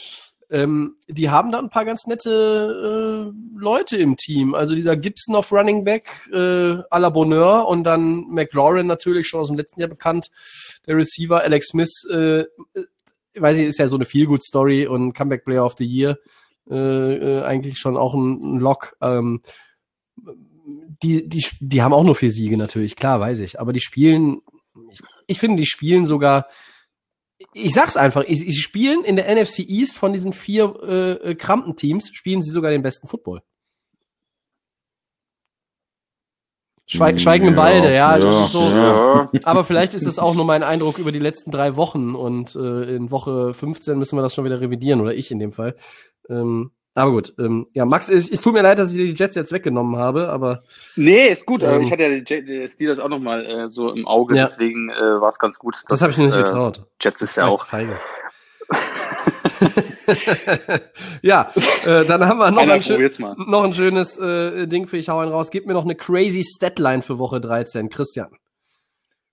ähm, 0.54 0.96
die 1.08 1.32
haben 1.32 1.52
da 1.52 1.58
ein 1.58 1.72
paar 1.72 1.84
ganz 1.84 2.06
nette 2.06 3.32
äh, 3.34 3.60
Leute 3.60 3.98
im 3.98 4.16
Team. 4.18 4.54
Also 4.54 4.76
dieser 4.76 4.96
Gibson 4.96 5.36
auf 5.36 5.52
Running 5.52 5.84
Back 5.84 6.30
äh, 6.32 6.36
à 6.38 7.00
la 7.00 7.10
Bonheur 7.10 7.68
und 7.68 7.84
dann 7.84 8.28
McLaurin 8.30 8.86
natürlich 8.86 9.28
schon 9.28 9.40
aus 9.40 9.48
dem 9.48 9.58
letzten 9.58 9.80
Jahr 9.80 9.90
bekannt. 9.90 10.30
Der 10.86 10.96
Receiver 10.96 11.42
Alex 11.42 11.70
Smith, 11.70 11.92
äh, 12.12 12.42
äh, 12.42 12.46
weiß 13.36 13.58
ich, 13.58 13.66
ist 13.66 13.80
ja 13.80 13.88
so 13.88 13.98
eine 13.98 14.06
Feel-Good-Story 14.06 14.86
und 14.86 15.14
Comeback 15.14 15.44
Player 15.44 15.66
of 15.66 15.74
the 15.80 15.86
Year. 15.86 16.20
Äh, 16.70 16.76
äh, 17.16 17.44
eigentlich 17.44 17.80
schon 17.80 17.98
auch 17.98 18.14
ein, 18.14 18.58
ein 18.58 18.60
Lock. 18.60 18.96
Ähm, 19.02 19.42
die, 21.02 21.28
die, 21.28 21.44
die 21.60 21.82
haben 21.82 21.94
auch 21.94 22.04
nur 22.04 22.16
vier 22.16 22.32
Siege 22.32 22.58
natürlich, 22.58 22.96
klar, 22.96 23.20
weiß 23.20 23.40
ich. 23.40 23.60
Aber 23.60 23.74
die 23.74 23.82
spielen, 23.82 24.42
ich, 24.92 25.00
ich 25.26 25.40
finde, 25.40 25.58
die 25.58 25.66
spielen 25.66 26.06
sogar, 26.06 26.46
ich 27.54 27.74
sag's 27.74 27.98
einfach, 27.98 28.26
sie 28.28 28.54
spielen 28.54 29.04
in 29.04 29.16
der 29.16 29.34
NFC 29.34 29.60
East 29.60 29.98
von 29.98 30.14
diesen 30.14 30.34
vier 30.34 30.74
äh, 30.84 31.12
äh, 31.32 31.36
Krampenteams, 31.36 32.10
spielen 32.14 32.42
sie 32.42 32.52
sogar 32.52 32.72
den 32.72 32.82
besten 32.82 33.08
Football. 33.08 33.42
Schweig, 36.86 37.22
Schweigen 37.22 37.48
im 37.48 37.54
Ja, 37.54 37.60
Walde, 37.60 37.88
ja. 37.88 38.18
ja, 38.18 38.20
das 38.20 38.46
ist 38.46 38.52
so, 38.52 38.60
Ja. 38.60 39.30
Aber 39.44 39.64
vielleicht 39.64 39.94
ist 39.94 40.06
es 40.06 40.20
auch 40.20 40.34
nur 40.36 40.44
mein 40.46 40.64
Eindruck 40.64 40.98
über 40.98 41.12
die 41.14 41.20
letzten 41.20 41.50
drei 41.50 41.76
Wochen 41.78 42.14
und 42.14 42.56
äh, 42.56 42.96
in 42.96 43.10
Woche 43.10 43.54
15 43.54 43.98
müssen 43.98 44.18
wir 44.18 44.22
das 44.22 44.36
schon 44.36 44.44
wieder 44.44 44.60
revidieren, 44.60 45.00
oder 45.00 45.14
ich 45.16 45.32
in 45.32 45.40
dem 45.40 45.54
Fall. 45.54 45.76
Ähm, 46.30 46.72
aber 46.96 47.12
gut, 47.12 47.34
ähm, 47.40 47.68
ja, 47.74 47.86
Max, 47.86 48.10
es, 48.10 48.30
es 48.30 48.42
tut 48.42 48.54
mir 48.54 48.62
leid, 48.62 48.80
dass 48.80 48.92
ich 48.92 48.98
dir 48.98 49.06
die 49.06 49.14
Jets 49.14 49.36
jetzt 49.36 49.52
weggenommen 49.52 49.98
habe, 49.98 50.30
aber 50.30 50.64
Nee, 50.96 51.28
ist 51.30 51.46
gut. 51.46 51.64
Ähm. 51.64 51.82
ich 51.82 51.92
hatte 51.92 52.04
ja 52.04 52.10
die, 52.10 52.34
J- 52.34 52.48
die 52.48 52.68
Steelers 52.68 53.00
auch 53.00 53.10
nochmal 53.10 53.46
äh, 53.46 53.68
so 53.70 53.92
im 53.92 54.08
Auge, 54.08 54.36
Ja. 54.36 54.44
deswegen 54.44 54.90
äh, 54.90 55.22
war 55.22 55.30
es 55.30 55.40
ganz 55.40 55.58
gut. 55.60 55.76
das 55.76 55.84
dass, 55.86 56.02
habe 56.02 56.12
ich 56.12 56.18
mir 56.18 56.26
nicht 56.26 56.36
äh, 56.38 56.44
getraut. 56.44 56.86
Jets 57.02 57.22
ist 57.22 57.36
ja 57.38 57.48
auch. 57.48 57.66
feige. 57.66 57.94
ja, 61.22 61.50
äh, 61.86 62.06
dann 62.06 62.26
haben 62.28 62.38
wir 62.40 62.52
noch 62.52 62.62
Einer 62.62 62.74
ein, 62.74 62.82
schön, 62.84 63.10
noch 63.48 63.64
ein 63.64 63.74
schönes 63.74 64.18
äh, 64.18 64.68
Ding 64.68 64.88
für 64.88 64.98
ich 64.98 65.10
hau 65.10 65.20
einen 65.20 65.32
raus. 65.32 65.50
Gib 65.52 65.66
mir 65.66 65.74
noch 65.74 65.84
eine 65.86 65.96
crazy 65.96 66.44
Statline 66.44 67.02
für 67.02 67.18
Woche 67.20 67.40
13. 67.42 67.90
Christian. 67.90 68.30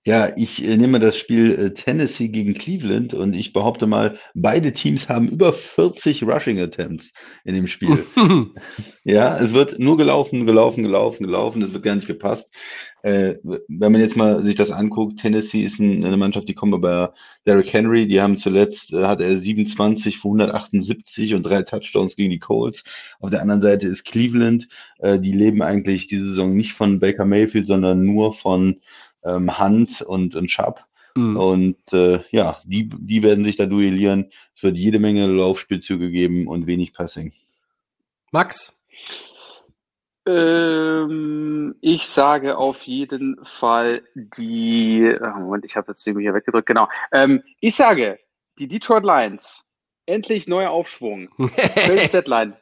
Ja, 0.06 0.32
ich 0.34 0.66
äh, 0.66 0.78
nehme 0.78 0.98
das 0.98 1.18
Spiel 1.18 1.52
äh, 1.52 1.74
Tennessee 1.74 2.28
gegen 2.28 2.54
Cleveland 2.54 3.12
und 3.12 3.34
ich 3.34 3.52
behaupte 3.52 3.86
mal, 3.86 4.16
beide 4.34 4.72
Teams 4.72 5.10
haben 5.10 5.28
über 5.28 5.52
40 5.52 6.22
Rushing 6.22 6.58
Attempts 6.58 7.12
in 7.44 7.54
dem 7.54 7.66
Spiel. 7.66 8.06
Ja, 9.02 9.38
es 9.38 9.54
wird 9.54 9.78
nur 9.78 9.96
gelaufen, 9.96 10.46
gelaufen, 10.46 10.84
gelaufen, 10.84 11.24
gelaufen. 11.24 11.62
Es 11.62 11.72
wird 11.72 11.82
gar 11.82 11.94
nicht 11.94 12.06
gepasst. 12.06 12.52
Äh, 13.02 13.36
wenn 13.42 13.92
man 13.92 14.00
jetzt 14.00 14.14
mal 14.14 14.44
sich 14.44 14.56
das 14.56 14.70
anguckt, 14.70 15.18
Tennessee 15.18 15.62
ist 15.62 15.80
ein, 15.80 16.04
eine 16.04 16.18
Mannschaft, 16.18 16.50
die 16.50 16.54
kommen 16.54 16.78
bei 16.82 17.08
Derrick 17.46 17.72
Henry. 17.72 18.06
Die 18.06 18.20
haben 18.20 18.36
zuletzt, 18.36 18.92
äh, 18.92 19.06
hat 19.06 19.22
er 19.22 19.38
27 19.38 20.18
für 20.18 20.28
178 20.28 21.34
und 21.34 21.44
drei 21.44 21.62
Touchdowns 21.62 22.14
gegen 22.14 22.30
die 22.30 22.38
Colts. 22.38 22.84
Auf 23.20 23.30
der 23.30 23.40
anderen 23.40 23.62
Seite 23.62 23.88
ist 23.88 24.04
Cleveland. 24.04 24.68
Die 25.02 25.32
leben 25.32 25.62
eigentlich 25.62 26.08
diese 26.08 26.28
Saison 26.28 26.54
nicht 26.54 26.74
von 26.74 27.00
Baker 27.00 27.24
Mayfield, 27.24 27.66
sondern 27.66 28.04
nur 28.04 28.34
von 28.34 28.82
ähm, 29.24 29.58
Hunt 29.58 30.02
und, 30.02 30.34
und 30.34 30.46
Chubb. 30.48 30.84
Mhm. 31.14 31.36
Und 31.36 31.92
äh, 31.92 32.20
ja, 32.30 32.60
die, 32.64 32.88
die 32.88 33.22
werden 33.22 33.44
sich 33.44 33.56
da 33.56 33.66
duellieren. 33.66 34.30
Es 34.54 34.62
wird 34.62 34.76
jede 34.76 34.98
Menge 34.98 35.26
Laufspielzüge 35.26 36.10
geben 36.10 36.46
und 36.46 36.66
wenig 36.66 36.92
Passing. 36.92 37.32
Max. 38.30 38.76
Ähm, 40.26 41.74
ich 41.80 42.06
sage 42.06 42.58
auf 42.58 42.82
jeden 42.82 43.42
Fall 43.44 44.02
die. 44.14 45.12
ah, 45.20 45.38
Moment, 45.38 45.64
ich 45.64 45.76
habe 45.76 45.92
jetzt 45.92 46.06
irgendwie 46.06 46.24
hier 46.24 46.34
weggedrückt. 46.34 46.66
Genau. 46.66 46.88
Ähm, 47.12 47.42
ich 47.60 47.74
sage 47.74 48.18
die 48.58 48.68
Detroit 48.68 49.04
Lions. 49.04 49.66
Endlich 50.06 50.48
neuer 50.48 50.70
Aufschwung. 50.70 51.28
Deadline. 51.76 52.54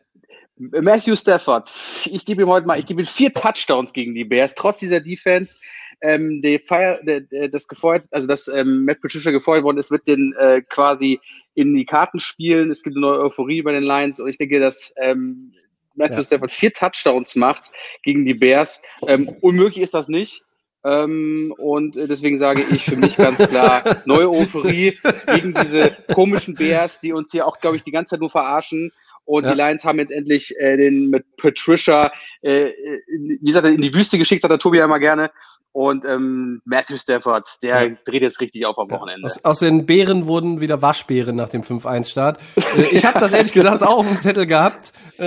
Matthew 0.59 1.17
Stafford. 1.17 1.73
Ich 2.07 2.25
gebe 2.25 2.43
ihm 2.43 2.49
heute 2.49 2.67
mal, 2.67 2.79
ich 2.79 2.87
gebe 2.87 3.03
ihm 3.03 3.07
vier 3.07 3.33
Touchdowns 3.33 3.93
gegen 3.93 4.15
die 4.15 4.25
Bears, 4.25 4.55
trotz 4.55 4.79
dieser 4.79 5.01
Defense. 5.01 5.57
Ähm, 6.01 6.41
der 6.43 6.61
Fire, 6.61 7.01
der, 7.03 7.23
der, 7.23 7.49
das 7.49 7.67
gefeuert, 7.67 8.07
also 8.13 8.29
dass 8.29 8.47
ähm, 8.47 8.85
Matt 8.85 9.01
Patricia 9.01 9.33
gefeuert 9.33 9.65
worden 9.65 9.79
ist, 9.79 9.91
wird 9.91 10.07
den 10.07 10.33
äh, 10.39 10.63
quasi 10.63 11.21
in 11.55 11.75
die 11.75 11.85
Karten 11.85 12.21
spielen. 12.21 12.71
Es 12.71 12.85
gibt 12.85 12.97
eine 12.97 13.05
neue 13.05 13.21
Euphorie 13.21 13.63
bei 13.63 13.73
den 13.73 13.83
Lions 13.83 14.21
und 14.21 14.29
ich 14.29 14.37
denke, 14.37 14.61
dass 14.61 14.95
ähm, 14.99 15.53
Matthew 15.97 16.19
Ja. 16.19 16.23
Stafford 16.23 16.53
vier 16.53 16.73
Touchdowns 16.73 17.35
macht 17.35 17.71
gegen 18.05 18.25
die 18.25 18.35
Bears. 18.35 18.81
Ähm, 19.09 19.29
unmöglich 19.41 19.83
ist 19.83 19.95
das 19.95 20.09
nicht. 20.09 20.45
Ähm, 20.85 21.53
und 21.59 21.97
äh, 21.97 22.07
deswegen 22.07 22.39
sage 22.39 22.65
ich 22.71 22.85
für 22.85 22.97
mich 22.97 23.17
ganz 23.17 23.39
klar, 23.39 23.83
neue 24.05 24.31
Euphorie 24.31 24.97
gegen 25.35 25.53
diese 25.53 25.97
komischen 26.15 26.55
Bears, 26.55 27.01
die 27.01 27.13
uns 27.13 27.33
hier 27.33 27.47
auch, 27.47 27.59
glaube 27.59 27.75
ich, 27.77 27.83
die 27.83 27.91
ganze 27.91 28.11
Zeit 28.11 28.21
nur 28.21 28.31
verarschen. 28.31 28.93
Und 29.29 29.45
Ja. 29.45 29.53
die 29.53 29.59
Lions 29.59 29.85
haben 29.85 29.99
jetzt 29.99 30.11
endlich 30.11 30.59
äh, 30.59 30.79
den 30.79 31.11
mit 31.11 31.37
Patricia, 31.37 32.11
äh, 32.41 32.71
in, 33.09 33.39
wie 33.43 33.47
gesagt, 33.47 33.67
in 33.67 33.83
die 33.83 33.93
Wüste 33.93 34.17
geschickt, 34.17 34.43
hat 34.43 34.51
der 34.51 34.59
Tobi 34.59 34.79
ja 34.79 34.87
immer 34.87 34.99
gerne. 34.99 35.31
Und 35.73 36.05
ähm, 36.05 36.61
Matthew 36.65 36.97
Stafford, 36.97 37.47
der 37.63 37.89
Ja. 37.91 37.97
dreht 38.05 38.23
jetzt 38.23 38.41
richtig 38.41 38.67
auf 38.67 38.77
am 38.79 38.91
Wochenende. 38.91 39.27
Aus, 39.27 39.45
aus 39.45 39.59
den 39.61 39.87
Bären 39.87 40.27
wurden 40.27 40.61
wieder 40.61 40.83
Waschbären 40.83 41.37
nach 41.37 41.51
dem 41.51 41.63
5-1-Start. 41.63 42.41
äh, 42.57 42.83
ich 42.91 43.05
habe 43.05 43.21
das 43.21 43.33
ehrlich 43.33 43.53
gesagt 43.53 43.83
auch 43.83 43.99
auf 43.99 44.09
dem 44.09 44.19
Zettel 44.19 44.47
gehabt 44.47 44.93
äh, 45.19 45.25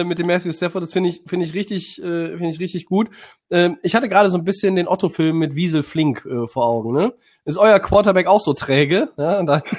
äh, 0.00 0.04
mit 0.04 0.18
dem 0.18 0.26
Matthew 0.28 0.52
Stafford. 0.52 0.82
Das 0.82 0.92
finde 0.92 1.08
ich 1.08 1.22
finde 1.26 1.46
ich 1.46 1.54
richtig 1.54 1.98
äh, 2.00 2.28
finde 2.36 2.48
ich 2.50 2.60
richtig 2.60 2.84
gut. 2.86 3.08
Ähm, 3.50 3.78
ich 3.82 3.94
hatte 3.96 4.08
gerade 4.08 4.30
so 4.30 4.38
ein 4.38 4.44
bisschen 4.44 4.76
den 4.76 4.86
Otto-Film 4.88 5.36
mit 5.38 5.54
Wiesel 5.56 5.82
Flink 5.82 6.24
äh, 6.26 6.46
vor 6.46 6.66
Augen. 6.66 6.92
Ne? 6.92 7.14
Ist 7.44 7.56
euer 7.58 7.80
Quarterback 7.80 8.26
auch 8.26 8.40
so 8.40 8.52
träge? 8.52 9.08
Ja, 9.16 9.42
dann, 9.42 9.62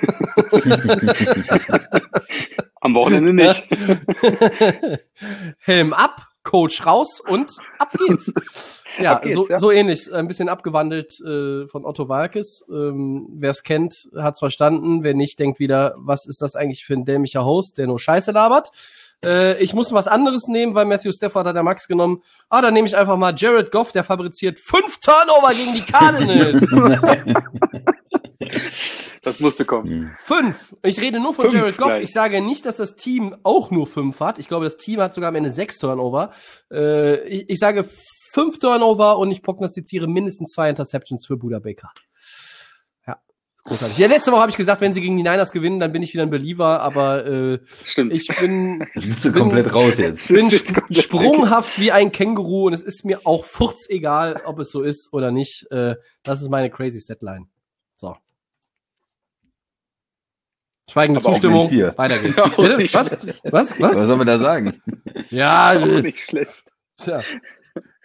Am 2.82 2.95
Wochenende 2.95 3.34
nicht. 3.34 3.68
Helm 5.60 5.93
ab, 5.93 6.28
Coach 6.50 6.84
raus 6.84 7.22
und 7.22 7.52
ab 7.78 7.89
geht's. 8.08 8.34
Ja, 8.97 9.14
Ab 9.14 9.22
geht's, 9.22 9.36
so, 9.36 9.47
ja. 9.47 9.60
so 9.60 9.70
ähnlich, 9.70 10.12
ein 10.12 10.28
bisschen 10.28 10.50
abgewandelt 10.50 11.20
äh, 11.22 11.68
von 11.68 11.86
Otto 11.86 12.10
Walkes. 12.10 12.66
Ähm, 12.70 13.28
Wer 13.34 13.52
es 13.52 13.62
kennt, 13.62 14.10
hat's 14.16 14.39
verstanden. 14.39 15.04
Wer 15.04 15.14
nicht, 15.14 15.38
denkt 15.38 15.60
wieder, 15.60 15.93
was 15.97 16.26
ist 16.26 16.41
das 16.41 16.56
eigentlich 16.56 16.84
für 16.84 16.95
ein 16.95 17.06
dämlicher 17.06 17.45
Host, 17.45 17.78
der 17.78 17.86
nur 17.86 18.00
Scheiße 18.00 18.32
labert. 18.32 18.72
Äh, 19.24 19.62
ich 19.62 19.76
muss 19.76 19.93
was 19.93 20.08
anderes 20.08 20.47
nehmen, 20.47 20.74
weil 20.74 20.86
Matthew 20.86 21.12
Stafford 21.12 21.45
hat 21.45 21.56
der 21.56 21.62
Max 21.62 21.88
genommen. 21.88 22.24
Ah, 22.50 22.64
dann 22.64 22.74
nehme 22.74 22.88
ich 22.88 22.97
einfach 22.97 23.16
mal 23.16 23.36
Jared 23.38 23.72
Goff, 23.72 23.91
der 23.91 24.04
fabriziert 24.04 24.60
fünf 24.60 24.97
Turnover 25.00 25.54
gegen 25.54 25.76
die 25.76 25.82
Cardinals. 25.91 26.68
Das 29.22 29.39
musste 29.39 29.65
kommen. 29.65 29.89
Hm. 29.89 30.11
Fünf. 30.24 30.76
Ich 30.84 30.99
rede 31.01 31.20
nur 31.20 31.34
von 31.34 31.45
Fünf 31.45 31.55
Jared 31.55 31.78
Goff. 31.78 31.88
gleich. 31.88 32.03
Ich 32.05 32.11
sage 32.13 32.41
nicht, 32.41 32.65
dass 32.65 32.78
das 32.78 32.95
Team 32.95 33.36
auch 33.43 33.70
nur 33.72 33.86
fünf 33.88 34.20
hat. 34.22 34.39
Ich 34.39 34.47
glaube, 34.47 34.65
das 34.65 34.78
Team 34.78 35.01
hat 35.01 35.13
sogar 35.13 35.30
am 35.30 35.36
Ende 35.36 35.51
sechs 35.51 35.78
Turnover. 35.78 36.32
Äh, 36.72 37.28
ich, 37.28 37.49
ich 37.49 37.57
sage 37.59 37.88
fünf 38.34 38.59
Turnover 38.59 39.17
und 39.17 39.32
ich 39.32 39.41
prognostiziere 39.41 40.07
mindestens 40.07 40.51
zwei 40.53 40.70
Interceptions 40.70 41.26
für 41.28 41.36
Buda 41.36 41.59
Baker. 41.59 41.91
Ja, 43.07 43.20
großartig. 43.65 43.97
Ja, 43.97 44.07
letzte 44.07 44.32
Woche 44.32 44.39
habe 44.41 44.51
ich 44.51 44.57
gesagt, 44.57 44.80
wenn 44.82 44.93
sie 44.93 45.01
gegen 45.01 45.17
die 45.17 45.24
Niners 45.24 45.51
gewinnen, 45.51 45.80
dann 45.80 45.91
bin 45.91 46.01
ich 46.03 46.13
wieder 46.13 46.24
ein 46.24 46.30
Believer, 46.30 46.80
aber 46.80 47.26
äh, 47.26 47.59
Stimmt. 47.84 48.13
ich 48.15 48.28
bin, 48.39 48.86
bist 48.93 49.26
du 49.26 49.32
Bin- 49.34 49.41
komplett 49.41 49.74
raus 49.74 49.93
jetzt. 49.97 50.28
bin 50.30 50.47
sp 50.47 50.72
komplett 50.74 51.03
sprunghaft 51.03 51.78
wie 51.80 51.91
ein 51.91 52.11
Känguru 52.13 52.67
und 52.67 52.74
es 52.74 52.84
ist 52.84 53.03
mir 53.03 53.26
auch 53.26 53.43
furz 53.43 53.88
egal, 53.89 54.41
ob 54.45 54.59
es 54.59 54.72
so 54.72 54.84
ist 54.84 55.11
oder 55.11 55.32
nicht. 55.32 55.65
Äh, 55.72 55.95
das 56.24 56.41
ist 56.41 56.49
meine 56.49 56.70
crazy 56.70 56.99
Setline. 56.99 57.47
So. 57.95 58.15
Schweigende 60.89 61.19
Aber 61.21 61.31
Zustimmung. 61.31 61.69
Weiter 61.71 62.17
geht's. 62.19 62.37
Nicht 62.77 62.93
Was? 62.93 63.07
schlecht. 63.07 63.41
Was? 63.45 63.71
Was 63.71 63.79
Was? 63.79 63.97
soll 63.97 64.17
man 64.17 64.27
da 64.27 64.39
sagen? 64.39 64.81
Ja, 65.29 65.71
Auch 65.77 65.87
äh, 65.87 66.01
nicht 66.01 66.19
schlecht. 66.19 66.71
tja. 66.97 67.21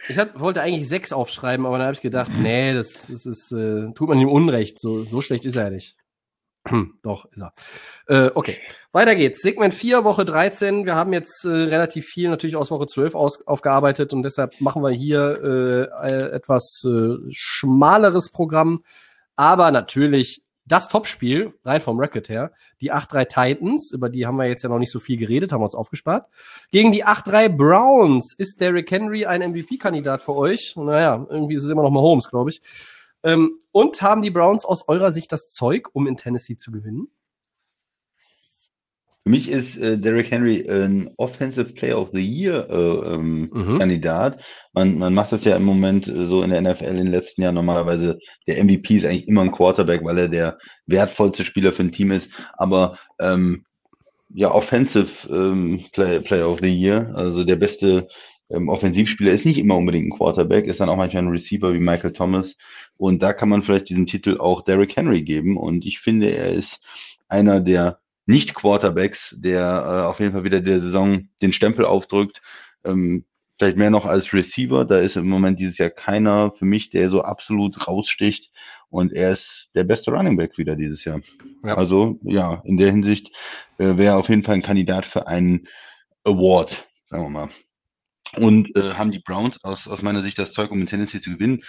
Ich 0.09 0.19
hat, 0.19 0.39
wollte 0.39 0.61
eigentlich 0.61 0.87
sechs 0.87 1.13
aufschreiben, 1.13 1.65
aber 1.65 1.79
dann 1.79 1.87
habe 1.87 1.95
ich 1.95 2.03
gedacht, 2.03 2.31
nee, 2.39 2.75
das, 2.75 3.07
das 3.11 3.25
ist, 3.25 3.53
äh, 3.53 3.91
tut 3.95 4.09
man 4.09 4.21
ihm 4.21 4.29
Unrecht. 4.29 4.79
So, 4.79 5.05
so 5.05 5.21
schlecht 5.23 5.47
ist 5.47 5.57
er 5.57 5.71
nicht. 5.71 5.97
Hm, 6.67 6.99
Doch, 7.03 7.27
ist 7.31 7.43
er. 7.43 7.53
Äh, 8.07 8.31
okay, 8.35 8.57
weiter 8.91 9.15
geht's. 9.17 9.43
Segment 9.43 9.75
4, 9.75 10.03
Woche 10.05 10.25
13. 10.25 10.87
Wir 10.87 10.95
haben 10.95 11.13
jetzt 11.13 11.45
äh, 11.45 11.51
relativ 11.51 12.07
viel 12.07 12.31
natürlich 12.31 12.57
aus 12.57 12.71
Woche 12.71 12.87
12 12.87 13.15
aus, 13.15 13.47
aufgearbeitet 13.47 14.15
und 14.15 14.23
deshalb 14.23 14.59
machen 14.63 14.81
wir 14.83 14.89
hier 14.91 15.91
äh, 16.01 16.09
äh, 16.09 16.31
etwas 16.33 16.83
äh, 16.87 17.17
schmaleres 17.31 18.31
Programm. 18.33 18.83
Aber 19.37 19.71
natürlich 19.73 20.44
das 20.67 20.89
Topspiel, 20.89 21.53
rein 21.65 21.81
vom 21.81 21.99
Record 21.99 22.29
her, 22.29 22.53
die 22.81 22.93
8-3 22.93 23.25
Titans, 23.27 23.93
über 23.93 24.09
die 24.09 24.27
haben 24.27 24.37
wir 24.37 24.47
jetzt 24.47 24.63
ja 24.63 24.69
noch 24.69 24.79
nicht 24.79 24.91
so 24.91 25.01
viel 25.01 25.17
geredet, 25.17 25.53
haben 25.53 25.61
wir 25.61 25.65
uns 25.65 25.75
aufgespart. 25.75 26.27
Gegen 26.71 26.93
die 26.93 27.05
8-3 27.05 27.49
Browns 27.51 28.35
ist 28.35 28.61
Derrick 28.61 28.91
Henry 28.91 29.27
ein 29.27 29.43
MVP-Kandidat 29.43 30.23
für 30.23 30.35
euch. 30.35 30.75
Naja, 30.77 31.27
irgendwie 31.29 31.55
ist 31.55 31.65
es 31.65 31.71
immer 31.71 31.83
noch 31.83 31.91
mal 31.91 32.01
Holmes, 32.01 32.29
glaube 32.31 32.51
ich. 32.51 32.61
Ähm, 33.23 33.59
und 33.73 34.03
haben 34.03 34.23
die 34.23 34.31
Browns 34.31 34.65
aus 34.65 34.89
eurer 34.89 35.13
Sicht 35.13 35.33
das 35.33 35.47
Zeug, 35.47 35.89
um 35.93 36.07
in 36.07 36.17
Tennessee 36.17 36.57
zu 36.57 36.71
gewinnen? 36.71 37.09
Für 39.25 39.31
mich 39.31 39.49
ist 39.51 39.79
äh, 39.79 39.97
Derrick 39.99 40.31
Henry 40.31 40.69
ein 40.69 41.11
Offensive 41.17 41.73
Player 41.73 41.99
of 41.99 42.11
the 42.13 42.21
Year 42.21 42.69
äh, 42.69 43.15
ähm, 43.15 43.49
Mhm. 43.51 43.79
Kandidat. 43.79 44.39
Man, 44.75 44.99
man 44.99 45.15
macht 45.15 45.33
das 45.33 45.45
ja 45.45 45.57
im 45.57 45.65
Moment 45.65 46.07
äh, 46.07 46.27
so 46.27 46.43
in 46.43 46.51
der 46.51 46.61
NFL 46.61 46.85
in 46.85 46.97
den 46.99 47.11
letzten 47.11 47.41
Jahren 47.41 47.55
normalerweise. 47.55 48.19
Der 48.47 48.63
MVP 48.63 48.97
ist 48.97 49.07
eigentlich 49.07 49.27
immer 49.27 49.41
ein 49.41 49.51
Quarterback, 49.51 50.05
weil 50.05 50.19
er 50.19 50.29
der 50.29 50.59
wertvollste 50.87 51.45
Spieler 51.47 51.73
für 51.73 51.85
ein 51.85 51.93
Team 51.93 52.13
ist. 52.13 52.29
Aber 52.59 52.99
ähm, 53.19 53.65
ja, 54.35 54.53
Offensive 54.53 55.27
ähm, 55.31 55.81
Play, 55.93 56.21
Player 56.21 56.51
of 56.51 56.59
the 56.61 56.69
Year, 56.69 57.11
also 57.15 57.45
der 57.45 57.57
beste 57.57 58.09
ähm, 58.51 58.69
Offensivspieler 58.69 59.33
ist 59.33 59.47
nicht 59.47 59.59
immer 59.59 59.77
unbedingt 59.79 60.07
ein 60.13 60.19
Quarterback, 60.19 60.67
ist 60.67 60.81
dann 60.81 60.91
auch 60.91 60.97
manchmal 60.99 61.23
ein 61.23 61.31
Receiver 61.31 61.73
wie 61.73 61.79
Michael 61.81 62.13
Thomas. 62.13 62.57
Und 62.99 63.23
da 63.23 63.33
kann 63.33 63.49
man 63.49 63.63
vielleicht 63.63 63.89
diesen 63.89 64.05
Titel 64.05 64.37
auch 64.39 64.61
Derrick 64.63 64.97
Henry 64.97 65.23
geben. 65.23 65.57
Und 65.57 65.87
ich 65.87 66.01
finde, 66.01 66.29
er 66.29 66.53
ist 66.53 66.81
einer 67.29 67.61
der 67.61 68.01
nicht-Quarterbacks, 68.27 69.35
der 69.39 69.61
äh, 69.63 70.07
auf 70.07 70.21
jeden 70.21 70.33
Fall 70.33 70.45
wieder 70.45 70.61
der 70.61 70.81
Saison 70.81 71.29
den 71.43 71.53
Stempel 71.53 71.85
aufdrückt. 71.85 72.43
Ähm, 72.85 73.25
vielleicht 73.59 73.77
mehr 73.77 73.91
noch 73.91 74.07
als 74.07 74.33
Receiver. 74.33 74.85
Da 74.85 74.99
ist 74.99 75.17
im 75.17 75.29
Moment 75.29 75.61
dieses 75.61 75.79
Jahr 75.79 75.91
keiner 75.91 76.53
für 76.53 76.65
mich, 76.65 76.91
der 76.91 77.11
so 77.11 77.23
absolut 77.23 77.87
raussticht. 77.87 78.51
Und 78.89 79.13
er 79.13 79.31
ist 79.33 79.71
der 79.75 79.85
beste 79.85 80.11
Running 80.13 80.37
Back 80.37 80.57
wieder 80.59 80.77
dieses 80.77 81.05
Jahr. 81.05 81.21
Ja. 81.65 81.75
Also 81.75 82.19
ja, 82.23 82.63
in 82.65 82.77
der 82.77 82.91
Hinsicht 82.91 83.31
äh, 83.79 83.97
wäre 83.97 84.15
er 84.15 84.19
auf 84.19 84.29
jeden 84.29 84.45
Fall 84.45 84.55
ein 84.55 84.63
Kandidat 84.63 85.07
für 85.07 85.27
einen 85.27 85.67
Award, 86.25 86.87
sagen 87.11 87.25
wir 87.25 87.31
mal. 87.31 87.49
und 88.37 88.75
äh, 88.77 88.95
haben 88.95 89.11
die 89.11 89.19
Browns 89.19 89.63
aus, 89.63 89.89
aus 89.89 90.03
meiner 90.03 90.23
Sicht 90.23 90.39
das 90.39 90.53
Zeug, 90.53 90.71
um 90.71 90.81
in 90.81 90.87
Tennessee 90.87 91.21
zu 91.21 91.31
gewinnen. 91.31 91.63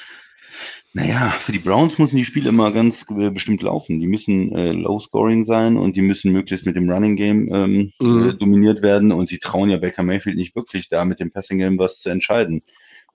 Naja, 0.93 1.31
für 1.41 1.51
die 1.51 1.59
Browns 1.59 1.97
müssen 1.99 2.15
die 2.15 2.25
Spiele 2.25 2.49
immer 2.49 2.71
ganz 2.71 3.05
äh, 3.09 3.29
bestimmt 3.29 3.61
laufen. 3.61 3.99
Die 3.99 4.07
müssen 4.07 4.55
äh, 4.55 4.71
low-scoring 4.71 5.45
sein 5.45 5.75
und 5.75 5.95
die 5.97 6.01
müssen 6.01 6.31
möglichst 6.31 6.65
mit 6.65 6.75
dem 6.77 6.89
Running 6.89 7.15
Game 7.17 7.53
ähm, 7.53 7.91
Mhm. 7.99 8.29
äh, 8.29 8.33
dominiert 8.33 8.81
werden 8.81 9.11
und 9.11 9.27
sie 9.29 9.39
trauen 9.39 9.69
ja 9.69 9.77
Baker 9.77 10.03
Mayfield 10.03 10.37
nicht 10.37 10.55
wirklich 10.55 10.87
da 10.89 11.03
mit 11.03 11.19
dem 11.19 11.31
Passing 11.31 11.57
Game 11.59 11.77
was 11.79 11.99
zu 11.99 12.09
entscheiden. 12.09 12.61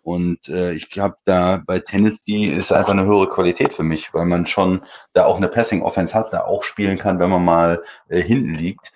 Und 0.02 0.48
äh, 0.48 0.72
ich 0.74 0.90
glaube, 0.90 1.16
da 1.24 1.62
bei 1.66 1.78
Tennessee 1.78 2.46
ist 2.46 2.72
einfach 2.72 2.92
eine 2.92 3.04
höhere 3.04 3.28
Qualität 3.28 3.74
für 3.74 3.82
mich, 3.82 4.12
weil 4.14 4.26
man 4.26 4.46
schon 4.46 4.82
da 5.12 5.26
auch 5.26 5.36
eine 5.36 5.48
Passing 5.48 5.82
Offense 5.82 6.14
hat, 6.14 6.32
da 6.32 6.42
auch 6.44 6.62
spielen 6.64 6.98
kann, 6.98 7.18
wenn 7.18 7.30
man 7.30 7.44
mal 7.44 7.82
äh, 8.08 8.22
hinten 8.22 8.54
liegt. 8.54 8.92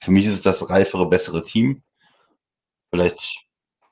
Für 0.00 0.10
mich 0.12 0.26
ist 0.26 0.34
es 0.34 0.42
das 0.42 0.68
reifere, 0.70 1.08
bessere 1.08 1.44
Team. 1.44 1.82
Vielleicht 2.90 3.36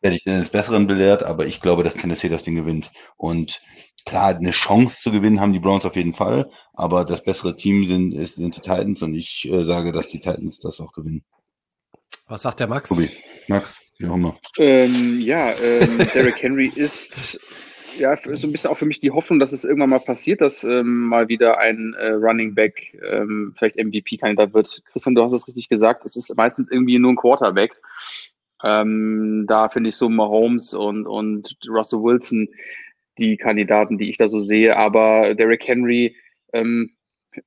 werde 0.07 0.17
ich 0.19 0.27
eines 0.27 0.51
Besseren 0.51 0.87
belehrt, 0.87 1.25
aber 1.25 1.47
ich 1.47 1.61
glaube, 1.61 1.83
dass 1.83 1.95
Tennessee 1.95 2.29
das 2.29 2.45
Ding 2.45 2.55
gewinnt. 2.55 2.93
Und 3.17 3.61
klar, 4.05 4.37
eine 4.37 4.53
Chance 4.53 4.99
zu 5.03 5.11
gewinnen 5.11 5.41
haben 5.41 5.53
die 5.53 5.59
Browns 5.59 5.85
auf 5.85 5.97
jeden 5.97 6.15
Fall, 6.15 6.49
aber 6.75 7.05
das 7.05 7.25
bessere 7.25 7.57
Team 7.57 7.87
sind, 7.89 8.13
ist, 8.13 8.37
sind 8.37 8.57
die 8.57 8.61
Titans 8.61 9.03
und 9.03 9.15
ich 9.15 9.49
äh, 9.51 9.65
sage, 9.65 9.91
dass 9.91 10.07
die 10.07 10.21
Titans 10.21 10.61
das 10.61 10.81
auch 10.81 10.93
gewinnen. 10.93 11.25
Was 12.29 12.43
sagt 12.43 12.61
der 12.61 12.69
Max? 12.69 12.89
Tobi, 12.89 13.11
Max, 13.49 13.75
wie 13.99 14.07
auch 14.07 14.15
immer. 14.15 14.39
Ähm, 14.59 15.21
ja, 15.21 15.53
ähm, 15.61 15.99
Derrick 16.15 16.41
Henry 16.41 16.71
ist 16.73 17.41
ja 17.99 18.17
so 18.17 18.47
ein 18.47 18.53
bisschen 18.53 18.71
auch 18.71 18.79
für 18.79 18.87
mich 18.87 19.01
die 19.01 19.11
Hoffnung, 19.11 19.41
dass 19.41 19.53
es 19.53 19.65
irgendwann 19.65 19.91
mal 19.91 19.99
passiert, 19.99 20.41
dass 20.41 20.63
ähm, 20.63 21.07
mal 21.09 21.27
wieder 21.27 21.59
ein 21.59 21.95
äh, 21.99 22.11
Running 22.11 22.55
Back 22.55 22.97
ähm, 23.11 23.55
vielleicht 23.57 23.77
MVP-Kandidat 23.77 24.55
wird. 24.55 24.83
Christian, 24.85 25.17
du 25.17 25.25
hast 25.25 25.33
es 25.33 25.49
richtig 25.49 25.69
gesagt, 25.69 26.05
es 26.05 26.15
ist 26.15 26.37
meistens 26.37 26.71
irgendwie 26.71 27.01
nur 27.01 27.13
ein 27.13 27.17
Quarterback. 27.17 27.73
Ähm, 28.63 29.45
da 29.49 29.69
finde 29.69 29.89
ich 29.89 29.97
so 29.97 30.09
Mahomes 30.09 30.75
und, 30.75 31.07
und 31.07 31.57
Russell 31.69 32.03
Wilson 32.03 32.49
die 33.19 33.37
Kandidaten, 33.37 33.99
die 33.99 34.11
ich 34.11 34.19
da 34.19 34.29
so 34.29 34.41
sehe. 34.41 34.77
Aber 34.77 35.35
Derrick 35.35 35.67
Henry, 35.67 36.17
ähm, 36.53 36.97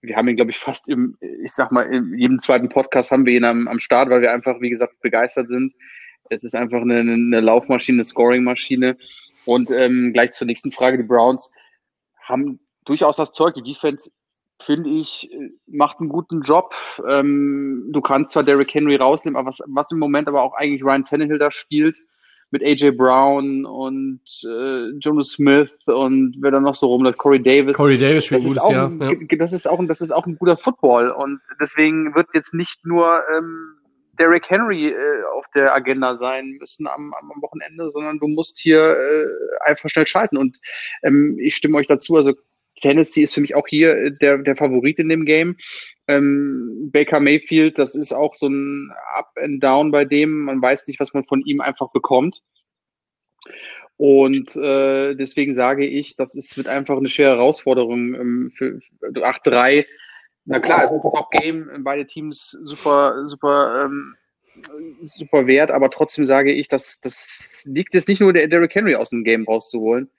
wir 0.01 0.15
haben 0.15 0.27
ihn, 0.27 0.35
glaube 0.35 0.51
ich, 0.51 0.57
fast 0.57 0.87
im, 0.87 1.17
ich 1.19 1.51
sag 1.51 1.71
mal, 1.71 1.83
in 1.83 2.17
jedem 2.17 2.39
zweiten 2.39 2.69
Podcast 2.69 3.11
haben 3.11 3.25
wir 3.25 3.33
ihn 3.33 3.43
am, 3.43 3.67
am 3.67 3.79
Start, 3.79 4.09
weil 4.09 4.21
wir 4.21 4.33
einfach, 4.33 4.61
wie 4.61 4.69
gesagt, 4.69 4.99
begeistert 5.01 5.49
sind. 5.49 5.73
Es 6.29 6.43
ist 6.43 6.55
einfach 6.55 6.81
eine, 6.81 6.99
eine 6.99 7.39
Laufmaschine, 7.39 7.97
eine 7.97 8.03
Scoring-Maschine. 8.03 8.97
Und 9.45 9.71
ähm, 9.71 10.11
gleich 10.13 10.31
zur 10.31 10.45
nächsten 10.45 10.71
Frage. 10.71 10.97
Die 10.97 11.03
Browns 11.03 11.51
haben 12.21 12.59
durchaus 12.85 13.15
das 13.15 13.31
Zeug. 13.31 13.55
Die 13.55 13.63
Defense, 13.63 14.11
finde 14.61 14.89
ich, 14.89 15.29
macht 15.67 15.99
einen 15.99 16.09
guten 16.09 16.41
Job. 16.41 16.75
Ähm, 17.07 17.89
du 17.91 18.01
kannst 18.01 18.33
zwar 18.33 18.43
Derrick 18.43 18.73
Henry 18.73 18.95
rausnehmen, 18.97 19.37
aber 19.37 19.49
was, 19.49 19.59
was 19.67 19.91
im 19.91 19.99
Moment 19.99 20.27
aber 20.27 20.41
auch 20.43 20.53
eigentlich 20.55 20.83
Ryan 20.83 21.03
Tannehill 21.05 21.37
da 21.39 21.49
spielt, 21.51 21.97
mit 22.51 22.63
AJ 22.63 22.91
Brown 22.91 23.63
und 23.65 24.21
äh, 24.43 24.89
Jonas 24.99 25.29
Smith 25.33 25.71
und 25.85 26.35
wer 26.39 26.49
da 26.51 26.59
noch 26.59 26.73
so 26.75 26.87
rumläuft, 26.87 27.19
Corey 27.19 27.41
Davis. 27.41 27.77
Corey 27.77 27.97
Davis 27.97 28.25
spielt 28.25 28.43
gutes 28.43 28.67
Jahr. 28.69 28.87
ein, 28.89 28.99
Ja. 29.01 29.13
ge- 29.13 29.37
das, 29.37 29.53
ist 29.53 29.67
auch 29.69 29.79
ein, 29.79 29.87
das 29.87 30.01
ist 30.01 30.11
auch 30.11 30.25
ein 30.25 30.35
guter 30.35 30.57
Football 30.57 31.11
und 31.11 31.39
deswegen 31.61 32.15
wird 32.15 32.27
jetzt 32.33 32.55
nicht 32.55 32.83
nur 32.87 33.21
ähm, 33.37 33.75
Derrick 34.17 34.49
Henry 34.49 34.87
äh, 34.89 34.95
auf 35.37 35.45
der 35.53 35.73
Agenda 35.75 36.15
sein 36.15 36.57
müssen 36.59 36.87
am, 36.87 37.13
am 37.13 37.31
am 37.31 37.41
Wochenende, 37.43 37.89
sondern 37.91 38.17
du 38.17 38.27
musst 38.27 38.57
hier 38.57 38.97
äh, 38.97 39.25
einfach 39.69 39.87
schnell 39.89 40.07
schalten 40.07 40.35
und 40.35 40.57
ähm, 41.03 41.37
ich 41.39 41.55
stimme 41.55 41.77
euch 41.77 41.87
dazu, 41.87 42.15
also 42.15 42.33
Tennessee 42.79 43.23
ist 43.23 43.33
für 43.33 43.41
mich 43.41 43.55
auch 43.55 43.67
hier 43.67 43.95
äh, 43.95 44.11
der, 44.11 44.39
der 44.39 44.55
Favorit 44.55 44.99
in 44.99 45.09
dem 45.09 45.25
Game. 45.25 45.57
Ähm, 46.07 46.89
Baker 46.91 47.19
Mayfield, 47.19 47.77
das 47.77 47.95
ist 47.95 48.13
auch 48.13 48.35
so 48.35 48.47
ein 48.47 48.91
Up 49.15 49.31
and 49.41 49.63
Down 49.63 49.91
bei 49.91 50.05
dem. 50.05 50.45
Man 50.45 50.61
weiß 50.61 50.87
nicht, 50.87 50.99
was 50.99 51.13
man 51.13 51.25
von 51.25 51.41
ihm 51.41 51.61
einfach 51.61 51.91
bekommt. 51.91 52.41
Und 53.97 54.55
äh, 54.55 55.13
deswegen 55.15 55.53
sage 55.53 55.85
ich, 55.85 56.15
das 56.15 56.33
ist, 56.35 56.55
wird 56.55 56.67
einfach 56.67 56.97
eine 56.97 57.09
schwere 57.09 57.35
Herausforderung 57.35 58.15
ähm, 58.15 58.51
für, 58.55 58.79
für 58.79 59.25
8-3. 59.25 59.85
Na 60.45 60.59
klar, 60.59 60.83
es 60.83 60.89
ist 60.89 60.95
ein 60.95 61.01
Top-Game, 61.01 61.83
beide 61.83 62.05
Teams 62.05 62.57
super, 62.63 63.27
super, 63.27 63.83
ähm, 63.85 64.15
super 65.03 65.47
wert, 65.47 65.71
aber 65.71 65.89
trotzdem 65.89 66.25
sage 66.25 66.51
ich, 66.51 66.67
dass 66.67 66.99
das 66.99 67.63
liegt 67.65 67.93
jetzt 67.95 68.07
nicht 68.07 68.21
nur 68.21 68.33
der 68.33 68.47
Derrick 68.47 68.73
Henry 68.75 68.95
aus 68.95 69.09
dem 69.11 69.23
Game 69.23 69.45
rauszuholen. 69.45 70.09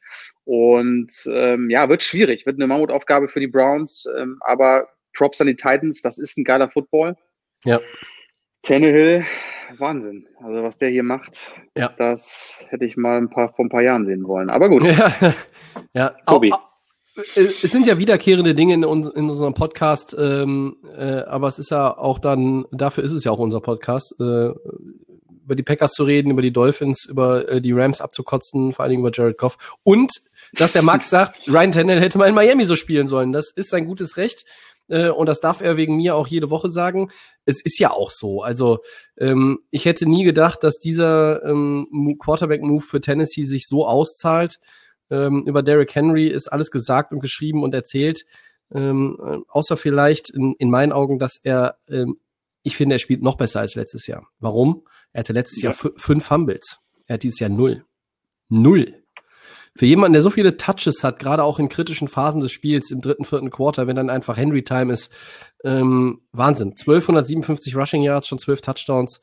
Und 0.45 1.11
ähm, 1.33 1.71
ja, 1.71 1.89
wird 1.89 2.03
schwierig, 2.03 2.45
wird 2.47 2.57
eine 2.57 2.67
Mammutaufgabe 2.67 3.29
für 3.29 3.41
die 3.41 3.47
Browns, 3.47 4.07
ähm, 4.19 4.39
aber 4.41 4.89
Props 5.17 5.41
an 5.41 5.47
die 5.47 5.55
Titans, 5.57 6.03
das 6.03 6.19
ist 6.19 6.37
ein 6.39 6.45
geiler 6.45 6.69
Football. 6.71 7.17
Ja. 7.65 7.81
Tannehill, 8.63 9.25
Wahnsinn. 9.79 10.27
Also 10.43 10.63
was 10.63 10.77
der 10.79 10.91
hier 10.91 11.03
macht, 11.03 11.55
Ja. 11.77 11.95
das 11.99 12.67
hätte 12.69 12.85
ich 12.85 12.97
mal 12.97 13.17
ein 13.17 13.31
paar, 13.31 13.53
vor 13.53 13.65
ein 13.65 13.69
paar 13.71 13.83
Jahren 13.83 14.07
sehen 14.07 14.27
wollen. 14.27 14.51
Aber 14.51 14.69
gut. 14.69 14.83
Ja, 14.87 15.35
ja. 15.95 16.17
Tobi. 16.27 16.53
Au- 16.53 16.57
au- 16.57 16.59
äh, 16.59 16.70
Es 17.63 17.71
sind 17.71 17.87
ja 17.87 17.99
wiederkehrende 17.99 18.55
Dinge 18.55 18.75
in, 18.75 18.85
uns, 18.85 19.07
in 19.09 19.29
unserem 19.29 19.55
Podcast, 19.55 20.17
ähm, 20.19 20.77
äh, 20.97 21.23
aber 21.23 21.49
es 21.49 21.59
ist 21.59 21.71
ja 21.71 21.97
auch 21.97 22.19
dann, 22.19 22.65
dafür 22.73 23.05
ist 23.05 23.13
es 23.13 23.25
ja 23.25 23.33
auch 23.33 23.39
unser 23.39 23.61
Podcast, 23.61 24.15
äh, 24.21 24.51
über 25.45 25.57
die 25.57 25.63
Packers 25.63 25.93
zu 25.93 26.05
reden, 26.05 26.31
über 26.31 26.43
die 26.43 26.53
Dolphins, 26.53 27.07
über 27.07 27.49
äh, 27.49 27.61
die 27.61 27.73
Rams 27.73 28.01
abzukotzen, 28.01 28.73
vor 28.73 28.85
allen 28.85 28.91
Dingen 28.91 29.03
über 29.03 29.11
Jared 29.13 29.39
Goff. 29.39 29.77
Und 29.83 30.13
dass 30.53 30.73
der 30.73 30.83
Max 30.83 31.11
sagt, 31.11 31.49
Ryan 31.49 31.73
Tannehill 31.73 32.01
hätte 32.01 32.19
mal 32.19 32.29
in 32.29 32.35
Miami 32.35 32.65
so 32.65 32.77
spielen 32.77 33.07
sollen. 33.07 33.33
Das 33.33 33.51
ist 33.51 33.71
sein 33.71 33.85
gutes 33.85 34.17
Recht. 34.17 34.45
Äh, 34.89 35.09
und 35.09 35.27
das 35.27 35.41
darf 35.41 35.61
er 35.61 35.77
wegen 35.77 35.97
mir 35.97 36.15
auch 36.15 36.27
jede 36.27 36.51
Woche 36.51 36.71
sagen. 36.71 37.11
Es 37.45 37.65
ist 37.65 37.79
ja 37.79 37.91
auch 37.91 38.11
so. 38.11 38.43
Also 38.43 38.79
ähm, 39.19 39.61
ich 39.71 39.85
hätte 39.87 40.07
nie 40.09 40.25
gedacht, 40.25 40.63
dass 40.63 40.79
dieser 40.79 41.45
ähm, 41.45 41.87
Mo- 41.91 42.17
Quarterback-Move 42.17 42.83
für 42.83 43.01
Tennessee 43.01 43.45
sich 43.45 43.67
so 43.67 43.87
auszahlt. 43.87 44.59
Ähm, 45.11 45.43
über 45.47 45.63
Derrick 45.63 45.95
Henry 45.95 46.29
ist 46.29 46.49
alles 46.49 46.71
gesagt 46.71 47.13
und 47.13 47.21
geschrieben 47.21 47.63
und 47.63 47.75
erzählt. 47.75 48.25
Ähm, 48.73 49.19
äh, 49.25 49.39
außer 49.49 49.77
vielleicht 49.77 50.31
in, 50.31 50.55
in 50.59 50.71
meinen 50.71 50.93
Augen, 50.93 51.19
dass 51.19 51.37
er, 51.43 51.77
ähm, 51.89 52.19
ich 52.63 52.77
finde, 52.77 52.95
er 52.97 52.99
spielt 53.01 53.23
noch 53.23 53.37
besser 53.37 53.61
als 53.61 53.75
letztes 53.75 54.07
Jahr. 54.07 54.27
Warum? 54.39 54.85
Er 55.13 55.21
hatte 55.21 55.33
letztes 55.33 55.63
Ja. 55.63 55.71
Jahr 55.71 55.79
fü- 55.79 55.93
fünf 55.99 56.25
Fumbles. 56.25 56.79
Er 57.07 57.15
hat 57.15 57.23
dieses 57.25 57.41
Jahr 57.41 57.51
null. 57.51 57.85
Null. 58.49 58.95
Für 59.77 59.87
jemanden, 59.87 60.15
der 60.15 60.23
so 60.23 60.31
viele 60.31 60.57
Touches 60.57 61.05
hat, 61.05 61.21
gerade 61.21 61.45
auch 61.45 61.59
in 61.61 61.69
kritischen 61.69 62.09
Phasen 62.09 62.41
des 62.41 62.51
Spiels, 62.53 62.91
im 62.91 63.01
dritten, 63.01 63.25
vierten 63.25 63.51
Quarter, 63.51 63.87
wenn 63.87 63.95
dann 63.97 64.11
einfach 64.11 64.37
Henry 64.37 64.63
Time 64.65 64.93
ist, 64.93 65.13
ähm, 65.65 66.23
Wahnsinn. 66.33 66.71
1257 66.77 67.77
Rushing 67.77 68.03
Yards, 68.03 68.27
schon 68.29 68.39
12 68.39 68.61
Touchdowns. 68.61 69.21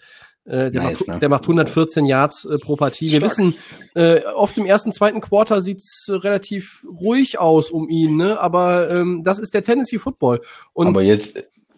Äh, 0.47 0.71
der, 0.71 0.81
Nice, 0.81 0.99
macht, 0.99 1.07
ne? 1.07 1.19
der 1.19 1.29
macht 1.29 1.43
114 1.43 2.05
Yards 2.05 2.45
äh, 2.45 2.57
pro 2.57 2.77
Partie. 2.77 3.11
Wir 3.11 3.17
Stark. 3.17 3.31
wissen, 3.31 3.55
äh, 3.95 4.21
oft 4.33 4.57
im 4.57 4.65
ersten, 4.65 4.93
zweiten 4.93 5.19
Quarter 5.19 5.59
sieht's 5.59 6.07
äh, 6.07 6.13
relativ 6.13 6.85
ruhig 6.87 7.37
aus 7.37 7.69
um 7.69 7.89
ihn, 7.89 8.15
ne? 8.15 8.39
Aber 8.39 8.89
ähm, 8.89 9.23
das 9.23 9.39
ist 9.39 9.53
der 9.53 9.65
Tennessee 9.65 9.97
Football. 9.97 10.41
Und, 10.71 10.87
aber 10.87 11.01
jetzt 11.01 11.33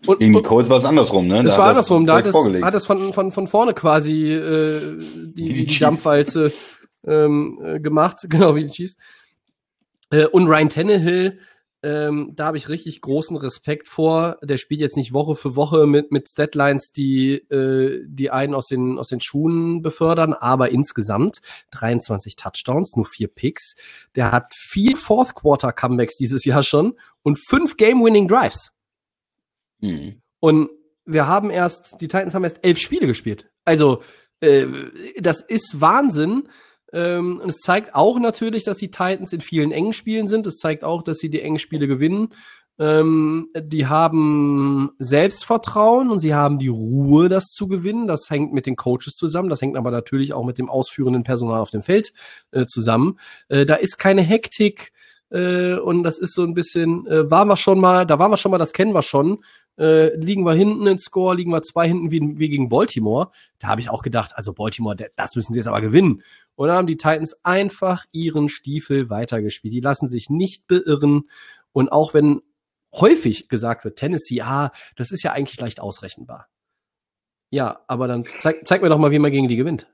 und, 0.05 0.19
gegen 0.19 0.33
die 0.33 0.43
Colts 0.43 0.69
war 0.69 0.77
es 0.77 0.85
andersrum, 0.85 1.27
ne? 1.27 1.39
es 1.39 1.53
Da 1.53 1.57
war 1.57 1.57
hat 1.57 1.59
er 1.59 1.69
andersrum, 1.69 2.05
da 2.05 2.17
hat 2.17 2.25
es, 2.27 2.31
vorgelegt. 2.31 2.63
hat 2.63 2.75
es 2.75 2.85
von, 2.85 3.11
von, 3.11 3.31
von 3.31 3.47
vorne 3.47 3.73
quasi 3.73 4.31
äh, 4.31 4.97
die, 4.97 5.49
die 5.49 5.65
die. 5.65 5.79
Dampfwalze 5.79 6.53
ähm, 7.05 7.59
äh, 7.63 7.79
gemacht, 7.79 8.19
genau 8.29 8.55
wie 8.55 8.65
die 8.65 8.71
Chiefs. 8.71 8.97
Äh, 10.11 10.25
und 10.25 10.47
Ryan 10.47 10.69
Tannehill, 10.69 11.39
ähm, 11.81 12.33
da 12.35 12.47
habe 12.47 12.57
ich 12.57 12.67
richtig 12.67 12.99
großen 12.99 13.37
Respekt 13.37 13.87
vor. 13.87 14.37
Der 14.43 14.57
spielt 14.57 14.81
jetzt 14.81 14.97
nicht 14.97 15.13
Woche 15.13 15.35
für 15.35 15.55
Woche 15.55 15.87
mit, 15.87 16.11
mit 16.11 16.27
Statlines, 16.27 16.91
die, 16.91 17.35
äh, 17.35 18.03
die 18.05 18.31
einen 18.31 18.53
aus 18.53 18.67
den, 18.67 18.97
aus 18.97 19.07
den 19.07 19.21
Schuhen 19.21 19.81
befördern, 19.81 20.33
aber 20.33 20.69
insgesamt 20.71 21.37
23 21.71 22.35
Touchdowns, 22.35 22.95
nur 22.97 23.05
vier 23.05 23.29
Picks. 23.29 23.75
Der 24.15 24.31
hat 24.31 24.53
vier 24.53 24.97
Fourth 24.97 25.35
Quarter 25.35 25.71
Comebacks 25.71 26.17
dieses 26.17 26.43
Jahr 26.43 26.63
schon 26.63 26.97
und 27.23 27.39
fünf 27.47 27.77
Game-Winning 27.77 28.27
Drives. 28.27 28.73
Mhm. 29.79 30.21
Und 30.41 30.69
wir 31.05 31.27
haben 31.27 31.49
erst, 31.49 32.01
die 32.01 32.07
Titans 32.07 32.35
haben 32.35 32.43
erst 32.43 32.63
elf 32.63 32.77
Spiele 32.77 33.07
gespielt. 33.07 33.49
Also, 33.63 34.03
äh, 34.41 34.65
das 35.17 35.41
ist 35.41 35.79
Wahnsinn. 35.79 36.49
Ähm, 36.93 37.39
und 37.41 37.49
es 37.49 37.57
zeigt 37.57 37.95
auch 37.95 38.19
natürlich, 38.19 38.63
dass 38.63 38.77
die 38.77 38.91
Titans 38.91 39.33
in 39.33 39.41
vielen 39.41 39.71
engen 39.71 39.93
Spielen 39.93 40.27
sind. 40.27 40.47
Es 40.47 40.57
zeigt 40.57 40.83
auch, 40.83 41.01
dass 41.01 41.17
sie 41.17 41.29
die 41.29 41.41
engen 41.41 41.59
Spiele 41.59 41.87
gewinnen. 41.87 42.29
Ähm, 42.79 43.49
die 43.55 43.87
haben 43.87 44.91
Selbstvertrauen 44.99 46.09
und 46.09 46.19
sie 46.19 46.33
haben 46.33 46.59
die 46.59 46.69
Ruhe, 46.69 47.27
das 47.27 47.47
zu 47.47 47.67
gewinnen. 47.67 48.07
Das 48.07 48.29
hängt 48.29 48.53
mit 48.53 48.65
den 48.65 48.77
Coaches 48.77 49.15
zusammen. 49.15 49.49
Das 49.49 49.61
hängt 49.61 49.75
aber 49.75 49.91
natürlich 49.91 50.33
auch 50.33 50.45
mit 50.45 50.57
dem 50.57 50.69
ausführenden 50.69 51.23
Personal 51.23 51.59
auf 51.59 51.71
dem 51.71 51.81
Feld 51.81 52.13
äh, 52.51 52.65
zusammen. 52.65 53.19
Äh, 53.49 53.65
da 53.65 53.75
ist 53.75 53.97
keine 53.97 54.21
Hektik. 54.21 54.93
Äh, 55.31 55.75
und 55.75 56.03
das 56.03 56.17
ist 56.17 56.33
so 56.33 56.43
ein 56.43 56.53
bisschen, 56.53 57.05
äh, 57.07 57.29
waren 57.29 57.47
wir 57.47 57.55
schon 57.55 57.79
mal, 57.79 58.05
da 58.05 58.19
waren 58.19 58.31
wir 58.31 58.37
schon 58.37 58.51
mal, 58.51 58.57
das 58.57 58.73
kennen 58.73 58.93
wir 58.93 59.01
schon. 59.01 59.43
Äh, 59.77 60.15
liegen 60.17 60.43
wir 60.43 60.53
hinten 60.53 60.87
in 60.87 60.97
Score, 60.97 61.35
liegen 61.35 61.51
wir 61.51 61.61
zwei 61.61 61.87
hinten 61.87 62.11
wie, 62.11 62.21
wie 62.37 62.49
gegen 62.49 62.69
Baltimore. 62.69 63.31
Da 63.59 63.67
habe 63.67 63.81
ich 63.81 63.89
auch 63.89 64.01
gedacht, 64.01 64.31
also 64.35 64.53
Baltimore, 64.53 64.95
das 65.15 65.35
müssen 65.35 65.53
sie 65.53 65.59
jetzt 65.59 65.67
aber 65.67 65.81
gewinnen. 65.81 66.21
Und 66.55 66.67
dann 66.67 66.77
haben 66.77 66.87
die 66.87 66.97
Titans 66.97 67.39
einfach 67.43 68.05
ihren 68.11 68.49
Stiefel 68.49 69.09
weitergespielt. 69.09 69.73
Die 69.73 69.81
lassen 69.81 70.07
sich 70.07 70.29
nicht 70.29 70.67
beirren. 70.67 71.29
Und 71.71 71.91
auch 71.91 72.13
wenn 72.13 72.41
häufig 72.93 73.49
gesagt 73.49 73.85
wird, 73.85 73.97
Tennessee, 73.97 74.41
ah, 74.41 74.71
das 74.95 75.11
ist 75.11 75.23
ja 75.23 75.31
eigentlich 75.31 75.59
leicht 75.59 75.79
ausrechenbar. 75.79 76.47
Ja, 77.51 77.81
aber 77.87 78.07
dann 78.07 78.25
zeig, 78.39 78.65
zeig 78.65 78.81
mir 78.81 78.89
doch 78.89 78.97
mal, 78.97 79.11
wie 79.11 79.19
man 79.19 79.31
gegen 79.31 79.47
die 79.47 79.55
gewinnt. 79.55 79.87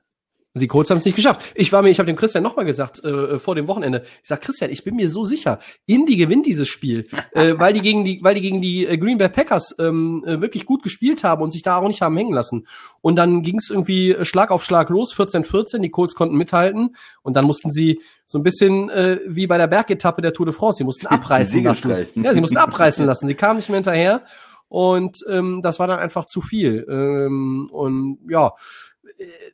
Und 0.56 0.62
die 0.62 0.68
Colts 0.68 0.88
haben 0.88 0.96
es 0.96 1.04
nicht 1.04 1.16
geschafft. 1.16 1.52
Ich 1.54 1.70
war 1.70 1.82
mir, 1.82 1.90
ich 1.90 1.98
habe 1.98 2.06
dem 2.06 2.16
Christian 2.16 2.42
nochmal 2.42 2.64
gesagt 2.64 3.04
äh, 3.04 3.38
vor 3.38 3.54
dem 3.54 3.68
Wochenende. 3.68 4.04
Ich 4.22 4.28
sag 4.30 4.40
Christian, 4.40 4.70
ich 4.70 4.84
bin 4.84 4.96
mir 4.96 5.10
so 5.10 5.26
sicher, 5.26 5.58
Indy 5.84 6.16
gewinnt 6.16 6.46
dieses 6.46 6.66
Spiel, 6.66 7.06
äh, 7.32 7.52
weil 7.58 7.74
die 7.74 7.82
gegen 7.82 8.06
die, 8.06 8.20
weil 8.22 8.36
die 8.36 8.40
gegen 8.40 8.62
die 8.62 8.86
äh, 8.86 8.96
Green 8.96 9.18
Bay 9.18 9.28
Packers 9.28 9.74
ähm, 9.78 10.24
äh, 10.26 10.40
wirklich 10.40 10.64
gut 10.64 10.82
gespielt 10.82 11.24
haben 11.24 11.42
und 11.42 11.50
sich 11.50 11.60
da 11.60 11.76
auch 11.76 11.86
nicht 11.86 12.00
haben 12.00 12.16
hängen 12.16 12.32
lassen. 12.32 12.66
Und 13.02 13.16
dann 13.16 13.42
ging 13.42 13.58
es 13.58 13.68
irgendwie 13.68 14.16
Schlag 14.22 14.50
auf 14.50 14.64
Schlag 14.64 14.88
los, 14.88 15.14
14-14. 15.14 15.80
Die 15.80 15.90
Colts 15.90 16.14
konnten 16.14 16.38
mithalten 16.38 16.96
und 17.20 17.36
dann 17.36 17.44
mussten 17.44 17.70
sie 17.70 18.00
so 18.24 18.38
ein 18.38 18.42
bisschen 18.42 18.88
äh, 18.88 19.20
wie 19.26 19.46
bei 19.46 19.58
der 19.58 19.66
Bergetappe 19.66 20.22
der 20.22 20.32
Tour 20.32 20.46
de 20.46 20.54
France. 20.54 20.78
Sie 20.78 20.84
mussten 20.84 21.06
abreißen 21.06 21.62
lassen. 21.62 22.06
Ja, 22.14 22.32
sie 22.32 22.40
mussten 22.40 22.56
abreißen 22.56 23.04
lassen. 23.04 23.28
Sie 23.28 23.34
kamen 23.34 23.56
nicht 23.56 23.68
mehr 23.68 23.76
hinterher 23.76 24.22
und 24.68 25.18
ähm, 25.28 25.60
das 25.62 25.78
war 25.78 25.86
dann 25.86 25.98
einfach 25.98 26.24
zu 26.24 26.40
viel. 26.40 26.86
Ähm, 26.88 27.68
und 27.70 28.20
ja 28.26 28.52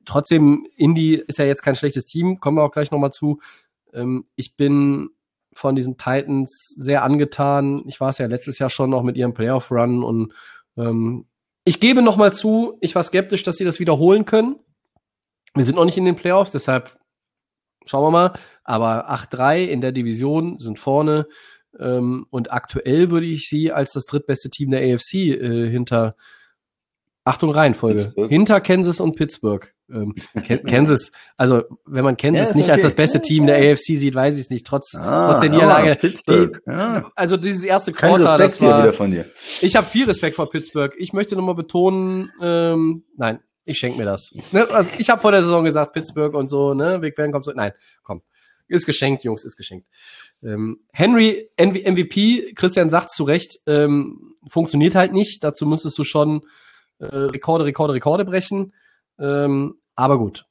trotzdem, 0.05 0.67
Indy 0.77 1.15
ist 1.15 1.39
ja 1.39 1.45
jetzt 1.45 1.63
kein 1.63 1.75
schlechtes 1.75 2.05
Team, 2.05 2.41
kommen 2.41 2.59
wir 2.59 2.65
auch 2.65 2.73
gleich 2.73 2.91
nochmal 2.91 3.13
zu. 3.13 3.41
Ähm, 3.93 4.25
ich 4.37 4.57
bin 4.57 5.11
von 5.55 5.75
diesen 5.75 5.99
Titans 5.99 6.75
sehr 6.77 7.03
angetan. 7.03 7.83
Ich 7.87 8.01
war 8.01 8.09
es 8.09 8.19
ja 8.19 8.27
letztes 8.27 8.59
Jahr 8.59 8.71
schon 8.71 8.91
noch 8.91 9.03
mit 9.03 9.17
ihrem 9.17 9.35
Playoff-Run 9.35 10.03
und 10.03 10.33
ähm, 10.77 11.27
ich 11.65 11.79
gebe 11.79 12.03
nochmal 12.03 12.33
zu, 12.33 12.79
ich 12.81 12.95
war 12.95 13.03
skeptisch, 13.03 13.45
dass 13.45 13.57
sie 13.57 13.65
das 13.65 13.79
wiederholen 13.79 14.25
können. 14.25 14.57
Wir 15.55 15.65
sind 15.65 15.77
noch 15.77 15.85
nicht 15.85 15.99
in 15.99 16.05
den 16.05 16.17
Playoffs, 16.17 16.51
deshalb 16.51 16.99
schauen 17.87 18.05
wir 18.05 18.11
mal. 18.11 18.33
Aber 18.65 19.11
8-3 19.13 19.67
in 19.67 19.81
der 19.81 19.93
Division 19.93 20.59
sind 20.59 20.79
vorne. 20.79 21.27
Ähm, 21.79 22.27
und 22.31 22.53
aktuell 22.53 23.11
würde 23.11 23.27
ich 23.27 23.49
sie 23.49 23.73
als 23.73 23.93
das 23.93 24.07
drittbeste 24.07 24.51
Team 24.51 24.71
der 24.71 24.81
AFC 24.81 25.15
äh, 25.15 25.71
hinter 25.71 26.17
Achtung, 27.25 27.51
Reihenfolge. 27.51 28.05
Pittsburgh. 28.05 28.31
Hinter 28.31 28.61
Kansas 28.61 29.01
und 29.01 29.15
Pittsburgh. 29.15 29.73
Ähm, 29.89 30.15
Kansas, 30.67 31.13
also 31.37 31.63
wenn 31.87 32.05
man 32.05 32.17
Kansas 32.17 32.51
ja, 32.51 32.57
nicht 32.57 32.65
okay. 32.65 32.73
als 32.73 32.83
das 32.83 32.95
beste 32.95 33.21
Team 33.21 33.47
der 33.47 33.57
AFC 33.57 33.97
sieht, 33.97 34.15
weiß 34.15 34.37
ich 34.37 34.43
es 34.43 34.51
nicht. 34.51 34.67
Trotz, 34.67 34.95
ah, 34.97 35.33
trotz 35.33 35.43
der 35.43 35.51
Niederlage. 35.51 35.99
Die, 36.29 36.49
ja. 36.67 37.11
Also 37.15 37.37
dieses 37.37 37.65
erste 37.65 37.93
Quarter, 37.93 38.39
das 38.39 38.61
war. 38.61 38.93
Ich 39.61 39.77
habe 39.77 39.87
viel 39.87 40.07
Respekt 40.07 40.37
vor 40.37 40.51
Pittsburgh. 40.51 40.95
Ich 40.99 41.13
möchte 41.13 41.37
nochmal 41.37 41.55
betonen, 41.55 42.33
ähm, 42.41 43.05
nein, 43.17 43.39
ich 43.65 43.79
schenke 43.79 43.99
mir 43.99 44.05
das. 44.05 44.33
Ne? 44.51 44.69
Also 44.71 44.91
ich 44.99 45.09
habe 45.09 45.21
vor 45.21 45.31
der 45.31 45.43
Saison 45.43 45.65
gesagt, 45.65 45.93
Pittsburgh 45.93 46.35
und 46.35 46.49
so, 46.49 46.75
ne, 46.75 46.99
Big 46.99 47.15
Ben 47.15 47.31
kommt 47.31 47.45
so. 47.45 47.53
Nein, 47.53 47.73
komm. 48.03 48.23
Ist 48.67 48.87
geschenkt, 48.87 49.23
Jungs, 49.23 49.45
ist 49.45 49.57
geschenkt. 49.57 49.87
Ähm, 50.43 50.81
Henry, 50.93 51.51
MVP, 51.59 52.55
Christian 52.55 52.89
sagt 52.89 53.11
zu 53.11 53.25
Recht, 53.25 53.59
ähm, 53.67 54.35
funktioniert 54.49 54.95
halt 54.95 55.13
nicht. 55.13 55.45
Dazu 55.45 55.67
müsstest 55.67 55.99
du 55.99 56.05
schon 56.05 56.43
äh, 57.03 57.17
Rekorde, 57.17 57.65
Rekorde, 57.65 57.95
Rekorde 57.95 58.25
brechen. 58.25 58.73
Ähm, 59.19 59.75
aber 59.95 60.19
gut. 60.19 60.47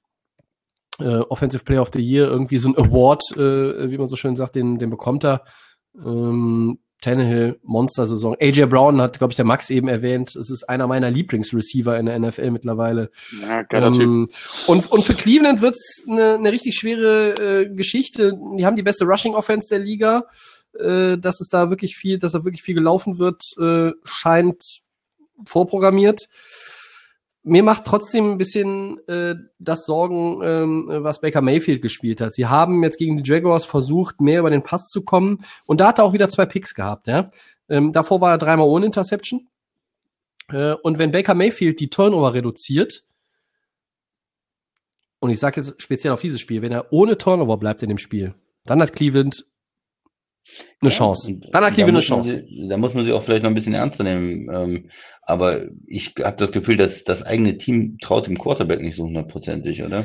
Äh, 1.00 1.20
Offensive 1.30 1.64
Player 1.64 1.82
of 1.82 1.92
the 1.94 2.02
Year, 2.02 2.28
irgendwie 2.28 2.58
so 2.58 2.70
ein 2.70 2.78
Award, 2.78 3.24
äh, 3.36 3.90
wie 3.90 3.98
man 3.98 4.10
so 4.10 4.16
schön 4.16 4.36
sagt, 4.36 4.56
den, 4.56 4.78
den 4.78 4.90
bekommt 4.90 5.24
er. 5.24 5.44
Ähm, 5.96 6.80
Tannehill, 7.02 7.60
Monster-Saison. 7.64 8.36
AJ 8.40 8.68
Brown 8.68 9.02
hat, 9.02 9.18
glaube 9.18 9.32
ich, 9.32 9.36
der 9.36 9.46
Max 9.46 9.72
eben 9.72 9.88
erwähnt. 9.88 10.36
Es 10.36 10.52
ist 10.52 10.70
einer 10.70 10.86
meiner 10.86 11.10
Lieblingsreceiver 11.10 11.98
in 11.98 12.06
der 12.06 12.20
NFL 12.20 12.52
mittlerweile. 12.52 13.10
Ja, 13.42 13.64
geiler 13.64 13.88
ähm, 13.88 14.28
Typ. 14.30 14.70
Und, 14.70 14.92
und 14.92 15.04
für 15.04 15.16
Cleveland 15.16 15.64
wird's 15.64 16.04
eine, 16.08 16.36
eine 16.36 16.52
richtig 16.52 16.76
schwere 16.76 17.64
äh, 17.64 17.76
Geschichte. 17.76 18.38
Die 18.56 18.66
haben 18.68 18.76
die 18.76 18.84
beste 18.84 19.06
Rushing-Offense 19.06 19.70
der 19.70 19.80
Liga. 19.80 20.26
Äh, 20.80 21.18
dass 21.18 21.42
es 21.42 21.50
da 21.50 21.70
wirklich 21.70 21.98
viel, 21.98 22.18
dass 22.18 22.32
da 22.32 22.46
wirklich 22.46 22.62
viel 22.62 22.76
gelaufen 22.76 23.20
wird, 23.20 23.42
äh, 23.60 23.92
scheint 24.04 24.81
vorprogrammiert. 25.46 26.28
Mir 27.44 27.64
macht 27.64 27.86
trotzdem 27.86 28.32
ein 28.32 28.38
bisschen 28.38 29.00
äh, 29.08 29.36
das 29.58 29.86
Sorgen, 29.86 30.42
ähm, 30.44 30.86
was 30.88 31.22
Baker 31.22 31.42
Mayfield 31.42 31.82
gespielt 31.82 32.22
hat. 32.22 32.34
Sie 32.34 32.46
haben 32.46 32.84
jetzt 32.84 32.98
gegen 32.98 33.18
die 33.18 33.28
Jaguars 33.28 33.66
versucht, 33.66 34.22
mehr 34.22 34.42
über 34.42 34.52
den 34.52 34.62
Pass 34.62 34.90
zu 34.90 35.04
kommen 35.04 35.44
und 35.66 35.82
da 35.82 35.88
hat 35.88 36.00
er 36.00 36.06
auch 36.06 36.14
wieder 36.14 36.30
zwei 36.30 36.46
Picks 36.46 36.76
gehabt. 36.76 37.08
Ja? 37.08 37.32
Ähm, 37.68 37.92
davor 37.94 38.22
war 38.22 38.32
er 38.32 38.38
dreimal 38.38 38.68
ohne 38.68 38.86
Interception. 38.86 39.48
Äh, 40.50 40.74
und 40.84 41.00
wenn 41.00 41.12
Baker 41.12 41.34
Mayfield 41.34 41.80
die 41.80 41.90
Turnover 41.90 42.34
reduziert, 42.34 43.06
und 45.20 45.30
ich 45.30 45.40
sage 45.40 45.62
jetzt 45.62 45.82
speziell 45.82 46.14
auf 46.14 46.22
dieses 46.22 46.42
Spiel, 46.42 46.62
wenn 46.62 46.72
er 46.72 46.92
ohne 46.92 47.18
Turnover 47.18 47.58
bleibt 47.58 47.82
in 47.84 47.90
dem 47.90 48.00
Spiel, 48.00 48.36
dann 48.66 48.82
hat 48.82 48.94
Cleveland 48.94 49.46
eine 50.82 50.90
ja, 50.90 50.98
Chance. 50.98 51.40
Dann 51.52 51.64
hat 51.64 51.74
Cleveland 51.74 51.98
eine 51.98 52.06
Chance. 52.06 52.46
Sie, 52.48 52.68
da 52.68 52.78
muss 52.78 52.94
man 52.94 53.06
sich 53.06 53.14
auch 53.14 53.24
vielleicht 53.24 53.44
noch 53.44 53.52
ein 53.52 53.56
bisschen 53.56 53.74
ernster 53.74 54.04
nehmen. 54.04 54.50
Ähm, 54.54 54.90
aber 55.24 55.62
ich 55.88 56.14
habe 56.24 56.38
das 56.38 56.52
Gefühl, 56.52 56.78
dass 56.78 57.04
das 57.04 57.24
eigene 57.24 57.58
Team 57.58 57.98
traut 58.02 58.28
dem 58.28 58.38
Quarterback 58.38 58.82
nicht 58.82 58.96
so 58.96 59.04
hundertprozentig, 59.04 59.84
oder? 59.84 60.04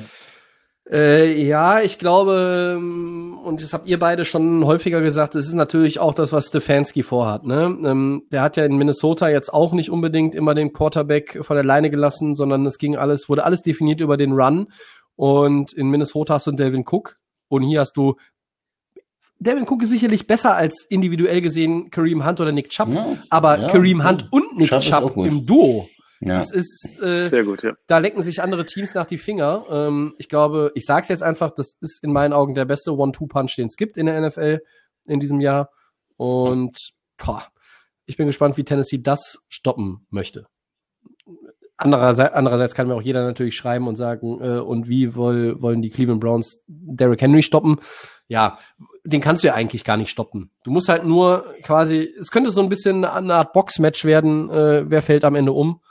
Äh, 0.89 1.43
ja, 1.43 1.81
ich 1.81 1.99
glaube, 1.99 2.77
ähm, 2.77 3.39
und 3.43 3.61
das 3.61 3.73
habt 3.73 3.89
ihr 3.89 3.99
beide 3.99 4.25
schon 4.25 4.65
häufiger 4.65 5.01
gesagt, 5.01 5.35
es 5.35 5.49
ist 5.49 5.55
natürlich 5.55 5.99
auch 5.99 6.15
das, 6.15 6.33
was 6.33 6.47
Stefanski 6.47 7.03
vorhat. 7.03 7.45
Ne? 7.45 7.77
Ähm, 7.85 8.23
der 8.31 8.43
hat 8.43 8.57
ja 8.57 8.65
in 8.65 8.77
Minnesota 8.77 9.29
jetzt 9.29 9.53
auch 9.53 9.73
nicht 9.73 9.91
unbedingt 9.91 10.35
immer 10.37 10.55
den 10.55 10.73
Quarterback 10.73 11.39
von 11.43 11.57
der 11.57 11.65
Leine 11.65 11.91
gelassen, 11.91 12.37
sondern 12.37 12.65
es 12.67 12.79
ging 12.79 12.97
alles, 12.97 13.29
wurde 13.29 13.45
alles 13.45 13.63
definiert 13.63 14.01
über 14.01 14.17
den 14.17 14.33
Run. 14.33 14.69
Und 15.17 15.73
in 15.73 15.89
Minnesota 15.89 16.35
hast 16.35 16.47
du 16.47 16.53
Delvin 16.53 16.85
Cook 16.87 17.17
und 17.49 17.63
hier 17.63 17.81
hast 17.81 17.97
du 17.97 18.15
Devin 19.39 19.65
Cook 19.69 19.83
ist 19.83 19.91
sicherlich 19.91 20.27
besser 20.27 20.57
als 20.57 20.87
individuell 20.89 21.41
gesehen 21.41 21.91
Kareem 21.91 22.27
Hunt 22.27 22.41
oder 22.41 22.53
Nick 22.53 22.71
Chubb, 22.71 22.93
ja, 22.93 23.17
aber 23.29 23.59
ja, 23.59 23.69
Kareem 23.69 24.07
Hunt 24.07 24.23
ja. 24.23 24.29
und 24.31 24.57
Nick 24.57 24.71
Chubb, 24.71 24.83
Chubb 24.83 25.17
im 25.17 25.45
Duo. 25.45 25.89
Ja. 26.21 26.39
Das 26.39 26.51
ist 26.51 26.99
äh, 27.03 27.29
sehr 27.29 27.45
gut, 27.45 27.63
ja. 27.63 27.75
Da 27.87 27.99
lecken 27.99 28.23
sich 28.23 28.43
andere 28.43 28.65
Teams 28.65 28.95
nach 28.95 29.07
die 29.07 29.19
Finger. 29.19 29.67
Ähm, 29.71 30.15
ich 30.19 30.29
glaube, 30.29 30.73
ich 30.75 30.87
sage 30.87 31.03
es 31.03 31.09
jetzt 31.09 31.23
einfach, 31.23 31.51
das 31.51 31.77
ist 31.81 32.03
in 32.03 32.13
meinen 32.13 32.33
Augen 32.33 32.55
der 32.55 32.65
beste 32.65 32.97
One-Two-Punch, 32.97 33.57
den 33.57 33.67
es 33.67 33.77
gibt 33.77 33.99
in 33.99 34.07
der 34.07 34.21
NFL 34.21 34.61
in 35.05 35.21
diesem 35.21 35.41
Jahr. 35.41 35.71
Und 36.17 36.79
boah, 37.19 37.47
ich 38.07 38.17
bin 38.17 38.27
gespannt, 38.27 38.57
wie 38.57 38.65
Tennessee 38.65 38.99
das 39.03 39.45
stoppen 39.49 40.07
möchte. 40.11 40.47
Andererseits, 41.79 42.35
andererseits 42.35 42.75
kann 42.75 42.89
mir 42.89 42.95
auch 42.95 43.03
jeder 43.03 43.25
natürlich 43.25 43.55
schreiben 43.55 43.87
und 43.87 43.97
sagen, 43.97 44.41
äh, 44.41 44.59
und 44.61 44.89
wie 44.89 45.15
woll, 45.15 45.61
wollen 45.61 45.83
die 45.83 45.91
Cleveland 45.91 46.21
Browns 46.21 46.65
Derrick 46.67 47.21
Henry 47.21 47.43
stoppen? 47.43 47.81
Ja, 48.29 48.59
den 49.05 49.21
kannst 49.21 49.45
du 49.45 49.49
ja 49.49 49.55
eigentlich 49.55 49.85
gar 49.85 49.99
nicht 49.99 50.11
stoppen. 50.11 50.51
Du 50.65 50.71
musst 50.71 50.89
halt 50.89 51.05
nur 51.05 51.55
quasi, 51.63 52.13
es 52.19 52.31
könnte 52.31 52.51
so 52.51 52.63
ein 52.63 52.71
bisschen 52.71 53.05
eine 53.05 53.35
Art 53.35 53.53
Boxmatch 53.53 54.05
werden, 54.05 54.49
äh, 54.51 54.89
wer 54.89 55.03
fällt 55.03 55.25
am 55.25 55.35
Ende 55.35 55.53
um. 55.53 55.83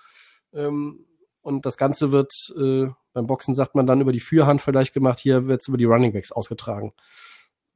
Ähm, 0.53 1.05
und 1.41 1.67
das 1.67 1.77
Ganze 1.77 2.11
wird, 2.11 2.31
äh, 2.57 2.87
beim 3.13 3.27
Boxen 3.27 3.53
sagt 3.53 3.75
man 3.75 3.85
dann 3.85 4.01
über 4.01 4.11
die 4.11 4.19
Fürhand 4.19 4.61
vielleicht 4.61 4.93
gemacht, 4.93 5.19
hier 5.19 5.45
wird 5.45 5.61
es 5.61 5.67
über 5.67 5.77
die 5.77 5.85
Running 5.85 6.13
Backs 6.13 6.31
ausgetragen. 6.31 6.93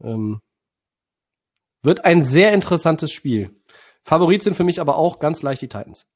Ähm, 0.01 0.41
wird 1.83 2.05
ein 2.05 2.23
sehr 2.23 2.53
interessantes 2.53 3.11
Spiel. 3.11 3.55
Favorit 4.03 4.41
sind 4.41 4.55
für 4.55 4.63
mich 4.63 4.81
aber 4.81 4.97
auch 4.97 5.19
ganz 5.19 5.43
leicht 5.43 5.61
die 5.61 5.67
Titans. 5.67 6.07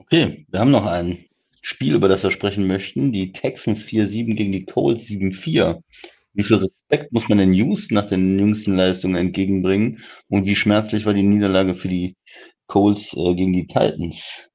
Okay, 0.00 0.46
wir 0.48 0.60
haben 0.60 0.70
noch 0.70 0.86
ein 0.86 1.26
Spiel, 1.62 1.94
über 1.94 2.08
das 2.08 2.22
wir 2.22 2.30
sprechen 2.30 2.66
möchten. 2.66 3.12
Die 3.12 3.32
Texans 3.32 3.84
4-7 3.84 4.34
gegen 4.34 4.52
die 4.52 4.64
Colts 4.64 5.04
7-4. 5.04 5.82
Wie 6.32 6.42
viel 6.42 6.56
Respekt 6.56 7.12
muss 7.12 7.28
man 7.28 7.38
den 7.38 7.52
Houston 7.52 7.94
nach 7.94 8.08
den 8.08 8.38
jüngsten 8.38 8.76
Leistungen 8.76 9.16
entgegenbringen? 9.16 10.00
Und 10.28 10.46
wie 10.46 10.56
schmerzlich 10.56 11.04
war 11.06 11.14
die 11.14 11.22
Niederlage 11.22 11.74
für 11.74 11.88
die 11.88 12.16
Colts 12.66 13.12
äh, 13.14 13.34
gegen 13.34 13.52
die 13.52 13.66
Titans? 13.66 14.48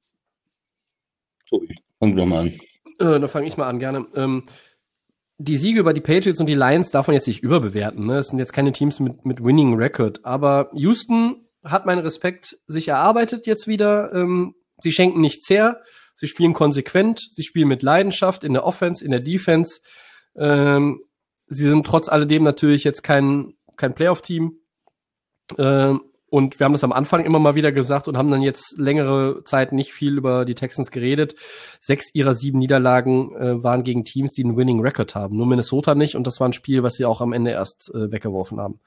Tobi, 1.48 1.76
fang 2.00 2.16
doch 2.16 2.26
mal 2.26 2.40
an. 2.40 2.48
Äh, 2.98 3.20
dann 3.20 3.28
fange 3.28 3.46
ich 3.46 3.56
mal 3.56 3.68
an, 3.68 3.78
gerne. 3.78 4.06
Ähm, 4.14 4.44
die 5.38 5.56
Siege 5.56 5.80
über 5.80 5.92
die 5.92 6.00
Patriots 6.00 6.40
und 6.40 6.46
die 6.46 6.54
Lions 6.54 6.90
darf 6.90 7.06
man 7.06 7.14
jetzt 7.14 7.28
nicht 7.28 7.42
überbewerten. 7.42 8.06
Ne? 8.06 8.18
Es 8.18 8.28
sind 8.28 8.38
jetzt 8.38 8.52
keine 8.52 8.72
Teams 8.72 8.98
mit, 9.00 9.24
mit 9.24 9.44
Winning 9.44 9.74
Record. 9.74 10.24
Aber 10.24 10.70
Houston 10.72 11.46
hat 11.62 11.86
meinen 11.86 12.00
Respekt 12.00 12.58
sich 12.66 12.88
erarbeitet 12.88 13.46
jetzt 13.46 13.68
wieder. 13.68 14.12
Ähm, 14.14 14.54
Sie 14.80 14.92
schenken 14.92 15.20
nichts 15.20 15.48
her. 15.48 15.80
Sie 16.14 16.26
spielen 16.26 16.54
konsequent. 16.54 17.28
Sie 17.32 17.42
spielen 17.42 17.68
mit 17.68 17.82
Leidenschaft 17.82 18.44
in 18.44 18.54
der 18.54 18.64
Offense, 18.64 19.04
in 19.04 19.10
der 19.10 19.20
Defense. 19.20 19.80
Ähm, 20.36 21.02
sie 21.46 21.68
sind 21.68 21.86
trotz 21.86 22.08
alledem 22.08 22.42
natürlich 22.42 22.84
jetzt 22.84 23.02
kein, 23.02 23.54
kein 23.76 23.94
Playoff-Team. 23.94 24.58
Ähm, 25.58 26.00
und 26.28 26.58
wir 26.58 26.64
haben 26.64 26.72
das 26.72 26.84
am 26.84 26.92
Anfang 26.92 27.24
immer 27.24 27.38
mal 27.38 27.54
wieder 27.54 27.70
gesagt 27.70 28.08
und 28.08 28.16
haben 28.16 28.30
dann 28.30 28.42
jetzt 28.42 28.76
längere 28.78 29.44
Zeit 29.44 29.72
nicht 29.72 29.92
viel 29.92 30.18
über 30.18 30.44
die 30.44 30.56
Texans 30.56 30.90
geredet. 30.90 31.36
Sechs 31.80 32.12
ihrer 32.14 32.34
sieben 32.34 32.58
Niederlagen 32.58 33.34
äh, 33.36 33.62
waren 33.62 33.84
gegen 33.84 34.04
Teams, 34.04 34.32
die 34.32 34.42
einen 34.42 34.56
Winning 34.56 34.80
Record 34.80 35.14
haben. 35.14 35.36
Nur 35.36 35.46
Minnesota 35.46 35.94
nicht. 35.94 36.16
Und 36.16 36.26
das 36.26 36.40
war 36.40 36.48
ein 36.48 36.52
Spiel, 36.52 36.82
was 36.82 36.94
sie 36.94 37.04
auch 37.04 37.20
am 37.20 37.32
Ende 37.32 37.52
erst 37.52 37.90
äh, 37.94 38.10
weggeworfen 38.10 38.58
haben. 38.58 38.80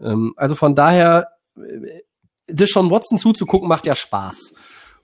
Ähm, 0.00 0.34
also 0.36 0.56
von 0.56 0.74
daher, 0.74 1.28
äh, 1.56 2.00
Deshaun 2.48 2.90
Watson 2.90 3.18
zuzugucken, 3.18 3.68
macht 3.68 3.86
ja 3.86 3.94
Spaß. 3.94 4.54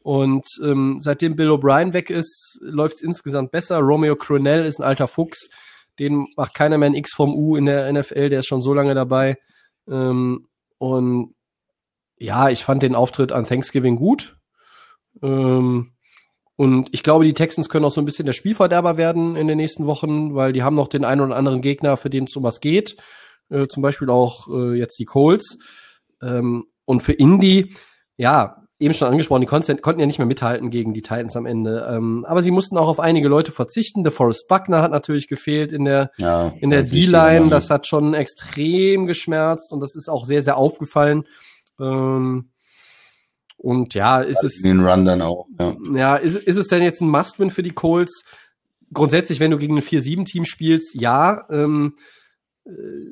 Und 0.06 0.46
ähm, 0.62 0.98
seitdem 1.00 1.34
Bill 1.34 1.50
O'Brien 1.50 1.92
weg 1.92 2.10
ist, 2.10 2.60
läuft 2.62 2.94
es 2.94 3.02
insgesamt 3.02 3.50
besser. 3.50 3.78
Romeo 3.78 4.14
Cronell 4.14 4.64
ist 4.64 4.78
ein 4.78 4.84
alter 4.84 5.08
Fuchs. 5.08 5.50
Den 5.98 6.28
macht 6.36 6.54
keiner 6.54 6.78
mehr 6.78 6.88
ein 6.90 6.94
X 6.94 7.12
vom 7.12 7.34
U 7.34 7.56
in 7.56 7.66
der 7.66 7.92
NFL, 7.92 8.28
der 8.28 8.38
ist 8.38 8.46
schon 8.46 8.60
so 8.60 8.72
lange 8.72 8.94
dabei. 8.94 9.36
Ähm, 9.90 10.46
und 10.78 11.34
ja, 12.18 12.50
ich 12.50 12.62
fand 12.62 12.84
den 12.84 12.94
Auftritt 12.94 13.32
an 13.32 13.46
Thanksgiving 13.46 13.96
gut. 13.96 14.36
Ähm, 15.22 15.90
Und 16.54 16.88
ich 16.92 17.02
glaube, 17.02 17.24
die 17.24 17.32
Texans 17.32 17.68
können 17.68 17.84
auch 17.84 17.90
so 17.90 18.00
ein 18.00 18.04
bisschen 18.04 18.26
der 18.26 18.32
Spielverderber 18.32 18.96
werden 18.96 19.34
in 19.34 19.48
den 19.48 19.58
nächsten 19.58 19.86
Wochen, 19.86 20.36
weil 20.36 20.52
die 20.52 20.62
haben 20.62 20.76
noch 20.76 20.88
den 20.88 21.04
einen 21.04 21.20
oder 21.20 21.34
anderen 21.34 21.62
Gegner, 21.62 21.96
für 21.96 22.10
den 22.10 22.24
es 22.24 22.36
um 22.36 22.44
was 22.44 22.60
geht. 22.60 22.96
Äh, 23.50 23.66
zum 23.66 23.82
Beispiel 23.82 24.08
auch 24.08 24.46
äh, 24.48 24.78
jetzt 24.78 25.00
die 25.00 25.04
Colts. 25.04 25.58
Ähm, 26.22 26.66
und 26.84 27.02
für 27.02 27.12
Indy, 27.12 27.74
ja, 28.16 28.62
eben 28.78 28.94
schon 28.94 29.08
angesprochen, 29.08 29.40
die 29.40 29.46
konnten, 29.46 29.80
konnten 29.80 30.00
ja 30.00 30.06
nicht 30.06 30.18
mehr 30.18 30.26
mithalten 30.26 30.70
gegen 30.70 30.92
die 30.92 31.02
Titans 31.02 31.36
am 31.36 31.46
Ende. 31.46 31.88
Ähm, 31.90 32.24
aber 32.28 32.42
sie 32.42 32.50
mussten 32.50 32.76
auch 32.76 32.88
auf 32.88 33.00
einige 33.00 33.28
Leute 33.28 33.52
verzichten. 33.52 34.02
Der 34.02 34.12
Forrest 34.12 34.48
Buckner 34.48 34.82
hat 34.82 34.90
natürlich 34.90 35.28
gefehlt 35.28 35.72
in 35.72 35.84
der, 35.84 36.10
ja, 36.18 36.52
in 36.60 36.70
der 36.70 36.82
D-Line. 36.82 37.48
Das 37.48 37.70
hat 37.70 37.86
schon 37.86 38.12
extrem 38.12 39.06
geschmerzt 39.06 39.72
und 39.72 39.80
das 39.80 39.96
ist 39.96 40.08
auch 40.08 40.26
sehr, 40.26 40.42
sehr 40.42 40.56
aufgefallen. 40.58 41.24
Ähm, 41.80 42.50
und 43.56 43.94
ja, 43.94 44.20
ist 44.20 44.38
also 44.38 44.48
es. 44.48 44.62
Den 44.62 44.86
Run 44.86 45.04
dann 45.06 45.22
auch, 45.22 45.46
ja. 45.58 45.76
Ja, 45.94 46.16
ist, 46.16 46.36
ist 46.36 46.56
es 46.56 46.68
denn 46.68 46.82
jetzt 46.82 47.00
ein 47.00 47.08
Must-Win 47.08 47.50
für 47.50 47.62
die 47.62 47.70
Colts? 47.70 48.24
Grundsätzlich, 48.92 49.40
wenn 49.40 49.50
du 49.50 49.58
gegen 49.58 49.76
ein 49.76 49.82
4-7-Team 49.82 50.44
spielst, 50.44 50.94
ja. 50.94 51.46
Ähm, 51.50 51.94
äh, 51.96 52.00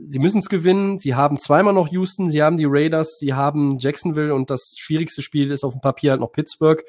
sie 0.07 0.19
müssen 0.19 0.39
es 0.39 0.49
gewinnen. 0.49 0.99
Sie 0.99 1.15
haben 1.15 1.39
zweimal 1.39 1.75
noch 1.75 1.89
Houston, 1.89 2.31
sie 2.31 2.43
haben 2.43 2.57
die 2.57 2.67
Raiders, 2.67 3.19
sie 3.19 3.35
haben 3.35 3.79
Jacksonville 3.79 4.35
und 4.35 4.51
das 4.51 4.75
schwierigste 4.77 5.23
Spiel 5.23 5.51
ist 5.51 5.65
auf 5.65 5.75
dem 5.75 5.81
Papier 5.81 6.11
halt 6.11 6.21
noch 6.21 6.33
Pittsburgh. 6.33 6.83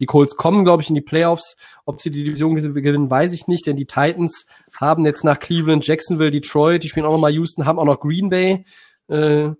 Die 0.00 0.06
Colts 0.06 0.36
kommen, 0.36 0.64
glaube 0.64 0.82
ich, 0.82 0.88
in 0.88 0.94
die 0.94 1.00
Playoffs. 1.00 1.56
Ob 1.84 2.00
sie 2.00 2.10
die 2.10 2.24
Division 2.24 2.54
gewinnen, 2.54 3.10
weiß 3.10 3.32
ich 3.32 3.46
nicht, 3.46 3.66
denn 3.66 3.76
die 3.76 3.86
Titans 3.86 4.46
haben 4.80 5.04
jetzt 5.04 5.24
nach 5.24 5.38
Cleveland, 5.38 5.86
Jacksonville, 5.86 6.30
Detroit, 6.30 6.82
die 6.82 6.88
spielen 6.88 7.06
auch 7.06 7.12
noch 7.12 7.18
mal 7.18 7.32
Houston, 7.32 7.66
haben 7.66 7.78
auch 7.78 7.84
noch 7.84 8.00
Green 8.00 8.28
Bay. 8.28 8.64
Äh, 9.08 9.50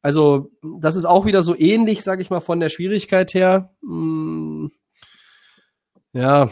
also, 0.00 0.50
das 0.80 0.96
ist 0.96 1.06
auch 1.06 1.24
wieder 1.24 1.42
so 1.42 1.56
ähnlich, 1.56 2.02
sage 2.02 2.20
ich 2.20 2.30
mal, 2.30 2.40
von 2.40 2.60
der 2.60 2.68
Schwierigkeit 2.68 3.32
her. 3.34 3.74
Hm, 3.82 4.70
ja, 6.12 6.50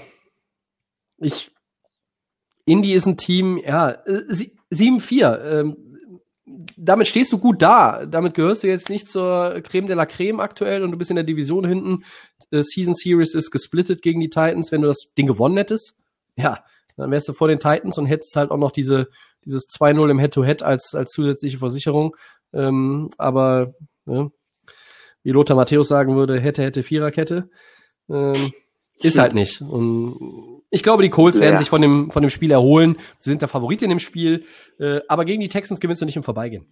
ich. 1.18 1.50
Indy 2.64 2.94
ist 2.94 3.06
ein 3.06 3.16
Team, 3.16 3.58
ja, 3.58 3.98
7-4. 4.72 5.44
Ähm, 5.44 5.76
damit 6.76 7.06
stehst 7.06 7.32
du 7.32 7.38
gut 7.38 7.62
da. 7.62 8.04
Damit 8.06 8.34
gehörst 8.34 8.62
du 8.62 8.68
jetzt 8.68 8.90
nicht 8.90 9.08
zur 9.08 9.60
Creme 9.62 9.86
de 9.86 9.96
la 9.96 10.06
Creme 10.06 10.40
aktuell 10.40 10.82
und 10.82 10.92
du 10.92 10.98
bist 10.98 11.10
in 11.10 11.16
der 11.16 11.24
Division 11.24 11.64
hinten. 11.64 12.04
Äh, 12.50 12.62
Season 12.62 12.94
Series 12.94 13.34
ist 13.34 13.50
gesplittet 13.50 14.02
gegen 14.02 14.20
die 14.20 14.28
Titans. 14.28 14.72
Wenn 14.72 14.82
du 14.82 14.88
das 14.88 15.12
Ding 15.16 15.26
gewonnen 15.26 15.56
hättest, 15.56 15.96
ja, 16.36 16.64
dann 16.96 17.10
wärst 17.10 17.28
du 17.28 17.32
vor 17.32 17.48
den 17.48 17.58
Titans 17.58 17.98
und 17.98 18.06
hättest 18.06 18.34
halt 18.36 18.50
auch 18.50 18.58
noch 18.58 18.72
diese, 18.72 19.08
dieses 19.44 19.64
2-0 19.68 20.10
im 20.10 20.18
Head-to-Head 20.18 20.62
-Head 20.62 20.64
als, 20.64 20.94
als 20.94 21.10
zusätzliche 21.12 21.58
Versicherung. 21.58 22.16
Ähm, 22.52 23.10
aber 23.18 23.74
ne, 24.04 24.30
wie 25.22 25.30
Lothar 25.30 25.56
Matthäus 25.56 25.88
sagen 25.88 26.16
würde, 26.16 26.40
hätte, 26.40 26.62
hätte 26.62 26.82
Viererkette. 26.82 27.48
Ähm, 28.10 28.52
ist 28.98 29.18
halt 29.18 29.34
nicht. 29.34 29.62
Und 29.62 30.61
ich 30.74 30.82
glaube, 30.82 31.02
die 31.02 31.10
Colts 31.10 31.38
ja. 31.38 31.44
werden 31.44 31.58
sich 31.58 31.68
von 31.68 31.82
dem, 31.82 32.10
von 32.10 32.22
dem 32.22 32.30
Spiel 32.30 32.50
erholen. 32.50 32.96
Sie 33.18 33.28
sind 33.28 33.42
der 33.42 33.48
Favorit 33.48 33.82
in 33.82 33.90
dem 33.90 33.98
Spiel. 33.98 34.46
Äh, 34.78 35.00
aber 35.06 35.26
gegen 35.26 35.42
die 35.42 35.50
Texans 35.50 35.80
gewinnst 35.80 36.00
du 36.00 36.06
nicht 36.06 36.16
im 36.16 36.22
Vorbeigehen. 36.22 36.66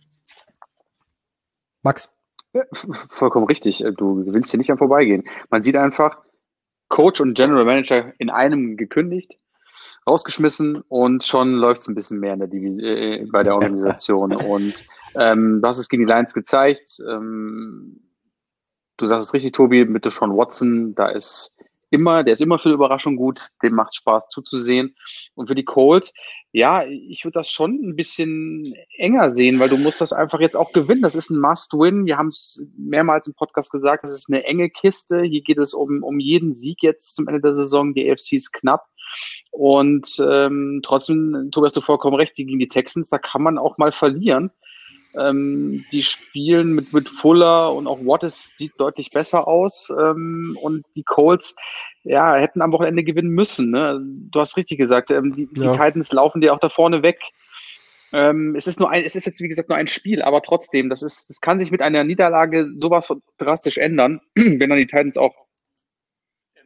Max. 1.82 2.10
Ja, 2.54 2.62
vollkommen 3.10 3.44
richtig. 3.44 3.84
Äh, 3.84 3.92
du 3.92 4.24
gewinnst 4.24 4.50
hier 4.50 4.56
nicht 4.56 4.70
am 4.70 4.78
Vorbeigehen. 4.78 5.24
Man 5.50 5.60
sieht 5.60 5.76
einfach, 5.76 6.16
Coach 6.88 7.20
und 7.20 7.34
General 7.34 7.66
Manager 7.66 8.14
in 8.16 8.30
einem 8.30 8.78
gekündigt, 8.78 9.38
rausgeschmissen 10.08 10.82
und 10.88 11.22
schon 11.22 11.56
läuft 11.56 11.82
es 11.82 11.88
ein 11.88 11.94
bisschen 11.94 12.20
mehr 12.20 12.32
in 12.32 12.40
der 12.40 12.48
Divis 12.48 12.78
äh, 12.78 13.26
bei 13.30 13.42
der 13.42 13.54
Organisation. 13.54 14.34
und 14.34 14.82
ähm, 15.14 15.60
du 15.60 15.68
hast 15.68 15.76
es 15.76 15.90
gegen 15.90 16.06
die 16.06 16.10
Lions 16.10 16.32
gezeigt. 16.32 17.02
Ähm, 17.06 18.00
du 18.96 19.04
sagst 19.04 19.28
es 19.28 19.34
richtig, 19.34 19.52
Tobi, 19.52 19.84
mit 19.84 20.10
Sean 20.10 20.34
Watson, 20.34 20.94
da 20.94 21.08
ist 21.08 21.59
immer, 21.90 22.24
der 22.24 22.34
ist 22.34 22.42
immer 22.42 22.58
für 22.58 22.70
Überraschung 22.70 23.16
gut, 23.16 23.40
dem 23.62 23.74
macht 23.74 23.94
Spaß 23.96 24.28
zuzusehen. 24.28 24.94
Und 25.34 25.48
für 25.48 25.54
die 25.54 25.64
Colts, 25.64 26.12
ja, 26.52 26.84
ich 26.84 27.24
würde 27.24 27.38
das 27.38 27.50
schon 27.50 27.74
ein 27.82 27.96
bisschen 27.96 28.74
enger 28.96 29.30
sehen, 29.30 29.60
weil 29.60 29.68
du 29.68 29.76
musst 29.76 30.00
das 30.00 30.12
einfach 30.12 30.40
jetzt 30.40 30.56
auch 30.56 30.72
gewinnen. 30.72 31.02
Das 31.02 31.14
ist 31.14 31.30
ein 31.30 31.40
Must-Win. 31.40 32.06
Wir 32.06 32.16
haben 32.16 32.28
es 32.28 32.66
mehrmals 32.76 33.26
im 33.26 33.34
Podcast 33.34 33.70
gesagt, 33.70 34.04
das 34.04 34.12
ist 34.12 34.28
eine 34.28 34.44
enge 34.44 34.70
Kiste. 34.70 35.22
Hier 35.22 35.42
geht 35.42 35.58
es 35.58 35.74
um, 35.74 36.02
um 36.02 36.18
jeden 36.18 36.52
Sieg 36.52 36.82
jetzt 36.82 37.14
zum 37.14 37.28
Ende 37.28 37.40
der 37.40 37.54
Saison. 37.54 37.94
Die 37.94 38.10
AFC 38.10 38.32
ist 38.32 38.52
knapp. 38.52 38.86
Und 39.50 40.22
ähm, 40.28 40.80
trotzdem, 40.84 41.50
Tobias, 41.50 41.72
du 41.72 41.80
vollkommen 41.80 42.16
recht, 42.16 42.36
die 42.38 42.46
gegen 42.46 42.58
die 42.58 42.68
Texans, 42.68 43.08
da 43.08 43.18
kann 43.18 43.42
man 43.42 43.58
auch 43.58 43.78
mal 43.78 43.92
verlieren. 43.92 44.50
Ähm, 45.18 45.84
die 45.90 46.02
spielen 46.02 46.74
mit, 46.74 46.92
mit 46.92 47.08
Fuller 47.08 47.74
und 47.74 47.86
auch 47.86 47.98
Wattis 48.00 48.56
sieht 48.56 48.72
deutlich 48.78 49.10
besser 49.10 49.48
aus. 49.48 49.90
Ähm, 49.90 50.56
und 50.60 50.84
die 50.96 51.02
Colts, 51.02 51.56
ja, 52.04 52.36
hätten 52.36 52.62
am 52.62 52.72
Wochenende 52.72 53.04
gewinnen 53.04 53.30
müssen. 53.30 53.70
Ne? 53.70 54.00
Du 54.02 54.40
hast 54.40 54.56
richtig 54.56 54.78
gesagt, 54.78 55.10
ähm, 55.10 55.34
die, 55.34 55.48
ja. 55.60 55.70
die 55.70 55.78
Titans 55.78 56.12
laufen 56.12 56.40
dir 56.40 56.54
auch 56.54 56.60
da 56.60 56.68
vorne 56.68 57.02
weg. 57.02 57.18
Ähm, 58.12 58.54
es 58.56 58.66
ist 58.66 58.80
nur 58.80 58.90
ein, 58.90 59.04
es 59.04 59.14
ist 59.14 59.26
jetzt 59.26 59.40
wie 59.40 59.48
gesagt 59.48 59.68
nur 59.68 59.78
ein 59.78 59.86
Spiel, 59.86 60.22
aber 60.22 60.42
trotzdem, 60.42 60.88
das 60.88 61.02
ist, 61.02 61.30
das 61.30 61.40
kann 61.40 61.60
sich 61.60 61.70
mit 61.70 61.80
einer 61.80 62.02
Niederlage 62.02 62.70
sowas 62.76 63.06
von 63.06 63.22
drastisch 63.38 63.78
ändern, 63.78 64.20
wenn 64.34 64.58
dann 64.58 64.78
die 64.78 64.86
Titans 64.86 65.16
auch 65.16 65.34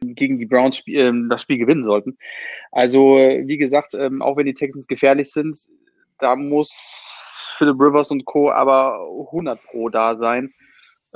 gegen 0.01 0.37
die 0.37 0.45
Browns 0.45 0.83
äh, 0.87 1.11
das 1.29 1.41
Spiel 1.41 1.57
gewinnen 1.57 1.83
sollten. 1.83 2.17
Also, 2.71 3.17
wie 3.17 3.57
gesagt, 3.57 3.93
ähm, 3.93 4.21
auch 4.21 4.37
wenn 4.37 4.45
die 4.45 4.53
Texans 4.53 4.87
gefährlich 4.87 5.31
sind, 5.31 5.57
da 6.19 6.35
muss 6.35 7.14
Philip 7.55 7.79
Rivers 7.79 8.11
und 8.11 8.25
Co. 8.25 8.51
aber 8.51 8.99
100 9.27 9.61
pro 9.63 9.89
da 9.89 10.15
sein. 10.15 10.53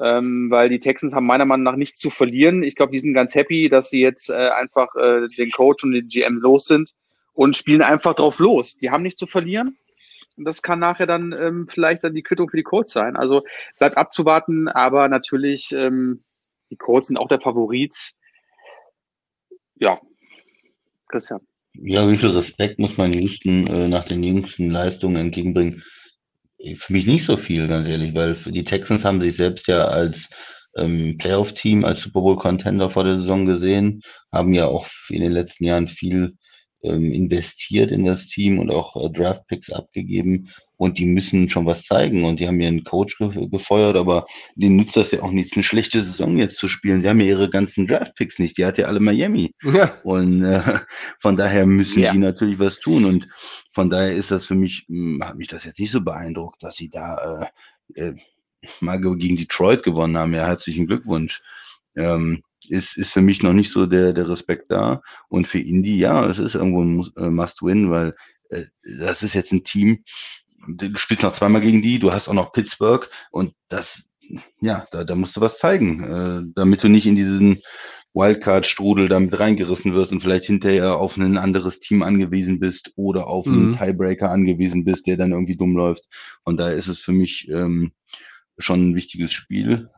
Ähm, 0.02 0.50
weil 0.50 0.70
die 0.70 0.80
Texans 0.80 1.14
haben 1.14 1.26
meiner 1.26 1.46
Meinung 1.46 1.64
nach 1.64 1.76
nichts 1.76 2.00
zu 2.00 2.10
verlieren. 2.10 2.64
Ich 2.64 2.76
glaube, 2.76 2.94
die 2.94 3.00
sind 3.00 3.14
ganz 3.14 3.36
happy, 3.36 3.68
dass 3.68 3.90
sie 3.90 4.00
jetzt 4.00 4.30
äh, 4.30 4.50
einfach 4.50 4.96
äh, 4.96 5.28
den 5.38 5.52
Coach 5.52 5.84
und 5.84 5.92
den 5.92 6.08
GM 6.08 6.38
los 6.38 6.66
sind 6.66 6.94
und 7.34 7.56
spielen 7.56 7.82
einfach 7.82 8.16
drauf 8.16 8.40
los. 8.40 8.78
Die 8.78 8.92
haben 8.92 9.04
nichts 9.04 9.20
zu 9.20 9.28
verlieren. 9.28 9.78
Und 10.38 10.46
das 10.46 10.62
kann 10.62 10.80
nachher 10.80 11.06
dann 11.06 11.36
ähm, 11.38 11.68
vielleicht 11.68 12.06
dann 12.06 12.14
die 12.14 12.24
Quittung 12.24 12.50
für 12.50 12.56
die 12.56 12.64
Colts 12.64 12.94
sein. 12.94 13.18
Also 13.18 13.44
bleibt 13.78 13.98
abzuwarten, 13.98 14.70
aber 14.70 15.10
natürlich, 15.10 15.74
ähm, 15.74 16.24
die 16.70 16.78
Colts 16.78 17.08
sind 17.08 17.18
auch 17.18 17.28
der 17.28 17.42
Favorit. 17.42 18.14
Ja, 19.76 20.00
Christian. 21.10 21.42
Ja, 21.74 22.10
wie 22.10 22.18
viel 22.18 22.30
Respekt 22.30 22.80
muss 22.80 22.98
man 22.98 23.12
Houston 23.14 23.68
äh, 23.68 23.88
nach 23.90 24.06
den 24.06 24.24
jüngsten 24.24 24.70
Leistungen 24.70 25.18
entgegenbringen? 25.18 25.84
Für 26.76 26.94
mich 26.94 27.06
nicht 27.06 27.26
so 27.26 27.38
viel, 27.38 27.68
ganz 27.68 27.88
ehrlich, 27.88 28.14
weil 28.14 28.36
die 28.36 28.66
Texans 28.66 29.06
haben 29.06 29.22
sich 29.22 29.38
selbst 29.38 29.68
ja 29.68 29.86
als 29.86 30.28
ähm, 30.76 31.18
Playoff-Team, 31.18 31.86
als 31.86 32.02
Super 32.02 32.22
Bowl-Contender 32.22 32.90
vor 32.90 33.04
der 33.04 33.18
Saison 33.18 33.46
gesehen, 33.46 34.02
haben 34.32 34.54
ja 34.54 34.68
auch 34.68 34.88
in 35.10 35.22
den 35.22 35.32
letzten 35.32 35.64
Jahren 35.64 35.88
viel 35.88 36.38
ähm, 36.84 37.12
investiert 37.12 37.92
in 37.92 38.06
das 38.06 38.28
Team 38.28 38.60
und 38.60 38.72
auch 38.72 38.96
äh, 38.96 39.10
Draft-Picks 39.10 39.72
abgegeben 39.72 40.50
und 40.80 40.98
die 40.98 41.06
müssen 41.06 41.50
schon 41.50 41.66
was 41.66 41.84
zeigen 41.84 42.24
und 42.24 42.40
die 42.40 42.48
haben 42.48 42.62
ihren 42.62 42.86
Coach 42.86 43.18
ge 43.18 43.50
gefeuert, 43.50 43.98
aber 43.98 44.26
denen 44.56 44.78
nützt 44.78 44.96
das 44.96 45.12
ja 45.12 45.22
auch 45.22 45.32
nichts, 45.32 45.54
eine 45.54 45.64
schlechte 45.64 46.02
Saison 46.02 46.38
jetzt 46.38 46.58
zu 46.58 46.70
spielen. 46.70 47.02
Sie 47.02 47.10
haben 47.10 47.20
ja 47.20 47.28
ihre 47.28 47.50
ganzen 47.50 47.86
Draft-Picks 47.86 48.40
nicht, 48.40 48.58
die 48.58 48.66
hat 48.66 48.78
ja 48.78 48.88
alle 48.88 49.02
Miami. 49.02 49.54
Ja. 49.62 49.92
Und 50.04 50.42
äh, 50.46 50.80
von 51.20 51.36
daher 51.36 51.66
müssen 51.66 52.00
ja. 52.00 52.14
die 52.14 52.18
natürlich 52.18 52.60
was 52.60 52.80
tun 52.80 53.04
und 53.04 53.28
von 53.74 53.90
daher 53.90 54.14
ist 54.14 54.32
das 54.32 54.46
für 54.46 54.56
mich, 54.56 54.86
hm, 54.88 55.22
hat 55.22 55.36
mich 55.36 55.50
das 55.50 55.66
jetzt 55.66 55.80
nicht 55.80 55.92
so 55.92 56.00
beeindruckt, 56.00 56.64
dass 56.64 56.78
sie 56.78 56.90
da 56.90 57.52
äh, 57.96 58.02
äh, 58.02 58.16
mal 58.80 59.02
gegen 59.02 59.36
Detroit 59.36 59.84
gewonnen 59.84 60.18
haben. 60.18 60.34
Ja, 60.34 60.48
herzlichen 60.48 60.88
Glückwunsch. 60.88 61.42
Ähm, 61.98 62.42
ist, 62.70 62.96
ist 62.96 63.12
für 63.12 63.22
mich 63.22 63.44
noch 63.44 63.54
nicht 63.54 63.74
so 63.74 63.86
der, 63.86 64.14
der 64.14 64.30
Respekt 64.30 64.72
da. 64.72 65.02
Und 65.28 65.46
für 65.46 65.60
Indy, 65.60 65.98
ja, 65.98 66.26
es 66.26 66.40
ist 66.40 66.56
irgendwo 66.56 66.84
ein 66.84 67.06
äh, 67.18 67.30
Must-Win, 67.30 67.92
weil 67.92 68.16
äh, 68.50 68.66
das 68.84 69.24
ist 69.24 69.34
jetzt 69.34 69.52
ein 69.52 69.64
Team, 69.66 70.04
du 70.78 70.96
spielst 70.98 71.24
noch 71.24 71.34
zweimal 71.34 71.62
gegen 71.62 71.82
die, 71.82 72.00
du 72.00 72.12
hast 72.12 72.28
auch 72.28 72.34
noch 72.34 72.52
Pittsburgh 72.52 73.10
und 73.32 73.54
das, 73.68 74.04
ja, 74.62 74.88
da, 74.92 75.04
da 75.04 75.16
musst 75.16 75.36
du 75.38 75.42
was 75.42 75.60
zeigen, 75.60 76.04
äh, 76.04 76.52
damit 76.56 76.84
du 76.84 76.90
nicht 76.90 77.08
in 77.08 77.16
diesen 77.16 77.62
Wildcard-Strudel 78.14 79.08
damit 79.08 79.40
reingerissen 79.40 79.94
wirst 79.94 80.12
und 80.12 80.22
vielleicht 80.22 80.46
hinterher 80.46 80.98
auf 80.98 81.18
ein 81.18 81.38
anderes 81.38 81.80
Team 81.80 82.02
angewiesen 82.02 82.60
bist 82.60 82.92
oder 82.96 83.28
auf 83.28 83.46
mhm. 83.46 83.54
einen 83.54 83.78
Tiebreaker 83.78 84.32
angewiesen 84.32 84.84
bist, 84.84 85.08
der 85.08 85.18
dann 85.18 85.32
irgendwie 85.32 85.58
dumm 85.58 85.76
läuft. 85.76 86.10
Und 86.44 86.58
da 86.58 86.70
ist 86.70 86.88
es 86.88 87.00
für 87.00 87.12
mich 87.12 87.48
ähm, 87.50 87.92
schon 88.58 88.90
ein 88.90 88.96
wichtiges 88.96 89.32
Spiel. 89.32 89.90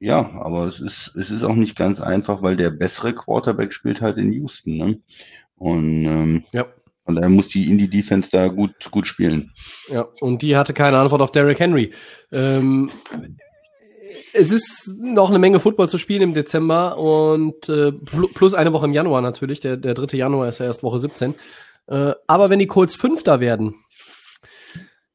Ja, 0.00 0.32
aber 0.40 0.66
es 0.66 0.80
ist, 0.80 1.14
es 1.14 1.30
ist 1.30 1.44
auch 1.44 1.54
nicht 1.54 1.76
ganz 1.76 2.00
einfach, 2.00 2.42
weil 2.42 2.56
der 2.56 2.70
bessere 2.70 3.14
Quarterback 3.14 3.72
spielt 3.72 4.00
halt 4.00 4.18
in 4.18 4.32
Houston. 4.32 4.76
Ne? 4.76 5.00
Und 5.54 6.04
ähm, 6.04 6.44
ja. 6.52 6.66
Von 7.04 7.16
daher 7.16 7.30
muss 7.30 7.48
die 7.48 7.70
Indie-Defense 7.70 8.30
da 8.30 8.48
gut, 8.48 8.90
gut 8.90 9.06
spielen. 9.06 9.52
Ja, 9.88 10.06
und 10.20 10.42
die 10.42 10.56
hatte 10.56 10.72
keine 10.72 10.98
Antwort 10.98 11.20
auf 11.20 11.32
Derrick 11.32 11.58
Henry. 11.58 11.92
Ähm, 12.30 12.90
es 14.32 14.50
ist 14.50 14.94
noch 14.98 15.28
eine 15.28 15.38
Menge 15.38 15.60
Football 15.60 15.88
zu 15.88 15.98
spielen 15.98 16.22
im 16.22 16.34
Dezember 16.34 16.96
und 16.96 17.68
äh, 17.68 17.92
plus 17.92 18.54
eine 18.54 18.72
Woche 18.72 18.86
im 18.86 18.92
Januar 18.92 19.20
natürlich. 19.20 19.60
Der, 19.60 19.76
der 19.76 19.94
3. 19.94 20.16
Januar 20.16 20.48
ist 20.48 20.60
ja 20.60 20.66
erst 20.66 20.82
Woche 20.82 20.98
17. 20.98 21.34
Äh, 21.88 22.12
aber 22.26 22.50
wenn 22.50 22.58
die 22.58 22.66
Colts 22.66 22.94
Fünfter 22.94 23.40
werden, 23.40 23.74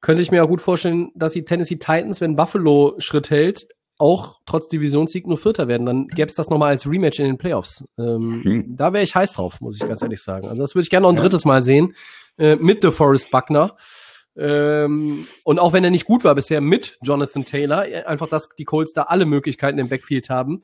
könnte 0.01 0.21
ich 0.21 0.31
mir 0.31 0.43
auch 0.43 0.49
gut 0.49 0.61
vorstellen, 0.61 1.11
dass 1.15 1.33
die 1.33 1.45
Tennessee 1.45 1.77
Titans, 1.77 2.21
wenn 2.21 2.35
Buffalo 2.35 2.95
Schritt 2.99 3.29
hält, 3.29 3.67
auch 3.97 4.39
trotz 4.45 4.67
Divisionssieg 4.67 5.27
nur 5.27 5.37
Vierter 5.37 5.67
werden. 5.67 5.85
Dann 5.85 6.07
gäbe 6.07 6.27
es 6.27 6.35
das 6.35 6.49
nochmal 6.49 6.69
als 6.69 6.89
Rematch 6.89 7.19
in 7.19 7.25
den 7.25 7.37
Playoffs. 7.37 7.83
Ähm, 7.97 8.41
Hm. 8.43 8.75
Da 8.75 8.93
wäre 8.93 9.03
ich 9.03 9.15
heiß 9.15 9.33
drauf, 9.33 9.59
muss 9.61 9.75
ich 9.81 9.87
ganz 9.87 10.01
ehrlich 10.01 10.21
sagen. 10.21 10.47
Also 10.47 10.63
das 10.63 10.75
würde 10.75 10.83
ich 10.83 10.89
gerne 10.89 11.03
noch 11.03 11.09
ein 11.11 11.15
drittes 11.15 11.45
Mal 11.45 11.63
sehen 11.63 11.95
äh, 12.37 12.55
mit 12.55 12.83
DeForest 12.83 13.31
Buckner. 13.31 13.75
Ähm, 14.35 15.27
und 15.43 15.57
auch 15.57 15.73
wenn 15.73 15.83
er 15.83 15.89
nicht 15.89 16.05
gut 16.05 16.23
war 16.23 16.35
bisher 16.35 16.61
mit 16.61 16.99
Jonathan 17.01 17.43
Taylor, 17.43 17.87
äh, 17.87 18.03
einfach, 18.03 18.29
dass 18.29 18.49
die 18.57 18.65
Colts 18.65 18.93
da 18.93 19.03
alle 19.03 19.25
Möglichkeiten 19.25 19.79
im 19.79 19.89
Backfield 19.89 20.29
haben, 20.29 20.61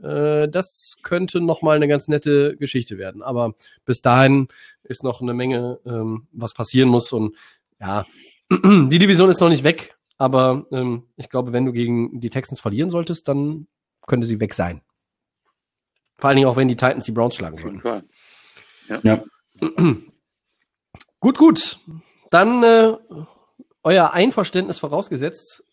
äh, 0.00 0.48
das 0.48 0.96
könnte 1.02 1.40
noch 1.40 1.62
mal 1.62 1.74
eine 1.74 1.88
ganz 1.88 2.06
nette 2.06 2.56
Geschichte 2.56 2.96
werden. 2.96 3.22
Aber 3.22 3.54
bis 3.84 4.00
dahin 4.00 4.48
ist 4.84 5.02
noch 5.02 5.20
eine 5.20 5.34
Menge, 5.34 5.80
ähm, 5.84 6.28
was 6.32 6.54
passieren 6.54 6.88
muss. 6.88 7.12
Und 7.12 7.34
ja, 7.80 8.06
die 8.50 8.98
Division 8.98 9.30
ist 9.30 9.40
noch 9.40 9.48
nicht 9.48 9.64
weg. 9.64 9.97
Aber 10.18 10.66
ähm, 10.72 11.04
ich 11.16 11.30
glaube, 11.30 11.52
wenn 11.52 11.64
du 11.64 11.72
gegen 11.72 12.20
die 12.20 12.30
Texans 12.30 12.60
verlieren 12.60 12.90
solltest, 12.90 13.28
dann 13.28 13.68
könnte 14.06 14.26
sie 14.26 14.40
weg 14.40 14.52
sein. 14.52 14.82
Vor 16.18 16.28
allen 16.28 16.36
Dingen 16.36 16.48
auch, 16.48 16.56
wenn 16.56 16.68
die 16.68 16.76
Titans 16.76 17.04
die 17.04 17.12
Browns 17.12 17.36
schlagen 17.36 17.62
würden. 17.62 17.80
Fall. 17.80 18.04
Ja. 19.02 19.22
Gut, 21.20 21.38
gut. 21.38 21.78
Dann 22.30 22.62
äh, 22.62 22.96
euer 23.82 24.12
Einverständnis 24.12 24.78
vorausgesetzt, 24.78 25.64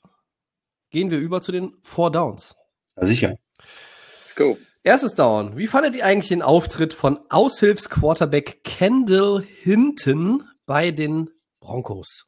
gehen 0.90 1.12
wir 1.12 1.20
über 1.20 1.42
zu 1.42 1.52
den 1.52 1.74
Four 1.82 2.12
Downs. 2.12 2.56
Ja, 2.96 3.08
sicher. 3.08 3.38
Let's 3.58 4.36
go. 4.36 4.58
Erstes 4.84 5.16
Down. 5.16 5.58
Wie 5.58 5.68
fandet 5.68 5.96
ihr 5.96 6.06
eigentlich 6.06 6.30
den 6.30 6.44
Auftritt 6.44 6.94
von 6.94 7.20
Aushilfsquarterback 7.30 8.64
Kendall 8.64 9.42
Hinton 9.42 10.48
bei 10.68 10.92
den 10.92 11.32
Broncos? 11.60 12.28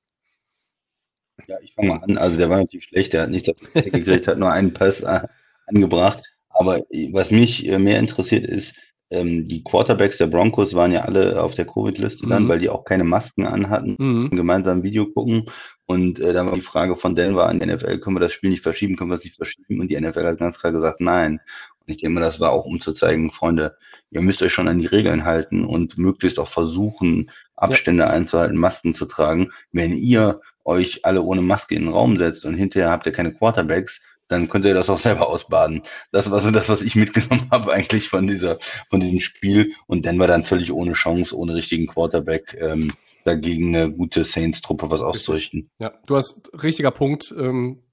Ja, 1.47 1.57
ich 1.61 1.73
fange 1.75 1.89
mal 1.89 2.03
an. 2.03 2.17
Also 2.17 2.37
der 2.37 2.49
war 2.49 2.57
natürlich 2.57 2.85
schlecht, 2.85 3.13
der 3.13 3.23
hat 3.23 3.29
nicht 3.29 3.47
das 3.47 3.55
gekriegt, 3.73 4.27
hat 4.27 4.39
nur 4.39 4.51
einen 4.51 4.73
Pass 4.73 5.01
äh, 5.01 5.21
angebracht. 5.67 6.23
Aber 6.49 6.79
äh, 6.91 7.09
was 7.13 7.29
mich 7.31 7.67
äh, 7.67 7.77
mehr 7.77 7.99
interessiert 7.99 8.45
ist, 8.45 8.75
ähm, 9.09 9.47
die 9.47 9.63
Quarterbacks 9.63 10.17
der 10.17 10.27
Broncos 10.27 10.73
waren 10.73 10.91
ja 10.91 11.01
alle 11.01 11.41
auf 11.41 11.55
der 11.55 11.65
Covid-Liste 11.65 12.27
dann, 12.27 12.43
Mhm. 12.43 12.49
weil 12.49 12.59
die 12.59 12.69
auch 12.69 12.83
keine 12.83 13.03
Masken 13.05 13.45
anhatten. 13.45 13.95
Mhm. 13.99 14.29
gemeinsam 14.31 14.79
ein 14.79 14.83
Video 14.83 15.05
gucken. 15.05 15.45
Und 15.85 16.19
äh, 16.19 16.33
dann 16.33 16.47
war 16.47 16.55
die 16.55 16.61
Frage 16.61 16.95
von 16.97 17.15
Denver 17.15 17.47
an 17.47 17.59
die 17.59 17.65
NFL, 17.67 17.99
können 17.99 18.17
wir 18.17 18.19
das 18.21 18.33
Spiel 18.33 18.49
nicht 18.49 18.63
verschieben, 18.63 18.97
können 18.97 19.11
wir 19.11 19.15
es 19.15 19.23
nicht 19.23 19.37
verschieben? 19.37 19.79
Und 19.79 19.89
die 19.89 19.99
NFL 19.99 20.25
hat 20.25 20.39
ganz 20.39 20.59
klar 20.59 20.73
gesagt, 20.73 20.99
nein. 20.99 21.39
Und 21.79 21.91
ich 21.93 21.97
denke 21.97 22.15
mal, 22.15 22.19
das 22.21 22.41
war 22.41 22.51
auch, 22.51 22.65
um 22.65 22.81
zu 22.81 22.91
zeigen, 22.91 23.31
Freunde, 23.31 23.77
ihr 24.11 24.21
müsst 24.21 24.41
euch 24.41 24.51
schon 24.51 24.67
an 24.67 24.79
die 24.79 24.85
Regeln 24.87 25.23
halten 25.23 25.63
und 25.63 25.97
möglichst 25.97 26.39
auch 26.39 26.49
versuchen, 26.49 27.31
Abstände 27.55 28.07
einzuhalten, 28.09 28.57
Masken 28.57 28.93
zu 28.93 29.05
tragen. 29.05 29.51
Wenn 29.71 29.95
ihr 29.95 30.41
euch 30.67 31.03
alle 31.05 31.21
ohne 31.23 31.41
Maske 31.41 31.73
in 31.75 31.85
den 31.85 31.93
Raum 31.93 32.17
setzt 32.17 32.45
und 32.45 32.55
hinterher 32.55 32.91
habt 32.91 33.05
ihr 33.07 33.11
keine 33.13 33.33
Quarterbacks, 33.33 34.01
dann 34.27 34.49
könnt 34.49 34.65
ihr 34.65 34.73
das 34.73 34.89
auch 34.89 34.99
selber 34.99 35.29
ausbaden. 35.29 35.83
Das 36.11 36.29
war 36.29 36.41
so 36.41 36.51
das, 36.51 36.67
was 36.67 36.81
ich 36.81 36.95
mitgenommen 36.95 37.47
habe 37.51 37.71
eigentlich 37.71 38.09
von 38.09 38.27
dieser, 38.27 38.59
von 38.89 38.99
diesem 38.99 39.19
Spiel. 39.21 39.71
Und 39.87 40.05
Denver 40.05 40.27
dann 40.27 40.43
völlig 40.43 40.71
ohne 40.73 40.93
Chance, 40.93 41.35
ohne 41.35 41.55
richtigen 41.55 41.87
Quarterback, 41.87 42.57
ähm, 42.59 42.91
dagegen 43.23 43.73
eine 43.73 43.89
gute 43.91 44.25
Saints-Truppe 44.25 44.91
was 44.91 45.01
auszurichten. 45.01 45.69
Ja, 45.79 45.93
du 46.05 46.17
hast 46.17 46.51
richtiger 46.61 46.91
Punkt. 46.91 47.33
Ähm, 47.37 47.83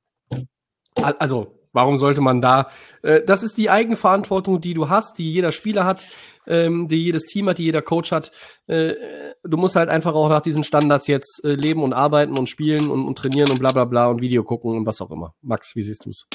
al- 0.96 1.16
also, 1.20 1.53
warum 1.74 1.98
sollte 1.98 2.22
man 2.22 2.40
da? 2.40 2.68
Äh, 3.02 3.22
das 3.26 3.42
ist 3.42 3.58
die 3.58 3.68
Eigenverantwortung, 3.68 4.60
die 4.60 4.72
du 4.72 4.88
hast, 4.88 5.18
die 5.18 5.30
jeder 5.30 5.52
Spieler 5.52 5.84
hat, 5.84 6.06
ähm, 6.46 6.88
die 6.88 7.04
jedes 7.04 7.24
Team 7.24 7.48
hat, 7.48 7.58
die 7.58 7.64
jeder 7.64 7.82
Coach 7.82 8.12
hat. 8.12 8.32
Äh, 8.66 8.94
du 9.42 9.56
musst 9.56 9.76
halt 9.76 9.90
einfach 9.90 10.14
auch 10.14 10.28
nach 10.28 10.40
diesen 10.40 10.64
Standards 10.64 11.06
jetzt 11.06 11.44
äh, 11.44 11.54
leben 11.54 11.82
und 11.82 11.92
arbeiten 11.92 12.38
und 12.38 12.48
spielen 12.48 12.90
und, 12.90 13.06
und 13.06 13.18
trainieren 13.18 13.50
und 13.50 13.58
bla 13.58 13.72
bla 13.72 13.84
bla 13.84 14.06
und 14.06 14.22
Video 14.22 14.42
gucken 14.44 14.76
und 14.76 14.86
was 14.86 15.00
auch 15.00 15.10
immer. 15.10 15.34
Max, 15.42 15.76
wie 15.76 15.82
siehst 15.82 16.06
du's? 16.06 16.26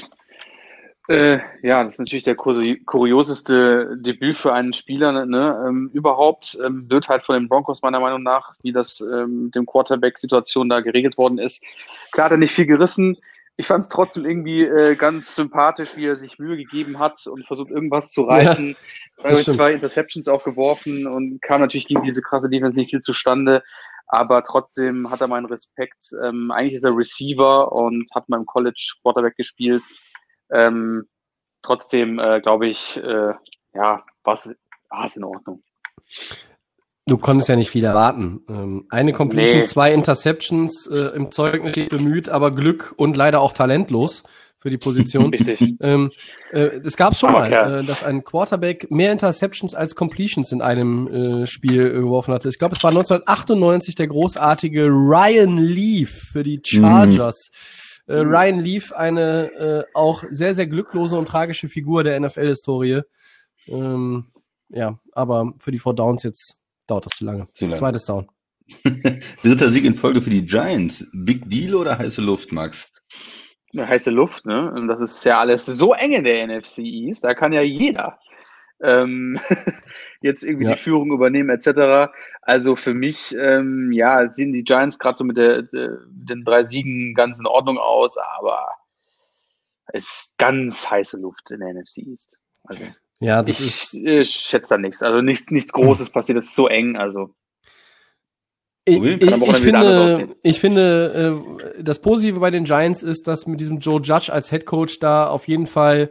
Äh, 1.10 1.40
ja, 1.64 1.82
das 1.82 1.94
ist 1.94 1.98
natürlich 1.98 2.22
der 2.22 2.36
kurioseste 2.36 3.96
Debüt 3.96 4.36
für 4.36 4.52
einen 4.52 4.72
Spieler 4.72 5.26
ne, 5.26 5.60
ähm, 5.66 5.90
überhaupt. 5.92 6.56
Ähm, 6.64 6.88
wird 6.88 7.08
halt 7.08 7.24
von 7.24 7.34
den 7.34 7.48
Broncos 7.48 7.82
meiner 7.82 7.98
Meinung 7.98 8.22
nach, 8.22 8.54
wie 8.62 8.70
das 8.70 9.00
ähm, 9.00 9.46
mit 9.46 9.56
dem 9.56 9.66
Quarterback-Situation 9.66 10.68
da 10.68 10.82
geregelt 10.82 11.18
worden 11.18 11.38
ist. 11.38 11.64
Klar 12.12 12.26
hat 12.26 12.32
er 12.32 12.38
nicht 12.38 12.54
viel 12.54 12.66
gerissen. 12.66 13.16
Ich 13.60 13.66
fand 13.66 13.84
es 13.84 13.90
trotzdem 13.90 14.24
irgendwie 14.24 14.62
äh, 14.62 14.96
ganz 14.96 15.36
sympathisch, 15.36 15.94
wie 15.94 16.06
er 16.06 16.16
sich 16.16 16.38
Mühe 16.38 16.56
gegeben 16.56 16.98
hat 16.98 17.26
und 17.26 17.46
versucht 17.46 17.70
irgendwas 17.70 18.10
zu 18.10 18.22
reißen. 18.22 18.74
Ja, 19.22 19.34
zwei 19.34 19.74
Interceptions 19.74 20.28
auch 20.28 20.44
geworfen 20.44 21.06
und 21.06 21.42
kam 21.42 21.60
natürlich 21.60 21.86
gegen 21.86 22.02
diese 22.02 22.22
krasse 22.22 22.48
Defense 22.48 22.74
nicht 22.74 22.88
viel 22.88 23.00
zustande. 23.00 23.62
Aber 24.06 24.42
trotzdem 24.42 25.10
hat 25.10 25.20
er 25.20 25.28
meinen 25.28 25.44
Respekt. 25.44 26.08
Ähm, 26.24 26.50
eigentlich 26.50 26.72
ist 26.72 26.84
er 26.84 26.96
Receiver 26.96 27.70
und 27.70 28.08
hat 28.14 28.30
mal 28.30 28.38
im 28.38 28.46
College 28.46 28.94
Quarterback 29.02 29.36
gespielt. 29.36 29.84
Ähm, 30.50 31.06
trotzdem 31.60 32.18
äh, 32.18 32.40
glaube 32.40 32.66
ich, 32.66 32.96
äh, 32.96 33.34
ja, 33.74 34.02
was 34.24 34.50
ah, 34.88 35.04
ist 35.04 35.18
in 35.18 35.24
Ordnung. 35.24 35.60
Du 37.10 37.18
konntest 37.18 37.48
ja 37.48 37.56
nicht 37.56 37.70
viel 37.70 37.82
erwarten. 37.82 38.40
Ähm, 38.48 38.86
eine 38.88 39.12
Completion, 39.12 39.62
Nee. 39.62 39.64
zwei 39.64 39.92
Interceptions, 39.92 40.86
äh, 40.86 41.16
im 41.16 41.32
Zeugnis 41.32 41.88
bemüht, 41.88 42.28
aber 42.28 42.54
Glück 42.54 42.94
und 42.96 43.16
leider 43.16 43.40
auch 43.40 43.52
talentlos 43.52 44.22
für 44.60 44.70
die 44.70 44.78
Position. 44.78 45.30
Richtig. 45.30 45.74
Ähm, 45.80 46.12
äh, 46.52 46.80
das 46.80 46.96
gab 46.96 47.14
es 47.14 47.18
schon 47.18 47.30
Aber 47.30 47.40
mal, 47.40 47.50
ja. 47.50 47.78
äh, 47.80 47.84
dass 47.84 48.04
ein 48.04 48.22
Quarterback 48.22 48.92
mehr 48.92 49.10
Interceptions 49.10 49.74
als 49.74 49.96
Completions 49.96 50.52
in 50.52 50.62
einem 50.62 51.08
äh, 51.42 51.46
Spiel 51.48 51.84
äh, 51.84 51.94
geworfen 51.94 52.32
hatte. 52.32 52.48
Ich 52.48 52.60
glaube, 52.60 52.76
es 52.76 52.84
war 52.84 52.90
1998 52.90 53.96
der 53.96 54.06
großartige 54.06 54.84
Ryan 54.86 55.58
Leaf 55.58 56.10
für 56.30 56.44
die 56.44 56.60
Chargers. 56.64 57.50
Äh, 58.06 58.18
Ryan 58.18 58.60
Leaf, 58.60 58.92
eine 58.92 59.50
äh, 59.54 59.84
auch 59.94 60.22
sehr, 60.30 60.54
sehr 60.54 60.68
glücklose 60.68 61.18
und 61.18 61.26
tragische 61.26 61.66
Figur 61.66 62.04
der 62.04 62.20
NFL-Historie. 62.20 63.00
Ähm, 63.66 64.26
ja, 64.68 65.00
aber 65.12 65.54
für 65.58 65.72
die 65.72 65.80
Four 65.80 65.96
Downs 65.96 66.22
jetzt 66.22 66.59
dauert 66.90 67.06
das 67.06 67.12
zu 67.18 67.24
lange. 67.24 67.48
Zu 67.54 67.64
lange. 67.66 67.76
Zweites 67.76 68.04
Down. 68.04 68.28
Dritter 69.42 69.70
Sieg 69.70 69.84
in 69.84 69.94
Folge 69.94 70.20
für 70.22 70.30
die 70.30 70.46
Giants. 70.46 71.04
Big 71.12 71.48
Deal 71.50 71.74
oder 71.74 71.98
heiße 71.98 72.20
Luft, 72.20 72.52
Max? 72.52 72.90
Eine 73.72 73.86
heiße 73.88 74.10
Luft, 74.10 74.46
ne? 74.46 74.72
Und 74.72 74.88
das 74.88 75.00
ist 75.00 75.24
ja 75.24 75.38
alles 75.38 75.66
so 75.66 75.92
eng 75.94 76.12
in 76.12 76.24
der 76.24 76.46
NFC 76.46 76.78
East, 76.78 77.24
da 77.24 77.34
kann 77.34 77.52
ja 77.52 77.62
jeder 77.62 78.18
ähm, 78.82 79.38
jetzt 80.20 80.42
irgendwie 80.42 80.64
Ja. 80.66 80.72
die 80.72 80.78
Führung 80.80 81.12
übernehmen, 81.12 81.50
etc. 81.50 82.12
Also 82.42 82.76
für 82.76 82.94
mich, 82.94 83.34
ähm, 83.38 83.92
ja, 83.92 84.28
sehen 84.28 84.52
die 84.52 84.64
Giants 84.64 84.98
gerade 84.98 85.16
so 85.16 85.24
mit, 85.24 85.36
der, 85.36 85.62
der, 85.62 85.98
mit 86.16 86.30
den 86.30 86.44
drei 86.44 86.62
Siegen 86.64 87.14
ganz 87.14 87.38
in 87.38 87.46
Ordnung 87.46 87.78
aus, 87.78 88.16
aber 88.38 88.66
es 89.92 90.04
ist 90.04 90.38
ganz 90.38 90.88
heiße 90.90 91.18
Luft 91.18 91.50
in 91.50 91.60
der 91.60 91.74
NFC 91.74 91.98
East. 91.98 92.38
Also 92.64 92.84
Ja, 93.20 93.42
das 93.42 93.60
ich, 93.60 93.66
ist. 93.66 93.94
ich 93.94 94.30
schätze 94.30 94.74
da 94.74 94.78
nichts. 94.78 95.02
Also 95.02 95.20
nichts, 95.20 95.50
nichts 95.50 95.72
Großes 95.72 96.10
passiert, 96.10 96.38
es 96.38 96.46
ist 96.46 96.54
so 96.56 96.68
eng. 96.68 96.96
Also 96.96 97.34
Ich, 98.86 99.00
ich, 99.02 99.22
ich 99.22 99.40
Wochenende 99.40 99.64
wieder 99.64 99.78
anders 99.78 99.98
finde, 99.98 100.00
aussehen. 100.00 100.34
ich 100.42 100.60
finde, 100.60 101.44
äh, 101.76 101.82
das 101.82 102.00
Positive 102.00 102.40
bei 102.40 102.50
den 102.50 102.64
Giants 102.64 103.02
ist, 103.02 103.28
dass 103.28 103.46
mit 103.46 103.60
diesem 103.60 103.78
Joe 103.78 104.00
Judge 104.00 104.32
als 104.32 104.50
Head 104.50 104.64
Coach 104.66 104.98
da 105.00 105.28
auf 105.28 105.48
jeden 105.48 105.66
Fall, 105.66 106.10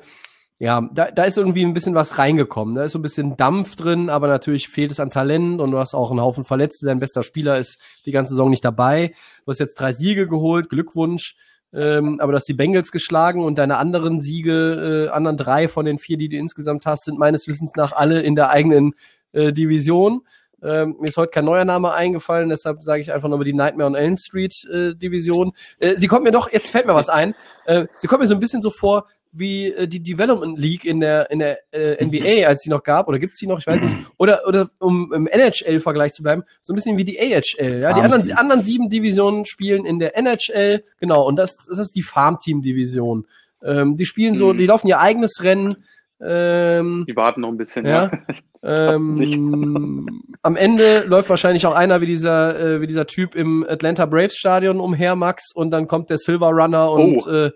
ja, 0.59 0.87
da, 0.93 1.09
da 1.09 1.23
ist 1.23 1.37
irgendwie 1.37 1.63
ein 1.65 1.73
bisschen 1.73 1.95
was 1.95 2.17
reingekommen. 2.19 2.75
Da 2.75 2.83
ist 2.83 2.91
so 2.91 2.99
ein 2.99 3.03
bisschen 3.03 3.35
Dampf 3.37 3.75
drin, 3.75 4.09
aber 4.09 4.27
natürlich 4.27 4.69
fehlt 4.69 4.91
es 4.91 4.99
an 4.99 5.09
Talent 5.09 5.61
und 5.61 5.71
du 5.71 5.79
hast 5.79 5.95
auch 5.95 6.11
einen 6.11 6.21
Haufen 6.21 6.43
Verletzte. 6.43 6.85
Dein 6.85 6.99
bester 6.99 7.23
Spieler 7.23 7.57
ist 7.57 7.81
die 8.05 8.11
ganze 8.11 8.31
Saison 8.33 8.49
nicht 8.51 8.63
dabei. 8.63 9.13
Du 9.45 9.51
hast 9.51 9.59
jetzt 9.59 9.75
drei 9.79 9.93
Siege 9.93 10.27
geholt, 10.27 10.69
Glückwunsch. 10.69 11.35
Ähm, 11.73 12.19
aber 12.19 12.31
du 12.31 12.35
hast 12.37 12.47
die 12.47 12.53
Bengals 12.53 12.91
geschlagen 12.91 13.43
und 13.43 13.57
deine 13.57 13.77
anderen 13.77 14.19
Siege, 14.19 15.07
äh, 15.07 15.11
anderen 15.11 15.37
drei 15.37 15.67
von 15.67 15.85
den 15.85 15.99
vier, 15.99 16.17
die 16.17 16.29
du 16.29 16.37
insgesamt 16.37 16.85
hast, 16.85 17.05
sind 17.05 17.19
meines 17.19 17.47
Wissens 17.47 17.75
nach 17.75 17.91
alle 17.91 18.21
in 18.21 18.35
der 18.35 18.49
eigenen 18.49 18.93
äh, 19.33 19.53
Division. 19.53 20.21
Ähm, 20.61 20.97
mir 20.99 21.07
ist 21.07 21.17
heute 21.17 21.31
kein 21.31 21.45
neuer 21.45 21.63
Name 21.65 21.93
eingefallen, 21.93 22.49
deshalb 22.49 22.83
sage 22.83 23.01
ich 23.01 23.13
einfach 23.13 23.29
nur 23.29 23.37
über 23.37 23.45
die 23.45 23.53
Nightmare 23.53 23.87
on 23.87 23.95
Elm 23.95 24.17
Street 24.17 24.65
äh, 24.65 24.93
Division. 24.93 25.53
Äh, 25.79 25.97
sie 25.97 26.07
kommt 26.07 26.23
mir 26.23 26.31
doch, 26.31 26.51
jetzt 26.51 26.69
fällt 26.69 26.85
mir 26.85 26.95
was 26.95 27.07
ein, 27.07 27.33
äh, 27.65 27.85
sie 27.95 28.07
kommt 28.07 28.21
mir 28.21 28.27
so 28.27 28.33
ein 28.33 28.41
bisschen 28.41 28.61
so 28.61 28.69
vor 28.69 29.07
wie 29.31 29.67
äh, 29.67 29.87
die 29.87 30.01
Development 30.01 30.57
League 30.57 30.85
in 30.85 30.99
der 30.99 31.29
in 31.31 31.39
der 31.39 31.59
äh, 31.71 32.03
NBA, 32.03 32.47
als 32.47 32.61
sie 32.61 32.69
noch 32.69 32.83
gab, 32.83 33.07
oder 33.07 33.19
gibt's 33.19 33.37
die 33.37 33.47
noch, 33.47 33.59
ich 33.59 33.67
weiß 33.67 33.83
nicht, 33.83 33.95
oder 34.17 34.41
oder 34.47 34.69
um 34.79 35.13
im 35.13 35.27
NHL-Vergleich 35.27 36.13
zu 36.13 36.23
bleiben, 36.23 36.43
so 36.61 36.73
ein 36.73 36.75
bisschen 36.75 36.97
wie 36.97 37.05
die 37.05 37.19
AHL. 37.19 37.79
Ja, 37.81 37.93
die 37.93 38.01
anderen 38.01 38.31
anderen 38.33 38.61
sieben 38.63 38.89
Divisionen 38.89 39.45
spielen 39.45 39.85
in 39.85 39.99
der 39.99 40.17
NHL, 40.17 40.83
genau, 40.99 41.27
und 41.27 41.35
das, 41.37 41.57
das 41.67 41.77
ist 41.77 41.95
die 41.95 42.03
Farm 42.03 42.39
Team 42.39 42.61
Division. 42.61 43.25
Ähm, 43.63 43.97
die 43.97 44.05
spielen 44.05 44.33
so, 44.33 44.53
Mhm. 44.53 44.57
die 44.57 44.65
laufen 44.65 44.87
ihr 44.87 44.99
eigenes 44.99 45.43
Rennen. 45.43 45.83
Ähm, 46.21 47.05
die 47.07 47.15
warten 47.15 47.41
noch 47.41 47.49
ein 47.49 47.57
bisschen. 47.57 47.85
Ja. 47.85 48.05
Ja. 48.05 48.11
Ähm, 48.61 50.21
am 50.41 50.57
Ende 50.57 51.05
läuft 51.07 51.29
wahrscheinlich 51.29 51.65
auch 51.65 51.73
einer 51.73 52.01
wie 52.01 52.05
dieser, 52.07 52.59
äh, 52.59 52.81
wie 52.81 52.87
dieser 52.87 53.05
Typ 53.05 53.33
im 53.33 53.65
Atlanta 53.67 54.05
Braves 54.05 54.35
Stadion 54.35 54.81
umher, 54.81 55.15
Max, 55.15 55.53
und 55.55 55.71
dann 55.71 55.87
kommt 55.87 56.09
der 56.09 56.17
Silver 56.17 56.49
Runner 56.49 56.91
und, 56.91 57.25
Oh, 57.25 57.29
äh, 57.29 57.51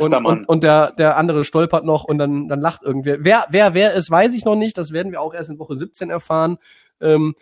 Bester 0.00 0.16
und, 0.16 0.22
Mann. 0.22 0.38
und, 0.38 0.48
und 0.48 0.62
der, 0.62 0.92
der 0.92 1.16
andere 1.16 1.44
stolpert 1.44 1.84
noch 1.84 2.04
und 2.04 2.18
dann, 2.18 2.48
dann 2.48 2.60
lacht 2.60 2.82
irgendwer. 2.82 3.18
Wer, 3.20 3.46
wer, 3.50 3.74
wer 3.74 3.94
ist, 3.94 4.10
weiß 4.10 4.34
ich 4.34 4.44
noch 4.44 4.56
nicht. 4.56 4.78
Das 4.78 4.92
werden 4.92 5.12
wir 5.12 5.20
auch 5.20 5.34
erst 5.34 5.50
in 5.50 5.58
Woche 5.58 5.76
17 5.76 6.10
erfahren. 6.10 6.58
Ähm, 7.00 7.34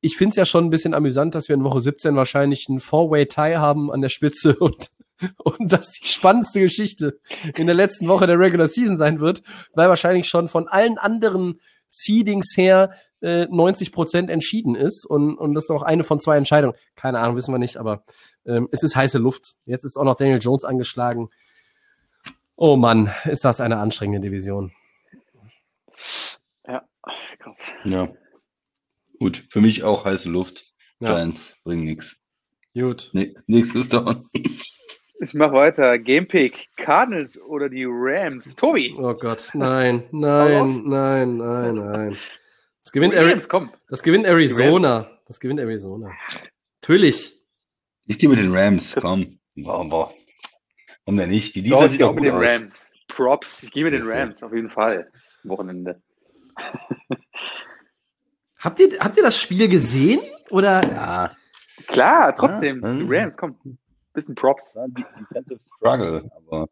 ich 0.00 0.16
finde 0.16 0.30
es 0.30 0.36
ja 0.36 0.44
schon 0.44 0.64
ein 0.64 0.70
bisschen 0.70 0.94
amüsant, 0.94 1.34
dass 1.34 1.48
wir 1.48 1.54
in 1.54 1.64
Woche 1.64 1.80
17 1.80 2.16
wahrscheinlich 2.16 2.66
einen 2.68 2.80
Four-Way-Tie 2.80 3.56
haben 3.56 3.92
an 3.92 4.00
der 4.00 4.08
Spitze 4.08 4.56
und 4.60 4.90
und 5.36 5.72
das 5.72 5.90
die 5.90 6.06
spannendste 6.06 6.60
Geschichte 6.60 7.20
in 7.54 7.66
der 7.66 7.74
letzten 7.74 8.08
Woche 8.08 8.26
der 8.26 8.38
Regular 8.38 8.68
Season 8.68 8.96
sein 8.96 9.20
wird, 9.20 9.42
weil 9.74 9.88
wahrscheinlich 9.88 10.26
schon 10.28 10.48
von 10.48 10.68
allen 10.68 10.98
anderen 10.98 11.60
Seedings 11.88 12.56
her 12.56 12.94
äh, 13.20 13.46
90 13.46 13.92
Prozent 13.92 14.30
entschieden 14.30 14.74
ist 14.74 15.04
und, 15.04 15.36
und 15.36 15.54
das 15.54 15.64
ist 15.64 15.70
auch 15.70 15.82
eine 15.82 16.04
von 16.04 16.20
zwei 16.20 16.36
Entscheidungen. 16.36 16.74
Keine 16.94 17.18
Ahnung, 17.18 17.36
wissen 17.36 17.52
wir 17.52 17.58
nicht, 17.58 17.76
aber 17.76 18.04
ähm, 18.46 18.68
es 18.70 18.82
ist 18.82 18.96
heiße 18.96 19.18
Luft. 19.18 19.54
Jetzt 19.66 19.84
ist 19.84 19.96
auch 19.96 20.04
noch 20.04 20.14
Daniel 20.14 20.38
Jones 20.40 20.64
angeschlagen. 20.64 21.28
Oh 22.62 22.76
Mann, 22.76 23.10
ist 23.24 23.46
das 23.46 23.62
eine 23.62 23.78
anstrengende 23.78 24.20
Division. 24.20 24.70
Ja, 26.68 26.86
krass. 27.38 27.56
Ja. 27.84 28.12
Gut, 29.18 29.46
für 29.48 29.62
mich 29.62 29.82
auch 29.82 30.04
heiße 30.04 30.28
Luft. 30.28 30.66
Ja. 30.98 31.14
Giants 31.14 31.56
bringen 31.64 31.84
nichts. 31.84 32.16
Gut. 32.74 33.08
Nee, 33.14 33.34
nächstes 33.46 33.88
Down. 33.88 34.28
Ich 35.22 35.32
mach 35.32 35.52
weiter. 35.52 35.98
Gamepick, 35.98 36.68
Cardinals 36.76 37.40
oder 37.40 37.70
die 37.70 37.86
Rams? 37.88 38.54
Tobi. 38.56 38.94
Oh 38.94 39.14
Gott, 39.14 39.50
nein, 39.54 40.04
nein, 40.10 40.82
nein, 40.84 41.38
nein, 41.38 41.74
nein. 41.76 42.18
Das 42.82 42.92
gewinnt, 42.92 43.14
Ari 43.14 43.30
Rams, 43.30 43.48
komm. 43.48 43.70
das 43.88 44.02
gewinnt 44.02 44.26
Arizona. 44.26 45.18
Das 45.26 45.40
gewinnt 45.40 45.60
Arizona. 45.60 46.12
Natürlich. 46.82 47.40
Ich 48.04 48.18
gehe 48.18 48.28
mit 48.28 48.38
den 48.38 48.54
Rams, 48.54 48.94
komm. 49.00 49.38
Boah, 49.54 49.88
boah. 49.88 50.14
Warum 51.10 51.16
denn 51.18 51.30
nicht? 51.30 51.54
Die 51.56 51.62
Doch, 51.62 51.80
Defense 51.82 51.86
ich 51.86 51.92
sieht 51.92 52.00
gehe 52.00 52.08
mit 52.14 52.18
gut 52.18 52.26
den 52.26 52.34
aus. 52.34 52.42
Rams. 52.44 52.92
Props. 53.08 53.62
Ich 53.64 53.72
gehe 53.72 53.82
mit 53.84 53.92
den 53.94 54.06
Ja. 54.08 54.14
Rams, 54.14 54.42
auf 54.44 54.52
jeden 54.54 54.70
Fall. 54.70 55.10
am 55.42 55.50
Wochenende. 55.50 56.00
Habt 58.58 58.78
ihr, 58.78 58.98
habt 59.00 59.16
ihr 59.16 59.22
das 59.22 59.40
Spiel 59.40 59.68
gesehen? 59.68 60.20
Oder? 60.50 60.82
Ja, 60.84 61.34
Klar, 61.86 62.34
trotzdem. 62.34 62.82
Ja, 62.82 62.94
die. 62.94 63.06
Rams, 63.08 63.36
komm. 63.36 63.56
Bisschen 64.12 64.34
Props. 64.34 64.76
war 64.76 64.86
die 64.88 65.02
Defensive 65.20 65.60
Struggle, 65.78 66.30
aber 66.36 66.68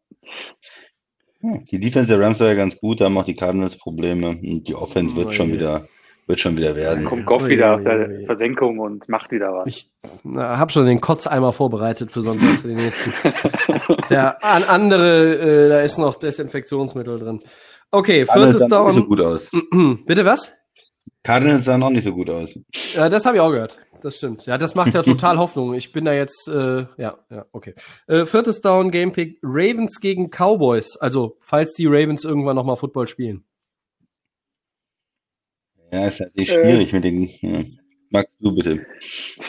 ja, 1.41 1.57
die 1.71 1.79
Defense 1.79 2.07
der 2.07 2.19
Rams 2.19 2.39
war 2.39 2.47
ja 2.47 2.53
ganz 2.53 2.77
gut, 2.77 3.01
da 3.01 3.05
haben 3.05 3.17
auch 3.17 3.23
die 3.25 3.33
Cardinals 3.35 3.77
Probleme 3.77 4.29
und 4.29 4.67
die 4.67 4.75
Offense 4.75 5.15
wird 5.15 5.33
schon 5.33 5.47
Oje. 5.47 5.55
wieder, 5.57 5.87
wird 6.29 6.39
schon 6.39 6.55
wieder 6.55 6.69
Dann 6.69 6.77
werden. 6.77 7.05
kommt 7.05 7.25
Goff 7.25 7.43
Ui, 7.43 7.49
wieder 7.49 7.73
aus 7.73 7.79
ui, 7.79 7.85
der 7.85 8.07
ui. 8.07 8.25
Versenkung 8.25 8.79
und 8.79 9.09
macht 9.09 9.31
wieder 9.31 9.51
was. 9.51 9.67
Ich 9.67 9.91
na, 10.23 10.57
hab 10.57 10.71
schon 10.71 10.85
den 10.85 11.01
Kotzeimer 11.01 11.51
vorbereitet 11.51 12.11
für 12.11 12.21
Sonntag, 12.21 12.59
für 12.59 12.67
den 12.69 12.77
nächsten. 12.77 13.11
Der 14.09 14.43
an 14.43 14.63
andere, 14.63 15.35
äh, 15.39 15.69
da 15.69 15.81
ist 15.81 15.97
noch 15.97 16.15
Desinfektionsmittel 16.15 17.19
drin. 17.19 17.41
Okay, 17.91 18.25
viertes 18.25 18.61
auch 18.71 18.87
nicht 18.87 18.95
so 18.95 19.01
Down. 19.01 19.07
gut 19.07 19.21
aus. 19.21 19.49
Bitte 20.05 20.23
was? 20.23 20.55
Cardinals 21.23 21.65
sahen 21.65 21.83
auch 21.83 21.89
nicht 21.89 22.03
so 22.03 22.13
gut 22.13 22.29
aus. 22.29 22.57
Ja, 22.93 23.09
das 23.09 23.25
habe 23.25 23.37
ich 23.37 23.41
auch 23.41 23.51
gehört. 23.51 23.79
Das 24.01 24.17
stimmt. 24.17 24.45
Ja, 24.45 24.57
das 24.57 24.75
macht 24.75 24.93
ja 24.93 25.01
total 25.03 25.37
Hoffnung. 25.37 25.73
Ich 25.73 25.91
bin 25.91 26.05
da 26.05 26.13
jetzt, 26.13 26.47
äh, 26.47 26.85
ja, 26.97 27.17
ja, 27.29 27.45
okay. 27.51 27.73
Äh, 28.07 28.25
viertes 28.25 28.61
Down, 28.61 28.91
Gamepick, 28.91 29.39
Ravens 29.43 29.99
gegen 29.99 30.29
Cowboys. 30.29 30.95
Also, 30.97 31.37
falls 31.41 31.73
die 31.73 31.87
Ravens 31.87 32.23
irgendwann 32.23 32.55
nochmal 32.55 32.77
Football 32.77 33.07
spielen. 33.07 33.43
Ja, 35.91 36.07
ist 36.07 36.19
halt 36.19 36.37
nicht 36.37 36.49
Äh. 36.49 36.63
schwierig 36.63 36.93
mit 36.93 37.03
den. 37.03 37.29
Ja. 37.41 37.63
Magst 38.11 38.33
du 38.39 38.55
bitte? 38.55 38.85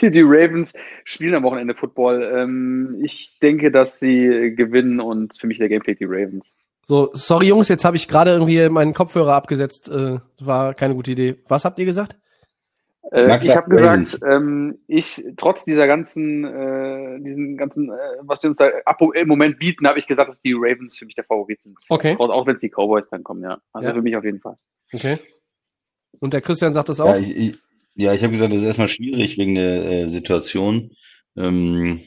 Die, 0.01 0.11
die 0.11 0.21
Ravens 0.23 0.75
spielen 1.05 1.35
am 1.35 1.43
Wochenende 1.45 1.75
Football. 1.75 2.23
Ähm, 2.37 3.01
ich 3.03 3.39
denke, 3.41 3.71
dass 3.71 3.99
sie 4.01 4.27
äh, 4.27 4.51
gewinnen 4.51 5.01
und 5.01 5.39
für 5.39 5.47
mich 5.47 5.59
der 5.59 5.69
Gamepick 5.71 5.99
die 5.99 6.05
Ravens. 6.05 6.53
So, 6.83 7.11
sorry 7.15 7.47
Jungs, 7.49 7.69
jetzt 7.69 7.85
habe 7.85 7.97
ich 7.97 8.07
gerade 8.09 8.33
irgendwie 8.33 8.69
meinen 8.69 8.93
Kopfhörer 8.95 9.35
abgesetzt. 9.35 9.89
Äh, 9.89 10.19
war 10.41 10.75
keine 10.75 10.95
gute 10.95 11.13
Idee. 11.13 11.37
Was 11.49 11.65
habt 11.65 11.79
ihr 11.79 11.85
gesagt? 11.87 12.17
Äh, 13.13 13.27
Max 13.27 13.45
ich 13.45 13.57
habe 13.57 13.69
gesagt, 13.71 14.19
ähm, 14.31 14.79
ich 14.87 15.25
trotz 15.37 15.65
dieser 15.65 15.87
ganzen, 15.87 16.45
äh, 16.45 17.19
diesen 17.23 17.57
ganzen, 17.57 17.91
äh, 17.91 17.95
was 18.23 18.41
sie 18.43 18.47
uns 18.49 18.57
da 18.59 18.69
ab, 18.85 19.01
im 19.15 19.27
Moment 19.29 19.59
bieten, 19.59 19.87
habe 19.89 19.99
ich 19.99 20.07
gesagt, 20.07 20.31
dass 20.31 20.43
die 20.43 20.53
Ravens 20.55 20.97
für 20.97 21.07
mich 21.07 21.17
der 21.17 21.25
Favorit 21.25 21.61
sind. 21.63 21.77
Okay. 21.89 22.15
Auch, 22.19 22.29
auch 22.29 22.47
wenn 22.47 22.57
es 22.57 22.61
die 22.61 22.69
Cowboys 22.71 23.09
dann 23.09 23.25
kommen, 23.25 23.43
ja. 23.43 23.59
Also 23.73 23.89
Ja. 23.89 23.95
für 23.95 24.03
mich 24.03 24.17
auf 24.17 24.25
jeden 24.25 24.41
Fall. 24.41 24.57
Okay. 24.93 25.19
Und 26.19 26.35
der 26.35 26.41
Christian 26.41 26.73
sagt 26.73 26.89
das 26.89 27.01
auch? 27.01 27.07
Ja, 27.07 27.19
ich, 27.19 27.37
ich, 27.37 27.59
ja, 27.95 28.15
ich 28.15 28.23
habe 28.23 28.33
gesagt, 28.33 28.53
das 28.53 28.61
ist 28.61 28.67
erstmal 28.67 28.89
schwierig 28.89 29.39
wegen 29.39 29.55
der 29.55 29.85
äh, 29.85 30.11
Situation, 30.11 30.91
ähm, 31.37 32.01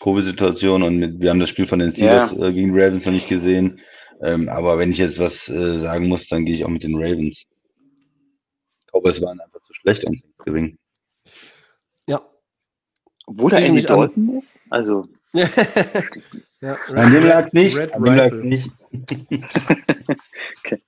Covid-Situation 0.00 0.82
und 0.82 0.96
mit, 0.98 1.20
wir 1.20 1.30
haben 1.30 1.40
das 1.40 1.48
Spiel 1.48 1.66
von 1.66 1.78
den 1.78 1.92
Steelers 1.92 2.32
äh, 2.32 2.52
gegen 2.52 2.74
die 2.74 2.80
Ravens 2.80 3.04
noch 3.04 3.12
nicht 3.12 3.28
gesehen. 3.28 3.80
Ähm, 4.20 4.48
aber 4.48 4.78
wenn 4.78 4.90
ich 4.90 4.98
jetzt 4.98 5.18
was 5.18 5.48
äh, 5.48 5.78
sagen 5.78 6.08
muss, 6.08 6.28
dann 6.28 6.44
gehe 6.44 6.54
ich 6.54 6.64
auch 6.64 6.70
mit 6.70 6.82
den 6.82 6.96
Ravens. 6.96 7.46
Cowboys 8.92 9.20
waren 9.22 9.40
einfach 9.40 9.60
zu 9.62 9.74
schlecht, 9.74 10.04
um 10.04 10.16
zu 10.16 10.44
gewinnen. 10.44 10.78
Ja. 12.06 12.22
Obwohl 13.26 13.50
da 13.50 13.58
Andy 13.58 13.72
mich 13.72 13.90
an. 13.90 13.98
Dalton 13.98 14.38
ist? 14.38 14.58
Also, 14.70 15.06
ja, 15.32 16.76
An 16.88 17.12
dem 17.12 17.24
lag 17.24 17.52
nicht. 17.52 17.76
Red 17.76 17.94
An 17.94 18.02
dem 18.02 18.14
lag 18.14 18.32
nicht. 18.32 18.70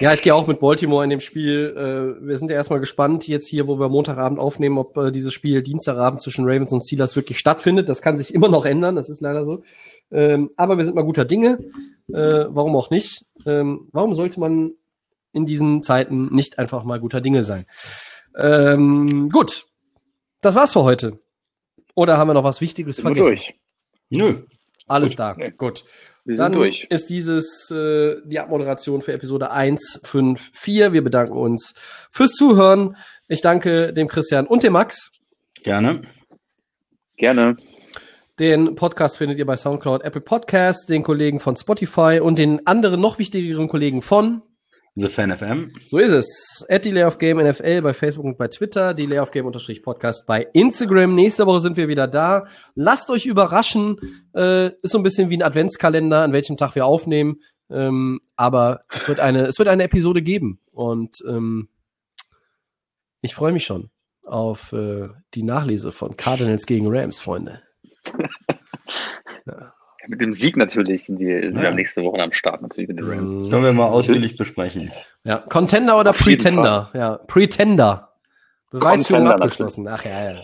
Ja, 0.00 0.12
ich 0.12 0.22
gehe 0.22 0.34
auch 0.34 0.46
mit 0.46 0.60
Baltimore 0.60 1.04
in 1.04 1.10
dem 1.10 1.20
Spiel. 1.20 1.74
Äh, 1.76 2.26
wir 2.26 2.38
sind 2.38 2.50
ja 2.50 2.56
erstmal 2.56 2.80
gespannt, 2.80 3.28
jetzt 3.28 3.46
hier, 3.46 3.68
wo 3.68 3.78
wir 3.78 3.88
Montagabend 3.88 4.40
aufnehmen, 4.40 4.78
ob 4.78 4.96
äh, 4.96 5.12
dieses 5.12 5.32
Spiel 5.32 5.62
Dienstagabend 5.62 6.20
zwischen 6.20 6.44
Ravens 6.44 6.72
und 6.72 6.80
Steelers 6.80 7.14
wirklich 7.14 7.38
stattfindet. 7.38 7.88
Das 7.88 8.02
kann 8.02 8.18
sich 8.18 8.34
immer 8.34 8.48
noch 8.48 8.64
ändern, 8.64 8.96
das 8.96 9.08
ist 9.08 9.20
leider 9.20 9.44
so. 9.44 9.62
Ähm, 10.10 10.50
aber 10.56 10.78
wir 10.78 10.84
sind 10.84 10.94
mal 10.94 11.04
guter 11.04 11.24
Dinge. 11.24 11.58
Äh, 12.08 12.46
warum 12.48 12.74
auch 12.76 12.90
nicht? 12.90 13.24
Ähm, 13.46 13.88
warum 13.92 14.14
sollte 14.14 14.40
man 14.40 14.72
in 15.32 15.46
diesen 15.46 15.82
Zeiten 15.82 16.34
nicht 16.34 16.58
einfach 16.58 16.84
mal 16.84 17.00
guter 17.00 17.20
Dinge 17.20 17.42
sein? 17.42 17.66
Ähm, 18.36 19.28
gut, 19.30 19.66
das 20.40 20.54
war's 20.54 20.72
für 20.72 20.84
heute. 20.84 21.20
Oder 21.94 22.18
haben 22.18 22.28
wir 22.28 22.34
noch 22.34 22.44
was 22.44 22.60
Wichtiges 22.60 23.00
vergessen? 23.00 23.28
durch. 23.28 23.54
Nö. 24.10 24.42
Alles 24.86 25.12
Gut. 25.12 25.18
da. 25.20 25.34
Nee. 25.34 25.50
Gut. 25.52 25.84
Wir 26.24 26.36
Dann 26.36 26.52
sind 26.52 26.60
durch. 26.60 26.86
ist 26.88 27.10
dieses 27.10 27.70
äh, 27.70 28.16
die 28.24 28.38
Abmoderation 28.38 29.02
für 29.02 29.12
Episode 29.12 29.50
154. 29.50 30.92
Wir 30.92 31.02
bedanken 31.02 31.36
uns 31.36 31.74
fürs 32.10 32.32
Zuhören. 32.32 32.96
Ich 33.26 33.40
danke 33.40 33.92
dem 33.92 34.06
Christian 34.06 34.46
und 34.46 34.62
dem 34.62 34.74
Max. 34.74 35.10
Gerne. 35.64 36.02
Gerne. 37.16 37.56
Den 38.38 38.74
Podcast 38.76 39.18
findet 39.18 39.38
ihr 39.38 39.46
bei 39.46 39.56
Soundcloud, 39.56 40.02
Apple 40.02 40.20
Podcasts, 40.20 40.86
den 40.86 41.02
Kollegen 41.02 41.40
von 41.40 41.56
Spotify 41.56 42.20
und 42.22 42.38
den 42.38 42.66
anderen 42.66 43.00
noch 43.00 43.18
wichtigeren 43.18 43.68
Kollegen 43.68 44.00
von 44.00 44.42
The 44.94 45.08
Fan 45.08 45.36
FM. 45.36 45.72
So 45.86 45.98
ist 45.98 46.12
es. 46.12 46.66
At 46.68 46.84
Delay 46.84 47.04
of 47.04 47.18
Game 47.18 47.38
NFL 47.38 47.80
bei 47.80 47.94
Facebook 47.94 48.26
und 48.26 48.36
bei 48.36 48.48
Twitter, 48.48 48.92
Delay 48.92 49.18
of 49.20 49.30
Game 49.30 49.46
unterstrich 49.46 49.82
Podcast 49.82 50.26
bei 50.26 50.46
Instagram. 50.52 51.14
Nächste 51.14 51.46
Woche 51.46 51.60
sind 51.60 51.78
wir 51.78 51.88
wieder 51.88 52.06
da. 52.06 52.46
Lasst 52.74 53.08
euch 53.08 53.24
überraschen. 53.24 53.96
Äh, 54.34 54.66
ist 54.82 54.92
so 54.92 54.98
ein 54.98 55.02
bisschen 55.02 55.30
wie 55.30 55.38
ein 55.38 55.42
Adventskalender, 55.42 56.22
an 56.22 56.32
welchem 56.32 56.58
Tag 56.58 56.74
wir 56.74 56.84
aufnehmen. 56.84 57.40
Ähm, 57.70 58.20
aber 58.36 58.84
es 58.90 59.08
wird 59.08 59.18
eine, 59.18 59.46
es 59.46 59.58
wird 59.58 59.68
eine 59.68 59.84
Episode 59.84 60.20
geben. 60.20 60.60
Und 60.72 61.16
ähm, 61.26 61.68
ich 63.22 63.34
freue 63.34 63.52
mich 63.52 63.64
schon 63.64 63.90
auf 64.24 64.74
äh, 64.74 65.08
die 65.32 65.42
Nachlese 65.42 65.90
von 65.90 66.18
Cardinals 66.18 66.66
gegen 66.66 66.86
Rams, 66.88 67.18
Freunde. 67.18 67.62
Mit 70.08 70.20
dem 70.20 70.32
Sieg 70.32 70.56
natürlich 70.56 71.04
sind 71.04 71.18
die 71.20 71.26
sind 71.46 71.56
wir 71.56 71.62
Ja. 71.64 71.68
am 71.70 71.76
nächste 71.76 72.02
Woche 72.02 72.20
am 72.22 72.32
Start, 72.32 72.60
natürlich 72.62 72.88
mit 72.88 72.98
den 72.98 73.06
Rams. 73.08 73.32
Mhm. 73.32 73.50
Können 73.50 73.64
wir 73.64 73.72
mal 73.72 73.86
ausführlich 73.88 74.36
besprechen. 74.36 74.90
Ja, 75.24 75.38
Contender 75.38 75.98
oder 75.98 76.10
Auf 76.10 76.18
Pretender? 76.18 76.90
Ja, 76.94 77.18
Pretender. 77.18 78.08
Beweisführung 78.70 79.28
abgeschlossen. 79.28 79.86
Ach 79.88 80.04
ja, 80.04 80.32
ja. 80.32 80.40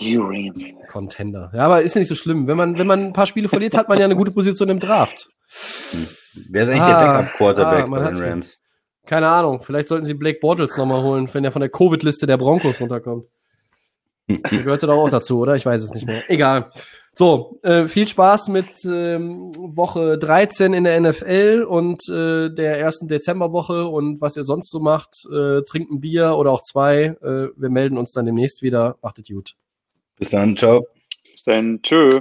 Die 0.00 0.16
Rams. 0.16 0.62
Contender. 0.90 1.50
Ja, 1.54 1.66
aber 1.66 1.82
ist 1.82 1.94
ja 1.94 2.00
nicht 2.00 2.08
so 2.08 2.14
schlimm. 2.14 2.46
Wenn 2.46 2.56
man, 2.56 2.76
wenn 2.78 2.86
man 2.86 3.04
ein 3.06 3.12
paar 3.12 3.26
Spiele 3.26 3.48
verliert, 3.48 3.76
hat 3.76 3.88
man 3.88 3.98
ja 3.98 4.04
eine 4.04 4.16
gute 4.16 4.30
Position 4.32 4.68
im 4.68 4.80
Draft. 4.80 5.30
Wer 6.50 6.62
ist 6.64 6.68
eigentlich 6.68 6.80
Ah, 6.82 7.00
der 7.00 7.22
Backup-Quarterback 7.22 7.84
ah, 7.84 7.86
bei 7.86 7.98
den 8.10 8.16
ja. 8.16 8.24
Rams? 8.26 8.58
Keine 9.06 9.28
Ahnung. 9.28 9.62
Vielleicht 9.62 9.88
sollten 9.88 10.04
sie 10.04 10.14
Blake 10.14 10.40
Bortles 10.40 10.76
nochmal 10.76 11.02
holen, 11.02 11.28
wenn 11.32 11.44
er 11.44 11.52
von 11.52 11.60
der 11.60 11.70
Covid-Liste 11.70 12.26
der 12.26 12.36
Broncos 12.36 12.80
runterkommt. 12.80 13.26
Der 14.28 14.38
gehörte 14.62 14.86
doch 14.88 14.96
auch 14.98 15.08
dazu, 15.08 15.38
oder? 15.38 15.54
Ich 15.54 15.64
weiß 15.64 15.80
es 15.82 15.92
nicht 15.94 16.06
mehr. 16.06 16.28
Egal. 16.28 16.70
So, 17.18 17.58
äh, 17.62 17.86
viel 17.86 18.06
Spaß 18.06 18.48
mit 18.48 18.84
ähm, 18.84 19.50
Woche 19.56 20.18
13 20.18 20.74
in 20.74 20.84
der 20.84 21.00
NFL 21.00 21.64
und 21.66 22.06
äh, 22.10 22.50
der 22.50 22.78
ersten 22.78 23.08
Dezemberwoche 23.08 23.86
und 23.86 24.20
was 24.20 24.36
ihr 24.36 24.44
sonst 24.44 24.70
so 24.70 24.80
macht. 24.80 25.24
Äh, 25.32 25.62
trinkt 25.62 25.90
ein 25.90 26.02
Bier 26.02 26.36
oder 26.36 26.50
auch 26.50 26.60
zwei. 26.60 27.16
Äh, 27.22 27.48
wir 27.56 27.70
melden 27.70 27.96
uns 27.96 28.12
dann 28.12 28.26
demnächst 28.26 28.60
wieder. 28.60 28.98
Achtet 29.00 29.28
gut. 29.28 29.52
Bis 30.18 30.28
dann, 30.28 30.58
ciao. 30.58 30.86
Bis 31.32 31.44
dann. 31.44 31.80
Tschö. 31.82 32.20